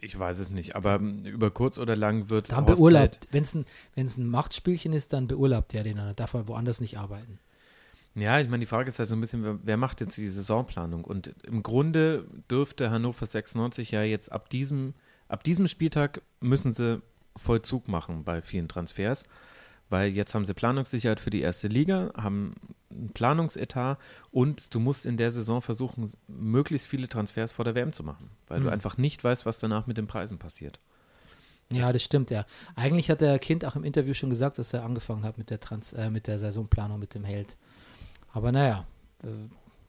Ich 0.00 0.18
weiß 0.18 0.38
es 0.40 0.50
nicht, 0.50 0.76
aber 0.76 0.96
ähm, 0.96 1.24
über 1.24 1.50
kurz 1.50 1.78
oder 1.78 1.96
lang 1.96 2.28
wird 2.30 2.50
Dann 2.50 2.66
Horst 2.66 2.78
beurlaubt. 2.78 3.28
Wenn 3.30 3.44
es 3.44 3.54
ein, 3.54 3.64
wenn's 3.94 4.16
ein 4.16 4.28
Machtspielchen 4.28 4.92
ist, 4.92 5.12
dann 5.12 5.28
beurlaubt 5.28 5.72
er 5.74 5.84
den. 5.84 5.96
Dann 5.96 6.16
darf 6.16 6.34
er 6.34 6.48
woanders 6.48 6.80
nicht 6.80 6.98
arbeiten. 6.98 7.38
Ja, 8.16 8.38
ich 8.38 8.48
meine, 8.48 8.60
die 8.60 8.66
Frage 8.66 8.88
ist 8.88 8.98
halt 8.98 9.08
so 9.08 9.16
ein 9.16 9.20
bisschen, 9.20 9.42
wer, 9.42 9.58
wer 9.62 9.76
macht 9.76 10.00
jetzt 10.00 10.16
die 10.16 10.28
Saisonplanung? 10.28 11.04
Und 11.04 11.34
im 11.44 11.62
Grunde 11.62 12.26
dürfte 12.50 12.90
Hannover 12.90 13.26
96 13.26 13.90
ja 13.90 14.02
jetzt 14.02 14.30
ab 14.30 14.50
diesem, 14.50 14.94
ab 15.28 15.42
diesem 15.42 15.66
Spieltag 15.66 16.22
müssen 16.40 16.72
sie 16.72 17.02
Vollzug 17.36 17.88
machen 17.88 18.22
bei 18.24 18.40
vielen 18.40 18.68
Transfers, 18.68 19.24
weil 19.94 20.10
jetzt 20.10 20.34
haben 20.34 20.44
sie 20.44 20.54
Planungssicherheit 20.54 21.20
für 21.20 21.30
die 21.30 21.40
erste 21.40 21.68
Liga, 21.68 22.10
haben 22.16 22.54
einen 22.90 23.10
Planungsetat 23.10 23.96
und 24.32 24.74
du 24.74 24.80
musst 24.80 25.06
in 25.06 25.16
der 25.16 25.30
Saison 25.30 25.62
versuchen, 25.62 26.10
möglichst 26.26 26.88
viele 26.88 27.08
Transfers 27.08 27.52
vor 27.52 27.64
der 27.64 27.76
WM 27.76 27.92
zu 27.92 28.02
machen, 28.02 28.28
weil 28.48 28.58
du 28.58 28.66
Mhm. 28.66 28.72
einfach 28.72 28.96
nicht 28.96 29.22
weißt, 29.22 29.46
was 29.46 29.58
danach 29.58 29.86
mit 29.86 29.96
den 29.96 30.08
Preisen 30.08 30.36
passiert. 30.38 30.80
Ja, 31.72 31.92
das 31.92 32.02
stimmt, 32.02 32.32
ja. 32.32 32.44
Eigentlich 32.74 33.08
hat 33.08 33.20
der 33.20 33.38
Kind 33.38 33.64
auch 33.64 33.76
im 33.76 33.84
Interview 33.84 34.14
schon 34.14 34.30
gesagt, 34.30 34.58
dass 34.58 34.72
er 34.72 34.84
angefangen 34.84 35.22
hat 35.22 35.38
mit 35.38 35.48
der, 35.50 35.60
Trans 35.60 35.92
äh, 35.92 36.10
mit 36.10 36.26
der 36.26 36.40
Saisonplanung 36.40 36.98
mit 36.98 37.14
dem 37.14 37.22
Held. 37.22 37.54
Aber 38.32 38.50
naja, 38.50 38.84
äh, 39.22 39.28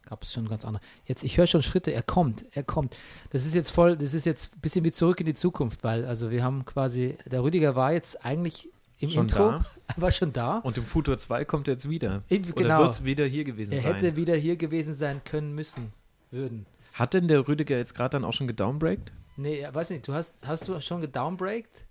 gab 0.07 0.21
es 0.21 0.31
schon 0.33 0.47
ganz 0.47 0.65
andere. 0.65 0.83
Jetzt, 1.05 1.23
ich 1.23 1.35
höre 1.39 1.47
schon 1.47 1.63
Schritte, 1.63 1.89
er 1.91 2.03
kommt, 2.03 2.45
er 2.51 2.61
kommt. 2.63 2.95
Das 3.31 3.43
ist 3.43 3.55
jetzt 3.55 3.71
voll, 3.71 3.97
das 3.97 4.13
ist 4.13 4.25
jetzt 4.25 4.53
ein 4.53 4.61
bisschen 4.61 4.85
wie 4.85 4.91
zurück 4.91 5.19
in 5.19 5.25
die 5.25 5.33
Zukunft, 5.33 5.83
weil 5.83 6.05
also 6.05 6.29
wir 6.29 6.43
haben 6.43 6.63
quasi, 6.63 7.17
der 7.25 7.41
Rüdiger 7.43 7.75
war 7.75 7.91
jetzt 7.91 8.23
eigentlich 8.23 8.69
im 8.99 9.09
Schon 9.09 9.23
Intro. 9.23 9.51
da? 9.51 9.65
Er 9.87 9.95
war 10.01 10.11
schon 10.11 10.31
da. 10.33 10.57
Und 10.59 10.77
im 10.77 10.85
Futur 10.85 11.17
2 11.17 11.45
kommt 11.45 11.67
er 11.67 11.73
jetzt 11.73 11.89
wieder. 11.89 12.23
Eben, 12.29 12.45
Oder 12.45 12.53
genau. 12.53 12.79
wird 12.79 13.03
wieder 13.03 13.25
hier 13.25 13.43
gewesen 13.43 13.73
Er 13.73 13.81
sein. 13.81 13.93
hätte 13.95 14.15
wieder 14.15 14.35
hier 14.35 14.55
gewesen 14.55 14.93
sein 14.93 15.21
können 15.23 15.53
müssen, 15.53 15.91
würden. 16.31 16.65
Hat 16.93 17.13
denn 17.13 17.27
der 17.27 17.47
Rüdiger 17.47 17.77
jetzt 17.77 17.93
gerade 17.93 18.11
dann 18.11 18.23
auch 18.23 18.33
schon 18.33 18.47
gedownbreakt? 18.47 19.11
Nee, 19.37 19.61
ja, 19.61 19.73
weiß 19.73 19.89
nicht, 19.89 20.07
du 20.07 20.13
hast, 20.13 20.37
hast 20.47 20.67
du 20.69 20.79
schon 20.79 21.01
gedownbreakt 21.01 21.83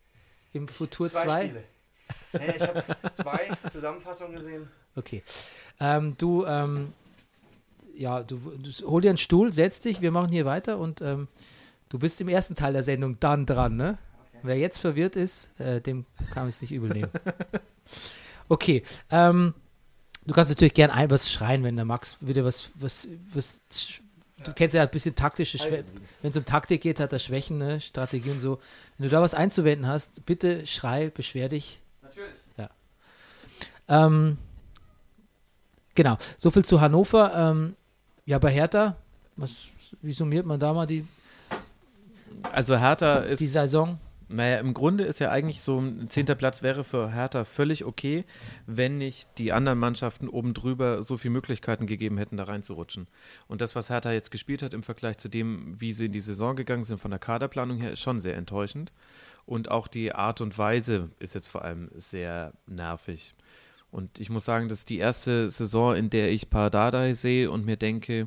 im 0.54 0.66
Futur 0.66 1.08
2? 1.08 1.52
Nee, 2.32 2.54
ich 2.56 2.62
habe 2.62 2.82
zwei 3.12 3.50
Zusammenfassungen 3.68 4.34
gesehen. 4.34 4.68
Okay. 4.96 5.22
Ähm, 5.80 6.14
du, 6.16 6.44
ähm, 6.46 6.92
ja, 7.96 8.22
du, 8.22 8.36
du 8.38 8.70
hol 8.88 9.02
dir 9.02 9.10
einen 9.10 9.18
Stuhl, 9.18 9.52
setz 9.52 9.80
dich, 9.80 10.00
wir 10.00 10.10
machen 10.10 10.30
hier 10.30 10.46
weiter 10.46 10.78
und 10.78 11.00
ähm, 11.02 11.28
du 11.90 11.98
bist 11.98 12.20
im 12.20 12.28
ersten 12.28 12.54
Teil 12.54 12.72
der 12.72 12.82
Sendung 12.82 13.18
dann 13.20 13.44
dran, 13.46 13.76
ne? 13.76 13.98
Wer 14.44 14.58
jetzt 14.58 14.78
verwirrt 14.78 15.16
ist, 15.16 15.48
äh, 15.58 15.80
dem 15.80 16.04
kann 16.32 16.48
ich 16.48 16.56
es 16.56 16.62
nicht 16.62 16.72
übel 16.72 16.90
nehmen. 16.90 17.10
Okay. 18.48 18.82
Ähm, 19.10 19.54
du 20.26 20.34
kannst 20.34 20.50
natürlich 20.50 20.74
gern 20.74 20.90
ein 20.90 21.10
was 21.10 21.32
schreien, 21.32 21.64
wenn 21.64 21.76
der 21.76 21.86
Max 21.86 22.18
wieder 22.20 22.44
was, 22.44 22.70
was, 22.74 23.08
was 23.32 23.58
du 24.44 24.52
kennst 24.52 24.74
ja 24.74 24.82
ein 24.82 24.90
bisschen 24.90 25.14
taktische 25.14 25.56
Schwächen. 25.56 25.86
Wenn 26.20 26.30
es 26.30 26.36
um 26.36 26.44
Taktik 26.44 26.82
geht, 26.82 27.00
hat 27.00 27.12
er 27.14 27.18
Schwächen, 27.18 27.56
ne? 27.56 27.80
Strategie 27.80 28.30
und 28.30 28.40
so. 28.40 28.60
Wenn 28.98 29.08
du 29.08 29.10
da 29.10 29.22
was 29.22 29.32
einzuwenden 29.32 29.86
hast, 29.86 30.26
bitte 30.26 30.66
schrei, 30.66 31.08
beschwer 31.08 31.48
dich. 31.48 31.80
Natürlich. 32.02 32.34
Ja. 32.58 32.68
Ähm, 33.88 34.36
genau, 35.94 36.18
so 36.36 36.50
viel 36.50 36.66
zu 36.66 36.82
Hannover. 36.82 37.34
Ähm, 37.34 37.76
ja, 38.26 38.38
bei 38.38 38.50
Hertha, 38.50 38.96
was, 39.36 39.68
wie 40.02 40.12
summiert 40.12 40.44
man 40.44 40.60
da 40.60 40.74
mal 40.74 40.86
die, 40.86 41.06
Also 42.52 42.76
Hertha 42.76 43.20
ist. 43.20 43.40
die 43.40 43.46
Saison? 43.46 43.98
Naja, 44.28 44.58
im 44.58 44.74
Grunde 44.74 45.04
ist 45.04 45.18
ja 45.18 45.30
eigentlich 45.30 45.60
so 45.60 45.78
ein 45.78 46.08
zehnter 46.08 46.34
Platz 46.34 46.62
wäre 46.62 46.82
für 46.82 47.12
Hertha 47.12 47.44
völlig 47.44 47.84
okay, 47.84 48.24
wenn 48.66 48.98
nicht 48.98 49.28
die 49.38 49.52
anderen 49.52 49.78
Mannschaften 49.78 50.28
oben 50.28 50.54
drüber 50.54 51.02
so 51.02 51.16
viele 51.16 51.32
Möglichkeiten 51.32 51.86
gegeben 51.86 52.16
hätten, 52.16 52.36
da 52.36 52.44
reinzurutschen. 52.44 53.06
Und 53.48 53.60
das, 53.60 53.76
was 53.76 53.90
Hertha 53.90 54.12
jetzt 54.12 54.30
gespielt 54.30 54.62
hat 54.62 54.74
im 54.74 54.82
Vergleich 54.82 55.18
zu 55.18 55.28
dem, 55.28 55.78
wie 55.78 55.92
sie 55.92 56.06
in 56.06 56.12
die 56.12 56.20
Saison 56.20 56.56
gegangen 56.56 56.84
sind 56.84 57.00
von 57.00 57.10
der 57.10 57.20
Kaderplanung 57.20 57.78
her, 57.78 57.92
ist 57.92 58.00
schon 58.00 58.18
sehr 58.18 58.36
enttäuschend. 58.36 58.92
Und 59.46 59.70
auch 59.70 59.88
die 59.88 60.14
Art 60.14 60.40
und 60.40 60.56
Weise 60.56 61.10
ist 61.18 61.34
jetzt 61.34 61.48
vor 61.48 61.62
allem 61.62 61.90
sehr 61.94 62.54
nervig. 62.66 63.34
Und 63.90 64.18
ich 64.18 64.30
muss 64.30 64.44
sagen, 64.44 64.68
das 64.68 64.78
ist 64.78 64.90
die 64.90 64.98
erste 64.98 65.50
Saison, 65.50 65.94
in 65.94 66.10
der 66.10 66.32
ich 66.32 66.50
Pardadei 66.50 67.12
sehe 67.12 67.50
und 67.50 67.64
mir 67.66 67.76
denke, 67.76 68.26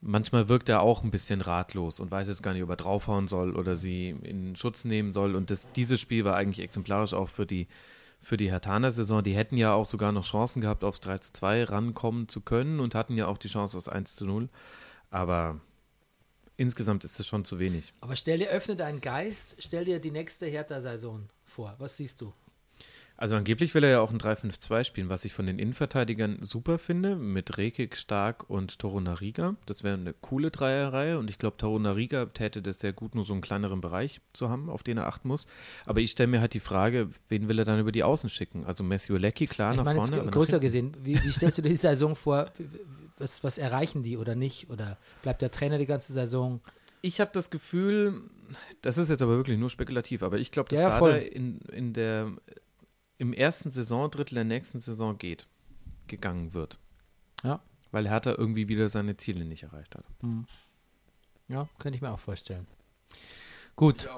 manchmal 0.00 0.48
wirkt 0.48 0.68
er 0.68 0.80
auch 0.80 1.02
ein 1.02 1.10
bisschen 1.10 1.40
ratlos 1.40 2.00
und 2.00 2.10
weiß 2.10 2.28
jetzt 2.28 2.42
gar 2.42 2.52
nicht, 2.52 2.62
ob 2.62 2.70
er 2.70 2.76
draufhauen 2.76 3.28
soll 3.28 3.54
oder 3.56 3.76
sie 3.76 4.10
in 4.22 4.56
Schutz 4.56 4.84
nehmen 4.84 5.12
soll. 5.12 5.34
Und 5.34 5.50
das, 5.50 5.70
dieses 5.72 6.00
Spiel 6.00 6.24
war 6.24 6.36
eigentlich 6.36 6.64
exemplarisch 6.64 7.14
auch 7.14 7.28
für 7.28 7.46
die, 7.46 7.68
für 8.18 8.36
die 8.36 8.50
Hertaner 8.50 8.90
Saison. 8.90 9.22
Die 9.22 9.34
hätten 9.34 9.56
ja 9.56 9.74
auch 9.74 9.86
sogar 9.86 10.12
noch 10.12 10.24
Chancen 10.24 10.60
gehabt, 10.60 10.84
aufs 10.84 11.00
3 11.00 11.18
zu 11.18 11.32
2 11.32 11.64
rankommen 11.64 12.28
zu 12.28 12.40
können 12.40 12.80
und 12.80 12.94
hatten 12.94 13.16
ja 13.16 13.26
auch 13.26 13.38
die 13.38 13.48
Chance 13.48 13.76
aufs 13.76 13.88
1 13.88 14.16
zu 14.16 14.26
0. 14.26 14.48
Aber 15.10 15.60
insgesamt 16.56 17.04
ist 17.04 17.18
es 17.20 17.26
schon 17.26 17.44
zu 17.44 17.58
wenig. 17.58 17.92
Aber 18.00 18.16
stell 18.16 18.38
dir, 18.38 18.48
öffne 18.48 18.76
deinen 18.76 19.00
Geist, 19.00 19.56
stell 19.58 19.84
dir 19.84 20.00
die 20.00 20.10
nächste 20.10 20.46
Hertha-Saison 20.46 21.28
vor. 21.44 21.74
Was 21.78 21.96
siehst 21.96 22.20
du? 22.20 22.32
Also 23.20 23.36
angeblich 23.36 23.74
will 23.74 23.84
er 23.84 23.90
ja 23.90 24.00
auch 24.00 24.10
ein 24.10 24.18
3-5-2 24.18 24.82
spielen, 24.82 25.10
was 25.10 25.26
ich 25.26 25.34
von 25.34 25.44
den 25.44 25.58
Innenverteidigern 25.58 26.38
super 26.40 26.78
finde, 26.78 27.16
mit 27.16 27.58
Rekik, 27.58 27.98
Stark 27.98 28.48
und 28.48 28.78
Torunariga. 28.78 29.56
Das 29.66 29.84
wäre 29.84 29.98
eine 29.98 30.14
coole 30.14 30.50
Dreierreihe 30.50 31.18
und 31.18 31.28
ich 31.28 31.36
glaube, 31.36 31.58
Torunariga 31.58 32.24
täte 32.24 32.62
das 32.62 32.78
sehr 32.78 32.94
gut, 32.94 33.14
nur 33.14 33.24
so 33.24 33.34
einen 33.34 33.42
kleineren 33.42 33.82
Bereich 33.82 34.22
zu 34.32 34.48
haben, 34.48 34.70
auf 34.70 34.82
den 34.82 34.96
er 34.96 35.06
achten 35.06 35.28
muss. 35.28 35.46
Aber 35.84 36.00
ich 36.00 36.12
stelle 36.12 36.28
mir 36.28 36.40
halt 36.40 36.54
die 36.54 36.60
Frage, 36.60 37.10
wen 37.28 37.46
will 37.46 37.58
er 37.58 37.66
dann 37.66 37.78
über 37.78 37.92
die 37.92 38.04
Außen 38.04 38.30
schicken? 38.30 38.64
Also 38.64 38.84
Matthew 38.84 39.18
Leckie, 39.18 39.46
klar, 39.46 39.72
ich 39.72 39.76
nach 39.76 39.84
meine 39.84 40.00
vorne. 40.00 40.16
jetzt 40.16 40.32
größer 40.32 40.58
gesehen, 40.58 40.96
wie, 41.02 41.22
wie 41.22 41.30
stellst 41.30 41.58
du 41.58 41.62
dir 41.62 41.68
die 41.68 41.76
Saison 41.76 42.16
vor? 42.16 42.50
Was, 43.18 43.44
was 43.44 43.58
erreichen 43.58 44.02
die 44.02 44.16
oder 44.16 44.34
nicht? 44.34 44.70
Oder 44.70 44.96
bleibt 45.20 45.42
der 45.42 45.50
Trainer 45.50 45.76
die 45.76 45.84
ganze 45.84 46.14
Saison? 46.14 46.62
Ich 47.02 47.20
habe 47.20 47.32
das 47.34 47.50
Gefühl, 47.50 48.22
das 48.80 48.96
ist 48.96 49.10
jetzt 49.10 49.20
aber 49.20 49.36
wirklich 49.36 49.58
nur 49.58 49.68
spekulativ, 49.68 50.22
aber 50.22 50.38
ich 50.38 50.50
glaube, 50.50 50.70
dass 50.70 50.80
Ja, 50.80 50.98
Dada 50.98 51.16
in, 51.16 51.60
in 51.70 51.92
der, 51.92 52.32
im 53.20 53.32
ersten 53.34 53.70
Saisondrittel 53.70 54.34
der 54.34 54.44
nächsten 54.44 54.80
Saison 54.80 55.18
geht, 55.18 55.46
gegangen 56.06 56.54
wird. 56.54 56.78
Ja. 57.44 57.60
Weil 57.92 58.08
Hertha 58.08 58.30
irgendwie 58.36 58.68
wieder 58.68 58.88
seine 58.88 59.16
Ziele 59.16 59.44
nicht 59.44 59.62
erreicht 59.64 59.94
hat. 59.94 60.04
Ja, 61.48 61.68
könnte 61.78 61.96
ich 61.96 62.02
mir 62.02 62.10
auch 62.10 62.18
vorstellen. 62.18 62.66
Gut, 63.76 64.08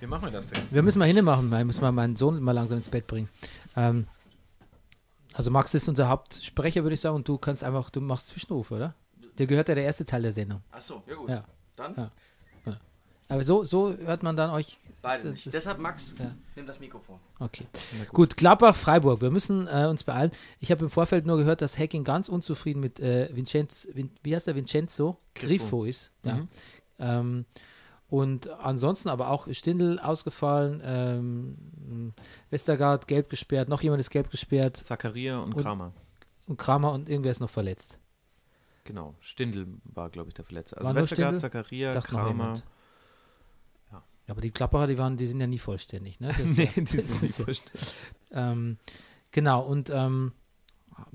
Wie 0.00 0.06
machen 0.06 0.24
wir 0.24 0.30
das 0.30 0.46
denn? 0.46 0.62
wir 0.70 0.82
müssen 0.82 0.98
mal 0.98 1.06
hinmachen. 1.06 1.52
Ich 1.52 1.64
muss 1.64 1.80
mal 1.80 1.90
meinen 1.92 2.16
Sohn 2.16 2.40
mal 2.42 2.52
langsam 2.52 2.78
ins 2.78 2.88
Bett 2.88 3.06
bringen. 3.06 3.28
Ähm, 3.76 4.06
also 5.32 5.50
Max 5.50 5.74
ist 5.74 5.88
unser 5.88 6.08
Hauptsprecher, 6.08 6.82
würde 6.82 6.94
ich 6.94 7.00
sagen, 7.00 7.16
und 7.16 7.26
du 7.28 7.38
kannst 7.38 7.64
einfach, 7.64 7.90
du 7.90 8.00
machst 8.00 8.28
Zwischenrufe, 8.28 8.74
oder? 8.74 8.94
Dir 9.38 9.46
gehört 9.46 9.68
ja 9.68 9.74
der 9.74 9.84
erste 9.84 10.04
Teil 10.04 10.22
der 10.22 10.32
Sendung. 10.32 10.62
Achso, 10.70 11.02
ja 11.06 11.14
gut. 11.14 11.28
Ja. 11.30 11.44
Dann 11.76 11.94
Ja. 11.96 12.10
Aber 13.30 13.42
so, 13.44 13.64
so 13.64 13.96
hört 13.96 14.22
man 14.22 14.36
dann 14.36 14.50
euch. 14.50 14.78
beide 15.02 15.22
das- 15.24 15.32
nicht. 15.32 15.46
das- 15.46 15.52
Deshalb, 15.52 15.78
Max, 15.78 16.14
Ja. 16.18 16.32
nimm 16.56 16.66
das 16.66 16.78
Mikrofon. 16.80 17.18
Okay. 17.38 17.66
Gut, 18.12 18.36
Gladbach, 18.36 18.76
Freiburg. 18.76 19.22
Wir 19.22 19.30
müssen 19.30 19.66
äh, 19.66 19.86
uns 19.88 20.04
beeilen. 20.04 20.30
Ich 20.58 20.70
habe 20.70 20.84
im 20.84 20.90
Vorfeld 20.90 21.24
nur 21.26 21.38
gehört, 21.38 21.62
dass 21.62 21.78
Hacking 21.78 22.04
ganz 22.04 22.28
unzufrieden 22.28 22.80
mit 22.80 23.00
äh, 23.00 23.28
Vincenzo, 23.34 23.88
Vin, 23.94 24.10
wie 24.22 24.34
heißt 24.34 24.46
der, 24.46 24.56
Vincenzo 24.56 25.16
Griffo 25.34 25.84
ist. 25.84 26.10
Ja. 26.24 26.34
Mhm. 26.34 26.48
Ähm, 26.98 27.44
und 28.08 28.50
ansonsten 28.50 29.08
aber 29.08 29.30
auch 29.30 29.46
Stindl 29.52 29.98
ausgefallen, 30.00 30.82
ähm, 30.84 32.12
Westergaard 32.50 33.06
gelb 33.06 33.30
gesperrt, 33.30 33.68
noch 33.68 33.82
jemand 33.82 34.00
ist 34.00 34.10
gelb 34.10 34.30
gesperrt 34.30 34.76
Zakaria 34.76 35.38
und, 35.38 35.54
Und- 35.54 35.62
Kramer. 35.62 35.92
und 36.48 36.56
Kramer 36.58 36.92
und 36.92 37.08
irgendwer 37.08 37.30
ist 37.30 37.40
noch 37.40 37.48
verletzt. 37.50 37.96
Genau. 38.84 39.14
Stindl 39.20 39.66
war, 39.84 40.10
glaube 40.10 40.28
ich, 40.28 40.34
der 40.34 40.44
Verletzte. 40.44 40.76
Also 40.76 40.94
Westergaard? 40.94 41.38
Zakaria, 41.38 41.98
Kramer. 42.00 42.60
Aber 44.30 44.40
die 44.40 44.50
Klapperer, 44.50 44.86
die 44.86 44.98
waren, 44.98 45.16
die 45.16 45.26
sind 45.26 45.40
ja 45.40 45.46
nie 45.46 45.58
vollständig, 45.58 46.20
ne? 46.20 46.28
Das 46.38 46.56
nee, 46.56 46.70
ja, 46.74 46.82
die 46.82 47.00
sind 47.00 47.38
ja, 47.38 47.44
verstehen. 47.44 47.80
Ähm, 48.32 48.78
genau, 49.32 49.62
und 49.62 49.90
ähm, 49.90 50.32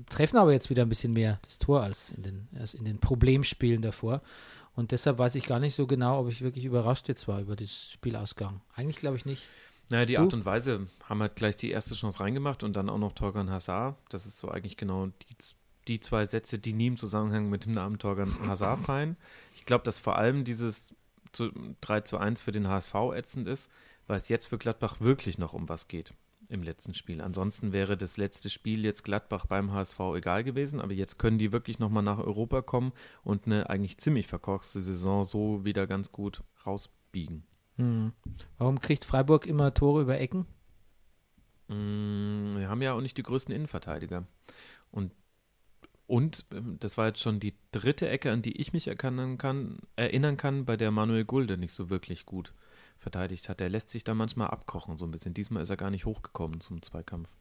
treffen 0.08 0.36
aber 0.36 0.52
jetzt 0.52 0.70
wieder 0.70 0.82
ein 0.82 0.88
bisschen 0.88 1.12
mehr 1.12 1.40
das 1.42 1.58
Tor 1.58 1.82
als 1.82 2.10
in 2.10 2.22
den, 2.22 2.48
als 2.58 2.74
in 2.74 2.84
den 2.84 2.98
Problemspielen 2.98 3.82
davor. 3.82 4.22
Und 4.74 4.92
deshalb 4.92 5.18
weiß 5.18 5.34
ich 5.36 5.46
gar 5.46 5.58
nicht 5.58 5.74
so 5.74 5.86
genau, 5.86 6.20
ob 6.20 6.28
ich 6.28 6.42
wirklich 6.42 6.64
überrascht 6.64 7.08
jetzt 7.08 7.26
war 7.28 7.40
über 7.40 7.56
das 7.56 7.92
Spielausgang. 7.92 8.60
Eigentlich 8.74 8.96
glaube 8.96 9.16
ich 9.16 9.24
nicht. 9.24 9.46
Naja, 9.88 10.04
die 10.04 10.14
Du? 10.14 10.20
Art 10.20 10.34
und 10.34 10.44
Weise 10.44 10.88
haben 11.04 11.20
halt 11.20 11.36
gleich 11.36 11.56
die 11.56 11.70
erste 11.70 11.94
Chance 11.94 12.20
reingemacht 12.20 12.62
und 12.62 12.74
dann 12.74 12.90
auch 12.90 12.98
noch 12.98 13.12
Torgan 13.12 13.50
Hazard. 13.50 13.96
Das 14.10 14.26
ist 14.26 14.38
so 14.38 14.48
eigentlich 14.48 14.76
genau 14.76 15.06
die, 15.06 15.36
die 15.88 16.00
zwei 16.00 16.24
Sätze, 16.24 16.58
die 16.58 16.72
nie 16.72 16.88
im 16.88 16.96
Zusammenhang 16.96 17.48
mit 17.48 17.64
dem 17.64 17.72
Namen 17.72 17.98
Torgan 17.98 18.34
Hazard 18.46 18.80
fallen. 18.80 19.16
Ich 19.54 19.64
glaube, 19.64 19.84
dass 19.84 19.98
vor 19.98 20.16
allem 20.16 20.44
dieses 20.44 20.92
zu 21.36 21.50
3 21.80 22.00
zu 22.02 22.18
1 22.18 22.40
für 22.40 22.52
den 22.52 22.68
HSV 22.68 22.94
ätzend 23.14 23.46
ist, 23.46 23.70
weil 24.06 24.16
es 24.16 24.28
jetzt 24.28 24.46
für 24.46 24.58
Gladbach 24.58 25.00
wirklich 25.00 25.38
noch 25.38 25.52
um 25.52 25.68
was 25.68 25.88
geht 25.88 26.14
im 26.48 26.62
letzten 26.62 26.94
Spiel. 26.94 27.20
Ansonsten 27.20 27.72
wäre 27.72 27.96
das 27.96 28.16
letzte 28.16 28.50
Spiel 28.50 28.84
jetzt 28.84 29.02
Gladbach 29.02 29.46
beim 29.46 29.72
HSV 29.72 29.98
egal 30.14 30.44
gewesen, 30.44 30.80
aber 30.80 30.92
jetzt 30.92 31.18
können 31.18 31.38
die 31.38 31.52
wirklich 31.52 31.78
nochmal 31.78 32.02
nach 32.02 32.18
Europa 32.18 32.62
kommen 32.62 32.92
und 33.24 33.46
eine 33.46 33.68
eigentlich 33.68 33.98
ziemlich 33.98 34.26
verkorkste 34.26 34.80
Saison 34.80 35.24
so 35.24 35.64
wieder 35.64 35.86
ganz 35.86 36.12
gut 36.12 36.42
rausbiegen. 36.64 37.44
Hm. 37.76 38.12
Warum 38.58 38.80
kriegt 38.80 39.04
Freiburg 39.04 39.46
immer 39.46 39.74
Tore 39.74 40.02
über 40.02 40.18
Ecken? 40.18 40.46
Mm, 41.68 42.58
Wir 42.58 42.68
haben 42.68 42.82
ja 42.82 42.92
auch 42.92 43.00
nicht 43.00 43.16
die 43.16 43.22
größten 43.22 43.54
Innenverteidiger. 43.54 44.26
Und, 44.90 45.12
und 46.06 46.44
ähm, 46.52 46.76
das 46.80 46.96
war 46.96 47.08
jetzt 47.08 47.20
schon 47.20 47.40
die 47.40 47.54
dritte 47.72 48.08
Ecke, 48.08 48.32
an 48.32 48.42
die 48.42 48.60
ich 48.60 48.72
mich 48.72 48.88
erkennen 48.88 49.38
kann, 49.38 49.78
erinnern 49.96 50.36
kann, 50.36 50.64
bei 50.64 50.76
der 50.76 50.90
Manuel 50.90 51.24
Gulde 51.24 51.58
nicht 51.58 51.72
so 51.72 51.90
wirklich 51.90 52.26
gut 52.26 52.52
verteidigt 52.98 53.48
hat. 53.48 53.60
Der 53.60 53.68
lässt 53.68 53.90
sich 53.90 54.04
da 54.04 54.14
manchmal 54.14 54.48
abkochen, 54.48 54.98
so 54.98 55.04
ein 55.04 55.10
bisschen. 55.10 55.34
Diesmal 55.34 55.62
ist 55.62 55.70
er 55.70 55.76
gar 55.76 55.90
nicht 55.90 56.06
hochgekommen 56.06 56.60
zum 56.60 56.82
Zweikampf. 56.82 57.34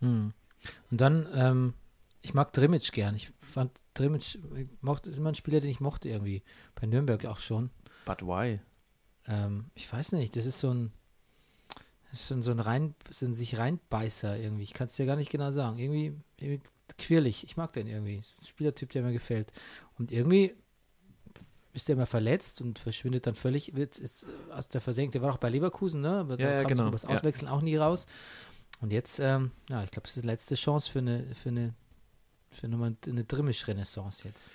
Hm. 0.00 0.32
Und 0.90 1.00
dann, 1.00 1.26
ähm, 1.34 1.74
ich 2.20 2.34
mag 2.34 2.52
Drimmitsch 2.52 2.92
gern. 2.92 3.14
Ich 3.14 3.32
fand 3.40 3.70
Drimmitsch, 3.94 4.38
mochte, 4.80 5.10
ist 5.10 5.18
immer 5.18 5.30
ein 5.30 5.34
Spieler, 5.34 5.60
den 5.60 5.70
ich 5.70 5.80
mochte 5.80 6.08
irgendwie. 6.08 6.42
Bei 6.74 6.86
Nürnberg 6.86 7.24
auch 7.26 7.38
schon. 7.38 7.70
But 8.04 8.22
why? 8.22 8.60
Ähm, 9.26 9.66
ich 9.74 9.92
weiß 9.92 10.12
nicht, 10.12 10.34
das 10.36 10.46
ist 10.46 10.58
so 10.58 10.72
ein, 10.72 10.92
das 12.10 12.20
ist 12.20 12.28
so 12.28 12.34
ein, 12.34 12.42
so 12.42 12.50
ein, 12.50 12.60
rein, 12.60 12.94
so 13.10 13.26
ein 13.26 13.34
sich 13.34 13.58
reinbeißer 13.58 14.36
irgendwie. 14.36 14.64
Ich 14.64 14.72
kann 14.72 14.88
es 14.88 14.94
dir 14.94 15.06
gar 15.06 15.16
nicht 15.16 15.30
genau 15.30 15.52
sagen. 15.52 15.78
Irgendwie, 15.78 16.14
irgendwie 16.38 16.60
quirlig. 16.98 17.44
Ich 17.44 17.56
mag 17.56 17.72
den 17.72 17.86
irgendwie. 17.86 18.18
Das 18.18 18.28
ist 18.28 18.42
ein 18.42 18.46
Spielertyp, 18.46 18.90
der 18.90 19.02
mir 19.02 19.12
gefällt. 19.12 19.52
Und 19.98 20.12
irgendwie 20.12 20.54
ist 21.74 21.88
der 21.88 21.94
immer 21.94 22.06
verletzt 22.06 22.60
und 22.60 22.78
verschwindet 22.78 23.26
dann 23.26 23.34
völlig, 23.34 23.74
wird, 23.74 23.98
ist 23.98 24.26
aus 24.50 24.68
der 24.68 24.80
Versenkung. 24.80 25.12
Der 25.12 25.22
war 25.22 25.32
auch 25.32 25.38
bei 25.38 25.48
Leverkusen, 25.48 26.02
ne? 26.02 26.18
Aber 26.18 26.38
Ja, 26.38 26.46
da 26.48 26.52
ja, 26.60 26.62
genau. 26.64 26.90
das 26.90 27.04
Ja. 27.04 27.10
Auswechseln 27.10 27.48
auch 27.48 27.62
nie 27.62 27.76
raus. 27.76 28.06
Und 28.80 28.92
jetzt, 28.92 29.20
ähm, 29.20 29.52
ja, 29.68 29.82
ich 29.84 29.90
glaube, 29.90 30.06
es 30.08 30.16
ist 30.16 30.22
die 30.22 30.26
letzte 30.26 30.54
Chance 30.54 30.90
für 30.90 30.98
eine, 30.98 31.34
für 31.34 31.48
eine, 31.48 31.74
für 32.50 32.68
nochmal 32.68 32.94
eine 33.06 33.24
Drimmisch-Renaissance 33.24 34.24
jetzt. 34.24 34.50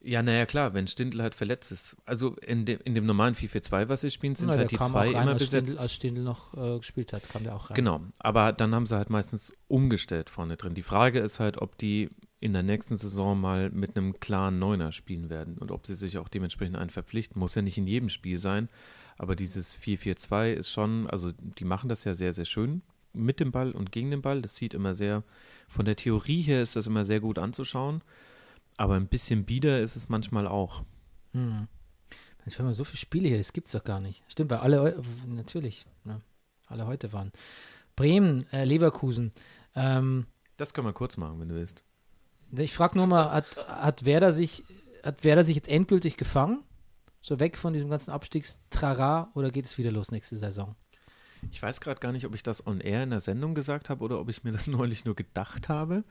Ja, 0.00 0.22
naja, 0.22 0.46
klar, 0.46 0.74
wenn 0.74 0.86
Stindl 0.86 1.20
halt 1.20 1.34
verletzt 1.34 1.72
ist. 1.72 1.96
Also 2.04 2.36
in, 2.36 2.64
dem 2.64 2.78
in 2.84 2.94
dem 2.94 3.04
normalen 3.04 3.34
4-4-2, 3.34 3.88
was 3.88 4.02
sie 4.02 4.10
spielen, 4.10 4.36
sind 4.36 4.48
Na, 4.48 4.56
halt 4.56 4.70
die 4.70 4.76
zwei 4.76 5.10
rein, 5.12 5.22
immer 5.22 5.32
als 5.32 5.42
besetzt. 5.42 5.68
Stindl, 5.68 5.82
als 5.82 5.92
Stindl 5.92 6.22
noch 6.22 6.54
äh, 6.54 6.78
gespielt 6.78 7.12
hat, 7.12 7.28
kam 7.28 7.42
der 7.42 7.56
auch 7.56 7.70
rein. 7.70 7.74
Genau, 7.74 8.00
aber 8.20 8.52
dann 8.52 8.74
haben 8.74 8.86
sie 8.86 8.96
halt 8.96 9.10
meistens 9.10 9.52
umgestellt 9.66 10.30
vorne 10.30 10.56
drin. 10.56 10.74
Die 10.74 10.82
Frage 10.82 11.18
ist 11.18 11.40
halt, 11.40 11.58
ob 11.58 11.76
die 11.78 12.10
in 12.40 12.52
der 12.52 12.62
nächsten 12.62 12.96
Saison 12.96 13.40
mal 13.40 13.70
mit 13.70 13.96
einem 13.96 14.20
klaren 14.20 14.58
Neuner 14.60 14.92
spielen 14.92 15.28
werden 15.30 15.58
und 15.58 15.72
ob 15.72 15.86
sie 15.86 15.96
sich 15.96 16.18
auch 16.18 16.28
dementsprechend 16.28 16.76
einen 16.76 16.90
verpflichten. 16.90 17.40
Muss 17.40 17.56
ja 17.56 17.62
nicht 17.62 17.78
in 17.78 17.88
jedem 17.88 18.08
Spiel 18.08 18.38
sein, 18.38 18.68
aber 19.16 19.34
dieses 19.34 19.76
4-4-2 19.76 20.52
ist 20.52 20.70
schon, 20.70 21.08
also 21.08 21.32
die 21.32 21.64
machen 21.64 21.88
das 21.88 22.04
ja 22.04 22.14
sehr, 22.14 22.32
sehr 22.32 22.44
schön 22.44 22.82
mit 23.12 23.40
dem 23.40 23.50
Ball 23.50 23.72
und 23.72 23.90
gegen 23.90 24.12
den 24.12 24.22
Ball. 24.22 24.40
Das 24.42 24.54
sieht 24.54 24.74
immer 24.74 24.94
sehr, 24.94 25.24
von 25.66 25.84
der 25.84 25.96
Theorie 25.96 26.42
her 26.42 26.62
ist 26.62 26.76
das 26.76 26.86
immer 26.86 27.04
sehr 27.04 27.18
gut 27.18 27.38
anzuschauen, 27.38 28.02
aber 28.78 28.94
ein 28.94 29.08
bisschen 29.08 29.44
bieder 29.44 29.80
ist 29.80 29.96
es 29.96 30.08
manchmal 30.08 30.46
auch. 30.46 30.82
Hm. 31.32 31.68
Mensch, 32.38 32.58
wenn 32.58 32.64
man 32.64 32.74
so 32.74 32.84
viele 32.84 32.96
Spiele 32.96 33.28
hier, 33.28 33.36
das 33.36 33.52
gibt's 33.52 33.72
doch 33.72 33.84
gar 33.84 34.00
nicht. 34.00 34.22
Stimmt, 34.28 34.50
weil 34.50 34.58
alle, 34.58 35.02
natürlich, 35.26 35.84
ne, 36.04 36.22
alle 36.66 36.86
heute 36.86 37.12
waren. 37.12 37.32
Bremen, 37.96 38.50
äh, 38.52 38.64
Leverkusen. 38.64 39.32
Ähm, 39.74 40.26
Das 40.56 40.72
können 40.72 40.86
wir 40.86 40.92
kurz 40.92 41.16
machen, 41.16 41.40
wenn 41.40 41.48
du 41.48 41.56
willst. 41.56 41.82
ich 42.56 42.72
frage 42.72 42.96
nur 42.96 43.06
mal, 43.06 43.30
hat, 43.32 43.56
hat, 43.68 44.04
Werder 44.04 44.32
sich, 44.32 44.64
hat 45.02 45.24
Werder 45.24 45.44
sich 45.44 45.56
jetzt 45.56 45.68
endgültig 45.68 46.16
gefangen? 46.16 46.62
So 47.20 47.40
weg 47.40 47.58
von 47.58 47.72
diesem 47.72 47.90
ganzen 47.90 48.12
Abstiegstrara 48.12 49.30
oder 49.34 49.50
geht 49.50 49.64
es 49.64 49.76
wieder 49.76 49.90
los 49.90 50.12
nächste 50.12 50.36
Saison? 50.36 50.76
Ich 51.50 51.62
weiß 51.62 51.80
gerade 51.80 52.00
gar 52.00 52.12
nicht, 52.12 52.26
ob 52.26 52.34
ich 52.34 52.42
das 52.42 52.66
on 52.66 52.80
air 52.80 53.02
in 53.02 53.10
der 53.10 53.20
Sendung 53.20 53.54
gesagt 53.54 53.90
habe 53.90 54.04
oder 54.04 54.20
ob 54.20 54.28
ich 54.28 54.44
mir 54.44 54.52
das 54.52 54.66
neulich 54.68 55.04
nur 55.04 55.14
gedacht 55.16 55.68
habe. 55.68 56.04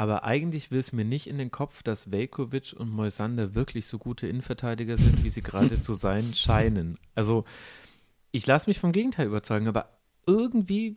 Aber 0.00 0.24
eigentlich 0.24 0.70
will 0.70 0.78
es 0.78 0.94
mir 0.94 1.04
nicht 1.04 1.26
in 1.26 1.36
den 1.36 1.50
Kopf, 1.50 1.82
dass 1.82 2.10
Velkovic 2.10 2.72
und 2.74 2.88
Moisander 2.88 3.54
wirklich 3.54 3.86
so 3.86 3.98
gute 3.98 4.26
Innenverteidiger 4.26 4.96
sind, 4.96 5.22
wie 5.24 5.28
sie 5.28 5.42
gerade 5.42 5.78
zu 5.82 5.92
sein 5.92 6.32
scheinen. 6.32 6.94
Also, 7.14 7.44
ich 8.30 8.46
lasse 8.46 8.70
mich 8.70 8.78
vom 8.78 8.92
Gegenteil 8.92 9.26
überzeugen, 9.26 9.68
aber 9.68 9.90
irgendwie 10.26 10.96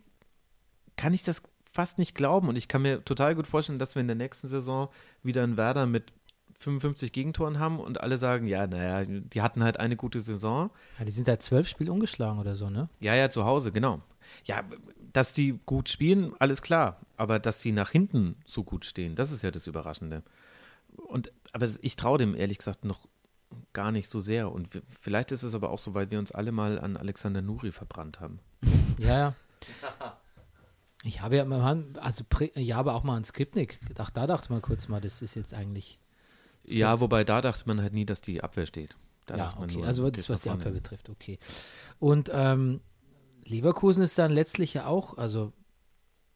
kann 0.96 1.12
ich 1.12 1.22
das 1.22 1.42
fast 1.70 1.98
nicht 1.98 2.14
glauben. 2.14 2.48
Und 2.48 2.56
ich 2.56 2.66
kann 2.66 2.80
mir 2.80 3.04
total 3.04 3.34
gut 3.34 3.46
vorstellen, 3.46 3.78
dass 3.78 3.94
wir 3.94 4.00
in 4.00 4.06
der 4.06 4.16
nächsten 4.16 4.48
Saison 4.48 4.88
wieder 5.22 5.42
einen 5.42 5.58
Werder 5.58 5.84
mit 5.84 6.14
55 6.60 7.12
Gegentoren 7.12 7.58
haben 7.58 7.80
und 7.80 8.00
alle 8.00 8.16
sagen, 8.16 8.46
ja, 8.46 8.66
naja, 8.66 9.04
die 9.04 9.42
hatten 9.42 9.62
halt 9.62 9.78
eine 9.78 9.96
gute 9.96 10.20
Saison. 10.20 10.70
Ja, 10.98 11.04
die 11.04 11.10
sind 11.10 11.24
seit 11.24 11.42
zwölf 11.42 11.68
Spielen 11.68 11.90
ungeschlagen 11.90 12.40
oder 12.40 12.54
so, 12.54 12.70
ne? 12.70 12.88
Ja, 13.00 13.14
ja, 13.14 13.28
zu 13.28 13.44
Hause, 13.44 13.70
genau. 13.70 14.00
Ja, 14.46 14.62
dass 15.12 15.34
die 15.34 15.60
gut 15.66 15.90
spielen, 15.90 16.32
alles 16.38 16.62
klar. 16.62 17.03
Aber 17.16 17.38
dass 17.38 17.60
die 17.60 17.72
nach 17.72 17.90
hinten 17.90 18.36
so 18.44 18.64
gut 18.64 18.84
stehen, 18.84 19.14
das 19.14 19.30
ist 19.30 19.42
ja 19.42 19.50
das 19.50 19.66
Überraschende. 19.66 20.22
Und, 20.96 21.32
aber 21.52 21.68
ich 21.82 21.96
traue 21.96 22.18
dem 22.18 22.34
ehrlich 22.34 22.58
gesagt 22.58 22.84
noch 22.84 23.08
gar 23.72 23.92
nicht 23.92 24.08
so 24.08 24.18
sehr. 24.18 24.50
Und 24.50 24.82
vielleicht 25.00 25.32
ist 25.32 25.42
es 25.42 25.54
aber 25.54 25.70
auch 25.70 25.78
so, 25.78 25.94
weil 25.94 26.10
wir 26.10 26.18
uns 26.18 26.32
alle 26.32 26.52
mal 26.52 26.78
an 26.78 26.96
Alexander 26.96 27.42
Nuri 27.42 27.72
verbrannt 27.72 28.20
haben. 28.20 28.40
Ja, 28.98 29.18
ja. 29.18 29.34
Ich 31.06 31.20
habe 31.20 31.36
ja 31.36 31.44
mal, 31.44 31.84
also 32.00 32.24
ja, 32.54 32.78
aber 32.78 32.94
auch 32.94 33.02
mal 33.02 33.18
an 33.18 33.24
Skripnik. 33.24 33.78
Ach, 33.98 34.08
da 34.08 34.26
dachte 34.26 34.50
man 34.50 34.62
kurz 34.62 34.88
mal, 34.88 35.02
das 35.02 35.20
ist 35.20 35.34
jetzt 35.34 35.52
eigentlich. 35.52 36.00
Ja, 36.64 36.98
wobei 36.98 37.24
da 37.24 37.42
dachte 37.42 37.64
man 37.66 37.82
halt 37.82 37.92
nie, 37.92 38.06
dass 38.06 38.22
die 38.22 38.42
Abwehr 38.42 38.64
steht. 38.64 38.96
Da 39.26 39.36
ja, 39.36 39.44
dachte 39.44 39.60
man 39.60 39.68
okay. 39.68 39.78
nur, 39.80 39.86
also 39.86 40.10
das, 40.10 40.30
was 40.30 40.40
die 40.40 40.48
Abwehr 40.48 40.72
betrifft, 40.72 41.10
okay. 41.10 41.38
Und 41.98 42.30
ähm, 42.32 42.80
Leverkusen 43.44 44.02
ist 44.02 44.16
dann 44.16 44.32
letztlich 44.32 44.72
ja 44.72 44.86
auch, 44.86 45.18
also 45.18 45.52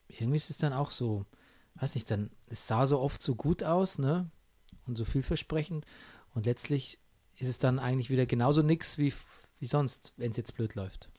irgendwie 0.09 0.37
ist 0.37 0.51
es 0.51 0.59
dann 0.59 0.73
auch 0.73 0.91
so, 0.91 1.27
weiß 1.77 1.95
nicht, 1.95 2.11
dann, 2.11 2.31
es 2.47 2.67
sah 2.67 2.87
so 2.87 2.99
oft 3.01 3.23
so 3.23 3.35
gut 3.35 3.63
aus, 3.63 3.99
ne? 3.99 4.31
Und 4.87 4.97
so 4.97 5.05
vielversprechend. 5.05 5.85
Und 6.35 6.47
letztlich 6.47 6.99
ist 7.37 7.49
es 7.49 7.59
dann 7.59 7.79
eigentlich 7.79 8.11
wieder 8.11 8.27
genauso 8.27 8.63
nix 8.63 8.99
wie, 8.99 9.13
wie 9.59 9.67
sonst, 9.67 10.13
wenn 10.17 10.31
es 10.31 10.37
jetzt 10.37 10.55
blöd 10.55 10.75
läuft. 10.75 11.11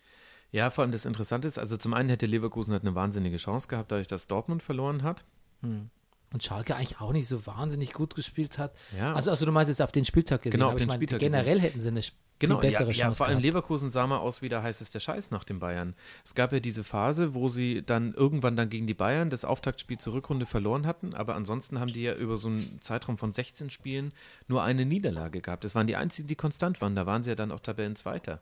Ja, 0.52 0.70
vor 0.70 0.84
allem 0.84 0.92
das 0.92 1.06
Interessante 1.06 1.48
ist, 1.48 1.60
also 1.60 1.78
zum 1.78 1.94
einen 1.94 2.10
hätte 2.10 2.26
Leverkusen 2.26 2.74
halt 2.74 2.84
eine 2.84 2.96
wahnsinnige 2.96 3.38
Chance 3.38 3.68
gehabt, 3.68 3.92
dadurch, 3.92 4.08
dass 4.08 4.28
Dortmund 4.28 4.64
verloren 4.64 5.04
hat. 5.04 5.26
Hm. 5.62 5.90
Und 6.32 6.44
Schalke 6.44 6.76
eigentlich 6.76 7.00
auch 7.00 7.12
nicht 7.12 7.28
so 7.28 7.46
wahnsinnig 7.46 7.94
gut 7.94 8.16
gespielt 8.16 8.58
hat. 8.58 8.76
Ja. 8.98 9.14
Also, 9.14 9.32
also 9.32 9.46
du 9.46 9.52
meinst 9.52 9.70
jetzt 9.70 9.82
auf 9.82 9.92
den 9.92 10.06
Spieltag 10.06 10.44
gesehen, 10.44 10.60
Genau, 10.60 10.68
auf 10.68 10.72
aber 10.72 10.80
den 10.80 10.84
ich 10.84 10.88
meine, 10.88 10.98
Spieltag 10.98 11.20
generell 11.20 11.60
hätten 11.60 11.82
sie 11.82 11.90
eine 11.90 12.04
Genau, 12.40 12.56
ja, 12.56 12.62
bessere 12.62 12.92
ja, 12.92 13.04
Chance 13.04 13.18
vor 13.18 13.28
allem 13.28 13.42
gehabt. 13.42 13.54
Leverkusen 13.54 13.92
sah 13.92 14.08
mal 14.08 14.18
aus 14.18 14.42
wie 14.42 14.50
der 14.50 14.64
heißeste 14.64 15.00
Scheiß 15.00 15.30
nach 15.32 15.44
den 15.44 15.60
Bayern. 15.60 15.94
Es 16.24 16.36
gab 16.36 16.54
ja 16.54 16.62
diese 16.62 16.86
Phase, 16.86 17.34
wo 17.34 17.50
sie 17.50 17.84
dann 17.86 18.14
irgendwann 18.14 18.56
dann 18.56 18.70
gegen 18.70 18.88
die 18.88 18.94
Bayern 18.94 19.30
das 19.30 19.44
Auftaktspiel 19.44 19.98
zur 19.98 20.14
Rückrunde 20.14 20.46
verloren 20.46 20.88
hatten, 20.88 21.14
aber 21.14 21.36
ansonsten 21.36 21.80
haben 21.80 21.92
die 21.92 22.04
ja 22.04 22.16
über 22.16 22.38
so 22.38 22.48
einen 22.48 22.80
Zeitraum 22.82 23.18
von 23.18 23.34
16 23.34 23.70
Spielen 23.70 24.14
nur 24.48 24.64
eine 24.64 24.86
Niederlage 24.86 25.42
gehabt. 25.42 25.66
Das 25.66 25.76
waren 25.76 25.88
die 25.88 25.98
einzigen, 25.98 26.30
die 26.30 26.36
konstant 26.36 26.80
waren. 26.82 26.96
Da 26.96 27.06
waren 27.06 27.24
sie 27.24 27.32
ja 27.32 27.36
dann 27.36 27.52
auch 27.52 27.60
Tabellenzweiter. 27.60 28.42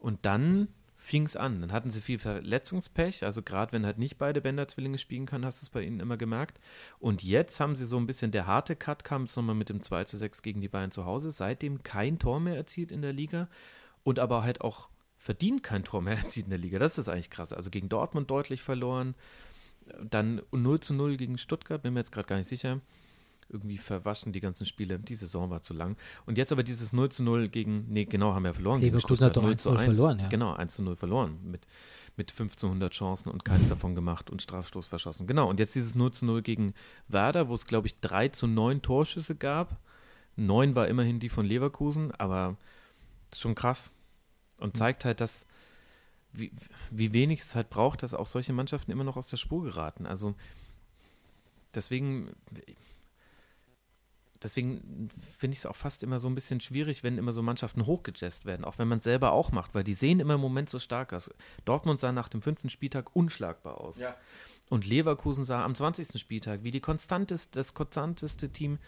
Und 0.00 0.18
dann 0.22 0.68
fing 1.00 1.24
es 1.24 1.34
an. 1.34 1.62
Dann 1.62 1.72
hatten 1.72 1.90
sie 1.90 2.02
viel 2.02 2.18
Verletzungspech, 2.18 3.24
also 3.24 3.42
gerade 3.42 3.72
wenn 3.72 3.86
halt 3.86 3.98
nicht 3.98 4.18
beide 4.18 4.42
Bänder-Zwillinge 4.42 4.98
spielen 4.98 5.24
können, 5.24 5.46
hast 5.46 5.62
du 5.62 5.64
es 5.64 5.70
bei 5.70 5.82
ihnen 5.82 5.98
immer 5.98 6.18
gemerkt. 6.18 6.60
Und 6.98 7.22
jetzt 7.22 7.58
haben 7.58 7.74
sie 7.74 7.86
so 7.86 7.96
ein 7.96 8.06
bisschen, 8.06 8.32
der 8.32 8.46
harte 8.46 8.76
Cut 8.76 9.02
kam 9.02 9.22
jetzt 9.22 9.36
nochmal 9.36 9.54
mit 9.54 9.70
dem 9.70 9.80
2 9.80 10.04
zu 10.04 10.18
6 10.18 10.42
gegen 10.42 10.60
die 10.60 10.68
Bayern 10.68 10.90
zu 10.90 11.06
Hause, 11.06 11.30
seitdem 11.30 11.82
kein 11.82 12.18
Tor 12.18 12.38
mehr 12.38 12.54
erzielt 12.54 12.92
in 12.92 13.00
der 13.00 13.14
Liga 13.14 13.48
und 14.04 14.18
aber 14.18 14.42
halt 14.42 14.60
auch 14.60 14.90
verdient 15.16 15.62
kein 15.62 15.84
Tor 15.84 16.02
mehr 16.02 16.16
erzielt 16.18 16.46
in 16.46 16.50
der 16.50 16.58
Liga. 16.58 16.78
Das 16.78 16.98
ist 16.98 17.08
eigentlich 17.08 17.30
krass. 17.30 17.54
Also 17.54 17.70
gegen 17.70 17.88
Dortmund 17.88 18.30
deutlich 18.30 18.60
verloren, 18.60 19.14
dann 20.02 20.42
0 20.52 20.80
zu 20.80 20.92
0 20.92 21.16
gegen 21.16 21.38
Stuttgart, 21.38 21.82
bin 21.82 21.94
mir 21.94 22.00
jetzt 22.00 22.12
gerade 22.12 22.26
gar 22.26 22.36
nicht 22.36 22.48
sicher. 22.48 22.80
Irgendwie 23.50 23.78
verwaschen 23.78 24.32
die 24.32 24.40
ganzen 24.40 24.64
Spiele. 24.64 24.98
Die 24.98 25.14
Saison 25.14 25.50
war 25.50 25.62
zu 25.62 25.74
lang. 25.74 25.96
Und 26.26 26.38
jetzt 26.38 26.52
aber 26.52 26.62
dieses 26.62 26.92
0 26.92 27.10
zu 27.10 27.22
0 27.22 27.48
gegen, 27.48 27.86
nee, 27.88 28.04
genau, 28.04 28.34
haben 28.34 28.44
wir 28.44 28.54
verloren. 28.54 28.80
Leverkusen 28.80 29.26
hat 29.26 29.36
doch 29.36 29.42
0 29.42 29.52
1-0 29.52 29.56
zu 29.56 29.70
1. 29.70 29.82
verloren, 29.82 30.18
ja. 30.20 30.28
Genau, 30.28 30.52
1 30.54 30.74
zu 30.74 30.82
0 30.82 30.96
verloren. 30.96 31.38
Mit, 31.44 31.66
mit 32.16 32.30
1500 32.30 32.92
Chancen 32.92 33.30
und 33.30 33.44
keins 33.44 33.68
davon 33.68 33.94
gemacht 33.94 34.30
und 34.30 34.40
Strafstoß 34.40 34.86
verschossen. 34.86 35.26
Genau, 35.26 35.48
und 35.48 35.58
jetzt 35.58 35.74
dieses 35.74 35.94
0 35.94 36.12
zu 36.12 36.26
0 36.26 36.42
gegen 36.42 36.74
Werder, 37.08 37.48
wo 37.48 37.54
es, 37.54 37.66
glaube 37.66 37.88
ich, 37.88 37.98
3 38.00 38.28
zu 38.28 38.46
9 38.46 38.82
Torschüsse 38.82 39.34
gab. 39.34 39.78
9 40.36 40.74
war 40.74 40.88
immerhin 40.88 41.18
die 41.18 41.28
von 41.28 41.44
Leverkusen, 41.44 42.12
aber 42.12 42.56
ist 43.30 43.40
schon 43.40 43.54
krass. 43.54 43.92
Und 44.58 44.76
zeigt 44.76 45.04
halt, 45.04 45.20
dass 45.20 45.46
wie, 46.32 46.52
wie 46.90 47.12
wenig 47.12 47.40
es 47.40 47.54
halt 47.54 47.70
braucht, 47.70 48.02
dass 48.02 48.14
auch 48.14 48.26
solche 48.26 48.52
Mannschaften 48.52 48.90
immer 48.90 49.04
noch 49.04 49.16
aus 49.16 49.26
der 49.26 49.36
Spur 49.36 49.64
geraten. 49.64 50.06
Also 50.06 50.34
deswegen, 51.74 52.30
deswegen 54.42 55.08
finde 55.38 55.52
ich 55.54 55.58
es 55.60 55.66
auch 55.66 55.76
fast 55.76 56.02
immer 56.02 56.18
so 56.18 56.28
ein 56.28 56.34
bisschen 56.34 56.60
schwierig, 56.60 57.02
wenn 57.02 57.18
immer 57.18 57.32
so 57.32 57.42
Mannschaften 57.42 57.86
hochgejazzt 57.86 58.44
werden, 58.44 58.64
auch 58.64 58.78
wenn 58.78 58.88
man 58.88 58.98
es 58.98 59.04
selber 59.04 59.32
auch 59.32 59.52
macht, 59.52 59.74
weil 59.74 59.84
die 59.84 59.94
sehen 59.94 60.20
immer 60.20 60.34
im 60.34 60.40
Moment 60.40 60.68
so 60.70 60.78
stark 60.78 61.12
aus. 61.12 61.30
Dortmund 61.64 62.00
sah 62.00 62.12
nach 62.12 62.28
dem 62.28 62.42
fünften 62.42 62.70
Spieltag 62.70 63.14
unschlagbar 63.14 63.80
aus. 63.80 63.98
Ja. 63.98 64.14
Und 64.68 64.86
Leverkusen 64.86 65.44
sah 65.44 65.64
am 65.64 65.74
20. 65.74 66.18
Spieltag 66.20 66.62
wie 66.62 66.70
die 66.70 66.80
konstanteste, 66.80 67.58
das 67.58 67.74
konstanteste 67.74 68.50
Team 68.50 68.78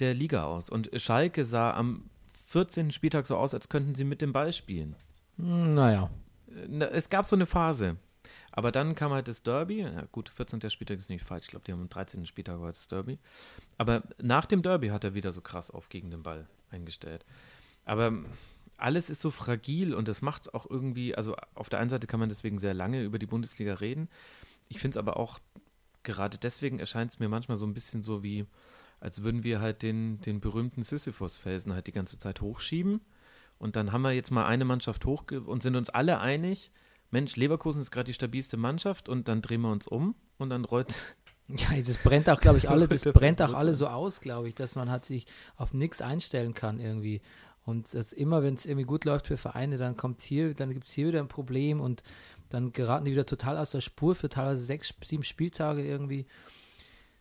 der 0.00 0.14
Liga 0.14 0.44
aus. 0.44 0.68
Und 0.68 0.90
Schalke 1.00 1.44
sah 1.44 1.72
am 1.74 2.10
14. 2.46 2.90
Spieltag 2.92 3.26
so 3.26 3.36
aus, 3.36 3.54
als 3.54 3.68
könnten 3.68 3.94
sie 3.94 4.04
mit 4.04 4.20
dem 4.20 4.32
Ball 4.32 4.52
spielen. 4.52 4.96
Hm, 5.36 5.74
Naja. 5.74 6.10
Na, 6.68 6.86
Es 6.86 7.08
gab 7.08 7.24
so 7.26 7.36
eine 7.36 7.46
Phase. 7.46 7.96
Aber 8.52 8.72
dann 8.72 8.94
kam 8.94 9.12
halt 9.12 9.28
das 9.28 9.42
Derby. 9.42 9.82
Ja, 9.82 10.04
gut, 10.12 10.28
14. 10.28 10.70
Spieltag 10.70 10.98
ist 10.98 11.10
nicht 11.10 11.24
falsch. 11.24 11.44
Ich 11.44 11.50
glaube, 11.50 11.64
die 11.64 11.72
haben 11.72 11.82
am 11.82 11.88
13. 11.88 12.26
Spieltag 12.26 12.60
war 12.60 12.68
das 12.68 12.88
Derby. 12.88 13.18
Aber 13.76 14.02
nach 14.20 14.46
dem 14.46 14.62
Derby 14.62 14.88
hat 14.88 15.04
er 15.04 15.14
wieder 15.14 15.32
so 15.32 15.40
krass 15.40 15.70
auf 15.70 15.88
gegen 15.88 16.10
den 16.10 16.22
Ball 16.22 16.48
eingestellt. 16.70 17.24
Aber 17.84 18.12
alles 18.76 19.10
ist 19.10 19.20
so 19.20 19.30
fragil 19.30 19.94
und 19.94 20.08
das 20.08 20.22
macht 20.22 20.42
es 20.42 20.54
auch 20.54 20.68
irgendwie. 20.68 21.14
Also, 21.14 21.36
auf 21.54 21.68
der 21.68 21.80
einen 21.80 21.90
Seite 21.90 22.06
kann 22.06 22.20
man 22.20 22.28
deswegen 22.28 22.58
sehr 22.58 22.74
lange 22.74 23.02
über 23.02 23.18
die 23.18 23.26
Bundesliga 23.26 23.74
reden. 23.74 24.08
Ich 24.68 24.78
finde 24.78 24.94
es 24.94 24.98
aber 24.98 25.16
auch, 25.16 25.40
gerade 26.02 26.38
deswegen 26.38 26.78
erscheint 26.78 27.10
es 27.10 27.18
mir 27.18 27.28
manchmal 27.28 27.56
so 27.56 27.66
ein 27.66 27.74
bisschen 27.74 28.02
so 28.02 28.22
wie, 28.22 28.46
als 29.00 29.22
würden 29.22 29.42
wir 29.42 29.60
halt 29.60 29.82
den, 29.82 30.20
den 30.20 30.40
berühmten 30.40 30.82
Sisyphus-Felsen 30.82 31.72
halt 31.74 31.86
die 31.86 31.92
ganze 31.92 32.18
Zeit 32.18 32.40
hochschieben. 32.40 33.00
Und 33.58 33.74
dann 33.74 33.92
haben 33.92 34.02
wir 34.02 34.12
jetzt 34.12 34.30
mal 34.30 34.46
eine 34.46 34.64
Mannschaft 34.64 35.04
hoch 35.04 35.24
und 35.30 35.62
sind 35.62 35.74
uns 35.74 35.90
alle 35.90 36.20
einig, 36.20 36.70
Mensch, 37.10 37.36
Leverkusen 37.36 37.80
ist 37.80 37.90
gerade 37.90 38.04
die 38.04 38.14
stabilste 38.14 38.56
Mannschaft 38.56 39.08
und 39.08 39.28
dann 39.28 39.42
drehen 39.42 39.62
wir 39.62 39.70
uns 39.70 39.86
um 39.86 40.14
und 40.38 40.50
dann 40.50 40.64
rollt. 40.64 40.94
Ja, 41.50 41.80
das 41.80 41.96
brennt 41.96 42.28
auch, 42.28 42.40
glaube 42.40 42.58
ich, 42.58 42.68
alle, 42.68 42.86
das 42.86 43.04
brennt 43.04 43.40
auch 43.40 43.54
alle 43.54 43.72
so 43.72 43.86
aus, 43.86 44.20
glaube 44.20 44.48
ich, 44.48 44.54
dass 44.54 44.74
man 44.74 44.90
halt 44.90 45.06
sich 45.06 45.24
auf 45.56 45.72
nichts 45.72 46.02
einstellen 46.02 46.52
kann 46.52 46.78
irgendwie. 46.78 47.22
Und 47.64 47.94
immer, 48.12 48.42
wenn 48.42 48.54
es 48.54 48.66
irgendwie 48.66 48.84
gut 48.84 49.06
läuft 49.06 49.26
für 49.26 49.38
Vereine, 49.38 49.78
dann 49.78 49.96
kommt 49.96 50.20
hier, 50.20 50.52
dann 50.52 50.74
gibt 50.74 50.88
es 50.88 50.92
hier 50.92 51.08
wieder 51.08 51.20
ein 51.20 51.28
Problem 51.28 51.80
und 51.80 52.02
dann 52.50 52.72
geraten 52.72 53.06
die 53.06 53.12
wieder 53.12 53.24
total 53.24 53.56
aus 53.56 53.70
der 53.70 53.80
Spur 53.80 54.14
für 54.14 54.28
teilweise 54.28 54.62
sechs, 54.62 54.92
sieben 55.02 55.22
Spieltage 55.22 55.82
irgendwie. 55.82 56.26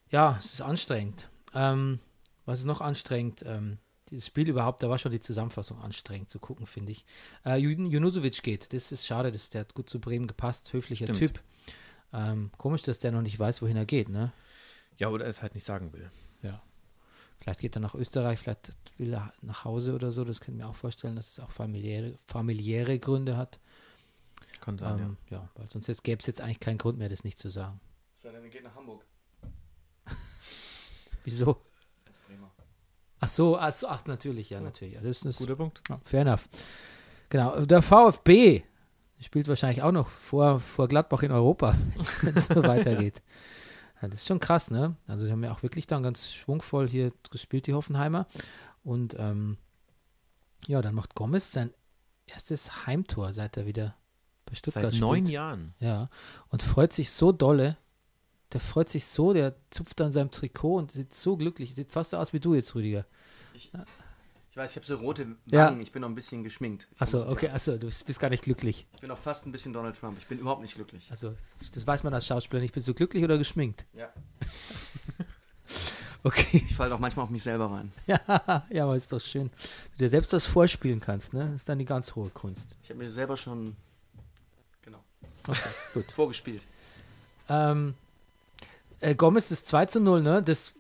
Ja, 0.10 0.38
es 0.40 0.54
ist 0.54 0.62
anstrengend. 0.62 1.30
Ähm, 1.54 2.00
was 2.46 2.60
ist 2.60 2.66
noch 2.66 2.82
anstrengend? 2.82 3.44
Ähm, 3.46 3.78
dieses 4.10 4.28
Spiel 4.28 4.48
überhaupt, 4.50 4.82
da 4.84 4.90
war 4.90 4.98
schon 4.98 5.12
die 5.12 5.20
Zusammenfassung 5.20 5.80
anstrengend 5.82 6.30
zu 6.30 6.40
gucken, 6.40 6.66
finde 6.66 6.92
ich. 6.92 7.06
Äh, 7.46 7.56
Jun- 7.58 7.86
Junusovic 7.90 8.42
geht. 8.44 8.74
Das 8.74 8.92
ist 8.92 9.06
schade, 9.06 9.32
das, 9.32 9.50
der 9.50 9.62
hat 9.62 9.74
gut 9.74 9.90
zu 9.90 10.00
Bremen 10.00 10.28
gepasst. 10.28 10.72
Höflicher 10.74 11.06
Stimmt. 11.06 11.20
Typ. 11.20 11.44
Ähm, 12.14 12.52
komisch, 12.58 12.84
dass 12.84 13.00
der 13.00 13.12
noch 13.12 13.22
nicht 13.22 13.38
weiß, 13.38 13.62
wohin 13.62 13.78
er 13.78 13.86
geht, 13.86 14.10
ne? 14.10 14.32
Ja, 14.98 15.10
oder 15.10 15.26
es 15.26 15.42
halt 15.42 15.54
nicht 15.56 15.66
sagen 15.66 15.92
will. 15.94 16.10
Ja. 16.42 16.62
Vielleicht 17.40 17.60
geht 17.60 17.76
er 17.76 17.82
nach 17.82 17.94
Österreich, 17.96 18.40
vielleicht 18.40 18.72
will 18.98 19.14
er 19.14 19.32
nach 19.42 19.64
Hause 19.66 19.94
oder 19.94 20.12
so. 20.12 20.24
Das 20.24 20.40
könnte 20.40 20.60
ich 20.60 20.64
mir 20.66 20.70
auch 20.70 20.76
vorstellen, 20.76 21.16
dass 21.16 21.30
es 21.32 21.40
auch 21.40 21.52
familiäre, 21.52 22.18
familiäre 22.28 22.98
Gründe 23.00 23.38
hat. 23.38 23.60
Kann 24.62 24.78
sein, 24.78 25.00
Ähm, 25.00 25.18
ja. 25.30 25.48
weil 25.56 25.70
sonst 25.70 25.88
jetzt 25.88 26.04
gäbe 26.04 26.20
es 26.20 26.26
jetzt 26.28 26.42
eigentlich 26.42 26.60
keinen 26.60 26.78
Grund 26.80 26.98
mehr, 26.98 27.10
das 27.10 27.24
nicht 27.24 27.38
zu 27.38 27.50
sagen. 27.50 27.80
Sei 28.16 28.32
denn, 28.32 28.44
er 28.44 28.50
geht 28.50 28.64
nach 28.64 28.74
Hamburg. 28.76 29.06
Wieso? 31.24 31.62
Ach 33.20 33.28
so, 33.28 33.58
ach, 33.58 33.72
so, 33.72 33.88
ach 33.88 34.06
natürlich, 34.06 34.50
ja, 34.52 34.62
natürlich. 34.62 34.96
Ja, 34.96 35.02
das 35.02 35.24
ist, 35.24 35.38
Guter 35.38 35.56
Punkt. 35.56 35.82
ja, 35.90 36.00
fair 36.04 36.22
enough. 36.22 36.48
Genau, 37.30 37.66
der 37.66 37.82
VfB 37.82 38.64
spielt 39.20 39.48
wahrscheinlich 39.48 39.82
auch 39.82 39.92
noch 39.92 40.10
vor, 40.10 40.60
vor 40.60 40.88
Gladbach 40.88 41.24
in 41.24 41.32
Europa, 41.32 41.76
wenn 42.22 42.38
es 42.38 42.48
so 42.48 42.62
weitergeht. 42.64 43.22
Ja, 44.02 44.08
das 44.08 44.20
ist 44.20 44.28
schon 44.28 44.40
krass, 44.40 44.70
ne? 44.70 44.96
Also, 45.08 45.26
die 45.26 45.32
haben 45.32 45.44
ja 45.44 45.52
auch 45.52 45.64
wirklich 45.64 45.88
dann 45.88 46.04
ganz 46.04 46.32
schwungvoll 46.32 46.88
hier 46.88 47.12
gespielt, 47.32 47.66
die 47.66 47.74
Hoffenheimer. 47.74 48.28
Und 48.84 49.16
ähm, 49.18 49.58
ja, 50.68 50.82
dann 50.82 50.94
macht 50.94 51.16
Gomez 51.16 51.52
sein 51.52 51.74
erstes 52.28 52.86
Heimtor, 52.86 53.34
seit 53.34 53.58
er 53.58 53.66
wieder 53.66 53.96
bei 54.46 54.56
Stuttgart 54.56 54.92
Seit 54.92 55.02
neun 55.02 55.18
spielt. 55.22 55.30
Jahren. 55.30 55.74
Ja, 55.80 56.10
und 56.50 56.62
freut 56.62 56.94
sich 56.94 57.10
so 57.12 57.32
dolle. 57.32 57.78
Der 58.54 58.62
freut 58.62 58.88
sich 58.90 59.06
so, 59.06 59.34
der 59.34 59.56
zupft 59.70 60.00
an 60.02 60.12
seinem 60.12 60.32
Trikot 60.32 60.78
und 60.78 60.92
sieht 60.92 61.14
so 61.14 61.36
glücklich. 61.38 61.76
Sieht 61.76 61.92
fast 61.92 62.12
so 62.12 62.18
aus 62.18 62.32
wie 62.34 62.40
du 62.40 62.56
jetzt, 62.56 62.74
Rüdiger. 62.76 63.06
Ich 63.54 63.72
weiß, 64.56 64.72
ich 64.72 64.76
habe 64.78 64.86
so 64.86 64.96
rote 64.96 65.26
Wangen, 65.28 65.38
Ja. 65.48 65.78
ich 65.80 65.92
bin 65.92 66.02
noch 66.02 66.10
ein 66.10 66.16
bisschen 66.16 66.44
geschminkt. 66.44 66.88
Ich 66.96 67.02
Achso, 67.02 67.30
okay, 67.30 67.50
achso, 67.50 67.74
du 67.78 67.86
bist, 67.88 68.06
bist 68.06 68.20
gar 68.20 68.30
nicht 68.30 68.44
glücklich. 68.44 68.88
Ich 68.96 69.02
bin 69.02 69.12
auch 69.12 69.18
fast 69.18 69.46
ein 69.46 69.52
bisschen 69.52 69.74
Donald 69.74 70.00
Trump. 70.00 70.18
Ich 70.20 70.28
bin 70.28 70.40
überhaupt 70.40 70.62
nicht 70.62 70.76
glücklich. 70.76 71.08
Also, 71.12 71.32
das, 71.32 71.72
das 71.72 71.86
weiß 71.86 72.04
man 72.04 72.14
als 72.14 72.26
Schauspieler 72.26 72.62
nicht. 72.62 72.74
Bist 72.74 72.88
du 72.88 72.94
glücklich 72.94 73.24
oder 73.24 73.38
geschminkt? 73.38 73.86
Ja. 73.94 74.10
Okay. 76.24 76.64
Ich 76.68 76.76
falle 76.76 76.94
auch 76.96 77.00
manchmal 77.00 77.24
auf 77.26 77.30
mich 77.30 77.44
selber 77.44 77.72
rein. 77.72 77.92
ja, 78.08 78.66
ja, 78.70 78.84
aber 78.84 78.98
ist 78.98 79.12
doch 79.14 79.22
schön. 79.22 79.50
Du 79.94 80.00
dir 80.00 80.10
selbst 80.10 80.34
das 80.34 80.46
vorspielen 80.46 81.00
kannst, 81.00 81.34
ne? 81.34 81.46
Das 81.46 81.56
ist 81.58 81.70
dann 81.70 81.78
die 81.80 81.86
ganz 81.86 82.16
hohe 82.16 82.30
Kunst. 82.32 82.76
Ich 82.84 82.90
habe 82.90 83.00
mir 83.00 83.12
selber 83.12 83.38
schon 83.38 83.76
genau 84.82 85.00
Okay, 85.48 85.60
gut. 85.94 86.12
vorgespielt. 86.16 86.66
Ähm, 87.48 87.94
äh, 89.00 89.16
Gomez 89.16 89.52
ist 89.52 89.68
2 89.68 89.86
zu 89.88 90.00
0, 90.00 90.22
ne? 90.22 90.42
Das, 90.44 90.74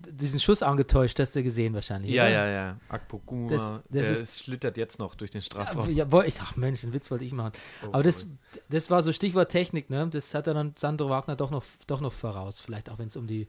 diesen 0.00 0.38
Schuss 0.38 0.62
angetäuscht, 0.62 1.18
hast 1.18 1.34
du 1.34 1.42
gesehen 1.42 1.74
wahrscheinlich. 1.74 2.12
Ja, 2.12 2.24
oder? 2.24 2.30
ja, 2.32 2.46
ja. 2.48 2.76
Akpoguma, 2.88 3.48
Das- 3.50 3.62
das 3.62 3.82
der 3.88 4.10
ist- 4.22 4.38
schlittert 4.44 4.76
jetzt 4.76 4.98
noch 4.98 5.14
durch 5.16 5.30
den 5.32 5.42
Strafraum. 5.42 5.90
Ja, 5.90 6.06
ich, 6.24 6.40
ach 6.40 6.54
Mensch, 6.56 6.82
den 6.82 6.92
Witz 6.92 7.10
wollte 7.10 7.24
ich 7.24 7.32
machen. 7.32 7.52
Oh, 7.84 7.88
Aber 7.92 8.02
das, 8.04 8.20
sorry. 8.20 8.32
das 8.68 8.90
war 8.90 9.02
so 9.02 9.12
Stichwort 9.12 9.50
Technik, 9.50 9.90
ne? 9.90 10.08
Das 10.08 10.34
hat 10.34 10.46
er 10.46 10.54
dann 10.54 10.74
Sandro 10.76 11.08
Wagner 11.10 11.34
doch 11.36 11.50
noch, 11.50 11.64
doch 11.88 12.00
noch 12.00 12.12
voraus. 12.12 12.60
Vielleicht 12.60 12.90
auch 12.90 12.98
wenn 12.98 13.08
es 13.08 13.16
um 13.16 13.26
die. 13.26 13.48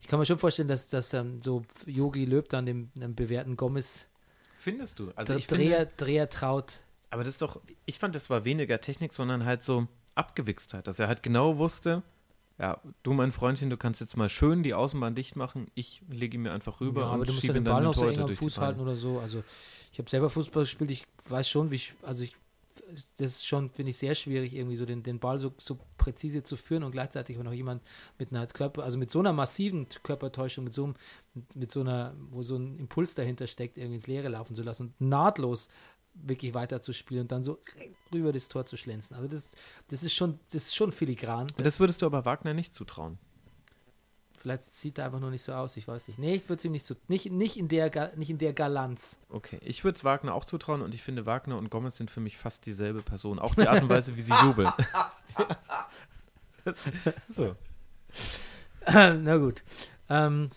Ich 0.00 0.06
kann 0.06 0.20
mir 0.20 0.26
schon 0.26 0.38
vorstellen, 0.38 0.68
dass, 0.68 0.86
dass 0.86 1.08
dann 1.08 1.42
so 1.42 1.62
Yogi 1.84 2.24
Löb 2.24 2.48
dann 2.50 2.66
dem, 2.66 2.90
dem 2.94 3.14
bewährten 3.16 3.56
Gomez 3.56 4.06
Findest 4.60 4.98
du? 5.00 5.10
Also 5.16 5.34
ich 5.34 5.46
Dreher, 5.48 5.78
finde, 5.78 5.92
Dreher 5.96 6.28
traut. 6.30 6.74
aber 7.10 7.24
das 7.24 7.34
ist 7.34 7.42
doch, 7.42 7.60
ich 7.86 7.98
fand, 7.98 8.14
das 8.14 8.28
war 8.30 8.44
weniger 8.44 8.80
Technik, 8.80 9.12
sondern 9.12 9.44
halt 9.44 9.62
so 9.64 9.86
Abgewichstheit, 10.16 10.86
dass 10.86 10.98
er 11.00 11.06
halt 11.08 11.22
genau 11.22 11.58
wusste, 11.58 12.02
ja, 12.58 12.80
du 13.04 13.12
mein 13.12 13.30
Freundchen, 13.30 13.70
du 13.70 13.76
kannst 13.76 14.00
jetzt 14.00 14.16
mal 14.16 14.28
schön 14.28 14.62
die 14.62 14.74
Außenbahn 14.74 15.14
dicht 15.14 15.36
machen, 15.36 15.66
ich 15.74 16.02
lege 16.08 16.36
ihn 16.36 16.42
mir 16.42 16.52
einfach 16.52 16.80
rüber 16.80 17.02
Ja, 17.02 17.06
aber 17.08 17.20
und 17.20 17.28
du 17.28 17.32
musst 17.32 17.44
ja 17.44 17.52
den 17.52 17.64
Ball 17.64 17.84
dann 17.84 17.92
so 17.92 18.08
eng 18.08 18.18
am 18.18 18.26
durch 18.26 18.38
Fuß 18.38 18.58
halten 18.58 18.80
oder 18.80 18.96
so. 18.96 19.20
Also 19.20 19.44
ich 19.92 19.98
habe 19.98 20.10
selber 20.10 20.28
Fußball 20.28 20.64
gespielt, 20.64 20.90
ich 20.90 21.06
weiß 21.28 21.48
schon, 21.48 21.70
wie 21.70 21.76
ich, 21.76 21.94
also 22.02 22.24
ich, 22.24 22.34
das 23.16 23.32
ist 23.32 23.46
schon, 23.46 23.70
finde 23.70 23.90
ich, 23.90 23.98
sehr 23.98 24.14
schwierig, 24.16 24.54
irgendwie 24.54 24.76
so 24.76 24.86
den, 24.86 25.04
den 25.04 25.20
Ball 25.20 25.38
so, 25.38 25.52
so 25.56 25.78
präzise 25.98 26.42
zu 26.42 26.56
führen 26.56 26.82
und 26.82 26.90
gleichzeitig, 26.90 27.38
wenn 27.38 27.44
noch 27.44 27.52
jemand 27.52 27.82
mit 28.18 28.32
einer 28.32 28.46
Körper, 28.48 28.82
also 28.82 28.98
mit 28.98 29.10
so 29.10 29.20
einer 29.20 29.32
massiven 29.32 29.86
Körpertäuschung, 30.02 30.64
mit 30.64 30.74
so, 30.74 30.84
einem, 30.84 30.94
mit, 31.34 31.56
mit 31.56 31.70
so 31.70 31.80
einer, 31.80 32.14
wo 32.30 32.42
so 32.42 32.56
ein 32.56 32.76
Impuls 32.78 33.14
dahinter 33.14 33.46
steckt, 33.46 33.78
irgendwie 33.78 33.96
ins 33.96 34.06
Leere 34.08 34.28
laufen 34.28 34.54
zu 34.54 34.62
lassen 34.64 34.94
und 34.98 35.08
nahtlos 35.08 35.68
wirklich 36.22 36.54
weiter 36.54 36.80
zu 36.80 36.92
spielen 36.92 37.22
und 37.22 37.32
dann 37.32 37.42
so 37.42 37.58
rüber 38.12 38.32
das 38.32 38.48
Tor 38.48 38.66
zu 38.66 38.76
schlänzen. 38.76 39.16
Also 39.16 39.28
das, 39.28 39.50
das 39.88 40.02
ist 40.02 40.14
schon, 40.14 40.38
das 40.52 40.64
ist 40.64 40.76
schon 40.76 40.92
filigran. 40.92 41.48
Und 41.56 41.66
das 41.66 41.80
würdest 41.80 42.02
du 42.02 42.06
aber 42.06 42.24
Wagner 42.24 42.54
nicht 42.54 42.74
zutrauen. 42.74 43.18
Vielleicht 44.38 44.72
sieht 44.72 44.98
er 44.98 45.06
einfach 45.06 45.18
nur 45.18 45.30
nicht 45.30 45.42
so 45.42 45.52
aus, 45.52 45.76
ich 45.76 45.88
weiß 45.88 46.06
nicht. 46.08 46.18
Nee, 46.18 46.34
ich 46.34 46.48
würde 46.48 46.58
es 46.58 46.64
ihm 46.64 46.72
nicht 46.72 46.86
so, 46.86 46.94
nicht, 47.08 47.30
nicht 47.30 47.56
in 47.56 47.66
der, 47.66 48.16
nicht 48.16 48.30
in 48.30 48.38
der 48.38 48.52
Galanz. 48.52 49.16
Okay, 49.28 49.58
ich 49.62 49.82
würde 49.82 49.96
es 49.96 50.04
Wagner 50.04 50.32
auch 50.32 50.44
zutrauen 50.44 50.80
und 50.80 50.94
ich 50.94 51.02
finde, 51.02 51.26
Wagner 51.26 51.58
und 51.58 51.70
Gomez 51.70 51.96
sind 51.96 52.10
für 52.10 52.20
mich 52.20 52.38
fast 52.38 52.64
dieselbe 52.64 53.02
Person. 53.02 53.40
Auch 53.40 53.54
die 53.56 53.66
Art 53.66 53.82
und 53.82 53.88
Weise, 53.88 54.16
wie 54.16 54.20
sie 54.20 54.32
jubeln. 54.42 54.70
so. 57.28 57.56
Na 58.86 59.36
gut. 59.38 59.64
Ähm, 60.08 60.50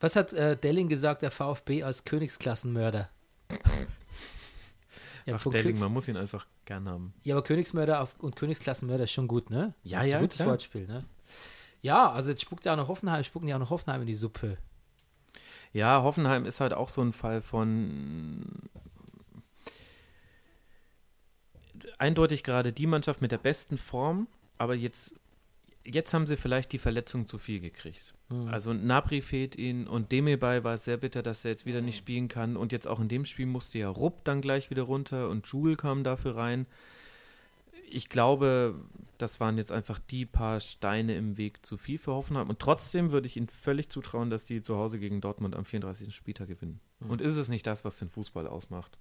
was 0.00 0.16
hat 0.16 0.32
äh, 0.32 0.56
Delling 0.56 0.88
gesagt, 0.88 1.22
der 1.22 1.30
VfB 1.30 1.82
als 1.82 2.04
Königsklassenmörder? 2.04 3.08
Ja, 5.28 5.36
Delling, 5.50 5.76
Kö- 5.76 5.80
man 5.80 5.92
muss 5.92 6.08
ihn 6.08 6.16
einfach 6.16 6.46
gern 6.64 6.88
haben. 6.88 7.12
ja, 7.22 7.34
aber 7.34 7.44
Königsmörder 7.44 8.00
auf, 8.00 8.14
und 8.18 8.34
Königsklassenmörder 8.36 9.04
ist 9.04 9.12
schon 9.12 9.28
gut, 9.28 9.50
ne? 9.50 9.74
Ja, 9.82 10.02
ja, 10.02 10.20
Gutes 10.20 10.36
klar. 10.38 10.48
Wortspiel, 10.50 10.86
ne? 10.86 11.04
Ja, 11.80 12.10
also 12.10 12.30
jetzt 12.30 12.42
spuckt 12.42 12.64
ja 12.64 12.72
auch 12.72 12.76
noch 12.76 12.88
Hoffenheim, 12.88 13.22
spucken 13.24 13.46
ja 13.48 13.56
auch 13.56 13.60
noch 13.60 13.70
Hoffenheim 13.70 14.00
in 14.00 14.06
die 14.06 14.14
Suppe. 14.14 14.58
Ja, 15.72 16.02
Hoffenheim 16.02 16.44
ist 16.46 16.60
halt 16.60 16.72
auch 16.72 16.88
so 16.88 17.02
ein 17.02 17.12
Fall 17.12 17.42
von 17.42 18.46
eindeutig 21.98 22.42
gerade 22.42 22.72
die 22.72 22.86
Mannschaft 22.86 23.20
mit 23.20 23.32
der 23.32 23.38
besten 23.38 23.76
Form, 23.78 24.26
aber 24.56 24.74
jetzt, 24.74 25.14
jetzt 25.88 26.14
haben 26.14 26.26
sie 26.26 26.36
vielleicht 26.36 26.72
die 26.72 26.78
Verletzung 26.78 27.26
zu 27.26 27.38
viel 27.38 27.60
gekriegt. 27.60 28.14
Hm. 28.28 28.48
Also 28.48 28.72
Nabri 28.72 29.22
fehlt 29.22 29.56
ihnen 29.56 29.86
und 29.86 30.12
Demebay 30.12 30.64
war 30.64 30.74
es 30.74 30.84
sehr 30.84 30.96
bitter, 30.96 31.22
dass 31.22 31.44
er 31.44 31.52
jetzt 31.52 31.66
wieder 31.66 31.80
nicht 31.80 31.98
spielen 31.98 32.28
kann 32.28 32.56
und 32.56 32.72
jetzt 32.72 32.86
auch 32.86 33.00
in 33.00 33.08
dem 33.08 33.24
Spiel 33.24 33.46
musste 33.46 33.78
ja 33.78 33.88
Rupp 33.88 34.24
dann 34.24 34.40
gleich 34.40 34.70
wieder 34.70 34.82
runter 34.82 35.28
und 35.28 35.46
Jule 35.46 35.76
kam 35.76 36.04
dafür 36.04 36.36
rein. 36.36 36.66
Ich 37.90 38.08
glaube, 38.08 38.74
das 39.16 39.40
waren 39.40 39.56
jetzt 39.56 39.72
einfach 39.72 39.98
die 39.98 40.26
paar 40.26 40.60
Steine 40.60 41.16
im 41.16 41.38
Weg 41.38 41.64
zu 41.64 41.76
viel 41.76 41.98
für 41.98 42.12
Hoffenheim. 42.12 42.48
Und 42.48 42.58
trotzdem 42.58 43.10
würde 43.10 43.26
ich 43.26 43.36
ihnen 43.36 43.48
völlig 43.48 43.88
zutrauen, 43.88 44.30
dass 44.30 44.44
die 44.44 44.62
zu 44.62 44.76
Hause 44.76 44.98
gegen 44.98 45.20
Dortmund 45.20 45.56
am 45.56 45.64
34. 45.64 46.14
Spieltag 46.14 46.48
gewinnen. 46.48 46.80
Und 47.00 47.20
ist 47.20 47.36
es 47.36 47.48
nicht 47.48 47.66
das, 47.66 47.84
was 47.84 47.96
den 47.96 48.10
Fußball 48.10 48.46
ausmacht? 48.46 48.98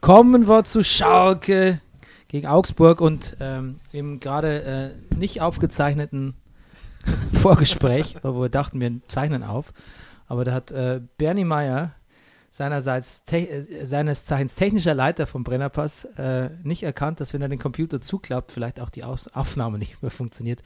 Kommen 0.00 0.48
wir 0.48 0.64
zu 0.64 0.84
Schalke 0.84 1.80
gegen 2.28 2.46
Augsburg 2.46 3.00
und 3.00 3.36
ähm, 3.40 3.76
im 3.92 4.20
gerade 4.20 4.94
äh, 5.12 5.16
nicht 5.16 5.40
aufgezeichneten 5.40 6.34
Vorgespräch, 7.32 8.16
wo 8.22 8.42
wir 8.42 8.48
dachten, 8.48 8.80
wir 8.80 9.00
zeichnen 9.08 9.42
auf, 9.42 9.72
aber 10.26 10.44
da 10.44 10.52
hat 10.52 10.72
äh, 10.72 11.00
Bernie 11.18 11.44
Meyer 11.44 11.94
seinerseits 12.56 13.22
äh, 13.32 13.84
seines 13.84 14.24
Zeichens 14.24 14.54
technischer 14.54 14.94
Leiter 14.94 15.26
vom 15.26 15.44
Brennerpass 15.44 16.06
äh, 16.16 16.50
nicht 16.62 16.82
erkannt, 16.82 17.20
dass 17.20 17.34
wenn 17.34 17.42
er 17.42 17.48
den 17.48 17.58
Computer 17.58 18.00
zuklappt, 18.00 18.50
vielleicht 18.50 18.80
auch 18.80 18.90
die 18.90 19.04
Aus 19.04 19.28
Aufnahme 19.28 19.78
nicht 19.78 20.00
mehr 20.02 20.10
funktioniert. 20.10 20.62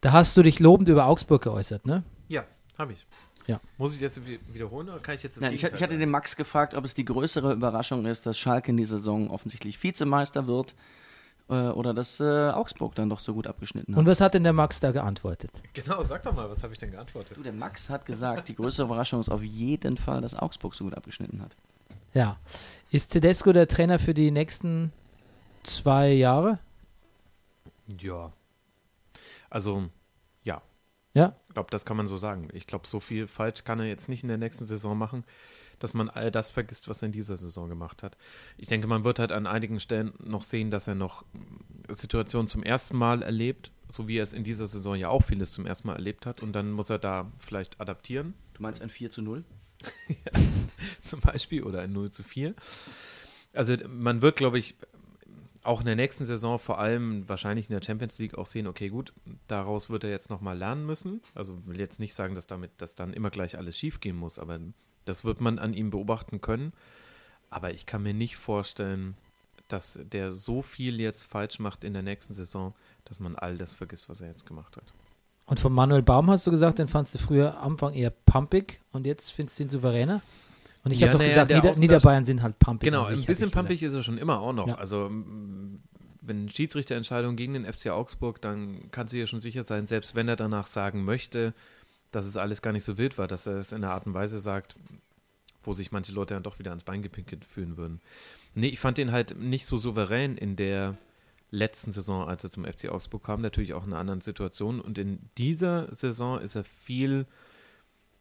Da 0.00 0.12
hast 0.12 0.36
du 0.36 0.42
dich 0.42 0.58
lobend 0.58 0.88
über 0.88 1.06
Augsburg 1.06 1.42
geäußert, 1.42 1.86
ne? 1.86 2.02
Ja, 2.28 2.44
habe 2.76 2.94
ich. 2.94 3.06
Ja. 3.50 3.60
Muss 3.78 3.94
ich 3.94 4.00
jetzt 4.00 4.26
wi- 4.26 4.40
wiederholen 4.52 4.88
oder 4.88 5.00
kann 5.00 5.14
ich 5.14 5.22
jetzt 5.22 5.36
das 5.36 5.42
Nein, 5.42 5.52
ich, 5.54 5.62
ich 5.64 5.82
hatte 5.82 5.98
den 5.98 6.10
Max 6.10 6.36
gefragt, 6.36 6.74
ob 6.74 6.84
es 6.84 6.94
die 6.94 7.04
größere 7.04 7.52
Überraschung 7.52 8.06
ist, 8.06 8.26
dass 8.26 8.38
Schalke 8.38 8.70
in 8.70 8.76
dieser 8.76 8.98
Saison 8.98 9.28
offensichtlich 9.30 9.82
Vizemeister 9.82 10.46
wird 10.46 10.74
äh, 11.48 11.54
oder 11.54 11.92
dass 11.94 12.20
äh, 12.20 12.24
Augsburg 12.50 12.94
dann 12.94 13.08
doch 13.10 13.18
so 13.18 13.34
gut 13.34 13.46
abgeschnitten 13.46 13.94
hat. 13.94 13.98
Und 13.98 14.06
was 14.06 14.20
hat 14.20 14.34
denn 14.34 14.44
der 14.44 14.52
Max 14.52 14.80
da 14.80 14.92
geantwortet? 14.92 15.50
Genau, 15.74 16.02
sag 16.02 16.22
doch 16.22 16.34
mal, 16.34 16.48
was 16.48 16.62
habe 16.62 16.72
ich 16.72 16.78
denn 16.78 16.90
geantwortet? 16.92 17.36
Du, 17.36 17.42
der 17.42 17.52
Max 17.52 17.90
hat 17.90 18.06
gesagt, 18.06 18.48
die 18.48 18.54
größere 18.54 18.86
Überraschung 18.86 19.20
ist 19.20 19.28
auf 19.30 19.42
jeden 19.42 19.96
Fall, 19.96 20.20
dass 20.20 20.34
Augsburg 20.34 20.74
so 20.74 20.84
gut 20.84 20.94
abgeschnitten 20.94 21.42
hat. 21.42 21.56
Ja. 22.14 22.38
Ist 22.92 23.08
Tedesco 23.12 23.52
der 23.52 23.68
Trainer 23.68 23.98
für 23.98 24.14
die 24.14 24.30
nächsten 24.30 24.92
zwei 25.62 26.10
Jahre? 26.12 26.58
Ja. 28.00 28.32
Also, 29.48 29.88
ja. 31.14 31.22
Ja. 31.22 31.36
Ich 31.48 31.54
glaube, 31.54 31.70
das 31.70 31.84
kann 31.84 31.96
man 31.96 32.06
so 32.06 32.16
sagen. 32.16 32.48
Ich 32.52 32.66
glaube, 32.66 32.86
so 32.86 33.00
viel 33.00 33.26
falsch 33.26 33.64
kann 33.64 33.80
er 33.80 33.86
jetzt 33.86 34.08
nicht 34.08 34.22
in 34.22 34.28
der 34.28 34.38
nächsten 34.38 34.66
Saison 34.66 34.96
machen, 34.96 35.24
dass 35.78 35.94
man 35.94 36.08
all 36.08 36.30
das 36.30 36.50
vergisst, 36.50 36.88
was 36.88 37.02
er 37.02 37.06
in 37.06 37.12
dieser 37.12 37.36
Saison 37.36 37.68
gemacht 37.68 38.02
hat. 38.02 38.16
Ich 38.58 38.68
denke, 38.68 38.86
man 38.86 39.02
wird 39.02 39.18
halt 39.18 39.32
an 39.32 39.46
einigen 39.46 39.80
Stellen 39.80 40.12
noch 40.18 40.42
sehen, 40.42 40.70
dass 40.70 40.86
er 40.86 40.94
noch 40.94 41.24
Situationen 41.88 42.48
zum 42.48 42.62
ersten 42.62 42.96
Mal 42.96 43.22
erlebt, 43.22 43.72
so 43.88 44.06
wie 44.06 44.18
er 44.18 44.22
es 44.22 44.32
in 44.32 44.44
dieser 44.44 44.66
Saison 44.66 44.94
ja 44.94 45.08
auch 45.08 45.24
vieles 45.24 45.52
zum 45.52 45.66
ersten 45.66 45.88
Mal 45.88 45.94
erlebt 45.94 46.26
hat. 46.26 46.42
Und 46.42 46.52
dann 46.52 46.70
muss 46.70 46.90
er 46.90 46.98
da 46.98 47.30
vielleicht 47.38 47.80
adaptieren, 47.80 48.34
Du 48.60 48.64
meinst 48.64 48.82
ein 48.82 48.90
4 48.90 49.10
zu 49.10 49.22
0? 49.22 49.42
zum 51.04 51.20
Beispiel, 51.20 51.62
oder 51.62 51.80
ein 51.80 51.94
0 51.94 52.10
zu 52.10 52.22
4. 52.22 52.54
Also 53.54 53.74
man 53.88 54.20
wird, 54.20 54.36
glaube 54.36 54.58
ich, 54.58 54.74
auch 55.62 55.80
in 55.80 55.86
der 55.86 55.96
nächsten 55.96 56.24
Saison 56.24 56.58
vor 56.58 56.78
allem 56.78 57.28
wahrscheinlich 57.28 57.68
in 57.68 57.74
der 57.74 57.84
Champions 57.84 58.18
League 58.18 58.38
auch 58.38 58.46
sehen, 58.46 58.66
okay, 58.66 58.88
gut, 58.88 59.12
daraus 59.46 59.90
wird 59.90 60.04
er 60.04 60.10
jetzt 60.10 60.30
nochmal 60.30 60.56
lernen 60.56 60.86
müssen. 60.86 61.20
Also 61.34 61.66
will 61.66 61.78
jetzt 61.78 62.00
nicht 62.00 62.14
sagen, 62.14 62.34
dass 62.34 62.46
damit, 62.46 62.70
dass 62.78 62.94
dann 62.94 63.12
immer 63.12 63.30
gleich 63.30 63.58
alles 63.58 63.76
schief 63.76 64.00
gehen 64.00 64.16
muss, 64.16 64.38
aber 64.38 64.58
das 65.04 65.24
wird 65.24 65.40
man 65.40 65.58
an 65.58 65.74
ihm 65.74 65.90
beobachten 65.90 66.40
können. 66.40 66.72
Aber 67.50 67.72
ich 67.72 67.84
kann 67.84 68.02
mir 68.02 68.14
nicht 68.14 68.36
vorstellen, 68.36 69.16
dass 69.68 69.98
der 70.02 70.32
so 70.32 70.62
viel 70.62 71.00
jetzt 71.00 71.24
falsch 71.24 71.58
macht 71.58 71.84
in 71.84 71.92
der 71.92 72.02
nächsten 72.02 72.32
Saison, 72.32 72.74
dass 73.04 73.20
man 73.20 73.36
all 73.36 73.58
das 73.58 73.72
vergisst, 73.72 74.08
was 74.08 74.20
er 74.20 74.28
jetzt 74.28 74.46
gemacht 74.46 74.76
hat. 74.76 74.92
Und 75.46 75.58
von 75.58 75.72
Manuel 75.72 76.02
Baum 76.02 76.30
hast 76.30 76.46
du 76.46 76.50
gesagt, 76.50 76.78
den 76.78 76.88
fandst 76.88 77.14
du 77.14 77.18
früher 77.18 77.58
am 77.58 77.72
Anfang 77.72 77.94
eher 77.94 78.10
pumpig 78.10 78.80
und 78.92 79.06
jetzt 79.06 79.30
findest 79.30 79.58
du 79.58 79.64
ihn 79.64 79.68
souveräner? 79.68 80.22
Und 80.82 80.92
ich 80.92 81.00
Ja, 81.00 81.08
habe 81.08 81.18
doch 81.18 81.24
gesagt, 81.24 81.50
der 81.50 81.60
Nieder 81.60 81.78
Niederbayern 81.78 82.24
sind 82.24 82.42
halt 82.42 82.58
pumpig. 82.58 82.86
Genau, 82.86 83.06
sich, 83.06 83.20
ein 83.20 83.26
bisschen 83.26 83.50
gesagt. 83.50 83.54
pumpig 83.54 83.82
ist 83.82 83.94
er 83.94 84.02
schon 84.02 84.18
immer 84.18 84.40
auch 84.40 84.52
noch. 84.52 84.68
Ja. 84.68 84.74
Also 84.76 85.10
wenn 86.22 86.48
Schiedsrichterentscheidung 86.48 87.36
gegen 87.36 87.54
den 87.54 87.70
FC 87.70 87.88
Augsburg, 87.88 88.40
dann 88.40 88.90
kannst 88.90 89.12
du 89.12 89.18
dir 89.18 89.26
schon 89.26 89.40
sicher 89.40 89.64
sein, 89.66 89.86
selbst 89.86 90.14
wenn 90.14 90.28
er 90.28 90.36
danach 90.36 90.66
sagen 90.66 91.04
möchte, 91.04 91.54
dass 92.12 92.24
es 92.24 92.36
alles 92.36 92.62
gar 92.62 92.72
nicht 92.72 92.84
so 92.84 92.98
wild 92.98 93.18
war, 93.18 93.28
dass 93.28 93.46
er 93.46 93.58
es 93.58 93.72
in 93.72 93.84
einer 93.84 93.92
Art 93.92 94.06
und 94.06 94.14
Weise 94.14 94.38
sagt, 94.38 94.76
wo 95.62 95.72
sich 95.72 95.92
manche 95.92 96.12
Leute 96.12 96.34
dann 96.34 96.42
doch 96.42 96.58
wieder 96.58 96.70
ans 96.70 96.84
Bein 96.84 97.02
gepinkelt 97.02 97.44
fühlen 97.44 97.76
würden. 97.76 98.00
Nee, 98.54 98.68
ich 98.68 98.80
fand 98.80 98.98
ihn 98.98 99.12
halt 99.12 99.38
nicht 99.38 99.66
so 99.66 99.76
souverän 99.76 100.36
in 100.36 100.56
der 100.56 100.96
letzten 101.50 101.92
Saison, 101.92 102.28
als 102.28 102.44
er 102.44 102.50
zum 102.50 102.64
FC 102.64 102.88
Augsburg 102.88 103.24
kam, 103.24 103.42
natürlich 103.42 103.74
auch 103.74 103.84
in 103.84 103.92
einer 103.92 104.00
anderen 104.00 104.20
Situation. 104.20 104.80
Und 104.80 104.98
in 104.98 105.18
dieser 105.36 105.92
Saison 105.94 106.40
ist 106.40 106.54
er 106.54 106.64
viel 106.64 107.26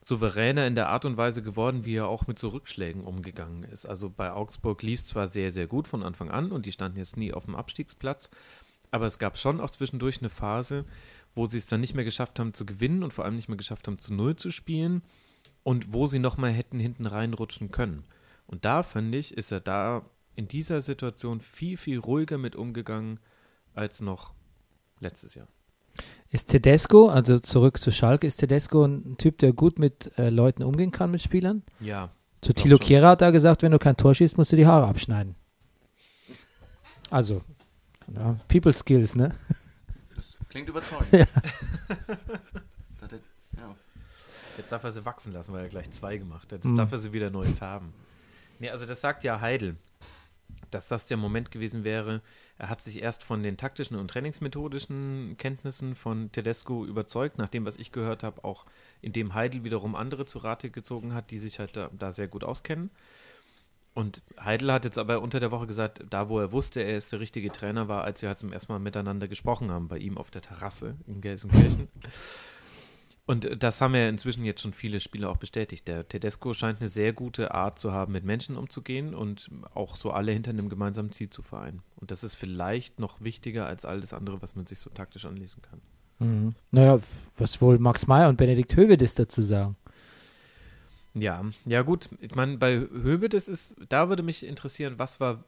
souveräner 0.10 0.68
in 0.68 0.76
der 0.76 0.90
Art 0.90 1.06
und 1.06 1.15
Weise 1.15 1.41
geworden, 1.41 1.86
wie 1.86 1.95
er 1.95 2.07
auch 2.07 2.27
mit 2.27 2.38
so 2.38 2.49
Rückschlägen 2.49 3.06
umgegangen 3.06 3.64
ist. 3.64 3.86
Also 3.86 4.10
bei 4.10 4.31
Augsburg 4.34 4.81
lief 4.81 4.99
es 4.99 5.07
zwar 5.07 5.27
sehr, 5.27 5.52
sehr 5.52 5.68
gut 5.68 5.88
von 5.88 6.03
Anfang 6.03 6.30
an 6.30 6.52
und 6.52 6.65
die 6.65 6.72
standen 6.72 6.98
jetzt 6.98 7.15
nie 7.15 7.31
auf 7.31 7.45
dem 7.45 7.56
Abstiegsplatz, 7.56 8.30
aber 8.91 9.06
es 9.06 9.19
gab 9.19 9.38
schon 9.38 9.61
auch 9.61 9.69
zwischendurch 9.69 10.19
eine 10.19 10.30
Phase, 10.30 10.84
wo 11.36 11.45
sie 11.45 11.57
es 11.57 11.68
dann 11.68 11.80
nicht 11.80 11.94
mehr 11.94 12.03
geschafft 12.03 12.40
haben 12.40 12.53
zu 12.53 12.65
gewinnen 12.65 13.03
und 13.03 13.14
vor 13.14 13.23
allem 13.23 13.36
nicht 13.36 13.48
mehr 13.48 13.57
geschafft 13.57 13.88
haben 13.88 13.99
zu 13.99 14.14
Null 14.14 14.36
zu 14.36 14.52
spielen 14.52 15.03
und 15.64 15.94
wo 15.94 16.07
sie 16.07 16.19
nochmal 16.19 16.52
hätten 16.52 16.80
hinten 16.80 17.06
reinrutschen 17.06 17.72
können. 17.72 18.03
Und 18.48 18.65
da, 18.65 18.81
finde 18.81 19.19
ich, 19.19 19.38
ist 19.38 19.52
er 19.52 19.60
da 19.60 20.03
in 20.36 20.48
dieser 20.48 20.81
Situation 20.81 21.40
viel, 21.40 21.77
viel 21.77 21.99
ruhiger 21.99 22.40
mit 22.40 22.56
umgegangen 22.56 23.19
als 23.76 24.02
noch 24.02 24.34
letztes 24.99 25.36
Jahr. 25.36 25.48
Ist 26.32 26.49
Tedesco, 26.49 27.07
also 27.10 27.40
zurück 27.40 27.80
zu 27.80 27.91
Schalke, 27.91 28.28
ist 28.28 28.38
Tedesco 28.38 28.86
ein 28.86 29.18
Typ, 29.18 29.40
der 29.40 29.52
gut 29.53 29.80
mit 29.80 30.11
äh, 30.18 30.30
Leuten 30.30 30.61
umgehen 30.64 30.91
kann, 30.91 31.10
mit 31.11 31.22
Spielern? 31.22 31.64
Ja, 31.80 32.10
Zu 32.41 32.53
schon. 32.56 32.78
Kehrer 32.80 33.10
hat 33.10 33.22
er 33.24 33.32
gesagt, 33.32 33.64
wenn 33.64 33.72
du 33.72 33.80
kein 33.80 33.98
Tor 33.98 34.14
schießt, 34.14 34.38
musst 34.38 34.52
du 34.52 34.56
die 34.56 34.68
Haare 34.68 34.88
abschneiden. 34.88 35.36
Also, 37.10 37.41
ja, 38.14 38.40
People 38.48 38.72
Skills, 38.74 39.16
ne? 39.16 39.34
Klingt 40.49 40.70
überzeugend. 40.70 41.07
Das 43.02 43.11
ja. 43.57 43.76
Jetzt 44.57 44.72
darf 44.72 44.84
er 44.84 44.91
sie 44.91 45.06
wachsen 45.06 45.34
lassen, 45.34 45.53
weil 45.53 45.64
er 45.64 45.70
gleich 45.70 45.90
zwei 45.91 46.18
gemacht 46.18 46.52
hat. 46.52 46.64
Jetzt 46.64 46.66
Mhm. 46.66 46.76
darf 46.76 46.91
er 46.91 46.98
sie 46.98 47.14
wieder 47.14 47.30
neu 47.30 47.45
färben. 47.45 47.94
Nee, 48.60 48.70
also 48.70 48.86
das 48.86 49.02
sagt 49.02 49.24
ja 49.24 49.40
Heidel, 49.41 49.78
dass 50.70 50.88
das 50.90 51.06
der 51.06 51.18
Moment 51.18 51.49
gewesen 51.49 51.84
wäre. 51.84 52.22
Er 52.60 52.69
hat 52.69 52.81
sich 52.81 53.02
erst 53.02 53.23
von 53.23 53.41
den 53.41 53.56
taktischen 53.56 53.95
und 53.95 54.10
trainingsmethodischen 54.10 55.36
Kenntnissen 55.38 55.95
von 55.95 56.30
Tedesco 56.34 56.86
überzeugt, 56.86 57.38
nach 57.38 57.48
dem, 57.48 57.65
was 57.65 57.77
ich 57.77 57.94
gehört 57.94 58.22
habe, 58.22 58.44
auch 58.44 58.65
indem 59.02 59.34
Heidel 59.34 59.64
wiederum 59.64 59.95
andere 59.95 60.26
zu 60.26 60.40
Rate 60.40 60.69
gezogen 60.69 61.14
hat, 61.14 61.31
die 61.31 61.40
sich 61.40 61.60
halt 61.60 61.77
da, 61.77 61.90
da 61.98 62.11
sehr 62.11 62.27
gut 62.27 62.44
auskennen. 62.44 62.91
Und 63.94 64.22
Heidel 64.38 64.73
hat 64.73 64.84
jetzt 64.84 64.98
aber 64.98 65.22
unter 65.22 65.40
der 65.40 65.52
Woche 65.52 65.68
gesagt, 65.68 66.03
da 66.10 66.27
wo 66.27 66.38
er 66.40 66.52
wusste, 66.52 66.81
er 66.81 66.98
ist 66.98 67.14
der 67.14 67.22
richtige 67.22 67.49
Trainer 67.49 67.88
war, 67.88 68.03
als 68.03 68.19
sie 68.19 68.27
halt 68.27 68.40
zum 68.40 68.52
ersten 68.52 68.73
Mal 68.73 68.80
miteinander 68.80 69.30
gesprochen 69.30 69.72
haben, 69.72 69.88
bei 69.88 69.98
ihm 69.98 70.18
auf 70.18 70.30
der 70.30 70.41
Terrasse 70.41 70.95
in 71.07 71.22
Gelsenkirchen. 71.22 71.88
Und 73.30 73.46
äh, 73.46 73.56
das 73.56 73.80
haben 73.80 73.94
ja 73.94 74.10
inzwischen 74.10 74.44
jetzt 74.44 74.62
schon 74.62 74.74
viele 74.74 75.00
Spieler 75.00 75.30
auch 75.30 75.38
bestätigt. 75.38 75.88
Der 75.88 76.08
Tedesco 76.08 76.54
scheint 76.54 76.80
eine 76.80 76.90
sehr 76.90 77.14
gute 77.14 77.54
Art 77.54 77.78
zu 77.78 77.92
haben, 77.92 78.12
mit 78.12 78.24
Menschen 78.24 78.58
umzugehen 78.58 79.14
und 79.14 79.52
auch 79.76 79.96
so 79.96 80.10
alle 80.10 80.32
hinter 80.32 80.50
einem 80.50 80.68
gemeinsamen 80.68 81.12
Ziel 81.12 81.30
zu 81.30 81.44
vereinen. 81.44 81.84
Und 81.98 82.10
das 82.10 82.24
ist 82.24 82.34
vielleicht 82.34 83.00
noch 83.00 83.22
wichtiger 83.22 83.68
als 83.68 83.86
alles 83.86 84.14
andere, 84.14 84.42
was 84.42 84.56
man 84.56 84.66
sich 84.66 84.80
so 84.80 84.90
taktisch 84.90 85.28
anlesen 85.28 85.62
kann. 85.62 85.80
Mhm. 86.18 86.56
Naja, 86.72 87.00
was 87.38 87.62
wohl 87.62 87.78
Max 87.78 88.08
Meyer 88.08 88.30
und 88.30 88.38
Benedikt 88.38 88.76
Hövedes 88.76 89.14
dazu 89.14 89.44
sagen? 89.44 89.76
Ja, 91.14 91.46
ja 91.66 91.84
gut. 91.84 92.10
Ich 92.22 92.34
meine, 92.34 92.58
bei 92.58 92.80
Höbe, 92.80 93.30
das 93.30 93.48
ist, 93.48 93.76
da 93.90 94.10
würde 94.10 94.24
mich 94.24 94.44
interessieren, 94.44 94.96
was 94.98 95.20
war 95.20 95.44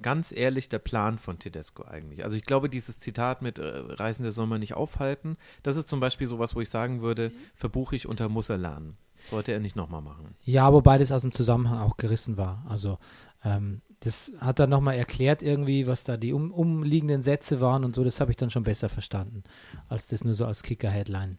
ganz 0.00 0.32
ehrlich 0.32 0.68
der 0.68 0.78
Plan 0.78 1.18
von 1.18 1.38
Tedesco 1.38 1.84
eigentlich? 1.84 2.24
Also 2.24 2.36
ich 2.36 2.44
glaube, 2.44 2.68
dieses 2.68 2.98
Zitat 3.00 3.42
mit 3.42 3.58
äh, 3.58 3.66
Reisende 3.66 4.32
soll 4.32 4.46
man 4.46 4.60
nicht 4.60 4.74
aufhalten, 4.74 5.36
das 5.62 5.76
ist 5.76 5.88
zum 5.88 6.00
Beispiel 6.00 6.26
sowas, 6.26 6.54
wo 6.54 6.60
ich 6.60 6.70
sagen 6.70 7.02
würde, 7.02 7.32
verbuche 7.54 7.96
ich 7.96 8.06
unter 8.06 8.28
muss 8.28 8.48
er 8.48 8.58
lernen. 8.58 8.96
Sollte 9.24 9.52
er 9.52 9.60
nicht 9.60 9.76
nochmal 9.76 10.02
machen. 10.02 10.36
Ja, 10.42 10.72
wobei 10.72 10.96
das 10.98 11.12
aus 11.12 11.22
dem 11.22 11.32
Zusammenhang 11.32 11.80
auch 11.80 11.96
gerissen 11.96 12.36
war. 12.36 12.64
Also, 12.68 12.98
ähm, 13.44 13.82
das 14.00 14.30
hat 14.38 14.60
er 14.60 14.68
nochmal 14.68 14.96
erklärt 14.96 15.42
irgendwie, 15.42 15.86
was 15.86 16.04
da 16.04 16.16
die 16.16 16.32
um, 16.32 16.52
umliegenden 16.52 17.20
Sätze 17.20 17.60
waren 17.60 17.84
und 17.84 17.96
so. 17.96 18.04
Das 18.04 18.20
habe 18.20 18.30
ich 18.30 18.36
dann 18.36 18.50
schon 18.50 18.62
besser 18.62 18.88
verstanden, 18.88 19.42
als 19.88 20.06
das 20.06 20.22
nur 20.24 20.34
so 20.34 20.46
als 20.46 20.62
Kicker-Headline. 20.62 21.38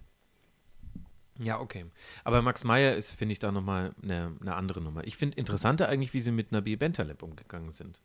Ja, 1.40 1.60
okay. 1.60 1.86
Aber 2.26 2.42
Max 2.42 2.66
Meyer 2.66 2.96
ist, 2.96 3.14
finde 3.14 3.32
ich, 3.32 3.40
da 3.40 3.52
nochmal 3.52 3.94
eine, 4.04 4.36
eine 4.42 4.56
andere 4.56 4.82
Nummer. 4.82 5.06
Ich 5.06 5.16
finde 5.16 5.38
interessanter 5.38 5.88
eigentlich, 5.88 6.14
wie 6.14 6.20
sie 6.20 6.32
mit 6.32 6.52
Nabil 6.52 6.76
Bentaleb 6.76 7.24
umgegangen 7.24 7.72
sind. 7.72 8.02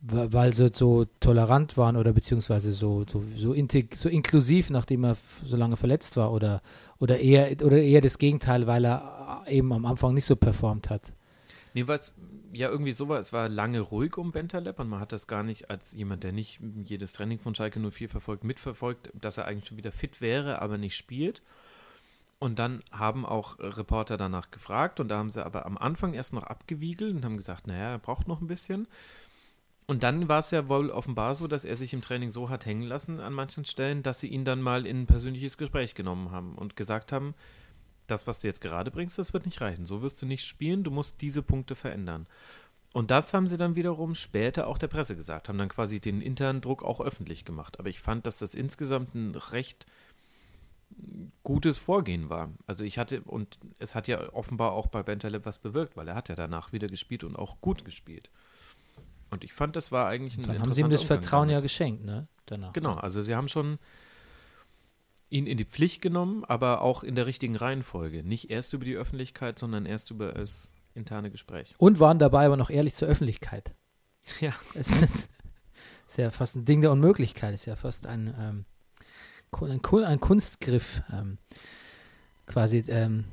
Weil 0.00 0.54
sie 0.54 0.70
so 0.72 1.06
tolerant 1.18 1.76
waren 1.76 1.96
oder 1.96 2.12
beziehungsweise 2.12 2.72
so, 2.72 3.04
so, 3.08 3.24
so, 3.34 3.52
integ 3.52 3.96
so 3.96 4.08
inklusiv, 4.08 4.70
nachdem 4.70 5.04
er 5.04 5.16
so 5.44 5.56
lange 5.56 5.76
verletzt 5.76 6.16
war 6.16 6.32
oder, 6.32 6.62
oder, 7.00 7.18
eher, 7.18 7.50
oder 7.64 7.82
eher 7.82 8.00
das 8.00 8.18
Gegenteil, 8.18 8.68
weil 8.68 8.84
er 8.84 9.42
äh, 9.46 9.58
eben 9.58 9.72
am 9.72 9.84
Anfang 9.86 10.14
nicht 10.14 10.24
so 10.24 10.36
performt 10.36 10.88
hat. 10.88 11.12
Nee, 11.74 11.88
was 11.88 12.14
ja 12.52 12.68
irgendwie 12.68 12.92
so 12.92 13.08
war, 13.08 13.18
es 13.18 13.32
war 13.32 13.48
lange 13.48 13.80
ruhig 13.80 14.16
um 14.16 14.30
Bentaleb 14.32 14.78
und 14.78 14.88
man 14.88 15.00
hat 15.00 15.12
das 15.12 15.26
gar 15.26 15.42
nicht 15.42 15.70
als 15.70 15.92
jemand, 15.94 16.22
der 16.22 16.32
nicht 16.32 16.60
jedes 16.84 17.12
Training 17.12 17.38
von 17.38 17.54
Schalke 17.54 17.80
04 17.80 18.08
verfolgt, 18.08 18.44
mitverfolgt, 18.44 19.10
dass 19.14 19.38
er 19.38 19.46
eigentlich 19.46 19.66
schon 19.66 19.78
wieder 19.78 19.92
fit 19.92 20.20
wäre, 20.20 20.62
aber 20.62 20.78
nicht 20.78 20.96
spielt. 20.96 21.42
Und 22.38 22.60
dann 22.60 22.82
haben 22.92 23.26
auch 23.26 23.58
Reporter 23.58 24.16
danach 24.16 24.50
gefragt 24.52 25.00
und 25.00 25.08
da 25.08 25.18
haben 25.18 25.30
sie 25.30 25.44
aber 25.44 25.66
am 25.66 25.76
Anfang 25.76 26.14
erst 26.14 26.32
noch 26.32 26.44
abgewiegelt 26.44 27.14
und 27.14 27.24
haben 27.24 27.36
gesagt, 27.36 27.66
naja, 27.66 27.90
er 27.92 27.98
braucht 27.98 28.28
noch 28.28 28.40
ein 28.40 28.46
bisschen. 28.46 28.86
Und 29.90 30.02
dann 30.02 30.28
war 30.28 30.40
es 30.40 30.50
ja 30.50 30.68
wohl 30.68 30.90
offenbar 30.90 31.34
so, 31.34 31.46
dass 31.46 31.64
er 31.64 31.74
sich 31.74 31.94
im 31.94 32.02
Training 32.02 32.30
so 32.30 32.50
hat 32.50 32.66
hängen 32.66 32.82
lassen 32.82 33.20
an 33.20 33.32
manchen 33.32 33.64
Stellen, 33.64 34.02
dass 34.02 34.20
sie 34.20 34.28
ihn 34.28 34.44
dann 34.44 34.60
mal 34.60 34.86
in 34.86 35.00
ein 35.02 35.06
persönliches 35.06 35.56
Gespräch 35.56 35.94
genommen 35.94 36.30
haben 36.30 36.56
und 36.56 36.76
gesagt 36.76 37.10
haben, 37.10 37.34
das, 38.06 38.26
was 38.26 38.38
du 38.38 38.48
jetzt 38.48 38.60
gerade 38.60 38.90
bringst, 38.90 39.18
das 39.18 39.32
wird 39.32 39.46
nicht 39.46 39.62
reichen. 39.62 39.86
So 39.86 40.02
wirst 40.02 40.20
du 40.20 40.26
nicht 40.26 40.44
spielen, 40.44 40.84
du 40.84 40.90
musst 40.90 41.22
diese 41.22 41.42
Punkte 41.42 41.74
verändern. 41.74 42.26
Und 42.92 43.10
das 43.10 43.32
haben 43.32 43.48
sie 43.48 43.56
dann 43.56 43.76
wiederum 43.76 44.14
später 44.14 44.66
auch 44.66 44.76
der 44.76 44.88
Presse 44.88 45.16
gesagt, 45.16 45.48
haben 45.48 45.58
dann 45.58 45.70
quasi 45.70 46.00
den 46.00 46.20
internen 46.20 46.60
Druck 46.60 46.82
auch 46.82 47.00
öffentlich 47.00 47.46
gemacht. 47.46 47.80
Aber 47.80 47.88
ich 47.88 48.00
fand, 48.00 48.26
dass 48.26 48.36
das 48.36 48.54
insgesamt 48.54 49.14
ein 49.14 49.34
recht 49.34 49.86
gutes 51.42 51.78
Vorgehen 51.78 52.28
war. 52.28 52.50
Also 52.66 52.84
ich 52.84 52.98
hatte, 52.98 53.22
und 53.22 53.58
es 53.78 53.94
hat 53.94 54.06
ja 54.06 54.34
offenbar 54.34 54.72
auch 54.72 54.88
bei 54.88 55.02
Bentaleb 55.02 55.46
was 55.46 55.58
bewirkt, 55.58 55.96
weil 55.96 56.08
er 56.08 56.14
hat 56.14 56.28
ja 56.28 56.34
danach 56.34 56.72
wieder 56.72 56.88
gespielt 56.88 57.24
und 57.24 57.36
auch 57.36 57.62
gut 57.62 57.86
gespielt. 57.86 58.30
Und 59.30 59.44
ich 59.44 59.52
fand, 59.52 59.76
das 59.76 59.92
war 59.92 60.06
eigentlich 60.06 60.38
ein 60.38 60.44
Dann 60.44 60.60
haben 60.60 60.72
sie 60.72 60.80
ihm 60.80 60.90
das 60.90 61.02
Umgang 61.02 61.22
Vertrauen 61.22 61.48
ja 61.48 61.56
damit. 61.56 61.64
geschenkt, 61.64 62.04
ne? 62.04 62.28
Danach. 62.46 62.72
Genau, 62.72 62.94
also 62.94 63.22
sie 63.22 63.34
haben 63.34 63.48
schon 63.48 63.78
ihn 65.30 65.46
in 65.46 65.58
die 65.58 65.64
Pflicht 65.64 66.00
genommen, 66.00 66.44
aber 66.44 66.80
auch 66.80 67.04
in 67.04 67.14
der 67.14 67.26
richtigen 67.26 67.56
Reihenfolge. 67.56 68.22
Nicht 68.22 68.50
erst 68.50 68.72
über 68.72 68.84
die 68.84 68.94
Öffentlichkeit, 68.94 69.58
sondern 69.58 69.84
erst 69.84 70.10
über 70.10 70.32
das 70.32 70.72
interne 70.94 71.30
Gespräch. 71.30 71.74
Und 71.78 72.00
waren 72.00 72.18
dabei 72.18 72.46
aber 72.46 72.56
noch 72.56 72.70
ehrlich 72.70 72.94
zur 72.94 73.08
Öffentlichkeit. 73.08 73.72
Ja. 74.40 74.52
Es 74.74 74.90
ist, 75.00 75.30
ist 76.06 76.18
ja 76.18 76.30
fast 76.30 76.54
ein 76.54 76.66
Ding 76.66 76.82
der 76.82 76.92
Unmöglichkeit, 76.92 77.54
ist 77.54 77.64
ja 77.64 77.76
fast 77.76 78.06
ein, 78.06 78.34
ähm, 78.38 78.64
ein, 79.52 80.04
ein 80.04 80.20
Kunstgriff, 80.20 81.00
ähm, 81.10 81.38
quasi 82.46 82.84
ähm, 82.88 83.24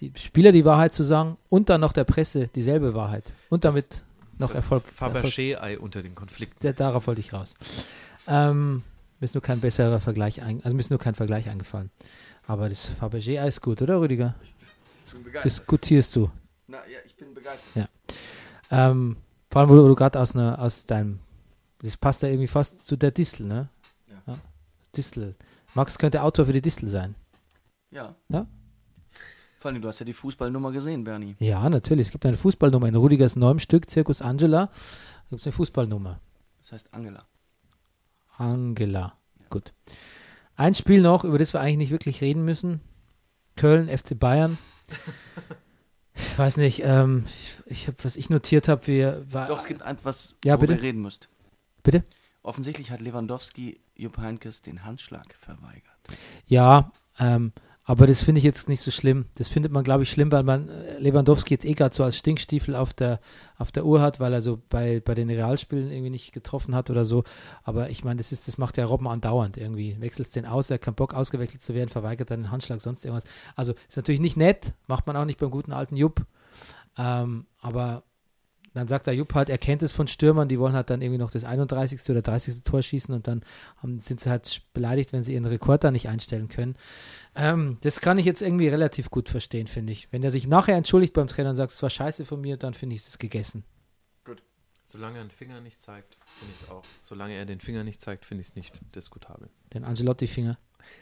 die 0.00 0.12
Spieler 0.16 0.50
die 0.50 0.64
Wahrheit 0.64 0.92
zu 0.92 1.04
sagen 1.04 1.36
und 1.50 1.68
dann 1.68 1.80
noch 1.80 1.92
der 1.92 2.02
Presse 2.02 2.48
dieselbe 2.48 2.94
Wahrheit 2.94 3.32
und 3.48 3.64
damit 3.64 4.02
noch 4.38 4.48
Das 4.48 4.56
Erfolg. 4.58 4.84
Fabergé-Ei 4.84 5.78
unter 5.78 6.02
den 6.02 6.14
Konflikten. 6.14 6.58
der, 6.62 6.72
darauf 6.72 7.06
wollte 7.06 7.20
ich 7.20 7.32
raus. 7.32 7.54
Ähm, 8.26 8.82
mir 9.20 9.24
ist 9.24 9.34
nur 9.34 9.42
kein 9.42 9.60
besserer 9.60 10.00
Vergleich, 10.00 10.42
ein, 10.42 10.62
also 10.64 10.74
mir 10.74 10.80
ist 10.80 10.90
nur 10.90 10.98
kein 10.98 11.14
Vergleich 11.14 11.48
eingefallen. 11.48 11.90
Aber 12.46 12.68
das 12.68 12.90
Fabergé-Ei 13.00 13.46
ist 13.48 13.60
gut, 13.60 13.80
oder 13.82 14.00
Rüdiger? 14.00 14.34
Ich 15.06 15.12
bin 15.12 15.22
begeistert. 15.24 15.44
Diskutierst 15.52 16.16
du? 16.16 16.30
Na, 16.66 16.78
ja, 16.90 16.98
ich 17.04 17.14
bin 17.16 17.34
begeistert. 17.34 17.74
Ja. 17.76 17.88
Ähm, 18.70 19.16
vor 19.50 19.60
allem, 19.60 19.70
wo 19.70 19.76
du, 19.76 19.84
wo 19.84 19.88
du 19.88 19.94
gerade 19.94 20.18
aus, 20.20 20.34
einer- 20.34 20.58
aus 20.58 20.86
deinem, 20.86 21.20
das 21.80 21.96
passt 21.96 22.22
ja 22.22 22.28
irgendwie 22.28 22.48
fast 22.48 22.86
zu 22.86 22.96
der 22.96 23.10
Distel, 23.10 23.46
ne? 23.46 23.68
Ja. 24.26 24.38
Distel. 24.96 25.34
Max 25.74 25.98
könnte 25.98 26.22
Autor 26.22 26.46
für 26.46 26.52
die 26.52 26.62
Distel 26.62 26.88
sein. 26.88 27.14
Ja. 27.90 28.14
Ja? 28.28 28.46
Vor 29.64 29.70
allem, 29.70 29.80
du 29.80 29.88
hast 29.88 29.98
ja 29.98 30.04
die 30.04 30.12
Fußballnummer 30.12 30.72
gesehen, 30.72 31.04
Bernie. 31.04 31.36
Ja, 31.38 31.66
natürlich. 31.70 32.08
Es 32.08 32.12
gibt 32.12 32.26
eine 32.26 32.36
Fußballnummer. 32.36 32.86
In 32.86 32.96
Rudigers 32.96 33.34
neuem 33.34 33.58
Stück, 33.58 33.90
Circus 33.90 34.20
Angela, 34.20 34.68
gibt 35.30 35.40
es 35.40 35.46
eine 35.46 35.52
Fußballnummer. 35.54 36.20
Das 36.58 36.72
heißt 36.72 36.92
Angela. 36.92 37.24
Angela. 38.36 39.14
Gut. 39.48 39.72
Ein 40.56 40.74
Spiel 40.74 41.00
noch, 41.00 41.24
über 41.24 41.38
das 41.38 41.54
wir 41.54 41.60
eigentlich 41.62 41.78
nicht 41.78 41.90
wirklich 41.92 42.20
reden 42.20 42.44
müssen. 42.44 42.82
Köln, 43.56 43.88
FC 43.88 44.18
Bayern. 44.20 44.58
Ich 46.14 46.38
weiß 46.38 46.58
nicht, 46.58 46.82
ähm, 46.84 47.24
ich, 47.40 47.54
ich 47.64 47.88
hab, 47.88 48.04
was 48.04 48.16
ich 48.16 48.28
notiert 48.28 48.68
habe, 48.68 48.86
wir 48.86 49.24
war, 49.32 49.46
Doch, 49.48 49.60
es 49.60 49.66
gibt 49.66 49.80
etwas, 49.80 50.34
Ja, 50.44 50.56
wo 50.56 50.60
bitte? 50.60 50.74
ihr 50.74 50.82
reden 50.82 51.00
müsst. 51.00 51.30
Bitte? 51.82 52.04
Offensichtlich 52.42 52.90
hat 52.90 53.00
Lewandowski 53.00 53.80
Jupp 53.96 54.18
Heynckes 54.18 54.60
den 54.60 54.84
Handschlag 54.84 55.32
verweigert. 55.32 55.84
Ja, 56.46 56.92
ähm, 57.18 57.52
aber 57.86 58.06
das 58.06 58.22
finde 58.22 58.38
ich 58.38 58.44
jetzt 58.44 58.66
nicht 58.66 58.80
so 58.80 58.90
schlimm. 58.90 59.26
Das 59.34 59.48
findet 59.48 59.70
man, 59.70 59.84
glaube 59.84 60.04
ich, 60.04 60.10
schlimm, 60.10 60.32
weil 60.32 60.42
man 60.42 60.70
äh, 60.70 60.98
Lewandowski 60.98 61.52
jetzt 61.52 61.66
eh 61.66 61.74
gerade 61.74 61.94
so 61.94 62.02
als 62.02 62.16
Stinkstiefel 62.16 62.74
auf 62.74 62.94
der, 62.94 63.20
auf 63.58 63.72
der 63.72 63.84
Uhr 63.84 64.00
hat, 64.00 64.20
weil 64.20 64.32
er 64.32 64.40
so 64.40 64.62
bei, 64.70 65.00
bei 65.00 65.14
den 65.14 65.28
Realspielen 65.28 65.90
irgendwie 65.90 66.10
nicht 66.10 66.32
getroffen 66.32 66.74
hat 66.74 66.88
oder 66.88 67.04
so. 67.04 67.24
Aber 67.62 67.90
ich 67.90 68.02
meine, 68.02 68.16
das 68.16 68.32
ist, 68.32 68.48
das 68.48 68.56
macht 68.56 68.78
ja 68.78 68.86
Robben 68.86 69.06
andauernd 69.06 69.58
irgendwie. 69.58 70.00
Wechselst 70.00 70.34
den 70.34 70.46
aus, 70.46 70.70
er 70.70 70.74
hat 70.74 70.82
keinen 70.82 70.94
Bock 70.94 71.12
ausgewechselt 71.12 71.60
zu 71.60 71.74
werden, 71.74 71.90
verweigert 71.90 72.30
dann 72.30 72.44
den 72.44 72.50
Handschlag, 72.50 72.80
sonst 72.80 73.04
irgendwas. 73.04 73.24
Also 73.54 73.74
ist 73.86 73.96
natürlich 73.98 74.20
nicht 74.20 74.38
nett, 74.38 74.72
macht 74.86 75.06
man 75.06 75.16
auch 75.16 75.26
nicht 75.26 75.38
beim 75.38 75.50
guten 75.50 75.72
alten 75.72 75.96
Jupp. 75.96 76.24
Ähm, 76.96 77.46
aber 77.60 78.02
dann 78.74 78.88
sagt 78.88 79.06
der 79.06 79.14
Jupp 79.14 79.34
halt, 79.34 79.48
er 79.48 79.58
kennt 79.58 79.82
es 79.82 79.92
von 79.92 80.06
Stürmern, 80.06 80.48
die 80.48 80.58
wollen 80.58 80.74
halt 80.74 80.90
dann 80.90 81.00
irgendwie 81.00 81.18
noch 81.18 81.30
das 81.30 81.44
31. 81.44 82.08
oder 82.10 82.22
30. 82.22 82.62
Tor 82.62 82.82
schießen 82.82 83.14
und 83.14 83.26
dann 83.26 83.42
haben, 83.78 84.00
sind 84.00 84.20
sie 84.20 84.30
halt 84.30 84.62
beleidigt, 84.72 85.12
wenn 85.12 85.22
sie 85.22 85.34
ihren 85.34 85.44
Rekord 85.44 85.84
da 85.84 85.90
nicht 85.90 86.08
einstellen 86.08 86.48
können. 86.48 86.76
Ähm, 87.34 87.78
das 87.82 88.00
kann 88.00 88.18
ich 88.18 88.26
jetzt 88.26 88.42
irgendwie 88.42 88.68
relativ 88.68 89.10
gut 89.10 89.28
verstehen, 89.28 89.66
finde 89.66 89.92
ich. 89.92 90.12
Wenn 90.12 90.22
er 90.22 90.30
sich 90.30 90.46
nachher 90.46 90.76
entschuldigt 90.76 91.14
beim 91.14 91.28
Trainer 91.28 91.50
und 91.50 91.56
sagt, 91.56 91.72
es 91.72 91.82
war 91.82 91.90
scheiße 91.90 92.24
von 92.24 92.40
mir, 92.40 92.56
dann 92.56 92.74
finde 92.74 92.96
ich 92.96 93.06
es 93.06 93.18
gegessen. 93.18 93.64
Solange 94.86 95.18
er 95.18 95.24
den 95.24 95.30
Finger 95.30 95.60
nicht 95.62 95.80
zeigt, 95.80 96.18
finde 96.38 96.54
ich 96.54 96.62
es 96.62 96.68
auch. 96.68 96.84
Solange 97.00 97.34
er 97.34 97.46
den 97.46 97.60
Finger 97.60 97.84
nicht 97.84 98.02
zeigt, 98.02 98.26
finde 98.26 98.42
ich 98.42 98.48
es 98.48 98.54
nicht 98.54 98.80
diskutabel. 98.94 99.48
Den 99.72 99.82
Angelotti-Finger. 99.82 100.58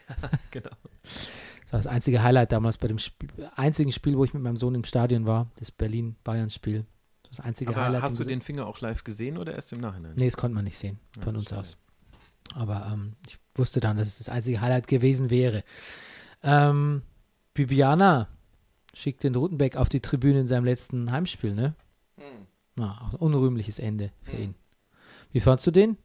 genau. 0.51 0.71
Das 1.01 1.71
war 1.71 1.79
das 1.79 1.87
einzige 1.87 2.23
Highlight 2.23 2.53
damals 2.53 2.77
bei 2.77 2.87
dem 2.87 2.97
Spiel, 2.97 3.29
einzigen 3.55 3.91
Spiel, 3.91 4.17
wo 4.17 4.23
ich 4.23 4.33
mit 4.33 4.41
meinem 4.41 4.55
Sohn 4.55 4.73
im 4.73 4.85
Stadion 4.85 5.25
war, 5.25 5.51
das 5.57 5.71
Berlin-Bayern-Spiel. 5.71 6.85
Das 7.35 7.39
einzige 7.43 7.71
Aber 7.71 7.85
Highlight. 7.85 8.03
hast 8.03 8.19
du 8.19 8.23
den 8.23 8.41
Finger 8.41 8.67
auch 8.67 8.79
live 8.81 9.03
gesehen 9.03 9.37
oder 9.39 9.55
erst 9.55 9.73
im 9.73 9.79
Nachhinein? 9.81 10.13
Nee, 10.15 10.25
das 10.27 10.37
konnte 10.37 10.53
man 10.53 10.65
nicht 10.65 10.77
sehen, 10.77 10.99
von 11.19 11.33
Ja, 11.33 11.39
uns 11.39 11.49
schade. 11.49 11.59
aus. 11.61 11.77
Aber 12.53 12.91
ähm, 12.93 13.13
ich 13.27 13.39
wusste 13.55 13.79
dann, 13.79 13.97
dass 13.97 14.07
es 14.07 14.17
das 14.19 14.29
einzige 14.29 14.61
Highlight 14.61 14.87
gewesen 14.87 15.31
wäre. 15.31 15.63
Ähm, 16.43 17.01
Bibiana 17.55 18.27
schickt 18.93 19.23
den 19.23 19.33
Rutenbeck 19.33 19.77
auf 19.77 19.89
die 19.89 19.99
Tribüne 20.01 20.41
in 20.41 20.47
seinem 20.47 20.65
letzten 20.65 21.11
Heimspiel, 21.11 21.55
ne? 21.55 21.73
Na, 22.75 23.01
auch 23.01 23.13
ein 23.13 23.19
unrühmliches 23.19 23.79
Ende 23.79 24.11
für 24.21 24.33
ihn. 24.37 24.55
Wie 25.31 25.39
fandst 25.39 25.65
du 25.65 25.71
den? 25.71 25.97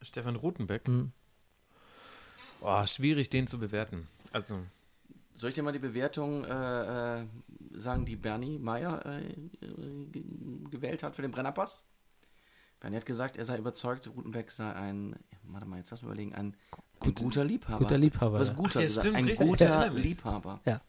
Stefan 0.00 0.36
Rutenbeck? 0.36 0.86
Hm. 0.86 1.12
Boah, 2.60 2.86
schwierig, 2.86 3.28
den 3.28 3.46
zu 3.46 3.58
bewerten. 3.58 4.06
Also, 4.32 4.58
Soll 5.34 5.48
ich 5.48 5.54
dir 5.54 5.62
mal 5.62 5.72
die 5.72 5.78
Bewertung 5.80 6.44
äh, 6.44 7.20
äh, 7.22 7.26
sagen, 7.74 8.04
die 8.04 8.16
Bernie 8.16 8.58
Meyer 8.58 9.04
äh, 9.04 9.20
äh, 9.26 10.06
ge- 10.12 10.24
gewählt 10.70 11.02
hat 11.02 11.16
für 11.16 11.22
den 11.22 11.30
Brennerpass? 11.32 11.84
Bernie 12.80 12.96
hat 12.96 13.06
gesagt, 13.06 13.36
er 13.36 13.44
sei 13.44 13.56
überzeugt, 13.58 14.08
Rutenbeck 14.08 14.50
sei 14.50 14.70
ein, 14.72 15.16
warte 15.44 15.66
mal, 15.66 15.78
jetzt 15.78 15.90
lass 15.90 16.02
mal 16.02 16.08
überlegen, 16.08 16.34
ein, 16.34 16.54
ein 17.00 17.14
guter 17.14 17.44
Liebhaber. 17.44 17.78
guter 17.78 17.98
Liebhaber, 17.98 18.38
Was 18.38 18.48
ja. 18.48 18.54
guter 18.54 18.78
Ach 18.78 18.82
ja, 18.82 18.88
stimmt, 18.88 19.16
ein 19.16 19.24
richtig, 19.24 19.40
ich 19.46 19.50
guter 19.52 19.90
mich. 19.90 20.04
Liebhaber. 20.04 20.60
ja, 20.64 20.80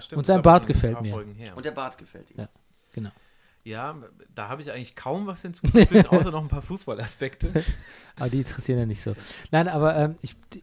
stimmt. 0.00 0.18
Und 0.18 0.26
sein 0.26 0.42
Bart 0.42 0.66
gefällt 0.66 1.00
mir. 1.00 1.24
Her. 1.34 1.56
Und 1.56 1.64
der 1.64 1.70
Bart 1.72 1.98
gefällt 1.98 2.30
ihm. 2.30 2.38
Ja. 2.40 2.48
Genau. 2.92 3.10
Ja, 3.64 3.96
da 4.34 4.48
habe 4.48 4.62
ich 4.62 4.70
eigentlich 4.72 4.94
kaum 4.96 5.26
was 5.26 5.42
hinzuzufügen, 5.42 6.06
außer 6.10 6.30
noch 6.30 6.40
ein 6.42 6.48
paar 6.48 6.62
Fußballaspekte. 6.62 7.64
Aber 8.16 8.30
die 8.30 8.38
interessieren 8.38 8.78
ja 8.78 8.86
nicht 8.86 9.02
so. 9.02 9.14
Nein, 9.50 9.68
aber 9.68 9.96
ähm, 9.96 10.16
ich, 10.22 10.36
die, 10.50 10.62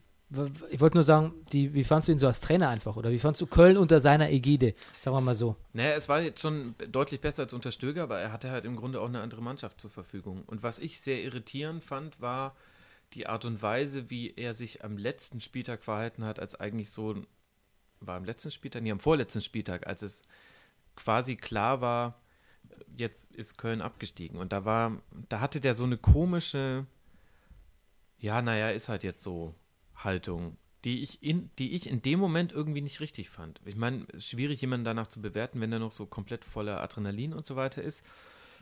ich 0.69 0.79
wollte 0.79 0.97
nur 0.97 1.03
sagen, 1.03 1.33
die, 1.51 1.73
wie 1.73 1.83
fandst 1.83 2.07
du 2.07 2.11
ihn 2.11 2.17
so 2.17 2.27
als 2.27 2.39
Trainer 2.39 2.69
einfach? 2.69 2.95
Oder 2.95 3.11
wie 3.11 3.19
fandst 3.19 3.41
du 3.41 3.47
Köln 3.47 3.77
unter 3.77 3.99
seiner 3.99 4.29
Ägide? 4.29 4.73
Sagen 4.99 5.15
wir 5.15 5.21
mal 5.21 5.35
so. 5.35 5.55
Naja, 5.73 5.91
es 5.95 6.09
war 6.09 6.21
jetzt 6.21 6.41
schon 6.41 6.75
deutlich 6.91 7.21
besser 7.21 7.43
als 7.43 7.53
unter 7.53 7.71
Stöger, 7.71 8.03
aber 8.03 8.19
er 8.19 8.31
hatte 8.31 8.51
halt 8.51 8.65
im 8.65 8.75
Grunde 8.75 9.01
auch 9.01 9.07
eine 9.07 9.21
andere 9.21 9.41
Mannschaft 9.41 9.81
zur 9.81 9.91
Verfügung. 9.91 10.43
Und 10.47 10.63
was 10.63 10.79
ich 10.79 10.99
sehr 10.99 11.23
irritierend 11.23 11.83
fand, 11.83 12.21
war 12.21 12.55
die 13.13 13.27
Art 13.27 13.45
und 13.45 13.61
Weise, 13.61 14.09
wie 14.09 14.33
er 14.35 14.53
sich 14.53 14.83
am 14.83 14.97
letzten 14.97 15.41
Spieltag 15.41 15.83
verhalten 15.83 16.25
hat, 16.25 16.39
als 16.39 16.59
eigentlich 16.59 16.91
so, 16.91 17.15
war 17.99 18.17
am 18.17 18.25
letzten 18.25 18.51
Spieltag, 18.51 18.83
nee, 18.83 18.91
am 18.91 18.99
vorletzten 18.99 19.41
Spieltag, 19.41 19.87
als 19.87 20.01
es 20.01 20.21
quasi 20.95 21.35
klar 21.35 21.81
war, 21.81 22.19
jetzt 22.97 23.31
ist 23.31 23.57
Köln 23.57 23.81
abgestiegen. 23.81 24.37
Und 24.37 24.51
da 24.51 24.65
war, 24.65 25.01
da 25.29 25.39
hatte 25.39 25.61
der 25.61 25.75
so 25.75 25.83
eine 25.83 25.97
komische, 25.97 26.85
ja, 28.17 28.41
naja, 28.41 28.69
ist 28.69 28.89
halt 28.89 29.03
jetzt 29.03 29.23
so 29.23 29.53
Haltung, 29.95 30.57
die 30.83 31.01
ich 31.01 31.23
in, 31.23 31.49
die 31.57 31.73
ich 31.75 31.89
in 31.89 32.01
dem 32.01 32.19
Moment 32.19 32.51
irgendwie 32.51 32.81
nicht 32.81 32.99
richtig 32.99 33.29
fand. 33.29 33.59
Ich 33.65 33.75
meine, 33.75 34.05
schwierig 34.17 34.61
jemanden 34.61 34.85
danach 34.85 35.07
zu 35.07 35.21
bewerten, 35.21 35.59
wenn 35.61 35.71
er 35.71 35.79
noch 35.79 35.91
so 35.91 36.05
komplett 36.05 36.45
voller 36.45 36.81
Adrenalin 36.81 37.33
und 37.33 37.45
so 37.45 37.55
weiter 37.55 37.81
ist. 37.81 38.03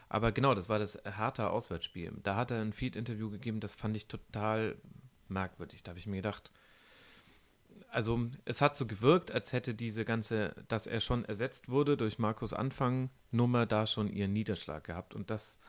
Aber 0.10 0.32
genau, 0.32 0.54
das 0.54 0.70
war 0.70 0.80
das 0.80 1.02
Hertha 1.04 1.48
Auswärtsspiel. 1.48 2.14
Da 2.24 2.36
hat 2.36 2.52
er 2.52 2.62
ein 2.62 2.72
Feed-Interview 2.72 3.30
gegeben, 3.30 3.60
das 3.60 3.74
fand 3.74 3.98
ich 3.98 4.08
total 4.08 4.76
merkwürdig. 5.28 5.84
Da 5.84 5.90
habe 5.90 6.00
ich 6.00 6.08
mir 6.08 6.18
gedacht, 6.18 6.52
also 7.90 8.30
es 8.46 8.62
hat 8.62 8.76
so 8.76 8.86
gewirkt, 8.86 9.32
als 9.32 9.54
hätte 9.54 9.74
diese 9.74 10.06
ganze, 10.06 10.56
dass 10.68 10.88
er 10.88 11.00
schon 11.00 11.26
ersetzt 11.26 11.70
wurde 11.70 11.98
durch 11.98 12.20
Markus 12.20 12.54
Anfang 12.54 13.10
Nummer 13.32 13.66
da 13.66 13.86
schon 13.86 14.08
ihren 14.08 14.34
Niederschlag 14.34 14.84
gehabt. 14.84 15.14
Und 15.14 15.30
das 15.30 15.60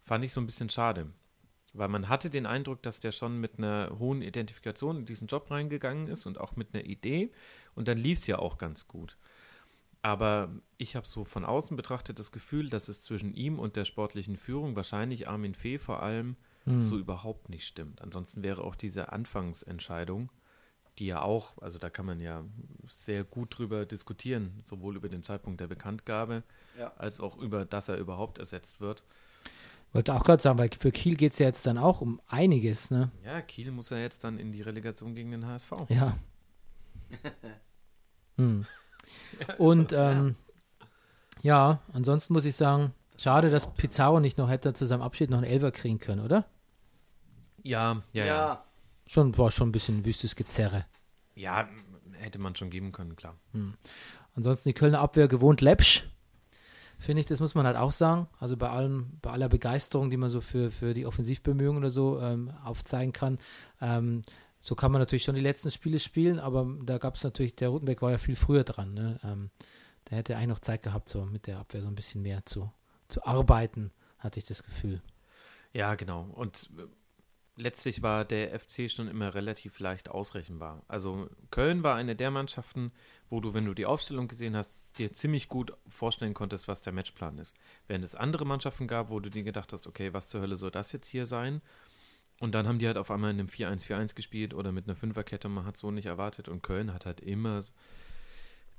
fand 0.00 0.24
ich 0.24 0.32
so 0.32 0.40
ein 0.40 0.46
bisschen 0.46 0.70
schade. 0.70 1.10
Weil 1.76 1.88
man 1.88 2.08
hatte 2.08 2.30
den 2.30 2.46
Eindruck, 2.46 2.82
dass 2.82 3.00
der 3.00 3.12
schon 3.12 3.38
mit 3.38 3.58
einer 3.58 3.96
hohen 3.98 4.22
Identifikation 4.22 4.98
in 4.98 5.06
diesen 5.06 5.26
Job 5.28 5.50
reingegangen 5.50 6.08
ist 6.08 6.26
und 6.26 6.38
auch 6.40 6.56
mit 6.56 6.74
einer 6.74 6.84
Idee. 6.84 7.30
Und 7.74 7.88
dann 7.88 7.98
lief 7.98 8.18
es 8.18 8.26
ja 8.26 8.38
auch 8.38 8.56
ganz 8.58 8.88
gut. 8.88 9.16
Aber 10.02 10.50
ich 10.78 10.94
habe 10.94 11.06
so 11.06 11.24
von 11.24 11.44
außen 11.44 11.76
betrachtet 11.76 12.18
das 12.18 12.30
Gefühl, 12.32 12.70
dass 12.70 12.88
es 12.88 13.02
zwischen 13.02 13.34
ihm 13.34 13.58
und 13.58 13.76
der 13.76 13.84
sportlichen 13.84 14.36
Führung, 14.36 14.76
wahrscheinlich 14.76 15.28
Armin 15.28 15.54
Fee 15.54 15.78
vor 15.78 16.02
allem, 16.02 16.36
so 16.78 16.98
überhaupt 16.98 17.48
nicht 17.48 17.64
stimmt. 17.64 18.02
Ansonsten 18.02 18.42
wäre 18.42 18.64
auch 18.64 18.74
diese 18.74 19.12
Anfangsentscheidung, 19.12 20.32
die 20.98 21.06
ja 21.06 21.22
auch, 21.22 21.58
also 21.62 21.78
da 21.78 21.90
kann 21.90 22.06
man 22.06 22.18
ja 22.18 22.44
sehr 22.88 23.22
gut 23.22 23.56
drüber 23.56 23.86
diskutieren, 23.86 24.58
sowohl 24.64 24.96
über 24.96 25.08
den 25.08 25.22
Zeitpunkt 25.22 25.60
der 25.60 25.68
Bekanntgabe, 25.68 26.42
Ja. 26.76 26.92
als 26.96 27.20
auch 27.20 27.36
über, 27.36 27.64
dass 27.66 27.88
er 27.88 27.98
überhaupt 27.98 28.38
ersetzt 28.38 28.80
wird. 28.80 29.04
Wollte 29.96 30.14
auch 30.14 30.24
gerade 30.24 30.42
sagen, 30.42 30.58
weil 30.58 30.70
für 30.78 30.92
Kiel 30.92 31.16
geht 31.16 31.32
es 31.32 31.38
ja 31.38 31.46
jetzt 31.46 31.66
dann 31.66 31.78
auch 31.78 32.00
um 32.00 32.20
einiges, 32.26 32.90
ne? 32.90 33.10
Ja, 33.24 33.40
Kiel 33.42 33.70
muss 33.70 33.90
ja 33.90 33.98
jetzt 33.98 34.24
dann 34.24 34.38
in 34.38 34.52
die 34.52 34.62
Relegation 34.62 35.14
gegen 35.14 35.30
den 35.30 35.46
HSV. 35.46 35.72
Ja. 35.88 36.16
hm. 38.36 38.66
Und 39.58 39.92
ähm, 39.92 40.36
ja, 41.42 41.80
ansonsten 41.92 42.32
muss 42.32 42.44
ich 42.44 42.56
sagen, 42.56 42.92
schade, 43.18 43.50
dass 43.50 43.72
Pizarro 43.74 44.20
nicht 44.20 44.38
noch 44.38 44.50
hätte 44.50 44.72
zu 44.74 44.86
seinem 44.86 45.02
Abschied 45.02 45.30
noch 45.30 45.38
einen 45.38 45.46
Elfer 45.46 45.72
kriegen 45.72 45.98
können, 45.98 46.24
oder? 46.24 46.46
Ja, 47.62 48.02
ja, 48.12 48.24
ja. 48.24 48.64
Schon 49.06 49.36
war 49.38 49.50
schon 49.50 49.68
ein 49.68 49.72
bisschen 49.72 50.04
wüstes 50.04 50.36
Gezerre. 50.36 50.86
Ja, 51.34 51.68
hätte 52.12 52.38
man 52.38 52.54
schon 52.54 52.70
geben 52.70 52.92
können, 52.92 53.16
klar. 53.16 53.36
Ansonsten 54.34 54.68
die 54.68 54.74
Kölner 54.74 55.00
Abwehr 55.00 55.28
gewohnt 55.28 55.60
läppsch. 55.60 56.04
Finde 56.98 57.20
ich, 57.20 57.26
das 57.26 57.40
muss 57.40 57.54
man 57.54 57.66
halt 57.66 57.76
auch 57.76 57.92
sagen. 57.92 58.26
Also 58.38 58.56
bei 58.56 58.70
allem, 58.70 59.18
bei 59.20 59.30
aller 59.30 59.48
Begeisterung, 59.48 60.10
die 60.10 60.16
man 60.16 60.30
so 60.30 60.40
für, 60.40 60.70
für 60.70 60.94
die 60.94 61.06
Offensivbemühungen 61.06 61.78
oder 61.82 61.90
so 61.90 62.20
ähm, 62.20 62.50
aufzeigen 62.64 63.12
kann. 63.12 63.38
Ähm, 63.80 64.22
so 64.60 64.74
kann 64.74 64.90
man 64.90 65.00
natürlich 65.00 65.24
schon 65.24 65.34
die 65.34 65.40
letzten 65.40 65.70
Spiele 65.70 66.00
spielen, 66.00 66.40
aber 66.40 66.66
da 66.82 66.98
gab 66.98 67.14
es 67.14 67.22
natürlich, 67.22 67.54
der 67.54 67.68
Rutenbeck 67.68 68.02
war 68.02 68.10
ja 68.10 68.18
viel 68.18 68.34
früher 68.34 68.64
dran. 68.64 68.94
Ne? 68.94 69.20
Ähm, 69.22 69.50
der 70.10 70.18
hätte 70.18 70.36
eigentlich 70.36 70.48
noch 70.48 70.58
Zeit 70.58 70.82
gehabt, 70.82 71.08
so 71.08 71.24
mit 71.24 71.46
der 71.46 71.58
Abwehr 71.58 71.82
so 71.82 71.88
ein 71.88 71.94
bisschen 71.94 72.22
mehr 72.22 72.44
zu, 72.46 72.72
zu 73.08 73.24
arbeiten, 73.24 73.92
hatte 74.18 74.40
ich 74.40 74.46
das 74.46 74.62
Gefühl. 74.62 75.02
Ja, 75.72 75.94
genau. 75.94 76.22
Und 76.34 76.70
letztlich 77.56 78.02
war 78.02 78.24
der 78.24 78.58
FC 78.58 78.90
schon 78.90 79.08
immer 79.08 79.34
relativ 79.34 79.78
leicht 79.78 80.10
ausrechenbar. 80.10 80.84
Also 80.88 81.28
Köln 81.50 81.82
war 81.82 81.96
eine 81.96 82.14
der 82.14 82.30
Mannschaften, 82.30 82.92
wo 83.30 83.40
du, 83.40 83.54
wenn 83.54 83.64
du 83.64 83.74
die 83.74 83.86
Aufstellung 83.86 84.28
gesehen 84.28 84.54
hast, 84.54 84.98
dir 84.98 85.12
ziemlich 85.12 85.48
gut 85.48 85.72
vorstellen 85.88 86.34
konntest, 86.34 86.68
was 86.68 86.82
der 86.82 86.92
Matchplan 86.92 87.38
ist. 87.38 87.56
Während 87.88 88.04
es 88.04 88.14
andere 88.14 88.44
Mannschaften 88.44 88.86
gab, 88.86 89.08
wo 89.08 89.20
du 89.20 89.30
dir 89.30 89.42
gedacht 89.42 89.72
hast, 89.72 89.86
okay, 89.86 90.12
was 90.12 90.28
zur 90.28 90.42
Hölle 90.42 90.56
soll 90.56 90.70
das 90.70 90.92
jetzt 90.92 91.08
hier 91.08 91.26
sein? 91.26 91.62
Und 92.38 92.54
dann 92.54 92.68
haben 92.68 92.78
die 92.78 92.86
halt 92.86 92.98
auf 92.98 93.10
einmal 93.10 93.30
in 93.30 93.40
einem 93.40 93.48
4-1-4-1 93.48 94.14
gespielt 94.14 94.52
oder 94.52 94.70
mit 94.70 94.86
einer 94.86 94.96
Fünferkette, 94.96 95.48
man 95.48 95.64
hat 95.64 95.78
so 95.78 95.90
nicht 95.90 96.06
erwartet. 96.06 96.48
Und 96.50 96.62
Köln 96.62 96.92
hat 96.92 97.06
halt 97.06 97.22
immer, 97.22 97.62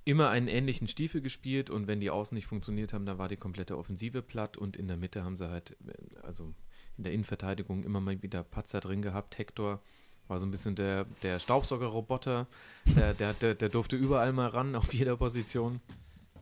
immer 0.05 0.29
einen 0.29 0.47
ähnlichen 0.47 0.87
Stiefel 0.87 1.21
gespielt 1.21 1.71
und 1.71 1.87
wenn 1.87 1.99
die 1.99 2.11
Außen 2.11 2.35
nicht 2.35 2.45
funktioniert 2.45 2.93
haben, 2.93 3.07
dann 3.07 3.17
war 3.17 3.27
die 3.27 3.37
komplette 3.37 3.75
Offensive 3.75 4.21
platt 4.21 4.55
und 4.55 4.77
in 4.77 4.87
der 4.87 4.97
Mitte 4.97 5.23
haben 5.23 5.35
sie 5.35 5.49
halt, 5.49 5.75
also 6.21 6.53
in 6.97 7.03
der 7.03 7.13
Innenverteidigung 7.13 7.83
immer 7.83 7.99
mal 7.99 8.21
wieder 8.21 8.43
Patzer 8.43 8.79
drin 8.79 9.01
gehabt. 9.01 9.37
Hector 9.37 9.79
war 10.27 10.39
so 10.39 10.45
ein 10.45 10.51
bisschen 10.51 10.75
der, 10.75 11.05
der 11.23 11.39
Staubsaugerroboter, 11.39 12.47
der, 12.85 13.13
der, 13.13 13.33
der, 13.33 13.55
der 13.55 13.69
durfte 13.69 13.95
überall 13.95 14.33
mal 14.33 14.49
ran, 14.49 14.75
auf 14.75 14.93
jeder 14.93 15.15
Position. 15.15 15.79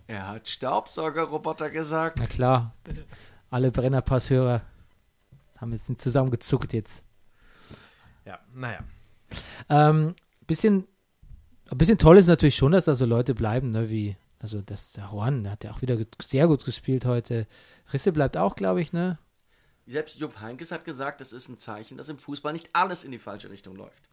Er 0.07 0.27
hat 0.27 0.47
Staubsaugerroboter 0.47 1.69
gesagt. 1.69 2.17
Na 2.19 2.25
klar, 2.25 2.73
alle 3.49 3.71
Brennerpasshörer 3.71 4.61
haben 5.57 5.71
jetzt 5.71 5.89
nicht 5.89 6.01
zusammengezuckt 6.01 6.73
jetzt. 6.73 7.03
Ja, 8.25 8.39
naja. 8.53 8.79
Ähm, 9.69 10.15
bisschen, 10.47 10.87
ein 11.69 11.77
bisschen 11.77 11.97
toll 11.97 12.17
ist 12.17 12.27
natürlich 12.27 12.55
schon, 12.55 12.71
dass 12.71 12.85
da 12.85 12.95
so 12.95 13.05
Leute 13.05 13.33
bleiben, 13.33 13.69
ne, 13.71 13.89
wie, 13.89 14.15
also 14.39 14.61
das 14.61 14.93
der 14.93 15.09
Juan, 15.11 15.43
der 15.43 15.53
hat 15.53 15.63
ja 15.63 15.71
auch 15.71 15.81
wieder 15.81 15.97
sehr 16.21 16.47
gut 16.47 16.65
gespielt 16.65 17.05
heute. 17.05 17.47
Risse 17.93 18.11
bleibt 18.11 18.37
auch, 18.37 18.55
glaube 18.55 18.81
ich, 18.81 18.93
ne? 18.93 19.17
Selbst 19.87 20.17
Jupp 20.17 20.39
Heynckes 20.41 20.71
hat 20.71 20.83
gesagt, 20.85 21.21
das 21.21 21.31
ist 21.31 21.47
ein 21.47 21.57
Zeichen, 21.59 21.97
dass 21.97 22.09
im 22.09 22.17
Fußball 22.17 22.53
nicht 22.53 22.69
alles 22.73 23.03
in 23.03 23.11
die 23.11 23.19
falsche 23.19 23.49
Richtung 23.51 23.75
läuft. 23.75 24.09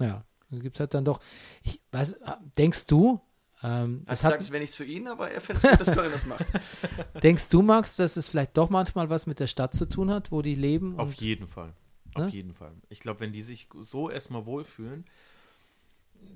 Ja, 0.00 0.22
da 0.50 0.58
gibt 0.58 0.76
es 0.76 0.80
halt 0.80 0.94
dann 0.94 1.04
doch. 1.04 1.20
Ich 1.62 1.80
weiß, 1.92 2.16
denkst 2.58 2.86
du, 2.86 3.20
ähm, 3.62 4.04
es 4.06 4.20
sagt, 4.20 4.34
hat, 4.34 4.40
es 4.40 4.50
wäre 4.50 4.60
nichts 4.60 4.76
für 4.76 4.84
ihn, 4.84 5.06
aber 5.08 5.30
er 5.30 5.40
findet 5.40 5.64
es 5.64 5.70
gut, 5.70 5.80
dass 5.80 5.94
Köln 5.94 6.12
das 6.12 6.26
macht. 6.26 6.46
denkst 7.22 7.48
du, 7.50 7.62
Max, 7.62 7.96
dass 7.96 8.16
es 8.16 8.28
vielleicht 8.28 8.56
doch 8.56 8.70
manchmal 8.70 9.10
was 9.10 9.26
mit 9.26 9.40
der 9.40 9.46
Stadt 9.46 9.74
zu 9.74 9.86
tun 9.86 10.10
hat, 10.10 10.32
wo 10.32 10.42
die 10.42 10.54
leben? 10.54 10.98
Auf 10.98 11.14
jeden 11.14 11.46
Fall. 11.48 11.74
Auf 12.14 12.24
Ne? 12.26 12.30
jeden 12.30 12.52
Fall. 12.54 12.72
Ich 12.88 13.00
glaube, 13.00 13.20
wenn 13.20 13.32
die 13.32 13.42
sich 13.42 13.68
so 13.78 14.10
erstmal 14.10 14.44
wohlfühlen, 14.46 15.04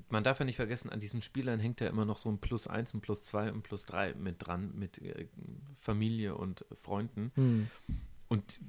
man 0.08 0.24
darf 0.24 0.38
ja 0.38 0.44
nicht 0.44 0.56
vergessen, 0.56 0.90
an 0.90 1.00
diesen 1.00 1.22
Spielern 1.22 1.60
hängt 1.60 1.80
ja 1.80 1.88
immer 1.88 2.04
noch 2.04 2.18
so 2.18 2.30
ein 2.30 2.38
Plus 2.38 2.66
1, 2.66 2.94
ein 2.94 3.00
Plus 3.00 3.24
2 3.24 3.50
und 3.50 3.58
ein 3.58 3.62
Plus 3.62 3.86
3 3.86 4.14
mit 4.14 4.46
dran, 4.46 4.72
mit 4.74 4.98
äh, 5.02 5.26
Familie 5.80 6.36
und 6.36 6.64
Freunden. 6.74 7.32
Hm. 7.34 7.68
Und 8.28 8.60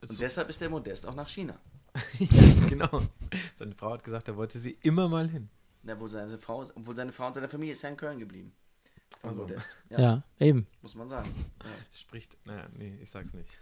Und 0.00 0.20
deshalb 0.20 0.48
ist 0.48 0.60
der 0.60 0.70
Modest 0.70 1.06
auch 1.06 1.14
nach 1.14 1.28
China. 1.28 1.58
ja, 2.18 2.68
genau. 2.68 3.02
Seine 3.56 3.74
Frau 3.74 3.92
hat 3.92 4.02
gesagt, 4.02 4.28
er 4.28 4.36
wollte 4.36 4.58
sie 4.58 4.76
immer 4.82 5.08
mal 5.08 5.28
hin. 5.28 5.48
Na, 5.82 5.98
wo 6.00 6.08
seine 6.08 6.38
Frau, 6.38 6.64
obwohl 6.74 6.96
seine 6.96 7.12
Frau 7.12 7.26
und 7.26 7.34
seine 7.34 7.48
Familie 7.48 7.72
ist 7.72 7.82
ja 7.82 7.90
in 7.90 7.96
Köln 7.96 8.18
geblieben. 8.18 8.52
Von 9.20 9.28
Also. 9.30 9.42
Modest. 9.42 9.78
Ja. 9.90 10.22
eben. 10.38 10.66
Muss 10.82 10.94
man 10.94 11.08
sagen. 11.08 11.28
Ja. 11.62 11.70
Spricht, 11.92 12.36
naja, 12.44 12.66
nee, 12.76 12.98
ich 13.02 13.10
sag's 13.10 13.32
nicht. 13.32 13.60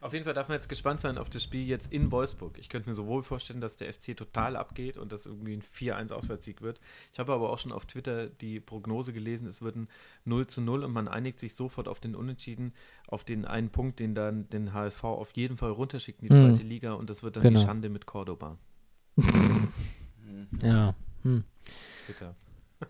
Auf 0.00 0.12
jeden 0.12 0.24
Fall 0.24 0.34
darf 0.34 0.48
man 0.48 0.54
jetzt 0.56 0.68
gespannt 0.68 1.00
sein 1.00 1.18
auf 1.18 1.28
das 1.28 1.42
Spiel 1.42 1.66
jetzt 1.66 1.92
in 1.92 2.10
Wolfsburg. 2.12 2.56
Ich 2.58 2.68
könnte 2.68 2.88
mir 2.88 2.94
sowohl 2.94 3.22
vorstellen, 3.22 3.60
dass 3.60 3.76
der 3.76 3.92
FC 3.92 4.16
total 4.16 4.56
abgeht 4.56 4.96
und 4.96 5.10
dass 5.12 5.26
irgendwie 5.26 5.54
ein 5.54 5.62
4-1 5.62 6.12
Auswärtssieg 6.12 6.62
wird. 6.62 6.80
Ich 7.12 7.18
habe 7.18 7.32
aber 7.32 7.50
auch 7.50 7.58
schon 7.58 7.72
auf 7.72 7.84
Twitter 7.86 8.28
die 8.28 8.60
Prognose 8.60 9.12
gelesen, 9.12 9.46
es 9.48 9.60
wird 9.60 9.76
ein 9.76 9.88
0 10.24 10.46
zu 10.46 10.60
0 10.60 10.84
und 10.84 10.92
man 10.92 11.08
einigt 11.08 11.40
sich 11.40 11.54
sofort 11.54 11.88
auf 11.88 11.98
den 12.00 12.14
Unentschieden, 12.14 12.72
auf 13.08 13.24
den 13.24 13.44
einen 13.44 13.70
Punkt, 13.70 13.98
den 13.98 14.14
dann 14.14 14.48
den 14.50 14.72
HSV 14.72 15.02
auf 15.04 15.32
jeden 15.32 15.56
Fall 15.56 15.70
runterschickt 15.72 16.22
in 16.22 16.28
die 16.28 16.34
Mhm. 16.34 16.54
zweite 16.54 16.62
Liga 16.66 16.92
und 16.92 17.10
das 17.10 17.22
wird 17.22 17.36
dann 17.36 17.42
Genau. 17.42 17.58
die 17.60 17.66
Schande 17.66 17.88
mit 17.88 18.06
Cordoba. 18.06 18.56
Ja. 20.62 20.94
Hm. 21.22 21.44
Twitter. 22.06 22.34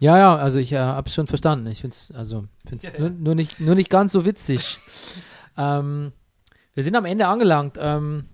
Ja, 0.00 0.18
ja, 0.18 0.36
also 0.36 0.58
ich 0.58 0.72
äh, 0.72 0.78
habe 0.78 1.08
es 1.08 1.14
schon 1.14 1.26
verstanden. 1.26 1.66
Ich 1.66 1.80
finde 1.80 1.94
es 1.94 2.10
also, 2.10 2.46
find's 2.66 2.84
Ja, 2.84 2.92
ja. 2.92 3.00
Nur, 3.00 3.10
nur, 3.10 3.34
nicht, 3.34 3.60
nur 3.60 3.74
nicht 3.74 3.90
ganz 3.90 4.12
so 4.12 4.24
witzig. 4.24 4.78
ähm, 5.56 6.12
wir 6.74 6.84
sind 6.84 6.96
am 6.96 7.04
Ende 7.04 7.26
angelangt. 7.26 7.76
Ähm, 7.80 8.26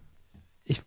ich 0.65 0.83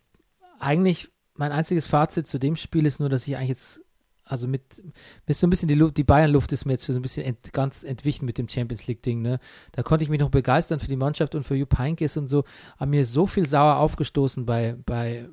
eigentlich, 0.58 1.10
mein 1.34 1.52
einziges 1.52 1.86
Fazit 1.86 2.26
zu 2.26 2.38
dem 2.38 2.56
Spiel 2.56 2.86
ist 2.86 3.00
nur, 3.00 3.08
dass 3.08 3.26
ich 3.26 3.36
eigentlich 3.36 3.50
jetzt, 3.50 3.80
also 4.24 4.48
mit, 4.48 4.82
mir 5.26 5.34
so 5.34 5.46
ein 5.46 5.50
bisschen 5.50 5.68
die 5.68 5.74
Luft, 5.74 5.96
die 5.96 6.04
Bayern-Luft 6.04 6.52
ist 6.52 6.64
mir 6.64 6.72
jetzt 6.72 6.84
so 6.84 6.92
ein 6.92 7.02
bisschen 7.02 7.24
ent, 7.24 7.52
ganz 7.52 7.82
entwichen 7.82 8.24
mit 8.24 8.38
dem 8.38 8.48
Champions 8.48 8.86
League-Ding, 8.86 9.20
ne? 9.22 9.38
Da 9.72 9.82
konnte 9.82 10.02
ich 10.02 10.08
mich 10.08 10.20
noch 10.20 10.30
begeistern 10.30 10.80
für 10.80 10.88
die 10.88 10.96
Mannschaft 10.96 11.34
und 11.34 11.44
für 11.44 11.54
Jupp 11.54 11.78
Heynckes 11.78 12.16
und 12.16 12.28
so. 12.28 12.44
Aber 12.76 12.86
mir 12.86 13.06
so 13.06 13.26
viel 13.26 13.46
sauer 13.46 13.76
aufgestoßen 13.76 14.46
bei, 14.46 14.76
bei 14.86 15.28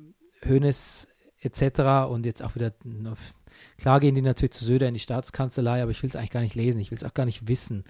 Hoeneß 0.46 1.08
etc. 1.40 2.10
und 2.10 2.26
jetzt 2.26 2.42
auch 2.42 2.54
wieder 2.54 2.72
Klar 3.78 4.00
gehen 4.00 4.14
die 4.14 4.22
natürlich 4.22 4.52
zu 4.52 4.64
Söder 4.64 4.88
in 4.88 4.94
die 4.94 5.00
Staatskanzlei, 5.00 5.82
aber 5.82 5.90
ich 5.90 6.02
will 6.02 6.10
es 6.10 6.16
eigentlich 6.16 6.30
gar 6.30 6.42
nicht 6.42 6.54
lesen, 6.54 6.80
ich 6.80 6.90
will 6.90 6.98
es 6.98 7.04
auch 7.04 7.14
gar 7.14 7.26
nicht 7.26 7.48
wissen. 7.48 7.84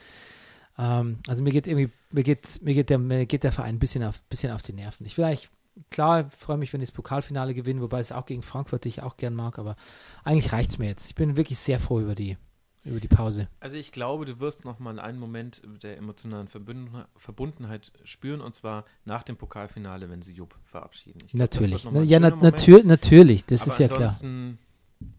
Ähm, 0.79 1.19
also 1.27 1.43
mir 1.43 1.51
geht 1.51 1.67
irgendwie, 1.67 1.91
mir 2.11 2.23
geht, 2.23 2.63
mir 2.63 2.75
geht 2.75 2.91
der, 2.91 2.99
mir 2.99 3.27
geht 3.27 3.45
der 3.45 3.53
Verein 3.53 3.77
ein 3.77 3.79
bisschen 3.79 4.03
auf, 4.05 4.21
bisschen 4.23 4.53
auf 4.53 4.63
die 4.63 4.73
Nerven. 4.73 5.07
Ich 5.07 5.19
will 5.19 5.25
eigentlich, 5.25 5.51
klar, 5.91 6.31
freue 6.37 6.57
mich, 6.57 6.73
wenn 6.73 6.81
ich 6.81 6.89
das 6.89 6.95
Pokalfinale 6.95 7.55
gewinne, 7.55 7.81
wobei 7.81 8.01
es 8.01 8.13
auch 8.13 8.27
gegen 8.27 8.43
Frankfurt, 8.43 8.85
die 8.85 8.89
ich 8.89 9.03
auch 9.03 9.17
gern 9.17 9.35
mag, 9.35 9.59
aber 9.59 9.77
eigentlich 10.25 10.53
reicht 10.53 10.71
es 10.71 10.79
mir 10.79 10.87
jetzt. 10.87 11.07
Ich 11.07 11.15
bin 11.15 11.37
wirklich 11.37 11.59
sehr 11.59 11.79
froh 11.79 12.01
über 12.01 12.15
die, 12.15 12.37
über 12.85 13.01
die 13.01 13.09
Pause. 13.09 13.49
Also 13.61 13.77
ich 13.77 13.93
glaube, 13.93 14.25
du 14.25 14.41
wirst 14.41 14.65
noch 14.65 14.79
mal 14.79 14.99
einen 14.99 15.19
Moment 15.19 15.63
der 15.83 15.99
emotionalen 15.99 16.49
Verbünden- 16.49 17.05
Verbundenheit 17.17 17.93
spüren 18.05 18.41
und 18.41 18.55
zwar 18.55 18.85
nach 19.05 19.23
dem 19.23 19.37
Pokalfinale, 19.37 20.09
wenn 20.11 20.23
sie 20.23 20.33
Jupp 20.33 20.55
verabschieden. 20.65 21.19
Ich 21.27 21.33
glaub, 21.33 21.41
Natürlich. 21.41 21.85
Ja, 21.85 22.19
na, 22.19 22.31
natür 22.31 22.83
natürlich, 22.83 23.45
das 23.45 23.63
Aber 23.63 23.73
ist 23.73 23.79
ja 23.79 23.87
klar. 23.89 24.15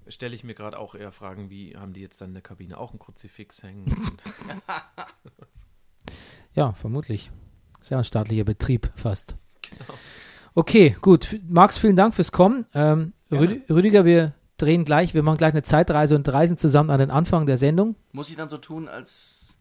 Stelle 0.08 0.36
ich 0.36 0.44
mir 0.44 0.54
gerade 0.54 0.78
auch 0.78 0.96
eher 0.96 1.12
Fragen, 1.12 1.50
wie 1.50 1.76
haben 1.76 1.94
die 1.94 2.02
jetzt 2.02 2.22
dann 2.22 2.30
in 2.30 2.34
der 2.34 2.44
Kabine 2.44 2.78
auch 2.78 2.94
ein 2.94 3.00
Kruzifix 3.00 3.64
hängen? 3.64 3.86
Und 3.86 4.24
Ja, 6.56 6.74
vermutlich. 6.74 7.32
Ist 7.82 7.90
ja 7.90 7.98
ein 7.98 8.04
staatlicher 8.04 8.44
Betrieb 8.44 8.92
fast. 8.96 9.36
Okay, 10.56 10.96
gut. 11.02 11.40
Max, 11.48 11.78
vielen 11.78 11.96
Dank 11.96 12.14
fürs 12.14 12.32
Kommen. 12.32 12.66
Ähm, 12.74 13.14
Rüdiger, 13.32 14.06
wir 14.06 14.34
drehen 14.58 14.86
gleich, 14.86 15.14
wir 15.14 15.24
machen 15.24 15.38
gleich 15.38 15.54
eine 15.54 15.64
Zeitreise 15.64 16.16
und 16.16 16.32
reisen 16.32 16.58
zusammen 16.58 16.92
an 16.92 17.00
den 17.00 17.12
Anfang 17.12 17.48
der 17.48 17.58
Sendung. 17.58 17.96
Muss 18.12 18.30
ich 18.30 18.36
dann 18.36 18.50
so 18.50 18.58
tun, 18.58 18.88
als 18.88 19.58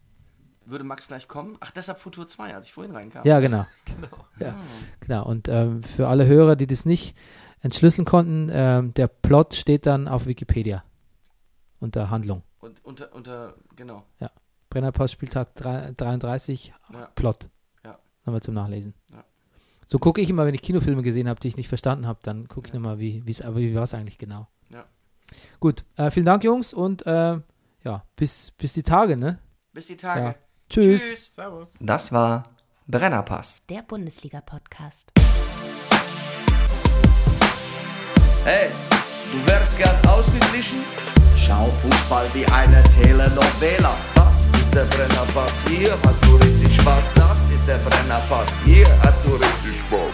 würde 0.65 0.83
Max 0.83 1.07
gleich 1.07 1.27
kommen? 1.27 1.57
Ach, 1.59 1.71
deshalb 1.71 1.99
Futur 1.99 2.27
2, 2.27 2.53
als 2.55 2.67
ich 2.67 2.73
vorhin 2.73 2.93
reinkam. 2.93 3.25
Ja, 3.25 3.39
genau. 3.39 3.65
Ja, 4.39 4.55
genau. 4.99 5.25
Und 5.25 5.49
ähm, 5.49 5.83
für 5.83 6.07
alle 6.07 6.27
Hörer, 6.27 6.55
die 6.55 6.67
das 6.67 6.85
nicht 6.85 7.17
entschlüsseln 7.63 8.05
konnten, 8.05 8.49
ähm, 8.53 8.93
der 8.93 9.07
Plot 9.07 9.55
steht 9.55 9.85
dann 9.87 10.07
auf 10.07 10.27
Wikipedia 10.27 10.83
unter 11.79 12.09
Handlung. 12.11 12.43
Und 12.59 12.83
unter, 12.85 13.13
unter, 13.13 13.55
genau. 13.75 14.03
Brennerpass 14.69 15.11
Spieltag 15.11 15.53
drei- 15.55 15.91
33 15.97 16.73
Ja. 16.91 17.05
Plot. 17.15 17.49
Ja. 17.83 17.99
Nochmal 18.25 18.41
zum 18.41 18.53
Nachlesen. 18.55 18.93
Ja. 19.11 19.23
So 19.85 19.99
gucke 19.99 20.19
ich 20.21 20.29
immer, 20.29 20.45
wenn 20.45 20.55
ich 20.55 20.61
Kinofilme 20.61 21.03
gesehen 21.03 21.27
habe, 21.29 21.39
die 21.39 21.47
ich 21.49 21.57
nicht 21.57 21.67
verstanden 21.67 22.07
habe, 22.07 22.19
dann 22.23 22.47
gucke 22.47 22.67
ich 22.67 22.73
Ja. 22.73 22.79
nochmal, 22.79 22.99
wie, 22.99 23.21
wie 23.25 23.75
war 23.75 23.83
es 23.83 23.93
eigentlich 23.93 24.17
genau. 24.17 24.47
Ja. 24.69 24.85
Gut, 25.59 25.83
äh, 25.97 26.09
vielen 26.09 26.25
Dank, 26.25 26.43
Jungs, 26.43 26.73
und 26.73 27.05
äh, 27.05 27.39
ja, 27.83 28.03
bis, 28.15 28.51
bis 28.51 28.73
die 28.73 28.83
Tage, 28.83 29.17
ne? 29.17 29.39
Bis 29.73 29.87
die 29.87 29.97
Tage. 29.97 30.21
Ja. 30.21 30.35
Tschüss. 30.69 31.35
Servus. 31.35 31.77
Das 31.79 32.11
war 32.11 32.49
Brennerpass. 32.87 33.63
Der 33.67 33.83
Bundesliga-Podcast. 33.83 35.11
Hey, 38.45 38.67
du 39.31 39.49
wärst 39.49 39.77
gern 39.77 39.95
ausgeglichen? 40.05 40.79
Schau 41.37 41.71
Fußball 41.81 42.25
wie 42.33 42.45
eine 42.47 42.83
Telenovela. 42.91 43.95
Das 44.15 44.59
ist 44.59 44.73
der 44.73 44.83
Brennerpass, 44.83 45.53
hier 45.65 45.97
hast 46.05 46.21
du 46.25 46.35
richtig 46.35 46.75
Spaß. 46.75 47.05
Das 47.15 47.37
ist 47.55 47.65
der 47.65 47.77
Brennerpass, 47.77 48.49
hier 48.65 48.85
hast 49.01 49.19
du 49.23 49.35
richtig 49.35 49.79
Spaß. 49.87 50.11